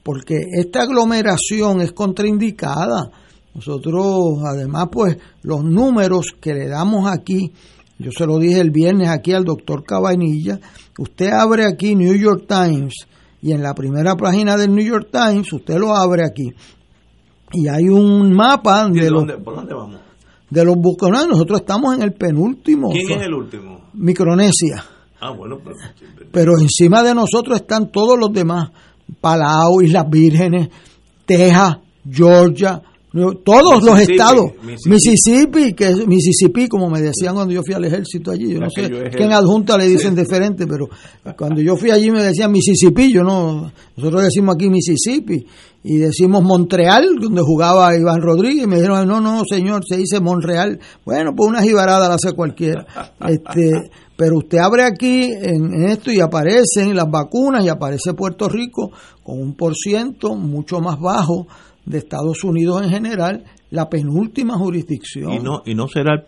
porque 0.05 0.37
esta 0.53 0.83
aglomeración 0.83 1.81
es 1.81 1.91
contraindicada. 1.91 3.09
Nosotros, 3.55 4.37
además, 4.45 4.89
pues 4.91 5.17
los 5.41 5.63
números 5.63 6.27
que 6.39 6.53
le 6.53 6.67
damos 6.67 7.09
aquí, 7.11 7.51
yo 7.97 8.11
se 8.11 8.27
lo 8.27 8.37
dije 8.37 8.59
el 8.59 8.69
viernes 8.69 9.09
aquí 9.09 9.33
al 9.33 9.45
doctor 9.45 9.83
Cabanilla, 9.83 10.59
usted 10.99 11.31
abre 11.31 11.65
aquí 11.65 11.95
New 11.95 12.13
York 12.13 12.45
Times 12.47 12.93
y 13.41 13.51
en 13.53 13.63
la 13.63 13.73
primera 13.73 14.15
página 14.15 14.57
del 14.57 14.75
New 14.75 14.85
York 14.85 15.07
Times, 15.11 15.51
usted 15.51 15.77
lo 15.79 15.95
abre 15.95 16.23
aquí 16.23 16.51
y 17.53 17.67
hay 17.67 17.85
un 17.89 18.31
mapa 18.31 18.87
¿Y 18.93 18.99
de 18.99 19.09
los, 19.09 19.21
dónde- 19.25 19.37
¿Por 19.43 19.55
dónde 19.55 19.73
vamos? 19.73 20.01
de 20.51 20.63
los 20.65 20.75
bucaneros. 20.75 21.29
Nosotros 21.29 21.61
estamos 21.61 21.95
en 21.95 22.03
el 22.03 22.13
penúltimo. 22.13 22.89
¿Quién 22.91 23.19
es 23.19 23.25
el 23.25 23.33
último? 23.33 23.89
Micronesia. 23.95 24.83
Ah, 25.19 25.31
bueno, 25.31 25.57
pero 25.63 25.75
Pero 26.31 26.51
encima 26.61 27.01
de 27.01 27.15
nosotros 27.15 27.61
están 27.61 27.89
todos 27.91 28.19
los 28.19 28.31
demás. 28.31 28.69
Palau, 29.19 29.81
Islas 29.81 30.09
Vírgenes, 30.09 30.69
Texas, 31.25 31.77
Georgia, 32.09 32.81
todos 33.43 33.83
los 33.83 33.99
estados. 33.99 34.51
Mississippi. 34.61 34.89
Mississippi, 34.89 35.73
que 35.73 35.87
es 35.87 36.07
Mississippi, 36.07 36.67
como 36.67 36.89
me 36.89 37.01
decían 37.01 37.33
cuando 37.33 37.53
yo 37.53 37.61
fui 37.63 37.73
al 37.73 37.85
ejército 37.85 38.31
allí. 38.31 38.53
Yo 38.53 38.59
no 38.59 38.69
sé 38.69 38.89
qué 38.89 39.23
en 39.23 39.31
adjunta 39.31 39.77
le 39.77 39.87
dicen 39.87 40.15
diferente, 40.15 40.67
pero 40.67 40.89
cuando 41.37 41.61
yo 41.61 41.75
fui 41.77 41.91
allí 41.91 42.11
me 42.11 42.21
decían 42.21 42.51
Mississippi, 42.51 43.13
yo 43.13 43.23
no, 43.23 43.71
nosotros 43.95 44.23
decimos 44.23 44.55
aquí 44.55 44.69
Mississippi 44.69 45.45
y 45.83 45.97
decimos 45.97 46.43
Montreal, 46.43 47.15
donde 47.21 47.41
jugaba 47.41 47.95
Iván 47.95 48.19
Rodríguez, 48.19 48.63
y 48.63 48.67
me 48.67 48.77
dijeron, 48.77 49.07
no, 49.07 49.21
no, 49.21 49.43
señor, 49.47 49.83
se 49.87 49.97
dice 49.97 50.19
Montreal. 50.19 50.79
Bueno, 51.05 51.31
pues 51.35 51.47
una 51.47 51.61
jibarada 51.61 52.09
la 52.09 52.15
hace 52.15 52.33
cualquiera. 52.33 52.85
Este, 53.27 53.91
pero 54.17 54.37
usted 54.37 54.57
abre 54.59 54.83
aquí 54.83 55.23
en, 55.31 55.73
en 55.73 55.85
esto 55.89 56.11
y 56.11 56.19
aparecen 56.19 56.95
las 56.95 57.09
vacunas 57.09 57.63
y 57.65 57.69
aparece 57.69 58.13
Puerto 58.13 58.47
Rico 58.49 58.91
con 59.23 59.39
un 59.39 59.55
por 59.55 59.73
ciento 59.75 60.35
mucho 60.35 60.79
más 60.79 60.99
bajo 60.99 61.47
de 61.85 61.97
Estados 61.99 62.43
Unidos 62.43 62.81
en 62.83 62.89
general, 62.89 63.43
la 63.71 63.89
penúltima 63.89 64.57
jurisdicción. 64.57 65.33
y 65.33 65.39
no 65.39 65.61
y 65.65 65.75
no 65.75 65.87
será 65.87 66.23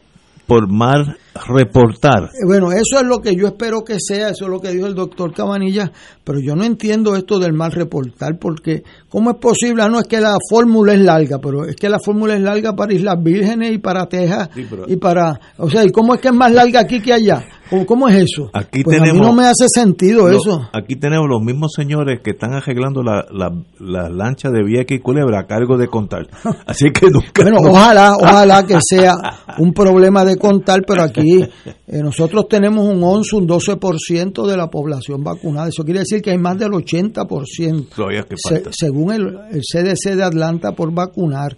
por 0.45 0.72
mal 0.72 1.18
reportar. 1.47 2.23
Eh, 2.26 2.45
Bueno, 2.45 2.72
eso 2.72 2.97
es 2.99 3.03
lo 3.03 3.19
que 3.19 3.35
yo 3.35 3.47
espero 3.47 3.84
que 3.84 3.97
sea, 3.99 4.30
eso 4.30 4.45
es 4.45 4.51
lo 4.51 4.61
que 4.61 4.72
dijo 4.72 4.88
el 4.88 4.95
doctor 4.95 5.34
Cabanilla, 5.34 5.91
pero 6.23 6.39
yo 6.39 6.55
no 6.55 6.64
entiendo 6.64 7.15
esto 7.15 7.38
del 7.39 7.51
mal 7.53 7.72
reportar, 7.73 8.38
porque 8.39 8.84
¿cómo 9.09 9.31
es 9.31 9.38
posible? 9.38 9.84
Ah, 9.84 9.89
no 9.89 9.99
es 9.99 10.07
que 10.07 10.22
la 10.22 10.38
fórmula 10.49 10.93
es 10.93 11.01
larga, 11.01 11.39
pero 11.39 11.65
es 11.65 11.76
que 11.76 11.89
la 11.89 11.99
fórmula 11.99 12.35
es 12.35 12.41
larga 12.41 12.73
para 12.76 12.93
Islas 12.93 13.22
Vírgenes 13.22 13.72
y 13.73 13.77
para 13.80 14.07
Texas 14.07 14.49
Sí, 14.53 14.65
pero- 14.69 14.85
y 14.88 14.95
para, 14.95 15.39
o 15.57 15.69
sea, 15.69 15.84
¿y 15.84 15.89
cómo 15.89 16.14
es 16.15 16.22
que 16.22 16.30
es 16.30 16.34
más 16.34 16.51
larga 16.51 16.81
aquí 16.81 17.01
que 17.01 17.14
allá? 17.14 17.43
¿Cómo, 17.85 18.07
es 18.07 18.15
eso? 18.23 18.49
Aquí 18.53 18.84
Pues 18.84 18.98
a 18.98 19.02
mí 19.02 19.07
tenemos 19.10 19.27
no 19.27 19.34
me 19.34 19.44
hace 19.45 19.65
sentido 19.73 20.27
Lo- 20.27 20.38
eso. 20.38 20.69
Aquí 20.73 20.95
tenemos 20.95 21.27
los 21.30 21.41
mismos 21.41 21.72
señores 21.76 22.22
que 22.23 22.31
están 22.31 22.53
arreglando 22.53 23.03
la, 23.03 23.26
la, 23.31 23.52
la 23.80 24.10
lancha 24.10 24.49
de 24.49 24.64
Vieques 24.64 24.98
y 24.99 25.02
Culebra 25.02 25.39
a 25.41 25.45
cargo 25.48 25.77
de 25.77 25.88
contar. 25.88 26.27
Así 26.65 26.91
que 26.91 27.10
nunca. 27.10 27.44
Bueno, 27.44 27.57
ojalá, 27.61 28.14
ojalá 28.15 28.64
que 28.65 28.77
sea 28.88 29.15
un 29.57 29.73
problema 29.73 30.23
de 30.26 30.38
contar, 30.38 30.81
pero 30.88 31.03
aquí 31.03 31.41
eh, 31.41 32.02
nosotros 32.03 32.48
tenemos 32.49 32.85
un 32.85 33.03
11, 33.03 33.35
un 33.35 33.48
12% 33.48 34.45
de 34.48 34.57
la 34.57 34.68
población 34.69 35.23
vacunada. 35.23 35.68
Eso 35.69 35.84
quiere 35.84 35.99
decir 35.99 36.22
que 36.22 36.31
hay 36.31 36.38
más 36.38 36.57
del 36.57 36.72
80%. 36.72 37.89
Todavía 37.95 38.23
que 38.23 38.35
Se- 38.38 38.64
según 38.72 39.11
el, 39.14 39.27
el 39.52 39.61
CDC 39.61 40.15
de 40.15 40.23
Atlanta 40.23 40.72
por 40.73 40.94
vacunar, 40.94 41.57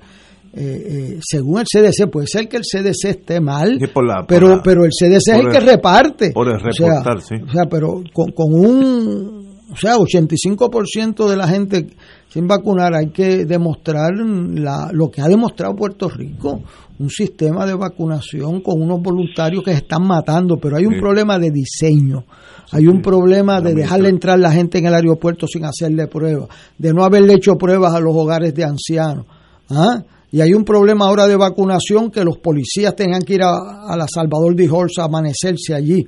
eh, 0.53 1.15
eh, 1.15 1.19
según 1.21 1.59
el 1.59 1.65
CDC, 1.65 2.09
puede 2.11 2.27
ser 2.27 2.47
que 2.47 2.57
el 2.57 2.63
CDC 2.63 3.09
esté 3.09 3.39
mal, 3.39 3.77
la- 3.79 4.25
pero, 4.27 4.47
la- 4.57 4.61
pero 4.63 4.83
el 4.85 4.91
CDC 4.91 5.17
es 5.33 5.39
el 5.45 5.49
que 5.51 5.59
reparte. 5.59 6.31
por 6.31 6.47
el 6.47 6.55
O 6.55 6.59
sea, 6.59 6.87
reportar, 6.87 7.21
sí. 7.21 7.35
o 7.35 7.51
sea, 7.51 7.63
pero 7.69 8.01
con, 8.13 8.31
con 8.31 8.53
un, 8.53 9.47
o 9.71 9.75
sea, 9.75 9.95
85% 9.97 11.27
de 11.29 11.37
la 11.37 11.47
gente 11.47 11.87
sin 12.29 12.47
vacunar 12.47 12.93
hay 12.95 13.09
que 13.11 13.45
demostrar 13.45 14.11
la, 14.15 14.89
lo 14.91 15.09
que 15.09 15.21
ha 15.21 15.27
demostrado 15.27 15.75
Puerto 15.75 16.09
Rico, 16.09 16.61
un 16.99 17.09
sistema 17.09 17.65
de 17.65 17.73
vacunación 17.75 18.61
con 18.61 18.81
unos 18.81 19.01
voluntarios 19.01 19.63
que 19.63 19.71
se 19.71 19.77
están 19.77 20.05
matando, 20.05 20.57
pero 20.57 20.77
hay 20.77 20.85
un 20.85 20.93
Sí. 20.95 20.99
problema 20.99 21.39
de 21.39 21.49
diseño, 21.51 22.25
hay 22.71 22.87
un 22.87 23.01
problema 23.01 23.61
de 23.61 23.73
dejarle 23.73 24.09
entrar 24.09 24.37
la 24.37 24.51
gente 24.51 24.77
en 24.79 24.85
el 24.87 24.93
aeropuerto 24.93 25.47
sin 25.47 25.65
hacerle 25.65 26.07
pruebas, 26.07 26.49
de 26.77 26.93
no 26.93 27.03
haberle 27.03 27.33
hecho 27.33 27.55
pruebas 27.55 27.93
a 27.95 27.99
los 27.99 28.15
hogares 28.15 28.53
de 28.53 28.63
ancianos. 28.63 29.25
¿ah? 29.71 30.03
Y 30.31 30.41
hay 30.41 30.53
un 30.53 30.63
problema 30.63 31.05
ahora 31.05 31.27
de 31.27 31.35
vacunación 31.35 32.11
que 32.11 32.23
los 32.23 32.37
policías 32.37 32.95
tengan 32.95 33.23
que 33.23 33.33
ir 33.33 33.43
a, 33.43 33.95
la 33.95 34.07
Salvador 34.07 34.55
de 34.55 34.67
a 34.67 35.03
amanecerse 35.03 35.73
allí. 35.73 36.05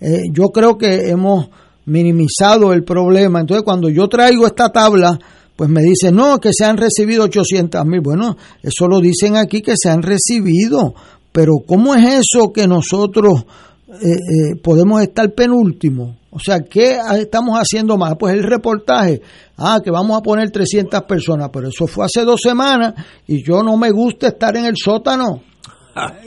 Eh, 0.00 0.22
yo 0.32 0.48
creo 0.48 0.78
que 0.78 1.10
hemos 1.10 1.48
minimizado 1.84 2.72
el 2.72 2.82
problema. 2.82 3.40
Entonces, 3.40 3.62
cuando 3.64 3.88
yo 3.88 4.08
traigo 4.08 4.46
esta 4.46 4.70
tabla, 4.70 5.18
pues 5.54 5.68
me 5.68 5.82
dicen, 5.82 6.14
no, 6.14 6.38
que 6.38 6.50
se 6.52 6.64
han 6.64 6.76
recibido 6.76 7.24
800 7.24 7.84
mil. 7.84 8.00
Bueno, 8.00 8.36
eso 8.62 8.88
lo 8.88 9.00
dicen 9.00 9.36
aquí 9.36 9.60
que 9.60 9.74
se 9.76 9.90
han 9.90 10.02
recibido. 10.02 10.94
Pero 11.30 11.58
¿cómo 11.66 11.94
es 11.94 12.20
eso 12.20 12.52
que 12.52 12.66
nosotros 12.66 13.44
eh, 13.88 14.08
eh, 14.12 14.56
podemos 14.62 15.02
estar 15.02 15.32
penúltimo? 15.34 16.16
O 16.34 16.38
sea, 16.38 16.60
¿qué 16.60 16.98
estamos 17.18 17.58
haciendo 17.58 17.98
más? 17.98 18.14
Pues 18.18 18.34
el 18.34 18.42
reportaje, 18.42 19.20
ah, 19.58 19.80
que 19.84 19.90
vamos 19.90 20.16
a 20.16 20.22
poner 20.22 20.50
300 20.50 21.02
personas, 21.02 21.50
pero 21.52 21.68
eso 21.68 21.86
fue 21.86 22.06
hace 22.06 22.24
dos 22.24 22.40
semanas 22.42 22.94
y 23.26 23.44
yo 23.44 23.62
no 23.62 23.76
me 23.76 23.90
gusta 23.90 24.28
estar 24.28 24.56
en 24.56 24.64
el 24.64 24.74
sótano. 24.82 25.42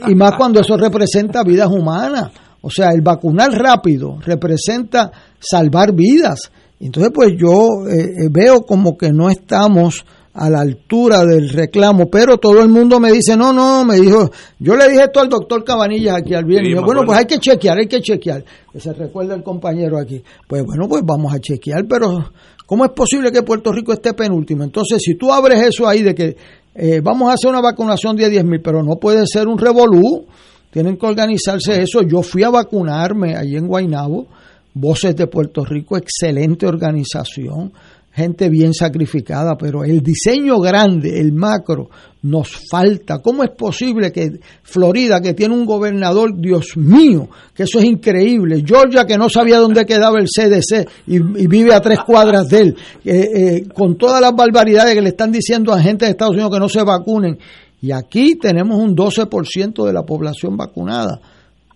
Y 0.06 0.14
más 0.14 0.34
cuando 0.36 0.60
eso 0.60 0.76
representa 0.76 1.42
vidas 1.42 1.68
humanas. 1.72 2.30
O 2.60 2.70
sea, 2.70 2.90
el 2.90 3.00
vacunar 3.00 3.50
rápido 3.50 4.18
representa 4.24 5.10
salvar 5.40 5.92
vidas. 5.92 6.52
Entonces, 6.78 7.10
pues 7.12 7.32
yo 7.36 7.88
eh, 7.88 8.26
eh, 8.26 8.28
veo 8.30 8.60
como 8.60 8.96
que 8.96 9.12
no 9.12 9.28
estamos 9.28 10.04
a 10.38 10.50
la 10.50 10.60
altura 10.60 11.24
del 11.24 11.48
reclamo, 11.48 12.10
pero 12.10 12.36
todo 12.36 12.60
el 12.60 12.68
mundo 12.68 13.00
me 13.00 13.10
dice, 13.10 13.36
no, 13.36 13.54
no, 13.54 13.86
me 13.86 13.96
dijo, 13.96 14.30
yo 14.58 14.76
le 14.76 14.88
dije 14.88 15.04
esto 15.04 15.20
al 15.20 15.30
doctor 15.30 15.64
Cabanillas 15.64 16.16
aquí 16.16 16.34
al 16.34 16.44
viernes, 16.44 16.72
Sí, 16.72 16.76
yo, 16.76 16.84
bueno, 16.84 17.02
pues 17.06 17.18
hay 17.18 17.24
que 17.24 17.38
chequear, 17.38 17.78
hay 17.78 17.86
que 17.86 18.02
chequear, 18.02 18.44
que 18.70 18.78
se 18.78 18.92
recuerda 18.92 19.34
el 19.34 19.42
compañero 19.42 19.98
aquí, 19.98 20.22
pues 20.46 20.62
bueno, 20.62 20.88
pues 20.88 21.02
vamos 21.06 21.32
a 21.32 21.38
chequear, 21.38 21.86
pero 21.88 22.30
¿cómo 22.66 22.84
es 22.84 22.90
posible 22.90 23.32
que 23.32 23.42
Puerto 23.42 23.72
Rico 23.72 23.94
esté 23.94 24.12
penúltimo? 24.12 24.62
Entonces, 24.62 25.00
si 25.02 25.14
tú 25.14 25.32
abres 25.32 25.62
eso 25.62 25.88
ahí 25.88 26.02
de 26.02 26.14
que 26.14 26.36
eh, 26.74 27.00
vamos 27.02 27.30
a 27.30 27.34
hacer 27.34 27.48
una 27.48 27.62
vacunación 27.62 28.14
de 28.14 28.28
10 28.28 28.44
mil, 28.44 28.60
pero 28.60 28.82
no 28.82 28.96
puede 28.96 29.26
ser 29.26 29.48
un 29.48 29.56
revolú, 29.56 30.26
tienen 30.70 30.98
que 30.98 31.06
organizarse 31.06 31.80
eso, 31.80 32.02
yo 32.02 32.20
fui 32.20 32.42
a 32.42 32.50
vacunarme 32.50 33.34
allí 33.36 33.56
en 33.56 33.66
Guaynabo, 33.66 34.26
Voces 34.74 35.16
de 35.16 35.26
Puerto 35.28 35.64
Rico, 35.64 35.96
excelente 35.96 36.66
organización, 36.66 37.72
gente 38.16 38.48
bien 38.48 38.72
sacrificada, 38.72 39.58
pero 39.58 39.84
el 39.84 40.02
diseño 40.02 40.58
grande, 40.58 41.20
el 41.20 41.34
macro, 41.34 41.90
nos 42.22 42.48
falta. 42.70 43.18
¿Cómo 43.18 43.44
es 43.44 43.50
posible 43.50 44.10
que 44.10 44.40
Florida, 44.62 45.20
que 45.20 45.34
tiene 45.34 45.54
un 45.54 45.66
gobernador, 45.66 46.34
Dios 46.34 46.78
mío, 46.78 47.28
que 47.54 47.64
eso 47.64 47.78
es 47.78 47.84
increíble, 47.84 48.64
Georgia, 48.66 49.04
que 49.04 49.18
no 49.18 49.28
sabía 49.28 49.58
dónde 49.58 49.84
quedaba 49.84 50.18
el 50.18 50.28
CDC 50.28 50.88
y, 51.08 51.18
vive 51.18 51.74
a 51.74 51.80
tres 51.82 51.98
cuadras 52.00 52.48
de 52.48 52.60
él, 52.60 52.76
eh, 53.04 53.28
eh, 53.34 53.68
con 53.74 53.98
todas 53.98 54.22
las 54.22 54.34
barbaridades 54.34 54.94
que 54.94 55.02
le 55.02 55.10
están 55.10 55.30
diciendo 55.30 55.74
a 55.74 55.82
gente 55.82 56.06
de 56.06 56.12
Estados 56.12 56.32
Unidos 56.32 56.52
que 56.52 56.60
no 56.60 56.70
se 56.70 56.82
vacunen, 56.82 57.38
y 57.82 57.92
aquí 57.92 58.36
tenemos 58.36 58.78
un 58.78 58.96
12% 58.96 59.84
de 59.84 59.92
la 59.92 60.04
población 60.04 60.56
vacunada. 60.56 61.20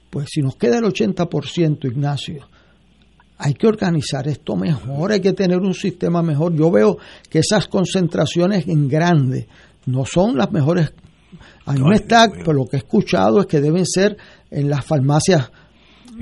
Pues 0.08 0.28
si 0.30 0.40
nos 0.40 0.56
queda 0.56 0.78
el 0.78 0.84
80%, 0.84 1.84
Ignacio, 1.84 2.48
hay 3.42 3.54
que 3.54 3.66
organizar 3.66 4.28
esto 4.28 4.54
mejor, 4.54 5.12
hay 5.12 5.20
que 5.20 5.32
tener 5.32 5.58
un 5.58 5.72
sistema 5.72 6.22
mejor. 6.22 6.54
Yo 6.54 6.70
veo 6.70 6.98
que 7.28 7.38
esas 7.38 7.68
concentraciones 7.68 8.68
en 8.68 8.86
grande 8.86 9.48
no 9.86 10.04
son 10.04 10.36
las 10.36 10.52
mejores. 10.52 10.92
A 11.64 11.72
mí 11.72 11.80
me 11.82 11.96
está, 11.96 12.28
por 12.44 12.54
lo 12.54 12.66
que 12.66 12.76
he 12.76 12.80
escuchado, 12.80 13.40
es 13.40 13.46
que 13.46 13.60
deben 13.60 13.86
ser 13.86 14.16
en 14.50 14.68
las 14.68 14.84
farmacias 14.84 15.50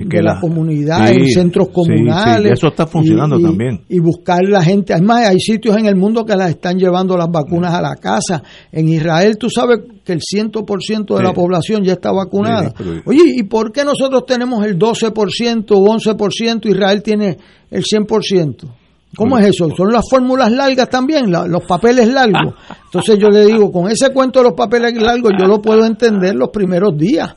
de 0.07 0.21
la, 0.21 0.33
la- 0.35 0.39
comunidad, 0.39 1.07
Sí, 1.07 1.13
en 1.15 1.27
centros 1.29 1.69
comunales. 1.69 2.47
sí, 2.47 2.53
eso 2.53 2.67
está 2.67 2.87
funcionando 2.87 3.39
y- 3.39 3.43
también. 3.43 3.81
Y 3.89 3.99
buscar 3.99 4.43
la 4.47 4.61
gente. 4.63 4.93
Además, 4.93 5.27
hay 5.27 5.39
sitios 5.39 5.75
en 5.77 5.85
el 5.85 5.95
mundo 5.95 6.25
que 6.25 6.35
las 6.35 6.49
están 6.51 6.77
llevando 6.77 7.17
las 7.17 7.29
vacunas 7.29 7.73
a 7.73 7.81
la 7.81 7.95
casa. 7.95 8.41
En 8.71 8.87
Israel, 8.89 9.37
tú 9.37 9.49
sabes 9.49 9.79
que 10.05 10.13
el 10.13 10.19
100% 10.21 11.17
de 11.17 11.23
la 11.23 11.33
población 11.33 11.83
ya 11.83 11.93
está 11.93 12.11
vacunada. 12.11 12.73
Pero- 12.77 13.01
Oye, 13.05 13.21
¿y 13.37 13.43
por 13.43 13.71
qué 13.71 13.83
nosotros 13.83 14.23
tenemos 14.25 14.65
el 14.65 14.77
12% 14.77 15.71
o 15.75 15.85
11% 15.85 16.67
y 16.67 16.71
Israel 16.71 17.03
tiene 17.03 17.37
el 17.69 17.83
100%? 17.83 18.67
¿Cómo 19.15 19.37
es 19.39 19.47
eso? 19.47 19.67
¿Son 19.75 19.91
las 19.91 20.05
fórmulas 20.09 20.51
largas 20.51 20.89
también? 20.89 21.31
los 21.31 21.63
papeles 21.65 22.07
largos. 22.07 22.53
Entonces 22.85 23.17
yo 23.19 23.29
le 23.29 23.45
digo, 23.45 23.71
con 23.71 23.89
ese 23.89 24.11
cuento 24.13 24.39
de 24.39 24.45
los 24.45 24.53
papeles 24.53 24.93
largos 25.01 25.31
yo 25.39 25.47
lo 25.47 25.61
puedo 25.61 25.85
entender 25.85 26.35
los 26.35 26.49
primeros 26.49 26.95
días. 26.95 27.33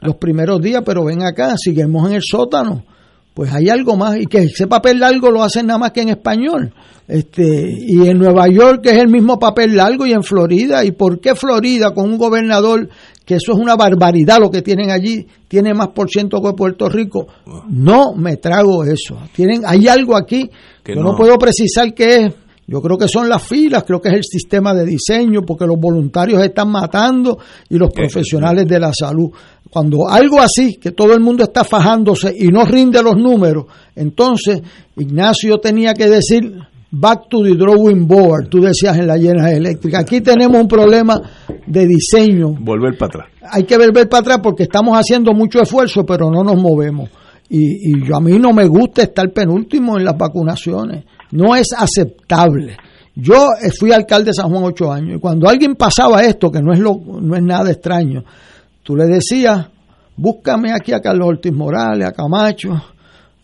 Los 0.00 0.16
primeros 0.16 0.60
días, 0.60 0.82
pero 0.84 1.04
ven 1.04 1.22
acá, 1.22 1.54
seguimos 1.56 2.08
en 2.08 2.16
el 2.16 2.22
sótano. 2.22 2.84
Pues 3.38 3.52
hay 3.52 3.68
algo 3.68 3.96
más 3.96 4.18
y 4.18 4.26
que 4.26 4.38
ese 4.38 4.66
papel 4.66 4.98
largo 4.98 5.30
lo 5.30 5.44
hacen 5.44 5.68
nada 5.68 5.78
más 5.78 5.92
que 5.92 6.00
en 6.00 6.08
español. 6.08 6.74
Este, 7.06 7.70
y 7.70 8.08
en 8.08 8.18
Nueva 8.18 8.48
York 8.48 8.80
es 8.86 8.98
el 8.98 9.06
mismo 9.06 9.38
papel 9.38 9.76
largo 9.76 10.04
y 10.06 10.12
en 10.12 10.24
Florida. 10.24 10.84
¿Y 10.84 10.90
por 10.90 11.20
qué 11.20 11.36
Florida 11.36 11.94
con 11.94 12.10
un 12.10 12.18
gobernador 12.18 12.88
que 13.24 13.36
eso 13.36 13.52
es 13.52 13.58
una 13.58 13.76
barbaridad 13.76 14.40
lo 14.40 14.50
que 14.50 14.60
tienen 14.62 14.90
allí, 14.90 15.24
tiene 15.46 15.72
más 15.72 15.90
por 15.94 16.10
ciento 16.10 16.40
que 16.42 16.52
Puerto 16.52 16.88
Rico? 16.88 17.28
No 17.68 18.12
me 18.16 18.38
trago 18.38 18.82
eso. 18.82 19.16
Tienen 19.32 19.62
hay 19.64 19.86
algo 19.86 20.16
aquí 20.16 20.50
Que 20.82 20.96
yo 20.96 21.00
no. 21.00 21.12
no. 21.12 21.16
puedo 21.16 21.38
precisar 21.38 21.94
qué 21.94 22.16
es. 22.16 22.34
Yo 22.66 22.82
creo 22.82 22.98
que 22.98 23.08
son 23.08 23.30
las 23.30 23.42
filas, 23.42 23.84
creo 23.84 23.98
que 23.98 24.10
es 24.10 24.14
el 24.16 24.24
sistema 24.24 24.74
de 24.74 24.84
diseño, 24.84 25.40
porque 25.40 25.64
los 25.64 25.78
voluntarios 25.80 26.42
están 26.42 26.70
matando 26.70 27.38
y 27.70 27.78
los 27.78 27.90
profesionales 27.90 28.66
de 28.66 28.78
la 28.78 28.92
salud. 28.92 29.30
Cuando 29.70 30.08
algo 30.08 30.40
así, 30.40 30.76
que 30.76 30.92
todo 30.92 31.12
el 31.12 31.20
mundo 31.20 31.44
está 31.44 31.62
fajándose 31.64 32.34
y 32.36 32.48
no 32.48 32.64
rinde 32.64 33.02
los 33.02 33.16
números, 33.16 33.66
entonces 33.94 34.62
Ignacio 34.96 35.58
tenía 35.58 35.92
que 35.94 36.08
decir 36.08 36.52
back 36.90 37.28
to 37.28 37.42
the 37.42 37.54
drawing 37.54 38.06
board, 38.06 38.48
tú 38.48 38.60
decías 38.60 38.96
en 38.96 39.06
la 39.06 39.16
llena 39.16 39.50
eléctrica. 39.50 40.00
Aquí 40.00 40.20
tenemos 40.20 40.60
un 40.60 40.68
problema 40.68 41.20
de 41.66 41.86
diseño, 41.86 42.54
Volver 42.58 42.96
para 42.96 43.08
atrás. 43.08 43.26
hay 43.52 43.64
que 43.64 43.76
volver 43.76 44.08
para 44.08 44.20
atrás 44.20 44.38
porque 44.42 44.62
estamos 44.62 44.96
haciendo 44.96 45.32
mucho 45.34 45.60
esfuerzo, 45.60 46.04
pero 46.06 46.30
no 46.30 46.42
nos 46.42 46.56
movemos. 46.56 47.10
Y, 47.50 47.90
y 47.92 48.06
yo 48.06 48.16
a 48.16 48.20
mí 48.20 48.38
no 48.38 48.52
me 48.52 48.66
gusta 48.66 49.02
estar 49.02 49.30
penúltimo 49.32 49.98
en 49.98 50.04
las 50.04 50.16
vacunaciones. 50.16 51.04
No 51.30 51.54
es 51.54 51.68
aceptable. 51.76 52.76
Yo 53.14 53.48
eh, 53.60 53.70
fui 53.76 53.90
alcalde 53.92 54.26
de 54.26 54.34
San 54.34 54.48
Juan 54.50 54.64
ocho 54.64 54.92
años 54.92 55.16
y 55.16 55.20
cuando 55.20 55.48
alguien 55.48 55.74
pasaba 55.74 56.22
esto, 56.22 56.50
que 56.50 56.62
no 56.62 56.72
es, 56.72 56.78
lo, 56.78 57.00
no 57.20 57.34
es 57.34 57.42
nada 57.42 57.70
extraño, 57.70 58.22
tú 58.88 58.96
le 58.96 59.04
decías, 59.04 59.68
búscame 60.16 60.72
aquí 60.72 60.94
a 60.94 61.00
Carlos 61.02 61.28
Ortiz 61.28 61.52
Morales, 61.52 62.08
a 62.08 62.12
Camacho, 62.12 62.70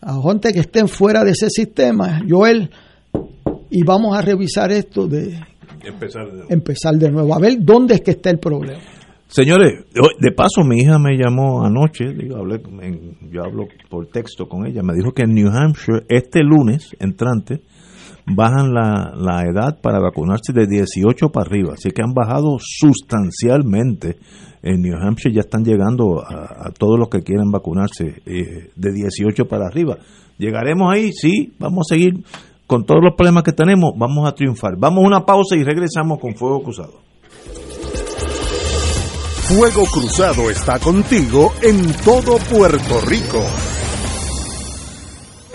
a 0.01 0.19
gente 0.23 0.51
que 0.51 0.61
estén 0.61 0.87
fuera 0.87 1.23
de 1.23 1.31
ese 1.31 1.51
sistema, 1.51 2.19
Joel, 2.27 2.71
y 3.69 3.83
vamos 3.83 4.17
a 4.17 4.21
revisar 4.23 4.71
esto 4.71 5.07
de 5.07 5.39
Empezar 5.83 6.31
de- 6.31 6.45
empezar 6.51 6.95
de 6.95 7.11
nuevo, 7.11 7.35
a 7.35 7.37
ver 7.39 7.57
dónde 7.59 7.93
es 7.93 8.01
que 8.01 8.09
está 8.11 8.31
el 8.31 8.39
problema. 8.39 8.79
Señores, 9.27 9.85
de 10.19 10.31
paso 10.31 10.63
mi 10.63 10.77
hija 10.79 10.97
me 10.97 11.15
llamó 11.15 11.63
anoche, 11.63 12.05
digo, 12.17 12.37
hablé, 12.37 12.55
en- 12.81 13.15
yo 13.31 13.43
hablo 13.43 13.67
por 13.87 14.07
texto 14.07 14.47
con 14.47 14.65
ella, 14.65 14.81
me 14.81 14.95
dijo 14.95 15.11
que 15.11 15.21
en 15.25 15.35
New 15.35 15.47
Hampshire 15.51 16.05
este 16.09 16.41
lunes 16.41 16.89
entrante 16.99 17.61
bajan 18.25 18.73
la, 18.73 19.13
la 19.15 19.43
edad 19.43 19.79
para 19.81 19.99
vacunarse 19.99 20.51
de 20.53 20.67
18 20.67 21.29
para 21.29 21.45
arriba, 21.45 21.73
así 21.73 21.91
que 21.91 22.01
han 22.01 22.13
bajado 22.13 22.57
sustancialmente. 22.59 24.17
En 24.63 24.81
New 24.81 24.97
Hampshire 24.97 25.35
ya 25.35 25.41
están 25.41 25.63
llegando 25.63 26.23
a, 26.25 26.71
todos 26.71 26.97
los 26.97 27.09
que 27.09 27.21
quieren 27.21 27.51
vacunarse 27.51 28.23
eh, 28.25 28.71
de 28.75 28.91
18 28.91 29.45
para 29.47 29.67
arriba. 29.67 29.99
¿Llegaremos 30.39 30.91
ahí? 30.91 31.11
Sí, 31.13 31.53
vamos 31.59 31.85
a 31.87 31.93
seguir 31.93 32.23
con 32.65 32.83
todos 32.83 33.01
los 33.03 33.13
problemas 33.15 33.43
que 33.43 33.51
tenemos, 33.51 33.93
vamos 33.95 34.27
a 34.27 34.33
triunfar. 34.33 34.75
Vamos 34.77 35.03
a 35.03 35.07
una 35.07 35.25
pausa 35.25 35.55
y 35.55 35.63
regresamos 35.63 36.19
con 36.19 36.35
Fuego 36.35 36.63
Cruzado. 36.63 36.93
Fuego 39.47 39.85
Cruzado 39.85 40.49
está 40.49 40.79
contigo 40.79 41.53
en 41.61 41.93
todo 42.03 42.37
Puerto 42.49 43.01
Rico. 43.01 43.43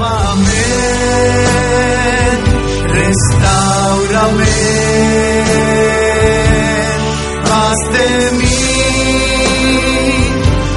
787-587-9767. 0.00 0.79
Restaurame, 3.10 4.44
haz 7.42 7.78
de 7.92 8.06
mí 8.38 8.54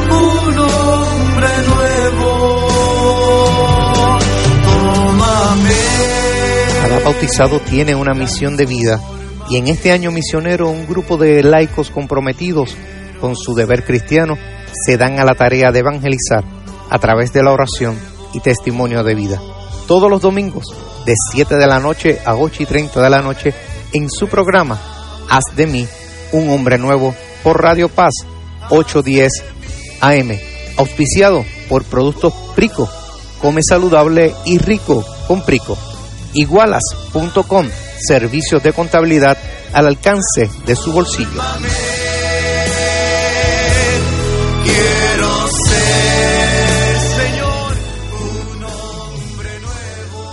un 0.09 0.57
hombre 0.57 1.51
nuevo. 1.69 2.31
Tómame. 4.65 5.81
Cada 6.81 6.99
bautizado 7.01 7.59
tiene 7.59 7.93
una 7.93 8.15
misión 8.15 8.57
de 8.57 8.65
vida 8.65 8.99
y 9.51 9.57
en 9.57 9.67
este 9.67 9.91
año 9.91 10.09
misionero 10.09 10.71
un 10.71 10.87
grupo 10.87 11.17
de 11.17 11.43
laicos 11.43 11.91
comprometidos 11.91 12.75
con 13.21 13.35
su 13.35 13.53
deber 13.53 13.83
cristiano 13.83 14.39
se 14.87 14.97
dan 14.97 15.19
a 15.19 15.23
la 15.23 15.35
tarea 15.35 15.71
de 15.71 15.81
evangelizar 15.81 16.43
a 16.89 16.97
través 16.97 17.31
de 17.31 17.43
la 17.43 17.51
oración 17.51 17.95
y 18.33 18.39
testimonio 18.39 19.03
de 19.03 19.13
vida. 19.13 19.39
Todos 19.85 20.09
los 20.09 20.21
domingos 20.21 20.73
de 21.05 21.13
7 21.31 21.55
de 21.55 21.67
la 21.67 21.79
noche 21.79 22.19
a 22.25 22.35
8 22.35 22.63
y 22.63 22.65
30 22.65 23.01
de 23.01 23.09
la 23.09 23.21
noche 23.21 23.53
en 23.93 24.09
su 24.09 24.27
programa 24.27 24.79
Haz 25.29 25.55
de 25.55 25.67
mí 25.67 25.87
un 26.31 26.49
hombre 26.49 26.77
nuevo 26.77 27.15
por 27.43 27.61
Radio 27.61 27.89
Paz 27.89 28.13
810 28.69 29.31
AM, 30.01 30.37
auspiciado 30.77 31.45
por 31.69 31.83
Productos 31.83 32.33
Prico. 32.55 32.89
Come 33.41 33.61
saludable 33.67 34.33
y 34.45 34.57
rico 34.57 35.05
con 35.27 35.43
Prico. 35.43 35.77
Igualas.com, 36.33 37.67
servicios 37.99 38.63
de 38.63 38.73
contabilidad 38.73 39.37
al 39.73 39.87
alcance 39.87 40.49
de 40.65 40.75
su 40.75 40.91
bolsillo. 40.91 41.41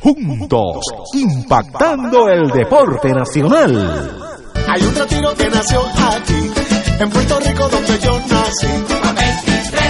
Juntos, 0.00 0.84
impactando 1.14 2.28
el 2.28 2.50
deporte 2.50 3.12
nacional. 3.12 4.10
Hay 4.68 4.82
un 4.82 4.94
retiro 4.94 5.34
que 5.34 5.48
nació 5.48 5.80
aquí, 5.80 6.50
en 6.98 7.10
Puerto 7.10 7.40
Rico 7.40 7.68
donde 7.68 7.98
yo 7.98 8.18
nací. 8.20 8.96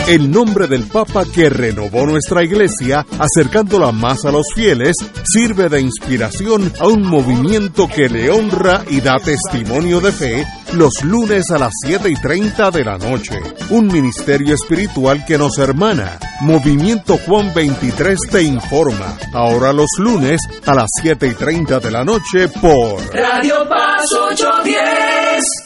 El 0.09 0.31
nombre 0.31 0.69
del 0.69 0.85
Papa 0.85 1.25
que 1.25 1.51
renovó 1.51 2.07
nuestra 2.07 2.45
iglesia, 2.45 3.05
acercándola 3.19 3.91
más 3.91 4.25
a 4.25 4.31
los 4.31 4.47
fieles, 4.55 4.95
sirve 5.25 5.69
de 5.69 5.81
inspiración 5.81 6.73
a 6.79 6.87
un 6.87 7.03
movimiento 7.03 7.89
que 7.89 8.09
le 8.09 8.31
honra 8.31 8.85
y 8.89 9.01
da 9.01 9.19
testimonio 9.19 10.01
de 10.01 10.13
fe 10.13 10.47
los 10.75 11.03
lunes 11.03 11.51
a 11.51 11.59
las 11.59 11.73
7 11.85 12.09
y 12.09 12.15
30 12.15 12.71
de 12.71 12.85
la 12.85 12.99
noche. 12.99 13.41
Un 13.71 13.89
ministerio 13.89 14.55
espiritual 14.55 15.25
que 15.27 15.39
nos 15.39 15.59
hermana. 15.59 16.21
Movimiento 16.41 17.19
Juan 17.27 17.53
23 17.53 18.17
te 18.31 18.43
informa. 18.43 19.19
Ahora 19.33 19.73
los 19.73 19.91
lunes 19.99 20.41
a 20.67 20.73
las 20.73 20.89
7 21.03 21.27
y 21.27 21.35
30 21.35 21.81
de 21.81 21.91
la 21.91 22.05
noche 22.05 22.47
por 22.61 23.03
Radio 23.13 23.69
Paz 23.69 24.05
810 24.31 24.77
para 24.77 24.87
cambiar 25.27 25.66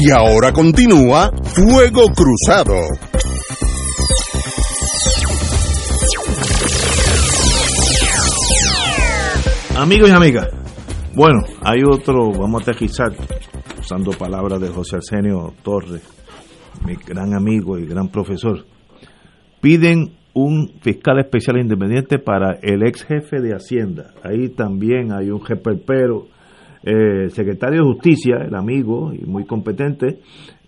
Y 0.00 0.12
ahora 0.12 0.52
continúa 0.52 1.28
Fuego 1.42 2.04
Cruzado. 2.14 2.74
Amigos 9.76 10.08
y 10.08 10.12
amigas, 10.12 10.46
bueno, 11.16 11.40
hay 11.64 11.80
otro, 11.82 12.30
vamos 12.30 12.60
a 12.60 12.70
aterrizar, 12.70 13.08
usando 13.80 14.12
palabras 14.12 14.60
de 14.60 14.68
José 14.68 14.96
Arsenio 14.96 15.54
Torres, 15.64 16.02
mi 16.86 16.94
gran 16.94 17.34
amigo 17.34 17.76
y 17.76 17.84
gran 17.84 18.08
profesor. 18.08 18.66
Piden 19.60 20.12
un 20.32 20.74
fiscal 20.80 21.18
especial 21.18 21.58
independiente 21.58 22.20
para 22.20 22.60
el 22.62 22.86
ex 22.86 23.02
jefe 23.02 23.40
de 23.40 23.52
Hacienda. 23.52 24.14
Ahí 24.22 24.48
también 24.50 25.10
hay 25.10 25.30
un 25.30 25.44
jefe 25.44 25.74
pero 25.84 26.28
eh, 26.82 27.28
secretario 27.30 27.82
de 27.82 27.92
Justicia, 27.92 28.36
el 28.46 28.54
amigo 28.54 29.12
y 29.12 29.24
muy 29.24 29.44
competente, 29.44 30.20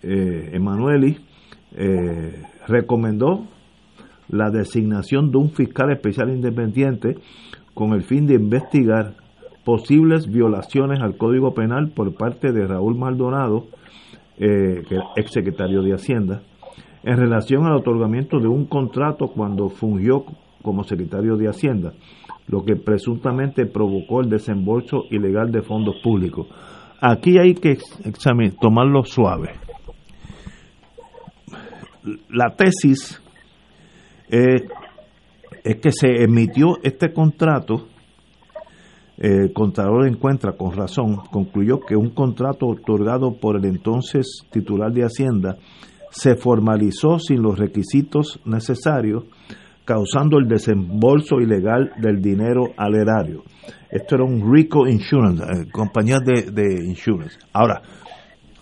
eh, 0.03 0.49
Emanueli, 0.53 1.17
eh, 1.75 2.43
recomendó 2.67 3.47
la 4.29 4.49
designación 4.49 5.31
de 5.31 5.37
un 5.37 5.51
fiscal 5.51 5.91
especial 5.91 6.29
independiente 6.29 7.15
con 7.73 7.93
el 7.93 8.03
fin 8.03 8.27
de 8.27 8.35
investigar 8.35 9.15
posibles 9.63 10.27
violaciones 10.27 10.99
al 11.01 11.17
Código 11.17 11.53
Penal 11.53 11.91
por 11.95 12.13
parte 12.15 12.51
de 12.51 12.65
Raúl 12.65 12.97
Maldonado, 12.97 13.67
eh, 14.37 14.81
exsecretario 15.15 15.81
de 15.81 15.93
Hacienda, 15.93 16.41
en 17.03 17.17
relación 17.17 17.65
al 17.65 17.75
otorgamiento 17.75 18.39
de 18.39 18.47
un 18.47 18.65
contrato 18.65 19.27
cuando 19.27 19.69
fungió 19.69 20.25
como 20.63 20.83
secretario 20.83 21.37
de 21.37 21.47
Hacienda, 21.47 21.93
lo 22.47 22.63
que 22.63 22.75
presuntamente 22.75 23.65
provocó 23.65 24.21
el 24.21 24.29
desembolso 24.29 25.05
ilegal 25.09 25.51
de 25.51 25.61
fondos 25.61 25.95
públicos. 26.03 26.47
Aquí 26.99 27.37
hay 27.37 27.53
que 27.53 27.77
examinar, 28.05 28.55
tomarlo 28.59 29.03
suave. 29.03 29.51
La 32.29 32.55
tesis 32.55 33.21
es 34.27 34.63
es 35.63 35.77
que 35.77 35.91
se 35.91 36.23
emitió 36.23 36.77
este 36.83 37.13
contrato, 37.13 37.87
eh, 39.17 39.43
el 39.43 39.53
contador 39.53 40.07
encuentra 40.07 40.53
con 40.53 40.71
razón, 40.71 41.17
concluyó 41.31 41.79
que 41.79 41.95
un 41.95 42.09
contrato 42.09 42.67
otorgado 42.67 43.33
por 43.39 43.57
el 43.57 43.65
entonces 43.65 44.43
titular 44.51 44.91
de 44.91 45.03
Hacienda 45.03 45.57
se 46.09 46.35
formalizó 46.35 47.19
sin 47.19 47.41
los 47.41 47.57
requisitos 47.57 48.39
necesarios, 48.45 49.25
causando 49.85 50.37
el 50.37 50.47
desembolso 50.47 51.39
ilegal 51.39 51.91
del 51.97 52.21
dinero 52.21 52.73
al 52.77 52.95
erario. 52.95 53.43
Esto 53.89 54.15
era 54.15 54.23
un 54.23 54.53
Rico 54.53 54.87
Insurance, 54.87 55.43
eh, 55.43 55.71
compañía 55.71 56.19
de, 56.19 56.51
de, 56.51 56.85
insurance. 56.85 57.37
Ahora, 57.51 57.81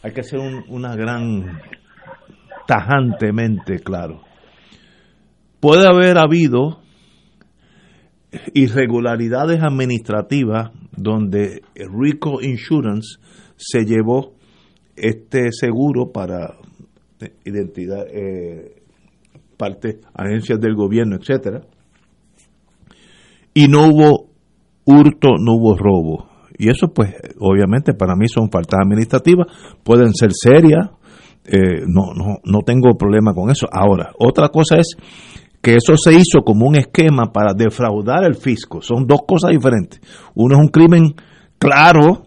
hay 0.02 0.12
que 0.12 0.24
ser 0.24 0.40
un, 0.40 0.64
una 0.70 0.96
gran 0.96 1.60
tajantemente 2.66 3.80
claro. 3.80 4.22
Puede 5.60 5.88
haber 5.88 6.18
habido 6.18 6.82
irregularidades 8.54 9.62
administrativas 9.62 10.72
donde 10.96 11.62
Rico 11.76 12.42
Insurance 12.42 13.20
se 13.56 13.86
llevó 13.86 14.36
este 14.96 15.52
seguro 15.52 16.12
para 16.12 16.56
identidad, 17.44 18.06
eh, 18.08 18.79
parte, 19.60 20.00
agencias 20.14 20.60
del 20.62 20.74
gobierno, 20.74 21.18
etcétera, 21.18 21.62
y 23.54 23.68
no 23.68 23.90
hubo 23.90 24.30
hurto, 24.86 25.36
no 25.38 25.56
hubo 25.56 25.76
robo. 25.76 26.30
Y 26.58 26.70
eso, 26.70 26.94
pues, 26.94 27.14
obviamente 27.40 27.94
para 27.94 28.16
mí 28.16 28.28
son 28.30 28.50
faltas 28.50 28.80
administrativas, 28.82 29.48
pueden 29.84 30.14
ser 30.14 30.32
serias, 30.34 30.90
eh, 31.46 31.84
no, 31.88 32.14
no, 32.16 32.38
no 32.44 32.62
tengo 32.62 32.98
problema 32.98 33.34
con 33.34 33.50
eso. 33.50 33.68
Ahora, 33.72 34.14
otra 34.18 34.48
cosa 34.48 34.78
es 34.78 34.96
que 35.62 35.76
eso 35.76 35.98
se 35.98 36.14
hizo 36.14 36.42
como 36.46 36.66
un 36.66 36.76
esquema 36.76 37.32
para 37.34 37.54
defraudar 37.54 38.24
el 38.24 38.36
fisco. 38.36 38.82
Son 38.82 39.06
dos 39.06 39.22
cosas 39.28 39.52
diferentes. 39.52 40.00
Uno 40.36 40.56
es 40.56 40.62
un 40.62 40.70
crimen 40.70 41.16
claro 41.58 42.24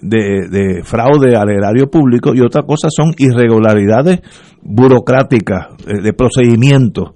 de, 0.00 0.48
de, 0.50 0.84
fraude 0.84 1.36
al 1.36 1.50
erario 1.50 1.90
público 1.90 2.32
y 2.34 2.40
otra 2.40 2.62
cosa 2.62 2.88
son 2.90 3.12
irregularidades 3.18 4.20
burocráticas, 4.62 5.76
de, 5.84 6.02
de 6.02 6.12
procedimientos. 6.12 7.12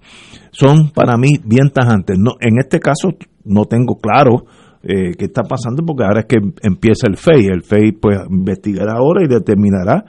Son 0.51 0.91
para 0.91 1.17
mí 1.17 1.39
bien 1.45 1.71
tajantes. 1.71 2.19
No, 2.19 2.33
en 2.41 2.59
este 2.59 2.79
caso 2.79 3.11
no 3.45 3.65
tengo 3.65 3.97
claro 3.97 4.45
eh, 4.87 5.13
qué 5.19 5.25
está 5.25 5.43
pasando 5.43 5.83
porque 5.85 6.05
ahora 6.05 6.21
es 6.21 6.27
que 6.27 6.37
empieza 6.63 7.07
el 7.09 7.17
FEI. 7.17 7.47
El 7.47 7.63
FEI 7.63 7.93
pues 7.93 8.19
investigará 8.31 8.95
ahora 8.99 9.25
y 9.25 9.29
determinará 9.29 10.05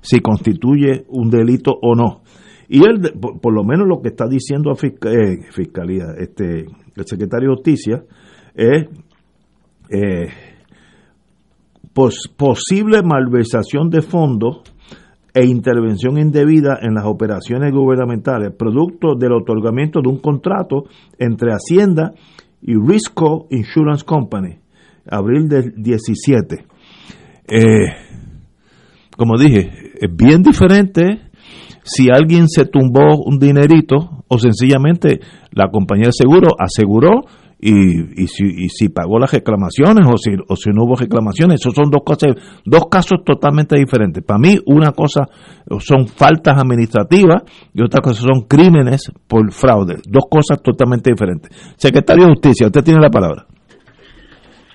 si 0.00 0.20
constituye 0.20 1.04
un 1.08 1.30
delito 1.30 1.72
o 1.80 1.94
no. 1.94 2.22
Y 2.68 2.82
él, 2.84 3.00
por, 3.20 3.52
lo 3.52 3.62
menos 3.64 3.86
lo 3.86 4.00
que 4.00 4.08
está 4.08 4.26
diciendo 4.26 4.70
a 4.70 4.74
fisc 4.74 5.04
eh, 5.04 5.40
Fiscalía, 5.52 6.06
este, 6.18 6.64
el 6.96 7.06
secretario 7.06 7.50
de 7.50 7.54
Justicia, 7.56 8.04
es 8.54 8.86
eh, 9.90 10.26
pos, 11.94 12.28
posible 12.36 13.02
malversación 13.02 13.88
de 13.88 14.02
fondos 14.02 14.62
e 15.32 15.46
intervención 15.46 16.18
indebida 16.18 16.78
en 16.80 16.94
las 16.94 17.06
operaciones 17.06 17.72
gubernamentales, 17.72 18.52
producto 18.56 19.14
del 19.18 19.32
otorgamiento 19.32 20.00
de 20.00 20.08
un 20.08 20.18
contrato 20.18 20.84
entre 21.18 21.50
Hacienda 21.52 22.12
y 22.62 22.74
Risco 22.74 23.46
Insurance 23.50 24.04
Company, 24.04 24.58
abril 25.10 25.48
del 25.48 25.74
17. 25.76 26.66
Eh, 27.48 27.58
como 29.16 29.38
dije, 29.38 29.70
es 30.00 30.14
bien 30.14 30.42
diferente 30.42 31.20
si 31.82 32.08
alguien 32.10 32.48
se 32.48 32.64
tumbó 32.66 33.22
un 33.24 33.38
dinerito 33.38 34.24
o 34.28 34.38
sencillamente 34.38 35.20
la 35.50 35.68
compañía 35.70 36.06
de 36.06 36.12
seguro 36.12 36.48
aseguró 36.58 37.22
y, 37.60 38.22
y, 38.22 38.26
si, 38.26 38.44
y 38.44 38.68
si 38.68 38.88
pagó 38.88 39.18
las 39.18 39.32
reclamaciones 39.32 40.06
o 40.06 40.16
si, 40.16 40.32
o 40.48 40.56
si 40.56 40.70
no 40.70 40.84
hubo 40.84 40.96
reclamaciones. 40.96 41.60
Esos 41.60 41.74
son 41.74 41.90
dos 41.90 42.02
cosas, 42.04 42.34
dos 42.64 42.86
casos 42.90 43.20
totalmente 43.24 43.76
diferentes. 43.76 44.22
Para 44.24 44.38
mí, 44.38 44.56
una 44.66 44.92
cosa 44.92 45.26
son 45.80 46.06
faltas 46.06 46.60
administrativas 46.60 47.42
y 47.72 47.82
otra 47.82 48.00
cosa 48.00 48.22
son 48.22 48.42
crímenes 48.48 49.10
por 49.26 49.50
fraude. 49.52 49.96
Dos 50.06 50.24
cosas 50.30 50.62
totalmente 50.62 51.10
diferentes. 51.10 51.50
Secretario 51.76 52.24
de 52.24 52.30
Justicia, 52.32 52.66
usted 52.66 52.82
tiene 52.82 53.00
la 53.00 53.10
palabra. 53.10 53.46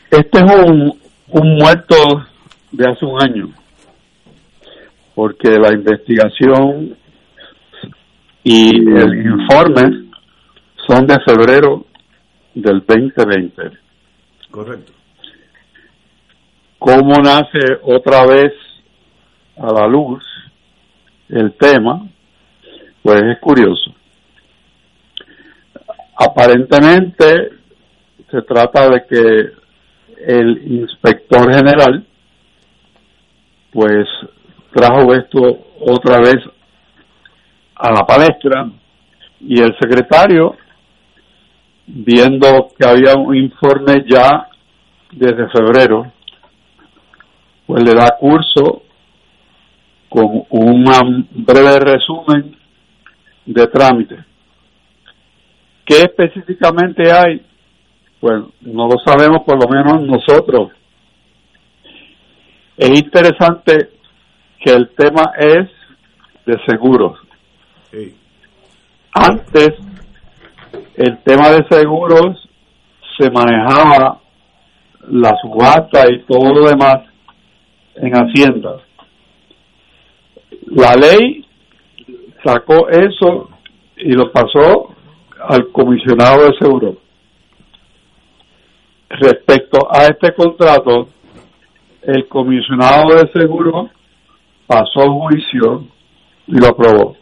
Este 0.10 0.40
es 0.40 0.44
un, 0.44 0.94
un 1.32 1.58
muerto 1.58 1.96
de 2.72 2.86
hace 2.90 3.06
un 3.06 3.22
año, 3.22 3.54
porque 5.14 5.58
la 5.60 5.74
investigación 5.74 6.96
y 8.44 8.70
el 8.70 9.26
informe 9.26 10.10
son 10.88 11.06
de 11.06 11.18
febrero 11.26 11.86
del 12.54 12.84
2020. 12.86 13.72
Correcto. 14.52 14.94
¿Cómo 16.78 17.16
nace 17.22 17.80
otra 17.84 18.26
vez 18.26 18.54
a 19.58 19.72
la 19.74 19.88
luz 19.88 20.24
el 21.28 21.54
tema? 21.54 22.08
Pues 23.04 23.22
es 23.22 23.40
curioso. 23.40 23.94
Aparentemente 26.16 27.50
se 28.32 28.42
trata 28.44 28.90
de 28.90 29.06
que 29.06 29.52
el 30.26 30.80
inspector 30.80 31.54
general 31.54 32.06
pues 33.72 34.08
trajo 34.74 35.14
esto 35.14 35.40
otra 35.82 36.20
vez 36.20 36.38
a 37.76 37.92
la 37.92 38.06
palestra 38.06 38.70
y 39.40 39.62
el 39.62 39.76
secretario 39.80 40.56
viendo 41.92 42.70
que 42.78 42.88
había 42.88 43.16
un 43.16 43.36
informe 43.36 44.06
ya 44.08 44.48
desde 45.12 45.50
febrero, 45.50 46.12
pues 47.66 47.84
le 47.84 47.94
da 47.94 48.16
curso 48.20 48.84
con 50.08 50.46
un 50.50 51.28
breve 51.32 51.80
resumen 51.80 52.56
de 53.46 53.68
trámite. 53.68 54.18
¿Qué 55.86 56.04
específicamente 56.04 57.12
hay? 57.12 57.42
Pues 58.20 58.44
no 58.62 58.88
lo 58.88 59.00
sabemos 59.04 59.44
por 59.44 59.60
lo 59.60 59.68
menos 59.70 60.02
nosotros. 60.02 60.72
Es 62.78 62.90
interesante 62.90 63.90
que 64.60 64.72
el 64.72 64.90
tema 64.90 65.34
es 65.38 65.68
de 66.46 66.60
seguros. 66.68 67.20
Antes 69.14 69.72
el 70.96 71.18
tema 71.24 71.50
de 71.50 71.66
seguros 71.70 72.50
se 73.18 73.30
manejaba 73.32 74.20
la 75.10 75.36
subasta 75.42 76.12
y 76.12 76.20
todo 76.24 76.54
lo 76.54 76.68
demás 76.68 77.04
en 77.96 78.14
Hacienda. 78.14 78.78
La 80.68 80.96
ley 80.96 81.46
sacó 82.44 82.90
eso 82.90 83.50
y 83.98 84.12
lo 84.12 84.32
pasó 84.32 84.96
al 85.48 85.72
comisionado 85.72 86.46
de 86.46 86.58
seguros. 86.60 86.96
Respecto 89.10 89.88
a 89.92 90.04
este 90.04 90.34
contrato, 90.34 91.10
el 92.04 92.28
comisionado 92.28 93.16
de 93.16 93.32
seguros 93.34 93.90
pasó 94.68 95.12
juicio 95.12 95.86
y 96.48 96.60
lo 96.60 96.68
aprobó. 96.68 97.19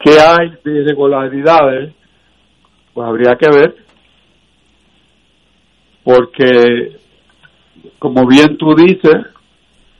¿Qué 0.00 0.18
hay 0.18 0.50
de 0.64 0.80
irregularidades? 0.80 1.92
Pues 2.94 3.06
habría 3.06 3.36
que 3.36 3.50
ver, 3.50 3.76
porque 6.02 6.96
como 7.98 8.26
bien 8.26 8.56
tú 8.56 8.74
dices, 8.74 9.26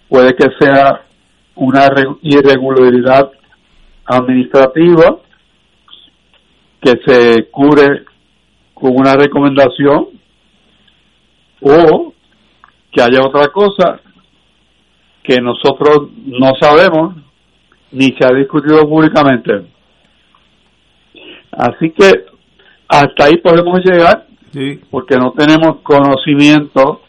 puede 0.08 0.34
que 0.34 0.48
sea 0.58 1.02
una 1.54 1.86
irregularidad 2.22 3.30
administrativa 4.06 5.18
que 6.80 6.94
se 7.06 7.50
cure 7.50 8.04
con 8.72 8.96
una 8.96 9.14
recomendación 9.14 10.08
o 11.60 12.14
que 12.90 13.02
haya 13.02 13.20
otra 13.22 13.48
cosa 13.48 14.00
que 15.22 15.40
nosotros 15.40 16.08
no 16.24 16.52
sabemos 16.58 17.16
ni 17.92 18.06
se 18.18 18.24
ha 18.24 18.34
discutido 18.34 18.88
públicamente. 18.88 19.66
Así 21.52 21.90
que 21.90 22.10
hasta 22.88 23.24
ahí 23.24 23.36
podemos 23.42 23.80
llegar 23.84 24.26
porque 24.90 25.16
no 25.16 25.32
tenemos 25.32 25.80
conocimiento 25.82 27.02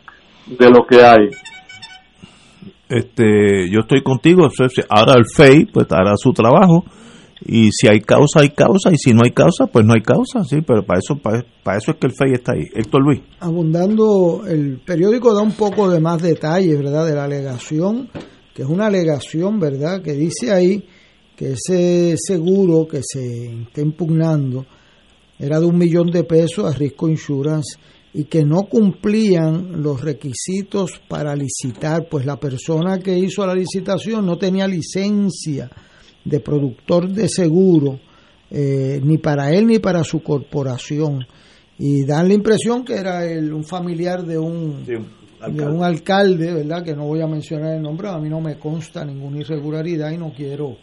de 0.48 0.70
lo 0.70 0.86
que 0.88 1.04
hay. 1.04 1.30
Este, 2.88 3.70
yo 3.72 3.80
estoy 3.82 4.04
contigo, 4.04 4.48
ahora 4.90 5.14
el 5.14 5.26
FEI 5.26 5.66
pues 5.66 5.88
hará 5.92 6.14
su 6.18 6.34
trabajo 6.34 6.84
y 7.44 7.72
si 7.72 7.88
hay 7.88 8.02
causa 8.02 8.42
hay 8.42 8.50
causa 8.50 8.92
y 8.92 8.98
si 8.98 9.14
no 9.14 9.22
hay 9.24 9.32
causa 9.32 9.66
pues 9.68 9.86
no 9.86 9.94
hay 9.94 10.02
causa, 10.02 10.44
sí, 10.44 10.62
pero 10.62 10.84
para 10.84 11.00
eso 11.00 11.16
para, 11.16 11.78
eso 11.78 11.92
es 11.92 11.98
que 11.98 12.08
el 12.08 12.14
FEI 12.14 12.34
está 12.34 12.52
ahí. 12.54 12.68
Héctor 12.74 13.02
Luis. 13.02 13.22
Abundando, 13.40 14.44
el 14.46 14.80
periódico 14.86 15.34
da 15.34 15.42
un 15.42 15.54
poco 15.54 15.90
de 15.90 16.02
más 16.02 16.22
detalles, 16.22 16.78
¿verdad? 16.78 17.06
De 17.06 17.16
la 17.16 17.24
alegación, 17.24 18.10
que 18.54 18.64
es 18.64 18.68
una 18.68 18.88
alegación, 18.88 19.60
¿verdad? 19.60 20.02
Que 20.04 20.12
dice 20.12 20.52
ahí 20.52 20.84
que 21.36 21.54
ese 21.54 22.16
seguro 22.18 22.88
que 22.88 23.02
se 23.04 23.62
está 23.64 23.82
impugnando 23.82 24.66
era 25.40 25.60
de 25.60 25.66
un 25.66 25.78
millón 25.78 26.12
de 26.12 26.24
pesos 26.24 26.66
a 26.66 26.78
Risco 26.78 27.10
Insurance 27.10 27.78
y 28.14 28.26
que 28.26 28.44
no 28.44 28.64
cumplían 28.70 29.82
los 29.82 30.02
requisitos 30.02 31.02
para 31.08 31.36
licitar, 31.36 32.08
pues 32.10 32.26
la 32.26 32.38
persona 32.38 33.00
que 33.00 33.18
hizo 33.18 33.46
la 33.46 33.56
licitación 33.56 34.26
no 34.26 34.38
tenía 34.38 34.68
licencia 34.68 35.70
de 36.24 36.40
productor 36.42 37.10
de 37.10 37.28
seguro, 37.28 38.00
eh, 38.50 39.00
ni 39.02 39.18
para 39.18 39.52
él 39.52 39.66
ni 39.66 39.80
para 39.80 40.04
su 40.04 40.22
corporación. 40.22 41.26
Y 41.80 42.06
dan 42.06 42.28
la 42.28 42.34
impresión 42.34 42.84
que 42.84 42.96
era 42.96 43.26
el, 43.26 43.52
un 43.54 43.64
familiar 43.64 44.24
de 44.26 44.38
un, 44.38 44.86
de 44.86 45.66
un 45.66 45.84
alcalde, 45.84 46.54
¿verdad? 46.54 46.84
Que 46.84 46.94
no 46.94 47.08
voy 47.08 47.22
a 47.22 47.28
mencionar 47.28 47.76
el 47.76 47.82
nombre, 47.82 48.10
a 48.10 48.20
mí 48.20 48.30
no 48.30 48.42
me 48.42 48.60
consta 48.60 49.06
ninguna 49.06 49.40
irregularidad 49.40 50.12
y 50.12 50.18
no 50.18 50.34
quiero 50.34 50.78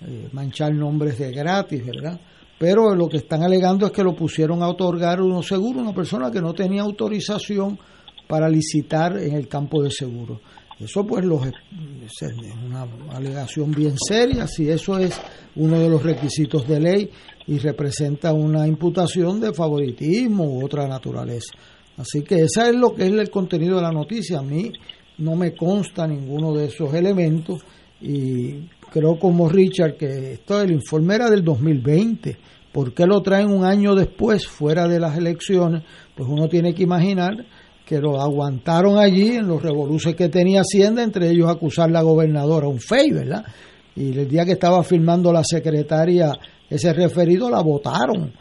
eh, 0.00 0.28
manchar 0.32 0.74
nombres 0.74 1.18
de 1.18 1.32
gratis, 1.32 1.84
¿verdad? 1.84 2.20
Pero 2.58 2.94
lo 2.94 3.08
que 3.08 3.18
están 3.18 3.42
alegando 3.42 3.86
es 3.86 3.92
que 3.92 4.04
lo 4.04 4.14
pusieron 4.14 4.62
a 4.62 4.68
otorgar 4.68 5.20
uno 5.20 5.42
seguro 5.42 5.80
a 5.80 5.82
una 5.82 5.94
persona 5.94 6.30
que 6.30 6.40
no 6.40 6.54
tenía 6.54 6.82
autorización 6.82 7.78
para 8.28 8.48
licitar 8.48 9.18
en 9.18 9.34
el 9.34 9.48
campo 9.48 9.82
de 9.82 9.90
seguro. 9.90 10.40
Eso 10.78 11.06
pues 11.06 11.24
los, 11.24 11.46
es 11.46 12.22
una 12.64 12.86
alegación 13.10 13.70
bien 13.70 13.94
seria, 13.96 14.46
si 14.46 14.68
eso 14.68 14.98
es 14.98 15.20
uno 15.54 15.78
de 15.78 15.88
los 15.88 16.02
requisitos 16.02 16.66
de 16.66 16.80
ley 16.80 17.10
y 17.46 17.58
representa 17.58 18.32
una 18.32 18.66
imputación 18.66 19.40
de 19.40 19.52
favoritismo 19.52 20.44
u 20.44 20.64
otra 20.64 20.88
naturaleza. 20.88 21.52
Así 21.96 22.22
que 22.22 22.42
esa 22.42 22.68
es 22.68 22.74
lo 22.74 22.94
que 22.94 23.06
es 23.06 23.12
el 23.12 23.30
contenido 23.30 23.76
de 23.76 23.82
la 23.82 23.92
noticia. 23.92 24.38
A 24.38 24.42
mí 24.42 24.72
no 25.18 25.36
me 25.36 25.54
consta 25.54 26.06
ninguno 26.06 26.52
de 26.54 26.66
esos 26.66 26.92
elementos 26.94 27.62
y 28.00 28.68
creo 28.92 29.18
como 29.18 29.48
Richard 29.48 29.96
que 29.96 30.34
esto 30.34 30.60
el 30.60 30.72
informe 30.72 31.14
era 31.14 31.30
del 31.30 31.42
2020. 31.42 32.36
¿Por 32.72 32.94
qué 32.94 33.06
lo 33.06 33.20
traen 33.22 33.50
un 33.50 33.64
año 33.64 33.94
después, 33.94 34.46
fuera 34.46 34.86
de 34.86 35.00
las 35.00 35.16
elecciones? 35.16 35.82
Pues 36.14 36.28
uno 36.28 36.48
tiene 36.48 36.74
que 36.74 36.82
imaginar 36.82 37.32
que 37.84 37.98
lo 37.98 38.20
aguantaron 38.20 38.98
allí 38.98 39.36
en 39.36 39.48
los 39.48 39.62
revoluciones 39.62 40.16
que 40.16 40.28
tenía 40.28 40.60
Hacienda, 40.60 41.02
entre 41.02 41.30
ellos 41.30 41.48
acusar 41.48 41.90
la 41.90 42.02
gobernadora, 42.02 42.68
un 42.68 42.80
fey, 42.80 43.10
¿verdad? 43.10 43.44
Y 43.94 44.16
el 44.16 44.28
día 44.28 44.44
que 44.44 44.52
estaba 44.52 44.82
firmando 44.82 45.32
la 45.32 45.42
secretaria 45.44 46.32
ese 46.70 46.92
referido, 46.92 47.50
la 47.50 47.60
votaron. 47.60 48.32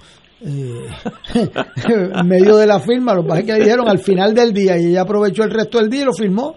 Eh, 0.43 0.87
en 1.85 2.27
medio 2.27 2.57
de 2.57 2.67
la 2.67 2.79
firma, 2.79 3.13
lo 3.13 3.23
que 3.23 3.27
pasa 3.27 3.39
es 3.41 3.45
que 3.45 3.55
dijeron 3.55 3.89
al 3.89 3.99
final 3.99 4.33
del 4.33 4.53
día 4.53 4.77
y 4.77 4.87
ella 4.87 5.01
aprovechó 5.01 5.43
el 5.43 5.51
resto 5.51 5.79
del 5.79 5.89
día 5.89 6.01
y 6.01 6.05
lo 6.05 6.13
firmó. 6.13 6.55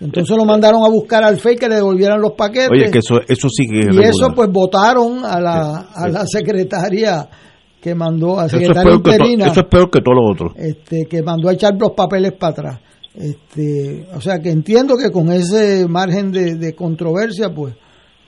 Entonces 0.00 0.36
lo 0.36 0.44
mandaron 0.44 0.84
a 0.84 0.88
buscar 0.88 1.24
al 1.24 1.38
FEI 1.38 1.56
que 1.56 1.68
le 1.68 1.76
devolvieran 1.76 2.20
los 2.20 2.32
paquetes. 2.32 2.70
Oye, 2.70 2.90
que 2.90 2.98
eso, 2.98 3.16
eso 3.26 3.48
sí 3.48 3.64
que 3.66 3.88
Y 3.92 3.98
eso 4.00 4.28
pues 4.34 4.48
votaron 4.50 5.24
a 5.24 5.40
la, 5.40 5.88
a 5.94 6.08
la 6.08 6.24
secretaria 6.26 7.28
que 7.80 7.94
mandó, 7.94 8.38
a 8.38 8.48
secretaria 8.48 8.92
eso 8.92 9.02
es, 9.04 9.14
interina, 9.14 9.46
eso 9.46 9.60
es 9.60 9.66
peor 9.66 9.90
que 9.90 10.00
todo 10.00 10.14
lo 10.14 10.30
otro. 10.30 10.52
Este, 10.56 11.06
que 11.06 11.22
mandó 11.22 11.48
a 11.48 11.52
echar 11.52 11.74
los 11.78 11.92
papeles 11.92 12.32
para 12.32 12.52
atrás. 12.52 12.80
Este, 13.14 14.06
o 14.14 14.20
sea 14.20 14.38
que 14.38 14.50
entiendo 14.50 14.94
que 14.96 15.10
con 15.10 15.32
ese 15.32 15.86
margen 15.88 16.30
de, 16.30 16.54
de 16.54 16.74
controversia, 16.74 17.52
pues 17.52 17.74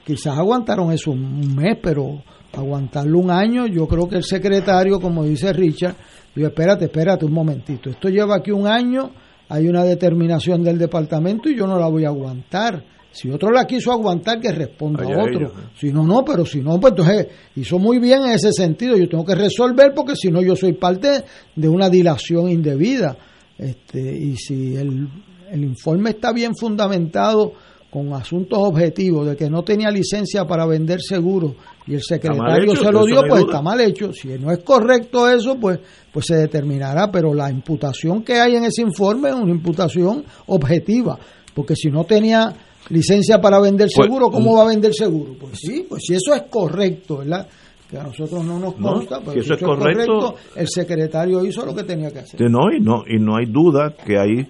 quizás 0.05 0.37
aguantaron 0.37 0.91
eso 0.91 1.13
un 1.13 1.55
mes, 1.55 1.79
pero 1.81 2.23
aguantarlo 2.57 3.19
un 3.19 3.31
año. 3.31 3.67
Yo 3.67 3.87
creo 3.87 4.09
que 4.09 4.17
el 4.17 4.25
secretario, 4.25 4.99
como 5.01 5.25
dice 5.25 5.53
Richard, 5.53 5.95
dijo, 6.35 6.49
espérate, 6.49 6.87
espérate 6.87 7.25
un 7.25 7.33
momentito, 7.33 7.91
esto 7.91 8.09
lleva 8.09 8.37
aquí 8.37 8.51
un 8.51 8.67
año, 8.67 9.11
hay 9.51 9.69
una 9.69 9.85
determinación 9.85 10.63
del 10.63 10.79
departamento 10.79 11.49
y 11.49 11.57
yo 11.57 11.67
no 11.67 11.79
la 11.79 11.89
voy 11.89 12.05
a 12.05 12.09
aguantar. 12.09 12.85
Si 13.11 13.29
otro 13.29 13.51
la 13.51 13.67
quiso 13.67 13.91
aguantar, 13.91 14.39
que 14.39 14.53
responda 14.53 15.03
Allá 15.03 15.23
otro. 15.23 15.39
ellos. 15.39 15.53
Si 15.77 15.93
no, 15.93 16.07
no, 16.07 16.25
pero 16.25 16.47
si 16.47 16.61
no, 16.61 16.79
pues 16.79 16.93
entonces 16.93 17.27
hizo 17.57 17.81
muy 17.81 17.99
bien 17.99 18.23
en 18.23 18.31
ese 18.31 18.53
sentido. 18.53 18.97
Yo 18.97 19.09
tengo 19.09 19.25
que 19.25 19.35
resolver 19.35 19.93
porque 19.93 20.15
si 20.15 20.31
no, 20.31 20.41
yo 20.41 20.55
soy 20.55 20.75
parte 20.75 21.25
de 21.57 21.69
una 21.69 21.91
dilación 21.91 22.49
indebida. 22.49 23.17
Este, 23.59 24.01
y 24.17 24.37
si 24.37 24.77
el, 24.77 25.09
el 25.51 25.65
informe 25.65 26.11
está 26.11 26.33
bien 26.33 26.55
fundamentado 26.55 27.53
con 27.91 28.13
asuntos 28.15 28.59
objetivos 28.61 29.27
de 29.27 29.37
que 29.37 29.51
no 29.51 29.63
tenía 29.63 29.91
licencia 29.91 30.45
para 30.47 30.65
vender 30.65 31.01
seguros 31.01 31.55
y 31.89 31.95
el 31.95 32.03
secretario 32.03 32.73
hecho, 32.73 32.85
se 32.85 32.93
lo 32.93 33.05
dio, 33.05 33.21
pues 33.23 33.43
duda. 33.43 33.51
está 33.51 33.63
mal 33.63 33.81
hecho. 33.81 34.13
Si 34.13 34.29
no 34.39 34.53
es 34.53 34.59
correcto 34.59 35.29
eso, 35.29 35.57
pues, 35.61 35.81
pues 36.13 36.27
se 36.27 36.37
determinará. 36.37 37.11
Pero 37.11 37.35
la 37.35 37.51
imputación 37.51 38.23
que 38.23 38.35
hay 38.35 38.55
en 38.55 38.65
ese 38.65 38.83
informe 38.83 39.31
es 39.31 39.35
una 39.35 39.51
imputación 39.51 40.25
objetiva. 40.47 41.19
Porque 41.53 41.75
si 41.75 41.89
no 41.91 42.05
tenía 42.05 42.55
licencia 42.91 43.41
para 43.41 43.59
vender 43.61 43.89
Pues, 43.93 44.07
seguro, 44.07 44.31
¿cómo 44.31 44.53
un- 44.53 44.59
va 44.59 44.63
a 44.63 44.69
vender 44.69 44.95
seguro? 44.95 45.35
Pues 45.41 45.59
sí, 45.59 45.85
pues 45.89 46.05
si 46.07 46.15
eso 46.15 46.33
es 46.35 46.43
correcto, 46.49 47.19
¿verdad? 47.19 47.49
Que 47.91 47.99
a 47.99 48.05
nosotros 48.05 48.45
no 48.45 48.61
nos 48.61 48.79
No, 48.79 48.93
consta, 48.93 49.19
pero 49.19 49.33
que 49.33 49.41
si 49.43 49.47
eso 49.47 49.55
es 49.55 49.63
correcto. 49.63 50.37
el 50.55 50.69
secretario 50.69 51.45
hizo 51.45 51.67
lo 51.67 51.75
que 51.75 51.83
tenía 51.83 52.13
que 52.13 52.21
hacer. 52.21 52.41
No, 52.49 52.71
y 52.73 52.79
no, 52.81 53.03
y 53.05 53.19
no 53.19 53.37
hay 53.37 53.47
duda 53.47 53.97
que 54.07 54.17
hay 54.17 54.47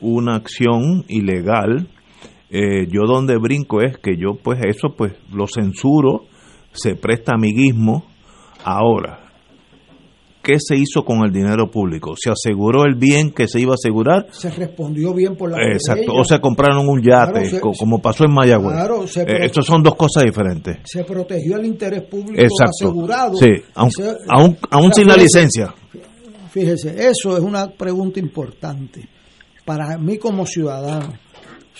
una 0.00 0.34
acción 0.34 1.04
ilegal. 1.06 1.86
Eh, 2.50 2.86
yo 2.90 3.02
donde 3.06 3.36
brinco 3.38 3.80
es 3.80 3.96
que 3.98 4.16
yo 4.16 4.34
pues 4.42 4.58
eso 4.66 4.88
pues 4.96 5.12
lo 5.32 5.46
censuro, 5.46 6.24
se 6.72 6.96
presta 6.96 7.32
amiguismo. 7.34 8.04
Ahora, 8.64 9.20
¿qué 10.42 10.56
se 10.58 10.76
hizo 10.76 11.04
con 11.04 11.24
el 11.24 11.30
dinero 11.32 11.70
público? 11.70 12.14
¿Se 12.16 12.30
aseguró 12.30 12.84
el 12.84 12.94
bien 12.96 13.30
que 13.30 13.46
se 13.46 13.60
iba 13.60 13.72
a 13.72 13.74
asegurar? 13.74 14.26
Se 14.32 14.50
respondió 14.50 15.14
bien 15.14 15.36
por 15.36 15.50
la 15.52 15.58
Exacto, 15.72 16.12
o 16.12 16.24
se 16.24 16.40
compraron 16.40 16.88
un 16.88 17.00
yate, 17.02 17.32
Claro, 17.32 17.46
se- 17.48 17.60
co- 17.60 17.72
como 17.78 18.00
pasó 18.02 18.24
en 18.24 18.32
Mayagüez. 18.34 18.72
Claro, 18.74 19.04
Eh, 19.04 19.50
son 19.62 19.82
dos 19.82 19.94
cosas 19.94 20.24
diferentes. 20.24 20.78
se 20.84 21.04
protegió 21.04 21.56
el 21.56 21.66
interés 21.66 22.02
público 22.02 22.40
Exacto. 22.42 22.88
asegurado. 22.88 23.34
Sí, 23.36 23.46
Se- 23.90 24.16
aun 24.28 24.92
sin 24.92 25.06
la 25.06 25.16
licencia. 25.16 25.72
Fíjese, 26.50 27.08
eso 27.08 27.36
es 27.36 27.42
una 27.44 27.68
pregunta 27.68 28.18
importante 28.18 29.08
para 29.64 29.96
mí 29.98 30.18
como 30.18 30.44
ciudadano. 30.46 31.12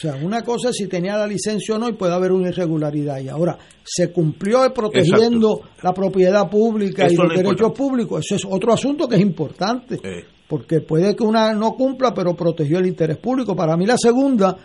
O 0.00 0.02
sea, 0.02 0.14
una 0.14 0.40
cosa 0.40 0.70
es 0.70 0.76
si 0.76 0.86
tenía 0.86 1.14
la 1.14 1.26
licencia 1.26 1.74
o 1.74 1.78
no 1.78 1.86
y 1.86 1.92
puede 1.92 2.14
haber 2.14 2.32
una 2.32 2.48
irregularidad. 2.48 3.20
Y 3.20 3.28
ahora, 3.28 3.58
se 3.84 4.10
cumplió 4.10 4.60
protegiendo 4.72 5.60
la 5.82 5.92
propiedad 5.92 6.48
pública 6.48 7.06
y 7.06 7.14
los 7.14 7.28
derechos 7.28 7.50
importante. 7.50 7.76
públicos. 7.76 8.24
Eso 8.24 8.36
es 8.36 8.46
otro 8.48 8.72
asunto 8.72 9.06
que 9.06 9.16
es 9.16 9.20
importante. 9.20 9.96
Eh, 10.02 10.24
Porque 10.48 10.80
puede 10.80 11.14
que 11.14 11.22
una 11.22 11.52
no 11.52 11.72
cumpla, 11.72 12.14
pero 12.14 12.34
protegió 12.34 12.78
el 12.78 12.86
interés 12.86 13.18
público. 13.18 13.54
Para 13.54 13.76
mí 13.76 13.84
la 13.84 13.98
segunda 13.98 14.56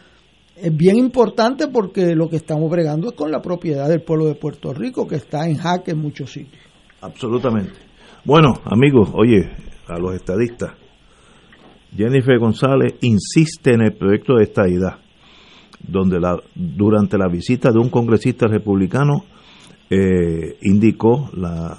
es 0.56 0.74
bien 0.74 0.96
importante 0.96 1.68
porque 1.68 2.16
lo 2.16 2.30
que 2.30 2.38
estamos 2.38 2.72
bregando 2.72 3.10
es 3.10 3.14
con 3.14 3.30
la 3.30 3.42
propiedad 3.42 3.90
del 3.90 4.04
pueblo 4.04 4.28
de 4.28 4.36
Puerto 4.36 4.74
Rico, 4.74 5.06
que 5.06 5.16
está 5.16 5.50
en 5.50 5.58
jaque 5.58 5.92
en 5.92 5.98
muchos 5.98 6.32
sitios. 6.32 6.64
Absolutamente. 7.02 7.74
Bueno, 8.24 8.54
amigos, 8.64 9.10
oye, 9.14 9.52
a 9.88 10.00
los 10.00 10.16
estadistas, 10.16 10.72
Jennifer 11.94 12.40
González 12.40 12.94
insiste 13.02 13.74
en 13.74 13.82
el 13.82 13.94
proyecto 13.94 14.36
de 14.38 14.44
estadidad, 14.44 15.00
donde 15.88 16.20
la, 16.20 16.38
durante 16.54 17.18
la 17.18 17.28
visita 17.28 17.72
de 17.72 17.80
un 17.80 17.90
congresista 17.90 18.48
republicano 18.48 19.26
eh, 19.90 20.58
indicó 20.62 21.30
la 21.34 21.78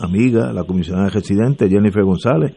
amiga, 0.00 0.52
la 0.52 0.64
comisionada 0.64 1.08
residente 1.08 1.68
Jennifer 1.68 2.02
González, 2.04 2.54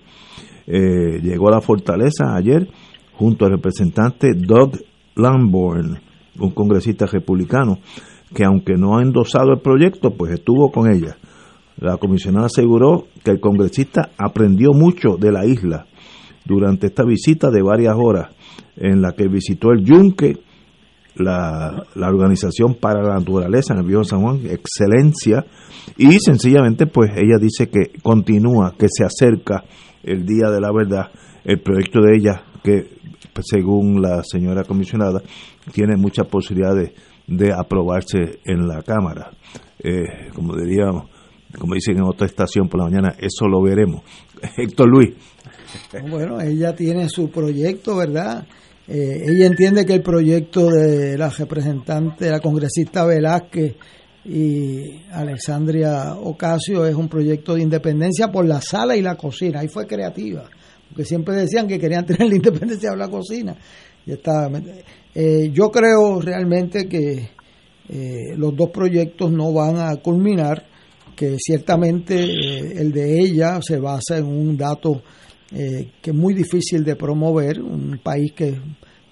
eh, 0.68 1.20
llegó 1.22 1.50
a 1.50 1.56
la 1.56 1.62
fortaleza 1.62 2.36
ayer 2.36 2.68
junto 3.14 3.46
al 3.46 3.52
representante 3.52 4.34
Doug 4.36 4.80
Lamborn, 5.16 6.00
un 6.40 6.52
congresista 6.52 7.06
republicano, 7.06 7.80
que 8.34 8.46
aunque 8.46 8.76
no 8.76 8.98
ha 8.98 9.02
endosado 9.02 9.52
el 9.52 9.60
proyecto, 9.60 10.12
pues 10.12 10.34
estuvo 10.34 10.72
con 10.72 10.92
ella. 10.92 11.18
La 11.78 11.98
comisionada 11.98 12.48
aseguró 12.48 13.08
que 13.24 13.32
el 13.32 13.40
congresista 13.40 14.12
aprendió 14.18 14.70
mucho 14.74 15.18
de 15.18 15.32
la 15.32 15.46
isla 15.46 15.86
durante 16.46 16.88
esta 16.88 17.04
visita 17.04 17.50
de 17.50 17.62
varias 17.62 17.96
horas 17.98 18.30
en 18.76 19.02
la 19.02 19.14
que 19.14 19.28
visitó 19.28 19.72
el 19.72 19.84
Yunque, 19.84 20.38
la, 21.16 21.84
la 21.96 22.08
Organización 22.08 22.76
para 22.76 23.02
la 23.02 23.16
Naturaleza 23.16 23.74
en 23.74 23.80
el 23.80 23.86
Viejo 23.86 24.04
San 24.04 24.22
Juan, 24.22 24.40
excelencia, 24.46 25.46
y 25.98 26.18
sencillamente 26.20 26.86
pues 26.86 27.12
ella 27.16 27.38
dice 27.40 27.70
que 27.70 28.00
continúa, 28.02 28.76
que 28.78 28.88
se 28.90 29.04
acerca 29.04 29.64
el 30.04 30.26
día 30.26 30.50
de 30.50 30.62
la 30.62 30.72
verdad, 30.72 31.12
el 31.44 31.60
proyecto 31.62 32.00
de 32.02 32.16
ella 32.16 32.44
que 32.64 33.00
según 33.42 34.02
la 34.02 34.22
señora 34.24 34.64
comisionada 34.64 35.22
tiene 35.72 35.96
muchas 35.96 36.28
posibilidades 36.28 36.92
de 37.28 37.54
aprobarse 37.54 38.40
en 38.46 38.68
la 38.68 38.82
Cámara. 38.82 39.32
Eh, 39.80 40.30
como 40.34 40.56
diríamos, 40.56 41.10
como 41.58 41.76
dicen 41.76 41.98
en 41.98 42.04
otra 42.04 42.28
estación 42.28 42.68
por 42.68 42.80
la 42.80 42.90
mañana, 42.90 43.16
eso 43.18 43.48
lo 43.48 43.62
veremos. 43.62 44.02
Héctor 44.58 44.90
Luis. 44.90 45.16
Bueno, 46.10 46.40
ella 46.42 46.76
tiene 46.76 47.10
su 47.10 47.30
proyecto, 47.30 47.96
¿verdad? 47.98 48.46
Eh, 48.88 49.24
ella 49.28 49.46
entiende 49.46 49.86
que 49.86 49.94
el 49.94 50.02
proyecto 50.02 50.70
de 50.70 51.18
la 51.18 51.30
representante, 51.30 52.30
la 52.30 52.40
congresista 52.40 53.06
Velázquez 53.06 53.76
y 54.26 55.02
Alexandria 55.12 56.16
Ocasio 56.16 56.86
es 56.86 56.96
un 56.96 57.08
proyecto 57.08 57.56
de 57.56 57.62
independencia 57.62 58.30
por 58.30 58.46
la 58.46 58.62
sala 58.62 58.96
y 58.96 59.02
la 59.02 59.16
cocina. 59.16 59.60
Ahí 59.60 59.68
fue 59.68 59.88
creativa, 59.88 60.50
porque 60.90 61.06
siempre 61.06 61.36
decían 61.36 61.68
que 61.68 61.80
querían 61.80 62.06
tener 62.08 62.28
la 62.28 62.36
independencia 62.36 62.90
por 62.90 63.00
la 63.00 63.10
cocina. 63.10 63.56
Y 64.06 64.14
está, 64.14 64.50
eh, 65.14 65.50
yo 65.52 65.70
creo 65.72 66.20
realmente 66.20 66.88
que 66.88 67.30
eh, 67.90 68.36
los 68.36 68.56
dos 68.56 68.70
proyectos 68.70 69.32
no 69.32 69.52
van 69.52 69.78
a 69.78 69.96
culminar, 69.98 70.66
que 71.16 71.36
ciertamente 71.40 72.24
eh, 72.24 72.74
el 72.78 72.92
de 72.92 73.20
ella 73.20 73.60
se 73.62 73.78
basa 73.80 74.18
en 74.18 74.26
un 74.26 74.56
dato 74.56 75.02
eh, 75.52 75.92
que 76.02 76.12
es 76.12 76.16
muy 76.16 76.34
difícil 76.34 76.84
de 76.84 76.96
promover, 76.96 77.62
un 77.62 78.00
país 78.04 78.34
que 78.34 78.60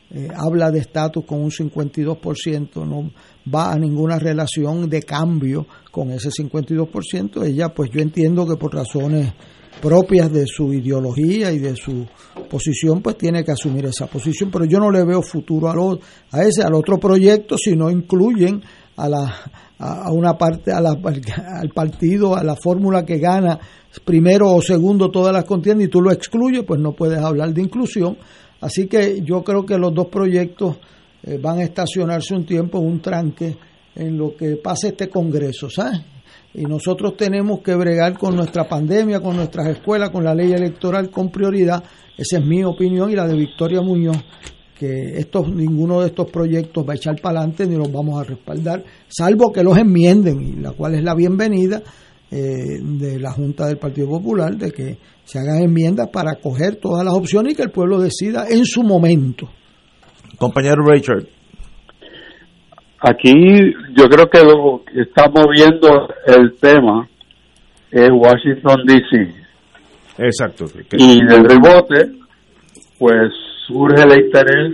eh, 0.09 0.27
habla 0.33 0.71
de 0.71 0.79
estatus 0.79 1.25
con 1.25 1.41
un 1.41 1.49
52%, 1.49 2.87
no 2.87 3.11
va 3.53 3.73
a 3.73 3.77
ninguna 3.77 4.17
relación 4.19 4.89
de 4.89 5.01
cambio 5.01 5.65
con 5.91 6.11
ese 6.11 6.29
52%. 6.29 7.45
Ella, 7.45 7.69
pues 7.73 7.89
yo 7.91 7.99
entiendo 7.99 8.47
que 8.47 8.55
por 8.55 8.73
razones 8.73 9.33
propias 9.81 10.31
de 10.31 10.45
su 10.47 10.73
ideología 10.73 11.51
y 11.51 11.59
de 11.59 11.75
su 11.75 12.05
posición, 12.49 13.01
pues 13.01 13.17
tiene 13.17 13.43
que 13.43 13.51
asumir 13.51 13.85
esa 13.85 14.07
posición, 14.07 14.49
pero 14.49 14.65
yo 14.65 14.79
no 14.79 14.91
le 14.91 15.03
veo 15.03 15.21
futuro 15.21 15.67
a, 15.67 16.37
a 16.37 16.43
ese, 16.43 16.63
al 16.63 16.73
otro 16.73 16.97
proyecto 16.97 17.57
si 17.57 17.75
no 17.75 17.89
incluyen 17.89 18.61
a 18.95 19.09
la 19.09 19.35
a 19.79 20.11
una 20.11 20.37
parte 20.37 20.71
a 20.71 20.81
la, 20.81 20.91
al 21.61 21.69
partido 21.69 22.35
a 22.35 22.43
la 22.43 22.55
fórmula 22.55 23.05
que 23.05 23.17
gana 23.19 23.59
primero 24.03 24.51
o 24.51 24.61
segundo 24.61 25.09
todas 25.09 25.33
las 25.33 25.45
contiendas 25.45 25.87
y 25.87 25.89
tú 25.89 26.01
lo 26.01 26.11
excluyes 26.11 26.63
pues 26.63 26.79
no 26.79 26.93
puedes 26.93 27.19
hablar 27.19 27.53
de 27.53 27.61
inclusión 27.61 28.17
así 28.61 28.87
que 28.87 29.21
yo 29.21 29.43
creo 29.43 29.65
que 29.65 29.77
los 29.77 29.93
dos 29.93 30.07
proyectos 30.07 30.77
eh, 31.23 31.37
van 31.41 31.59
a 31.59 31.63
estacionarse 31.63 32.35
un 32.35 32.45
tiempo 32.45 32.79
en 32.79 32.85
un 32.85 33.01
tranque 33.01 33.57
en 33.95 34.17
lo 34.17 34.35
que 34.35 34.57
pase 34.57 34.89
este 34.89 35.09
congreso 35.09 35.69
¿sabes? 35.69 36.01
y 36.53 36.63
nosotros 36.65 37.15
tenemos 37.15 37.59
que 37.61 37.75
bregar 37.75 38.17
con 38.17 38.35
nuestra 38.35 38.67
pandemia 38.67 39.19
con 39.19 39.35
nuestras 39.35 39.67
escuelas 39.67 40.09
con 40.09 40.23
la 40.23 40.33
ley 40.33 40.51
electoral 40.53 41.09
con 41.11 41.29
prioridad 41.29 41.83
esa 42.17 42.39
es 42.39 42.45
mi 42.45 42.63
opinión 42.63 43.11
y 43.11 43.15
la 43.15 43.27
de 43.27 43.35
Victoria 43.35 43.81
Muñoz 43.81 44.17
que 44.77 45.17
estos 45.17 45.49
ninguno 45.49 46.01
de 46.01 46.07
estos 46.07 46.29
proyectos 46.29 46.87
va 46.87 46.93
a 46.93 46.95
echar 46.95 47.19
para 47.21 47.39
adelante 47.39 47.65
ni 47.65 47.75
los 47.75 47.91
vamos 47.91 48.21
a 48.21 48.23
respaldar, 48.23 48.83
salvo 49.07 49.51
que 49.51 49.63
los 49.63 49.77
enmienden, 49.77 50.41
y 50.41 50.53
la 50.61 50.71
cual 50.71 50.95
es 50.95 51.03
la 51.03 51.15
bienvenida 51.15 51.81
eh, 52.29 52.79
de 52.81 53.19
la 53.19 53.31
Junta 53.31 53.67
del 53.67 53.77
Partido 53.77 54.07
Popular, 54.07 54.55
de 54.55 54.71
que 54.71 54.97
se 55.23 55.39
hagan 55.39 55.63
enmiendas 55.63 56.09
para 56.09 56.35
coger 56.35 56.75
todas 56.75 57.03
las 57.03 57.13
opciones 57.13 57.53
y 57.53 57.55
que 57.55 57.63
el 57.63 57.71
pueblo 57.71 57.99
decida 57.99 58.45
en 58.49 58.65
su 58.65 58.83
momento. 58.83 59.49
Compañero 60.37 60.83
Richard. 60.85 61.25
Aquí 62.99 63.31
yo 63.95 64.05
creo 64.05 64.25
que 64.29 64.43
lo 64.43 64.83
que 64.83 65.01
está 65.01 65.29
moviendo 65.29 66.07
el 66.25 66.55
tema 66.59 67.07
es 67.91 68.09
Washington 68.11 68.81
DC 68.85 69.33
Exacto. 70.17 70.65
y 70.93 71.23
del 71.25 71.45
rebote 71.45 72.11
pues 72.97 73.31
surge 73.67 74.01
el 74.01 74.25
interés 74.25 74.73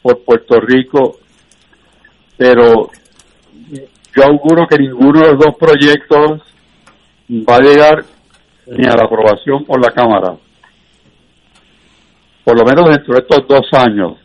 por 0.00 0.24
Puerto 0.24 0.60
Rico 0.60 1.18
pero 2.36 2.90
yo 4.16 4.24
auguro 4.24 4.66
que 4.68 4.78
ninguno 4.78 5.20
de 5.20 5.32
los 5.32 5.38
dos 5.38 5.56
proyectos 5.58 6.42
va 7.30 7.56
a 7.56 7.60
llegar 7.60 8.04
ni 8.66 8.86
a 8.86 8.96
la 8.96 9.04
aprobación 9.04 9.64
por 9.64 9.80
la 9.84 9.90
Cámara 9.90 10.36
por 12.44 12.58
lo 12.58 12.64
menos 12.64 12.88
dentro 12.90 13.14
de 13.14 13.20
estos 13.20 13.48
dos 13.48 13.66
años 13.72 14.18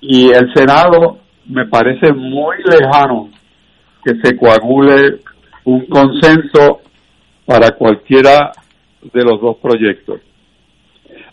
y 0.00 0.28
el 0.28 0.52
Senado 0.54 1.18
me 1.46 1.66
parece 1.66 2.12
muy 2.12 2.56
lejano 2.64 3.30
que 4.04 4.14
se 4.22 4.36
coagule 4.36 5.20
un 5.64 5.86
consenso 5.86 6.80
para 7.44 7.72
cualquiera 7.72 8.52
de 9.02 9.24
los 9.24 9.40
dos 9.40 9.56
proyectos. 9.56 10.20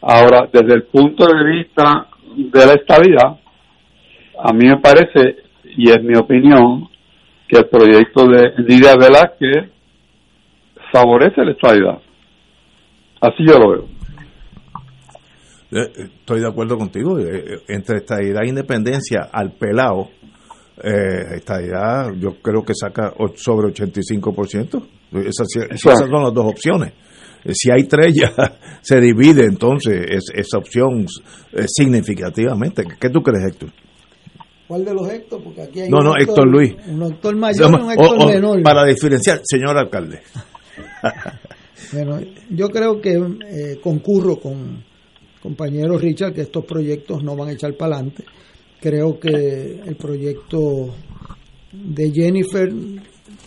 Ahora, 0.02 0.48
desde 0.52 0.74
el 0.74 0.84
punto 0.84 1.26
de 1.26 1.44
vista 1.44 2.08
de 2.36 2.66
la 2.66 2.74
estabilidad, 2.74 3.40
a 4.44 4.54
mí 4.54 4.68
me 4.68 4.78
parece, 4.80 5.38
y 5.78 5.90
es 5.90 6.04
mi 6.04 6.16
opinión, 6.18 6.88
que 7.48 7.58
el 7.60 7.68
proyecto 7.68 8.28
de 8.28 8.54
Lidia 8.58 8.96
Velázquez 8.96 9.72
favorece 10.92 11.44
la 11.44 11.52
estabilidad. 11.52 12.00
Así 13.22 13.44
yo 13.48 13.60
lo 13.60 13.70
veo. 13.72 13.86
Eh, 15.72 15.92
Estoy 16.20 16.42
de 16.42 16.48
acuerdo 16.48 16.78
contigo. 16.78 17.20
eh, 17.20 17.60
Entre 17.68 17.98
estadidad 17.98 18.44
e 18.44 18.50
independencia 18.50 19.30
al 19.32 19.52
pelado, 19.54 20.10
eh, 20.84 21.36
estadidad 21.36 22.14
yo 22.20 22.36
creo 22.42 22.64
que 22.64 22.74
saca 22.74 23.14
sobre 23.36 23.74
85%. 23.74 24.88
Esas, 25.14 25.48
esas 25.70 26.00
son 26.00 26.24
las 26.24 26.34
dos 26.34 26.46
opciones. 26.46 26.94
Eh, 27.46 27.52
Si 27.54 27.72
hay 27.72 27.84
tres 27.86 28.14
ya 28.16 28.34
se 28.82 29.00
divide 29.00 29.46
entonces 29.46 30.04
es- 30.10 30.32
esa 30.34 30.58
opción 30.58 31.06
eh, 31.54 31.66
significativamente. 31.68 32.84
¿Qué 33.00 33.10
tú 33.10 33.22
crees, 33.22 33.46
Héctor? 33.54 33.70
¿Cuál 34.68 34.84
de 34.84 34.94
los 34.96 35.08
Héctor? 35.10 35.44
Porque 35.44 35.62
aquí 35.62 35.82
hay 35.82 35.90
No, 35.90 36.00
un 36.00 36.06
no, 36.06 36.14
Héctor 36.18 36.48
Luis. 36.50 36.74
Un 36.88 37.04
Héctor 37.04 37.36
mayor 37.36 37.70
y 37.72 37.74
un 37.76 37.82
O- 37.82 37.92
Héctor 37.92 38.18
o- 38.20 38.26
menor. 38.28 38.64
para 38.64 38.84
diferenciar, 38.84 39.42
señor 39.44 39.78
alcalde. 39.78 40.20
Bueno, 41.94 42.20
yo 42.50 42.70
creo 42.70 43.00
que 43.00 43.12
eh, 43.14 43.80
concurro 43.82 44.38
con 44.38 44.84
compañero 45.42 45.98
Richard 45.98 46.34
que 46.34 46.42
estos 46.42 46.66
proyectos 46.66 47.24
no 47.24 47.36
van 47.36 47.50
a 47.50 47.52
echar 47.54 47.76
para 47.76 47.96
adelante. 47.98 48.24
Creo 48.82 49.20
que 49.20 49.82
el 49.86 49.96
proyecto 49.96 50.96
de 51.72 52.12
Jennifer 52.12 52.70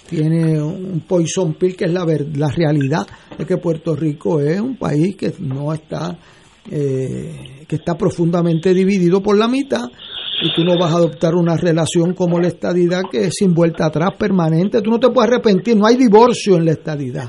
tiene 0.09 0.60
un 0.62 1.02
poison 1.06 1.55
pill 1.55 1.76
que 1.76 1.85
es 1.85 1.93
la, 1.93 2.05
ver- 2.05 2.36
la 2.36 2.48
realidad 2.48 3.06
de 3.36 3.44
que 3.44 3.56
Puerto 3.59 3.94
Rico 3.94 4.40
es 4.40 4.60
un 4.60 4.76
país 4.76 5.16
que 5.16 5.32
no 5.40 5.72
está 5.72 6.18
eh, 6.70 7.64
que 7.66 7.76
está 7.76 7.97
profundamente 7.97 8.72
dividido 8.74 9.22
por 9.22 9.36
la 9.36 9.48
mitad 9.48 9.85
y 10.43 10.55
tú 10.55 10.64
no 10.64 10.78
vas 10.78 10.93
a 10.93 10.97
adoptar 10.97 11.35
una 11.35 11.56
relación 11.56 12.14
como 12.14 12.39
la 12.39 12.48
estadidad 12.48 13.02
que 13.10 13.26
es 13.26 13.35
sin 13.39 13.55
vuelta 13.55 13.86
atrás 13.86 14.10
permanente. 14.18 14.80
Tú 14.82 14.90
no 14.90 15.01
te 15.01 15.09
puedes 15.10 15.30
arrepentir, 15.32 15.76
no 15.76 15.86
hay 15.86 15.97
divorcio 15.97 16.56
en 16.56 16.64
la 16.66 16.72
estadidad. 16.72 17.28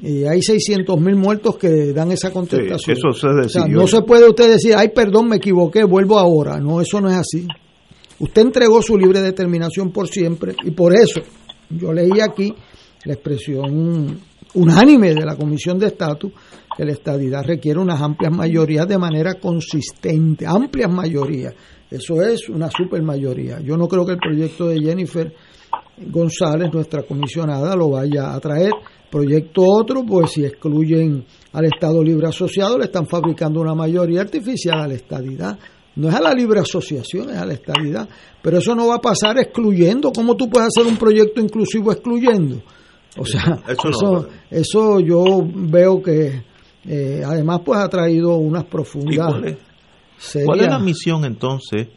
Y 0.00 0.24
hay 0.24 0.42
600 0.42 1.00
mil 1.00 1.14
muertos 1.16 1.56
que 1.56 1.92
dan 1.92 2.10
esa 2.12 2.30
contestación. 2.30 2.78
Sí, 2.78 2.92
eso 2.92 3.12
se 3.18 3.26
O 3.28 3.48
sea, 3.48 3.62
decidió. 3.62 3.78
no 3.80 3.86
se 3.86 4.02
puede 4.02 4.28
usted 4.28 4.50
decir, 4.50 4.74
ay, 4.76 4.88
perdón, 4.94 5.28
me 5.28 5.36
equivoqué, 5.36 5.84
vuelvo 5.84 6.18
ahora. 6.18 6.58
No, 6.60 6.80
eso 6.80 7.00
no 7.00 7.08
es 7.08 7.16
así. 7.16 7.46
Usted 8.18 8.42
entregó 8.42 8.82
su 8.82 8.98
libre 8.98 9.20
determinación 9.22 9.90
por 9.90 10.08
siempre 10.08 10.54
y 10.64 10.72
por 10.72 10.94
eso 10.94 11.20
yo 11.76 11.92
leí 11.92 12.20
aquí 12.20 12.54
la 13.04 13.14
expresión 13.14 14.18
unánime 14.54 15.14
de 15.14 15.24
la 15.24 15.36
Comisión 15.36 15.78
de 15.78 15.86
Estatus 15.86 16.32
que 16.76 16.84
la 16.84 16.92
estadidad 16.92 17.44
requiere 17.44 17.78
unas 17.78 18.00
amplias 18.00 18.32
mayorías 18.32 18.86
de 18.86 18.98
manera 18.98 19.34
consistente, 19.34 20.46
amplias 20.46 20.90
mayorías. 20.90 21.54
Eso 21.90 22.20
es 22.22 22.48
una 22.48 22.70
super 22.70 23.02
mayoría. 23.02 23.60
Yo 23.60 23.76
no 23.76 23.86
creo 23.86 24.04
que 24.04 24.12
el 24.12 24.18
proyecto 24.18 24.66
de 24.66 24.80
Jennifer 24.80 25.32
González, 25.98 26.72
nuestra 26.72 27.02
comisionada, 27.02 27.76
lo 27.76 27.90
vaya 27.90 28.34
a 28.34 28.40
traer. 28.40 28.72
Proyecto 29.10 29.62
otro, 29.62 30.04
pues 30.04 30.32
si 30.32 30.44
excluyen 30.44 31.24
al 31.52 31.66
Estado 31.66 32.02
Libre 32.02 32.26
Asociado, 32.26 32.78
le 32.78 32.86
están 32.86 33.06
fabricando 33.06 33.60
una 33.60 33.74
mayoría 33.74 34.22
artificial 34.22 34.80
a 34.80 34.88
la 34.88 34.94
estadidad. 34.94 35.56
No 35.96 36.08
es 36.08 36.14
a 36.14 36.20
la 36.20 36.32
libre 36.34 36.60
asociación, 36.60 37.30
es 37.30 37.36
a 37.36 37.46
la 37.46 37.54
estadidad. 37.54 38.08
Pero 38.42 38.58
eso 38.58 38.74
no 38.74 38.88
va 38.88 38.96
a 38.96 39.00
pasar 39.00 39.38
excluyendo. 39.38 40.10
¿Cómo 40.12 40.36
tú 40.36 40.48
puedes 40.50 40.68
hacer 40.76 40.90
un 40.90 40.96
proyecto 40.98 41.40
inclusivo 41.40 41.92
excluyendo? 41.92 42.62
O 43.16 43.24
sea, 43.24 43.60
Eso 43.68 43.88
eso, 43.90 44.12
no. 44.12 44.26
eso, 44.50 45.00
yo 45.00 45.24
veo 45.54 46.02
que 46.02 46.42
eh, 46.86 47.22
además 47.24 47.60
pues 47.64 47.78
ha 47.78 47.88
traído 47.88 48.36
unas 48.36 48.64
¿Y 48.64 48.66
profundas 48.66 49.26
cuál 49.28 49.44
es? 49.46 49.56
serias- 50.18 50.46
¿Cuál 50.46 50.60
es 50.60 50.66
la 50.68 50.78
misión 50.80 51.24
entonces 51.24 51.88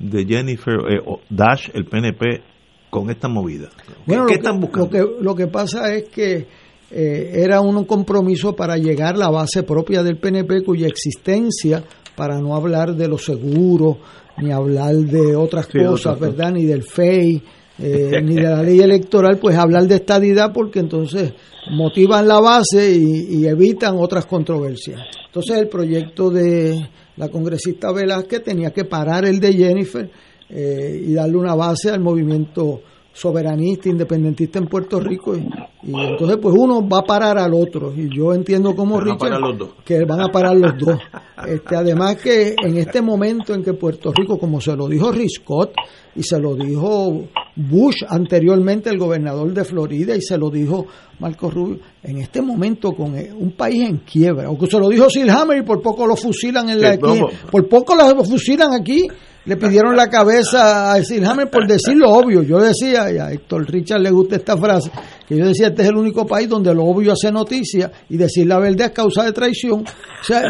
de 0.00 0.26
Jennifer 0.26 0.74
eh, 0.90 1.00
o 1.06 1.20
Dash, 1.30 1.68
el 1.74 1.84
PNP, 1.84 2.42
con 2.90 3.08
esta 3.10 3.28
movida? 3.28 3.68
Bueno, 4.04 4.04
¿Qué 4.04 4.16
lo, 4.16 4.26
que, 4.26 4.34
están 4.34 4.60
buscando? 4.60 4.86
Lo 4.86 4.90
que, 4.90 5.22
lo 5.24 5.34
que 5.36 5.46
pasa 5.46 5.94
es 5.94 6.08
que 6.08 6.46
eh, 6.90 7.30
era 7.34 7.60
un 7.60 7.84
compromiso 7.84 8.54
para 8.56 8.76
llegar 8.76 9.14
a 9.14 9.18
la 9.18 9.30
base 9.30 9.62
propia 9.62 10.02
del 10.02 10.18
PNP, 10.18 10.64
cuya 10.64 10.88
existencia, 10.88 11.84
para 12.16 12.40
no 12.40 12.54
hablar 12.54 12.94
de 12.94 13.08
los 13.08 13.24
seguros, 13.24 13.96
ni 14.38 14.50
hablar 14.50 14.94
de 14.94 15.36
otras 15.36 15.68
Sí, 15.70 15.78
cosas, 15.78 16.18
¿verdad? 16.18 16.52
Ni 16.52 16.64
del 16.64 16.82
FEI, 16.82 17.42
eh, 17.78 18.20
ni 18.22 18.34
de 18.34 18.42
la 18.42 18.62
ley 18.62 18.80
electoral, 18.80 19.38
pues 19.38 19.56
hablar 19.56 19.86
de 19.86 19.96
estadidad, 19.96 20.52
porque 20.52 20.80
entonces 20.80 21.32
motivan 21.70 22.28
la 22.28 22.40
base 22.40 22.94
y, 22.96 23.38
y 23.38 23.46
evitan 23.46 23.96
otras 23.98 24.26
controversias. 24.26 25.00
Entonces 25.26 25.58
el 25.58 25.68
proyecto 25.68 26.30
de 26.30 26.88
la 27.16 27.28
congresista 27.28 27.92
Velázquez 27.92 28.42
tenía 28.42 28.70
que 28.70 28.84
parar 28.84 29.24
el 29.24 29.38
de 29.40 29.52
Jennifer 29.52 30.10
eh, 30.48 31.02
y 31.06 31.14
darle 31.14 31.36
una 31.36 31.54
base 31.54 31.90
al 31.90 32.00
movimiento 32.00 32.82
soberanista, 33.14 33.88
independentista 33.88 34.58
en 34.58 34.66
Puerto 34.66 34.98
Rico 34.98 35.36
y, 35.36 35.48
y 35.84 35.94
entonces 35.94 36.36
pues 36.42 36.54
uno 36.58 36.86
va 36.86 36.98
a 36.98 37.04
parar 37.04 37.38
al 37.38 37.54
otro 37.54 37.94
y 37.96 38.14
yo 38.14 38.34
entiendo 38.34 38.74
como 38.74 38.96
Van 38.96 39.06
Richard 39.06 39.40
que 39.84 40.04
van 40.04 40.20
a 40.20 40.28
parar 40.28 40.56
los 40.56 40.76
dos. 40.78 40.98
Este, 41.46 41.76
además 41.76 42.16
que 42.16 42.54
en 42.60 42.76
este 42.76 43.00
momento 43.00 43.54
en 43.54 43.62
que 43.62 43.74
Puerto 43.74 44.12
Rico, 44.12 44.38
como 44.38 44.60
se 44.60 44.74
lo 44.74 44.88
dijo 44.88 45.12
Riscott 45.12 45.72
y 46.16 46.22
se 46.22 46.38
lo 46.40 46.54
dijo 46.54 47.24
Bush 47.56 48.02
anteriormente, 48.08 48.90
el 48.90 48.98
gobernador 48.98 49.52
de 49.52 49.64
Florida, 49.64 50.16
y 50.16 50.20
se 50.20 50.36
lo 50.36 50.50
dijo 50.50 50.86
Marco 51.20 51.50
Rubio, 51.50 51.78
en 52.02 52.18
este 52.18 52.42
momento 52.42 52.92
con 52.92 53.16
eh, 53.16 53.32
un 53.32 53.52
país 53.52 53.88
en 53.88 53.98
quiebra, 53.98 54.50
o 54.50 54.58
que 54.58 54.66
se 54.66 54.78
lo 54.78 54.88
dijo 54.88 55.08
Silhammer 55.08 55.58
y 55.58 55.62
por 55.62 55.80
poco 55.80 56.06
lo 56.06 56.16
fusilan 56.16 56.68
en 56.70 56.80
la 56.80 56.98
¿cómo? 56.98 57.28
por 57.50 57.68
poco 57.68 57.94
lo 57.94 58.24
fusilan 58.24 58.72
aquí, 58.72 59.06
le 59.46 59.56
pidieron 59.56 59.94
la 59.94 60.08
cabeza 60.08 60.92
a 60.92 61.02
Silhammer 61.02 61.50
por 61.50 61.66
decir 61.66 61.96
lo 61.96 62.10
obvio. 62.10 62.42
Yo 62.42 62.58
decía, 62.58 63.10
y 63.12 63.18
a 63.18 63.30
Héctor 63.30 63.70
Richard 63.70 64.00
le 64.00 64.10
gusta 64.10 64.36
esta 64.36 64.56
frase, 64.56 64.90
que 65.28 65.36
yo 65.36 65.46
decía, 65.46 65.68
este 65.68 65.82
es 65.82 65.88
el 65.88 65.96
único 65.96 66.26
país 66.26 66.48
donde 66.48 66.74
lo 66.74 66.84
obvio 66.84 67.12
hace 67.12 67.30
noticia 67.30 67.90
y 68.08 68.16
decir 68.16 68.46
la 68.46 68.58
verdad 68.58 68.88
es 68.88 68.92
causa 68.92 69.24
de 69.24 69.32
traición. 69.32 69.80
O 69.82 70.24
sea, 70.24 70.40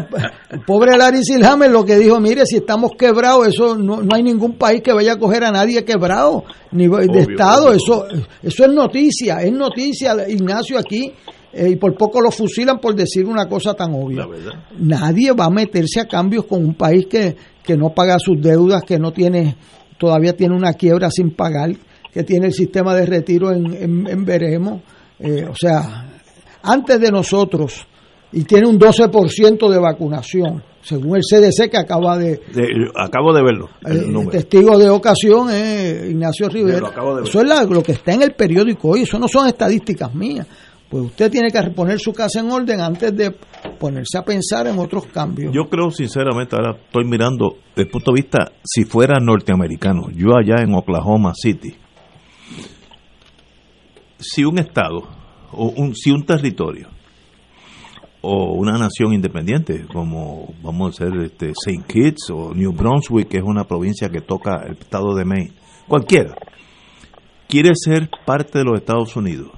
el 0.50 0.60
pobre 0.66 0.96
Larry 0.96 1.24
Silhammer 1.24 1.70
lo 1.70 1.84
que 1.84 1.96
dijo, 1.96 2.20
mire, 2.20 2.46
si 2.46 2.56
estamos 2.56 2.92
quebrados, 2.96 3.48
eso 3.48 3.76
no, 3.76 4.02
no 4.02 4.14
hay 4.14 4.22
ningún 4.22 4.56
país 4.56 4.80
que 4.82 4.92
vaya 4.92 5.14
a 5.14 5.18
coger 5.18 5.44
a 5.44 5.50
nadie 5.50 5.84
quebrado, 5.84 6.44
ni 6.70 6.86
de 6.86 6.94
Obvio, 6.94 7.20
Estado, 7.20 7.68
obvio. 7.68 7.76
eso, 7.76 8.06
eso 8.42 8.64
es 8.64 8.72
noticia, 8.72 9.42
es 9.42 9.52
noticia, 9.52 10.14
Ignacio, 10.28 10.78
aquí. 10.78 11.12
Eh, 11.54 11.70
y 11.70 11.76
por 11.76 11.96
poco 11.96 12.20
lo 12.20 12.30
fusilan 12.30 12.78
por 12.80 12.94
decir 12.94 13.26
una 13.26 13.48
cosa 13.48 13.74
tan 13.74 13.92
obvia. 13.94 14.26
Nadie 14.78 15.32
va 15.32 15.46
a 15.46 15.50
meterse 15.50 16.00
a 16.00 16.06
cambios 16.08 16.44
con 16.46 16.64
un 16.64 16.74
país 16.74 17.06
que, 17.06 17.36
que 17.62 17.76
no 17.76 17.94
paga 17.94 18.18
sus 18.18 18.40
deudas, 18.40 18.82
que 18.82 18.98
no 18.98 19.12
tiene, 19.12 19.56
todavía 19.98 20.34
tiene 20.36 20.54
una 20.56 20.72
quiebra 20.74 21.10
sin 21.10 21.30
pagar, 21.34 21.70
que 22.12 22.22
tiene 22.24 22.46
el 22.46 22.52
sistema 22.52 22.94
de 22.94 23.06
retiro 23.06 23.52
en, 23.52 23.72
en, 23.74 24.06
en 24.08 24.24
veremos. 24.24 24.82
Eh, 25.18 25.44
o 25.50 25.54
sea, 25.54 26.10
antes 26.62 27.00
de 27.00 27.10
nosotros, 27.10 27.86
y 28.32 28.42
tiene 28.44 28.68
un 28.68 28.78
12% 28.78 29.70
de 29.70 29.78
vacunación, 29.78 30.62
según 30.82 31.16
el 31.16 31.22
CDC 31.22 31.70
que 31.70 31.78
acaba 31.78 32.18
de, 32.18 32.40
De- 32.52 32.90
acabo 32.96 33.32
de 33.32 33.42
verlo. 33.42 33.70
el 33.86 33.96
el 33.98 34.12
número. 34.12 34.30
testigo 34.32 34.76
de 34.76 34.88
ocasión 34.90 35.48
es 35.50 36.10
Ignacio 36.10 36.48
Rivera. 36.48 36.90
Eso 37.24 37.40
es 37.40 37.48
la- 37.48 37.64
lo 37.64 37.82
que 37.82 37.92
está 37.92 38.12
en 38.12 38.22
el 38.22 38.32
periódico 38.32 38.88
hoy, 38.90 39.02
eso 39.02 39.18
no 39.18 39.28
son 39.28 39.46
estadísticas 39.48 40.14
mías. 40.14 40.46
Pues 40.94 41.06
usted 41.06 41.28
tiene 41.28 41.50
que 41.50 41.60
poner 41.70 41.98
su 41.98 42.12
casa 42.12 42.38
en 42.38 42.52
orden 42.52 42.80
antes 42.80 43.16
de 43.16 43.32
ponerse 43.80 44.16
a 44.16 44.22
pensar 44.22 44.68
en 44.68 44.78
otros 44.78 45.06
cambios. 45.06 45.52
Yo 45.52 45.68
creo 45.68 45.90
sinceramente, 45.90 46.54
ahora 46.54 46.78
estoy 46.80 47.04
mirando 47.04 47.56
desde 47.70 47.82
el 47.82 47.88
punto 47.88 48.12
de 48.12 48.22
vista, 48.22 48.52
si 48.62 48.84
fuera 48.84 49.18
norteamericano, 49.18 50.08
yo 50.14 50.36
allá 50.36 50.62
en 50.62 50.72
Oklahoma 50.72 51.32
City, 51.34 51.74
si 54.20 54.44
un 54.44 54.60
estado, 54.60 55.02
o 55.50 55.72
un, 55.76 55.96
si 55.96 56.12
un 56.12 56.24
territorio, 56.24 56.90
o 58.20 58.54
una 58.54 58.78
nación 58.78 59.14
independiente, 59.14 59.86
como 59.92 60.54
vamos 60.62 60.90
a 60.90 61.06
ser 61.06 61.16
este, 61.24 61.48
St. 61.48 61.82
Kitts 61.88 62.30
o 62.30 62.54
New 62.54 62.70
Brunswick, 62.70 63.26
que 63.26 63.38
es 63.38 63.44
una 63.44 63.64
provincia 63.64 64.10
que 64.10 64.20
toca 64.20 64.62
el 64.64 64.74
estado 64.74 65.12
de 65.16 65.24
Maine, 65.24 65.50
cualquiera, 65.88 66.36
quiere 67.48 67.72
ser 67.74 68.08
parte 68.24 68.60
de 68.60 68.64
los 68.64 68.78
Estados 68.78 69.16
Unidos 69.16 69.50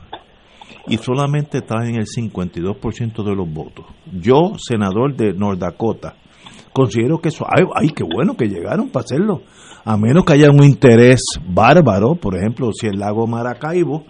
y 0.88 0.98
solamente 0.98 1.58
está 1.58 1.84
en 1.86 1.96
el 1.96 2.06
52% 2.06 3.24
de 3.24 3.34
los 3.34 3.52
votos. 3.52 3.86
Yo, 4.12 4.52
senador 4.58 5.14
de 5.14 5.32
North 5.32 5.58
Dakota, 5.58 6.14
considero 6.72 7.18
que 7.18 7.28
eso, 7.28 7.46
ay, 7.48 7.64
ay, 7.74 7.88
qué 7.90 8.04
bueno 8.04 8.36
que 8.36 8.46
llegaron 8.46 8.90
para 8.90 9.04
hacerlo, 9.04 9.42
a 9.84 9.96
menos 9.96 10.24
que 10.24 10.34
haya 10.34 10.50
un 10.50 10.64
interés 10.64 11.22
bárbaro, 11.48 12.16
por 12.16 12.36
ejemplo, 12.36 12.70
si 12.72 12.86
el 12.86 12.98
lago 12.98 13.26
Maracaibo 13.26 14.04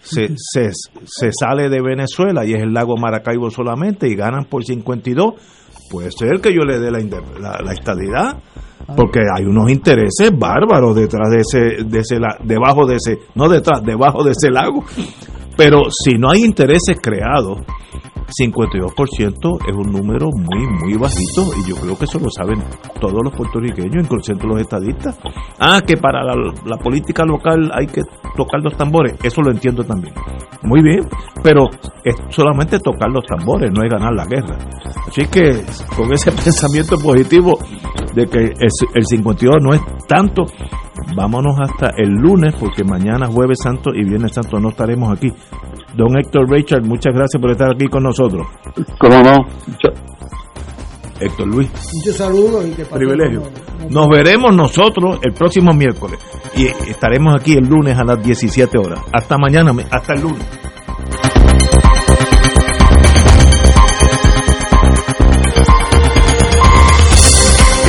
se, 0.00 0.34
se, 0.36 0.70
se 1.04 1.30
sale 1.32 1.68
de 1.68 1.80
Venezuela 1.80 2.44
y 2.44 2.52
es 2.52 2.62
el 2.62 2.74
lago 2.74 2.96
Maracaibo 2.96 3.50
solamente 3.50 4.08
y 4.08 4.14
ganan 4.14 4.44
por 4.44 4.64
52, 4.64 5.34
puede 5.90 6.10
ser 6.10 6.40
que 6.40 6.52
yo 6.52 6.62
le 6.64 6.78
dé 6.78 6.90
la, 6.90 6.98
la, 7.40 7.58
la 7.64 7.72
estadidad, 7.72 8.38
porque 8.96 9.20
hay 9.20 9.44
unos 9.44 9.70
intereses 9.70 10.30
bárbaros 10.36 10.94
detrás 10.94 11.30
de 11.30 11.40
ese, 11.40 11.84
de 11.84 11.98
ese, 12.00 12.16
debajo 12.44 12.86
de 12.86 12.96
ese, 12.96 13.18
no 13.34 13.48
detrás, 13.48 13.82
debajo 13.82 14.22
de 14.22 14.32
ese 14.32 14.50
lago. 14.50 14.84
Pero 15.56 15.84
si 15.90 16.16
no 16.18 16.30
hay 16.30 16.40
intereses 16.42 16.98
creados, 17.00 17.60
52% 18.26 19.68
es 19.68 19.76
un 19.76 19.92
número 19.92 20.28
muy, 20.32 20.66
muy 20.80 20.94
bajito 20.94 21.44
y 21.58 21.68
yo 21.68 21.76
creo 21.76 21.96
que 21.98 22.04
eso 22.04 22.18
lo 22.18 22.30
saben 22.30 22.62
todos 23.00 23.20
los 23.22 23.34
puertorriqueños, 23.34 24.04
incluyendo 24.04 24.46
los 24.46 24.60
estadistas. 24.60 25.18
Ah, 25.58 25.80
que 25.86 25.96
para 25.96 26.24
la, 26.24 26.76
política 26.78 27.24
local 27.24 27.70
hay 27.72 27.86
que 27.86 28.02
tocar 28.36 28.60
los 28.62 28.76
tambores, 28.76 29.14
eso 29.22 29.42
lo 29.42 29.50
entiendo 29.50 29.84
también. 29.84 30.14
Muy 30.62 30.82
bien, 30.82 31.00
pero 31.42 31.68
es 32.02 32.14
solamente 32.30 32.78
tocar 32.78 33.10
los 33.10 33.24
tambores, 33.24 33.70
no 33.70 33.82
es 33.84 33.90
ganar 33.90 34.14
la 34.14 34.24
guerra. 34.24 34.58
Así 35.06 35.26
que 35.26 35.62
con 35.96 36.12
ese 36.12 36.30
pensamiento 36.44 36.96
positivo 36.98 37.58
de 38.14 38.26
que 38.26 38.38
el, 38.38 38.68
el 38.94 39.04
52 39.04 39.56
no 39.60 39.74
es 39.74 39.80
tanto, 40.06 40.44
vámonos 41.14 41.56
hasta 41.60 41.90
el 41.96 42.10
lunes 42.10 42.54
porque 42.58 42.84
mañana 42.84 43.26
jueves 43.26 43.58
santo 43.62 43.90
y 43.94 44.04
viernes 44.04 44.32
santo 44.32 44.58
no 44.58 44.70
estaremos 44.70 45.12
aquí. 45.12 45.32
Don 45.96 46.16
Héctor 46.18 46.50
Richard, 46.50 46.82
muchas 46.82 47.14
gracias 47.14 47.40
por 47.40 47.50
estar 47.50 47.70
aquí 47.74 47.86
con 47.86 48.02
nosotros. 48.02 48.46
¿Cómo 48.98 49.22
no? 49.22 49.46
Héctor 51.20 51.46
Luis, 51.46 51.70
Muchos 51.94 52.16
saludos 52.16 52.66
y 52.66 52.72
que 52.72 52.84
pasen 52.84 52.98
privilegio. 52.98 53.42
Nos 53.88 54.08
veremos 54.08 54.54
nosotros 54.54 55.20
el 55.22 55.32
próximo 55.32 55.72
miércoles 55.72 56.18
y 56.56 56.66
estaremos 56.66 57.34
aquí 57.34 57.52
el 57.52 57.66
lunes 57.68 57.96
a 57.96 58.04
las 58.04 58.22
17 58.22 58.76
horas. 58.78 59.00
Hasta 59.12 59.38
mañana, 59.38 59.72
hasta 59.90 60.14
el 60.14 60.22
lunes. 60.22 60.44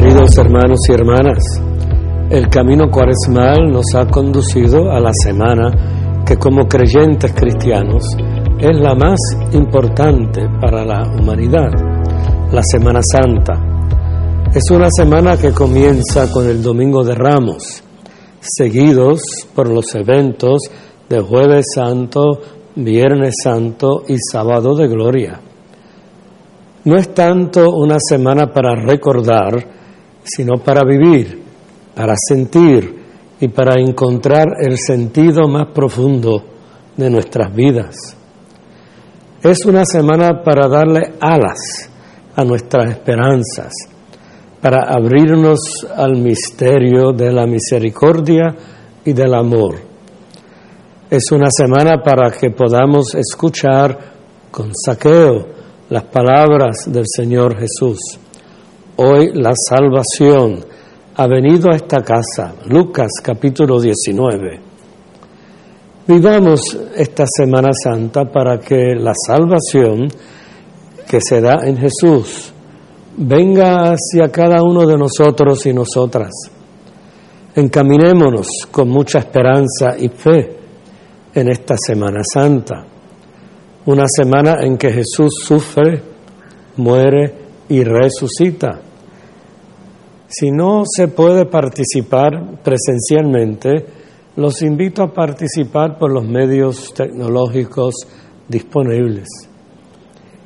Queridos 0.00 0.38
hermanos 0.38 0.78
y 0.88 0.92
hermanas, 0.92 1.60
el 2.30 2.48
camino 2.48 2.88
cuaresmal 2.88 3.68
nos 3.68 3.84
ha 3.96 4.06
conducido 4.06 4.92
a 4.92 5.00
la 5.00 5.10
semana 5.12 6.22
que 6.24 6.36
como 6.36 6.68
creyentes 6.68 7.32
cristianos 7.32 8.04
es 8.60 8.78
la 8.78 8.94
más 8.94 9.18
importante 9.50 10.46
para 10.60 10.84
la 10.84 11.02
humanidad, 11.02 11.70
la 12.52 12.62
Semana 12.62 13.00
Santa. 13.02 13.60
Es 14.54 14.70
una 14.70 14.86
semana 14.88 15.36
que 15.36 15.50
comienza 15.50 16.30
con 16.30 16.48
el 16.48 16.62
Domingo 16.62 17.02
de 17.02 17.16
Ramos, 17.16 17.82
seguidos 18.38 19.20
por 19.52 19.68
los 19.68 19.96
eventos 19.96 20.60
de 21.08 21.18
Jueves 21.20 21.66
Santo, 21.74 22.40
Viernes 22.76 23.34
Santo 23.42 24.04
y 24.06 24.14
Sábado 24.16 24.76
de 24.76 24.86
Gloria. 24.86 25.40
No 26.84 26.96
es 26.96 27.12
tanto 27.12 27.72
una 27.72 27.96
semana 27.98 28.52
para 28.52 28.76
recordar, 28.76 29.77
sino 30.36 30.58
para 30.58 30.82
vivir, 30.84 31.42
para 31.94 32.14
sentir 32.16 32.98
y 33.40 33.48
para 33.48 33.80
encontrar 33.80 34.46
el 34.60 34.76
sentido 34.78 35.48
más 35.48 35.68
profundo 35.72 36.44
de 36.96 37.10
nuestras 37.10 37.54
vidas. 37.54 38.16
Es 39.42 39.64
una 39.64 39.84
semana 39.84 40.42
para 40.44 40.68
darle 40.68 41.14
alas 41.20 41.88
a 42.34 42.44
nuestras 42.44 42.90
esperanzas, 42.90 43.72
para 44.60 44.92
abrirnos 44.92 45.86
al 45.94 46.16
misterio 46.16 47.12
de 47.12 47.32
la 47.32 47.46
misericordia 47.46 48.54
y 49.04 49.12
del 49.12 49.34
amor. 49.34 49.76
Es 51.08 51.30
una 51.30 51.48
semana 51.50 52.02
para 52.02 52.30
que 52.32 52.50
podamos 52.50 53.14
escuchar 53.14 53.96
con 54.50 54.72
saqueo 54.74 55.46
las 55.88 56.04
palabras 56.04 56.86
del 56.86 57.04
Señor 57.06 57.56
Jesús. 57.58 57.98
Hoy 59.00 59.30
la 59.32 59.52
salvación 59.54 60.58
ha 61.14 61.28
venido 61.28 61.70
a 61.70 61.76
esta 61.76 62.02
casa. 62.02 62.52
Lucas 62.66 63.06
capítulo 63.22 63.80
19. 63.80 64.60
Vivamos 66.08 66.76
esta 66.96 67.24
Semana 67.24 67.68
Santa 67.72 68.24
para 68.24 68.58
que 68.58 68.96
la 68.96 69.12
salvación 69.14 70.08
que 71.08 71.20
se 71.20 71.40
da 71.40 71.60
en 71.62 71.76
Jesús 71.76 72.52
venga 73.18 73.92
hacia 73.92 74.32
cada 74.32 74.64
uno 74.64 74.84
de 74.84 74.96
nosotros 74.96 75.64
y 75.66 75.72
nosotras. 75.72 76.32
Encaminémonos 77.54 78.48
con 78.68 78.88
mucha 78.88 79.20
esperanza 79.20 79.96
y 79.96 80.08
fe 80.08 80.56
en 81.34 81.48
esta 81.52 81.76
Semana 81.76 82.22
Santa, 82.24 82.84
una 83.86 84.06
semana 84.08 84.56
en 84.62 84.76
que 84.76 84.90
Jesús 84.90 85.34
sufre, 85.40 86.02
muere 86.78 87.34
y 87.68 87.84
resucita. 87.84 88.80
Si 90.30 90.50
no 90.50 90.82
se 90.84 91.08
puede 91.08 91.46
participar 91.46 92.60
presencialmente, 92.62 93.86
los 94.36 94.60
invito 94.60 95.02
a 95.02 95.12
participar 95.12 95.98
por 95.98 96.12
los 96.12 96.24
medios 96.24 96.92
tecnológicos 96.92 97.94
disponibles. 98.46 99.26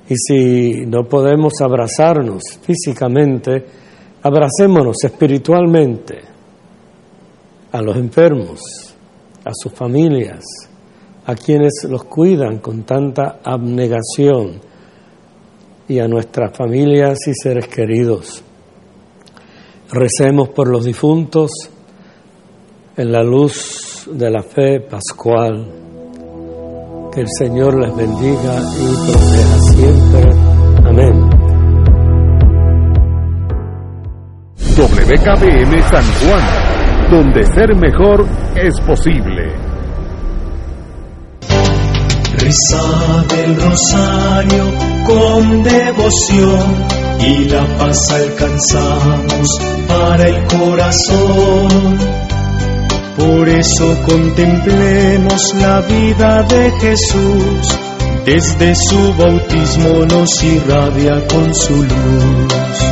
Y 0.09 0.15
si 0.17 0.87
no 0.87 1.09
podemos 1.09 1.55
abrazarnos 1.61 2.43
físicamente, 2.63 3.65
abracémonos 4.23 5.03
espiritualmente 5.03 6.21
a 7.73 7.83
los 7.83 7.97
enfermos, 7.97 8.61
a 9.45 9.51
sus 9.53 9.73
familias, 9.73 10.45
a 11.27 11.35
quienes 11.35 11.85
los 11.89 12.05
cuidan 12.05 12.59
con 12.59 12.85
tanta 12.85 13.41
abnegación 13.43 14.61
y 15.89 15.99
a 15.99 16.07
nuestras 16.07 16.57
familias 16.57 17.19
y 17.27 17.33
seres 17.35 17.67
queridos. 17.67 18.45
Recemos 19.93 20.49
por 20.49 20.69
los 20.69 20.87
difuntos 20.87 21.51
en 22.97 23.13
la 23.13 23.23
luz 23.23 24.09
de 24.11 24.31
la 24.31 24.43
fe 24.43 24.81
pascual. 24.81 25.71
Que 27.13 27.21
el 27.21 27.29
Señor 27.39 27.79
les 27.79 27.95
bendiga 27.95 28.59
y 28.81 29.11
proteja 29.11 29.59
siempre. 29.59 30.31
Amén. 30.89 31.31
WKBM 34.75 35.83
San 35.91 36.05
Juan 36.25 36.73
donde 37.11 37.45
ser 37.45 37.77
mejor 37.77 38.27
es 38.57 38.81
posible. 38.81 39.53
Reza 42.39 43.25
del 43.29 43.61
rosario 43.61 44.65
con 45.05 45.63
devoción 45.63 47.02
y 47.21 47.45
la 47.49 47.65
paz 47.79 48.11
alcanzamos 48.11 49.49
para 49.89 50.29
el 50.29 50.47
corazón. 50.47 51.99
Por 53.17 53.49
eso 53.49 53.99
contemplemos 54.07 55.55
la 55.61 55.81
vida 55.83 56.43
de 56.45 56.71
Jesús, 56.81 57.79
desde 58.25 58.75
su 58.75 59.15
bautismo 59.15 60.07
nos 60.07 60.43
irradia 60.43 61.27
con 61.29 61.55
su 61.55 61.75
luz. 61.83 62.92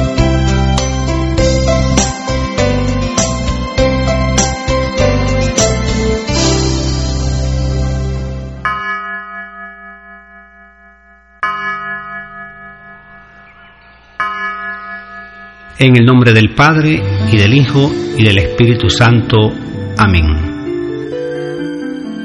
En 15.83 15.97
el 15.97 16.05
nombre 16.05 16.35
del 16.35 16.51
Padre, 16.55 17.03
y 17.33 17.39
del 17.39 17.55
Hijo, 17.55 17.91
y 18.19 18.23
del 18.23 18.37
Espíritu 18.37 18.91
Santo. 18.91 19.51
Amén. 19.97 20.27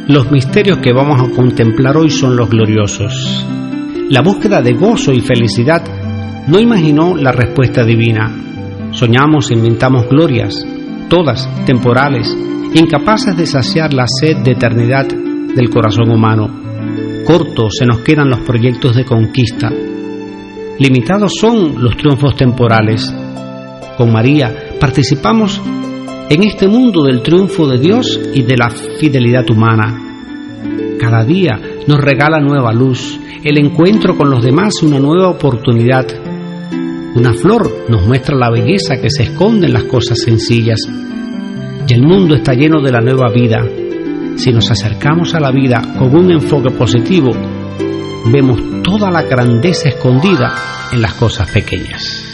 Los 0.09 0.29
misterios 0.29 0.79
que 0.79 0.91
vamos 0.91 1.21
a 1.21 1.33
contemplar 1.33 1.95
hoy 1.95 2.09
son 2.09 2.35
los 2.35 2.49
gloriosos. 2.49 3.47
La 4.09 4.21
búsqueda 4.21 4.61
de 4.61 4.73
gozo 4.73 5.13
y 5.13 5.21
felicidad 5.21 5.81
no 6.49 6.59
imaginó 6.59 7.15
la 7.15 7.31
respuesta 7.31 7.85
divina. 7.85 8.29
Soñamos 8.91 9.49
e 9.49 9.53
inventamos 9.53 10.09
glorias, 10.09 10.67
todas 11.07 11.49
temporales, 11.65 12.37
incapaces 12.73 13.37
de 13.37 13.45
saciar 13.45 13.93
la 13.93 14.05
sed 14.05 14.35
de 14.39 14.51
eternidad 14.51 15.07
del 15.07 15.69
corazón 15.69 16.11
humano. 16.11 16.49
Cortos 17.25 17.77
se 17.79 17.85
nos 17.85 17.99
quedan 17.99 18.29
los 18.29 18.41
proyectos 18.41 18.97
de 18.97 19.05
conquista. 19.05 19.71
Limitados 20.77 21.31
son 21.39 21.81
los 21.81 21.95
triunfos 21.95 22.35
temporales 22.35 23.15
con 23.97 24.11
María, 24.11 24.77
participamos 24.79 25.61
en 26.29 26.43
este 26.43 26.67
mundo 26.67 27.03
del 27.03 27.21
triunfo 27.21 27.67
de 27.67 27.77
Dios 27.77 28.19
y 28.33 28.41
de 28.43 28.57
la 28.57 28.69
fidelidad 28.69 29.49
humana. 29.49 30.01
Cada 30.99 31.23
día 31.23 31.59
nos 31.87 31.99
regala 31.99 32.39
nueva 32.39 32.73
luz, 32.73 33.19
el 33.43 33.57
encuentro 33.59 34.17
con 34.17 34.29
los 34.29 34.43
demás 34.43 34.81
una 34.81 34.99
nueva 34.99 35.29
oportunidad. 35.29 36.05
Una 37.15 37.33
flor 37.33 37.85
nos 37.87 38.05
muestra 38.05 38.35
la 38.35 38.49
belleza 38.49 38.99
que 38.99 39.09
se 39.09 39.23
esconde 39.23 39.67
en 39.67 39.73
las 39.73 39.83
cosas 39.83 40.19
sencillas. 40.19 40.79
Y 41.87 41.93
el 41.93 42.01
mundo 42.01 42.35
está 42.35 42.53
lleno 42.53 42.81
de 42.81 42.91
la 42.91 43.01
nueva 43.01 43.31
vida. 43.31 43.63
Si 44.35 44.51
nos 44.51 44.71
acercamos 44.71 45.35
a 45.35 45.39
la 45.39 45.51
vida 45.51 45.81
con 45.97 46.15
un 46.17 46.31
enfoque 46.31 46.71
positivo, 46.71 47.31
vemos 48.31 48.59
toda 48.83 49.11
la 49.11 49.21
grandeza 49.21 49.89
escondida 49.89 50.53
en 50.91 51.01
las 51.01 51.13
cosas 51.13 51.49
pequeñas. 51.51 52.24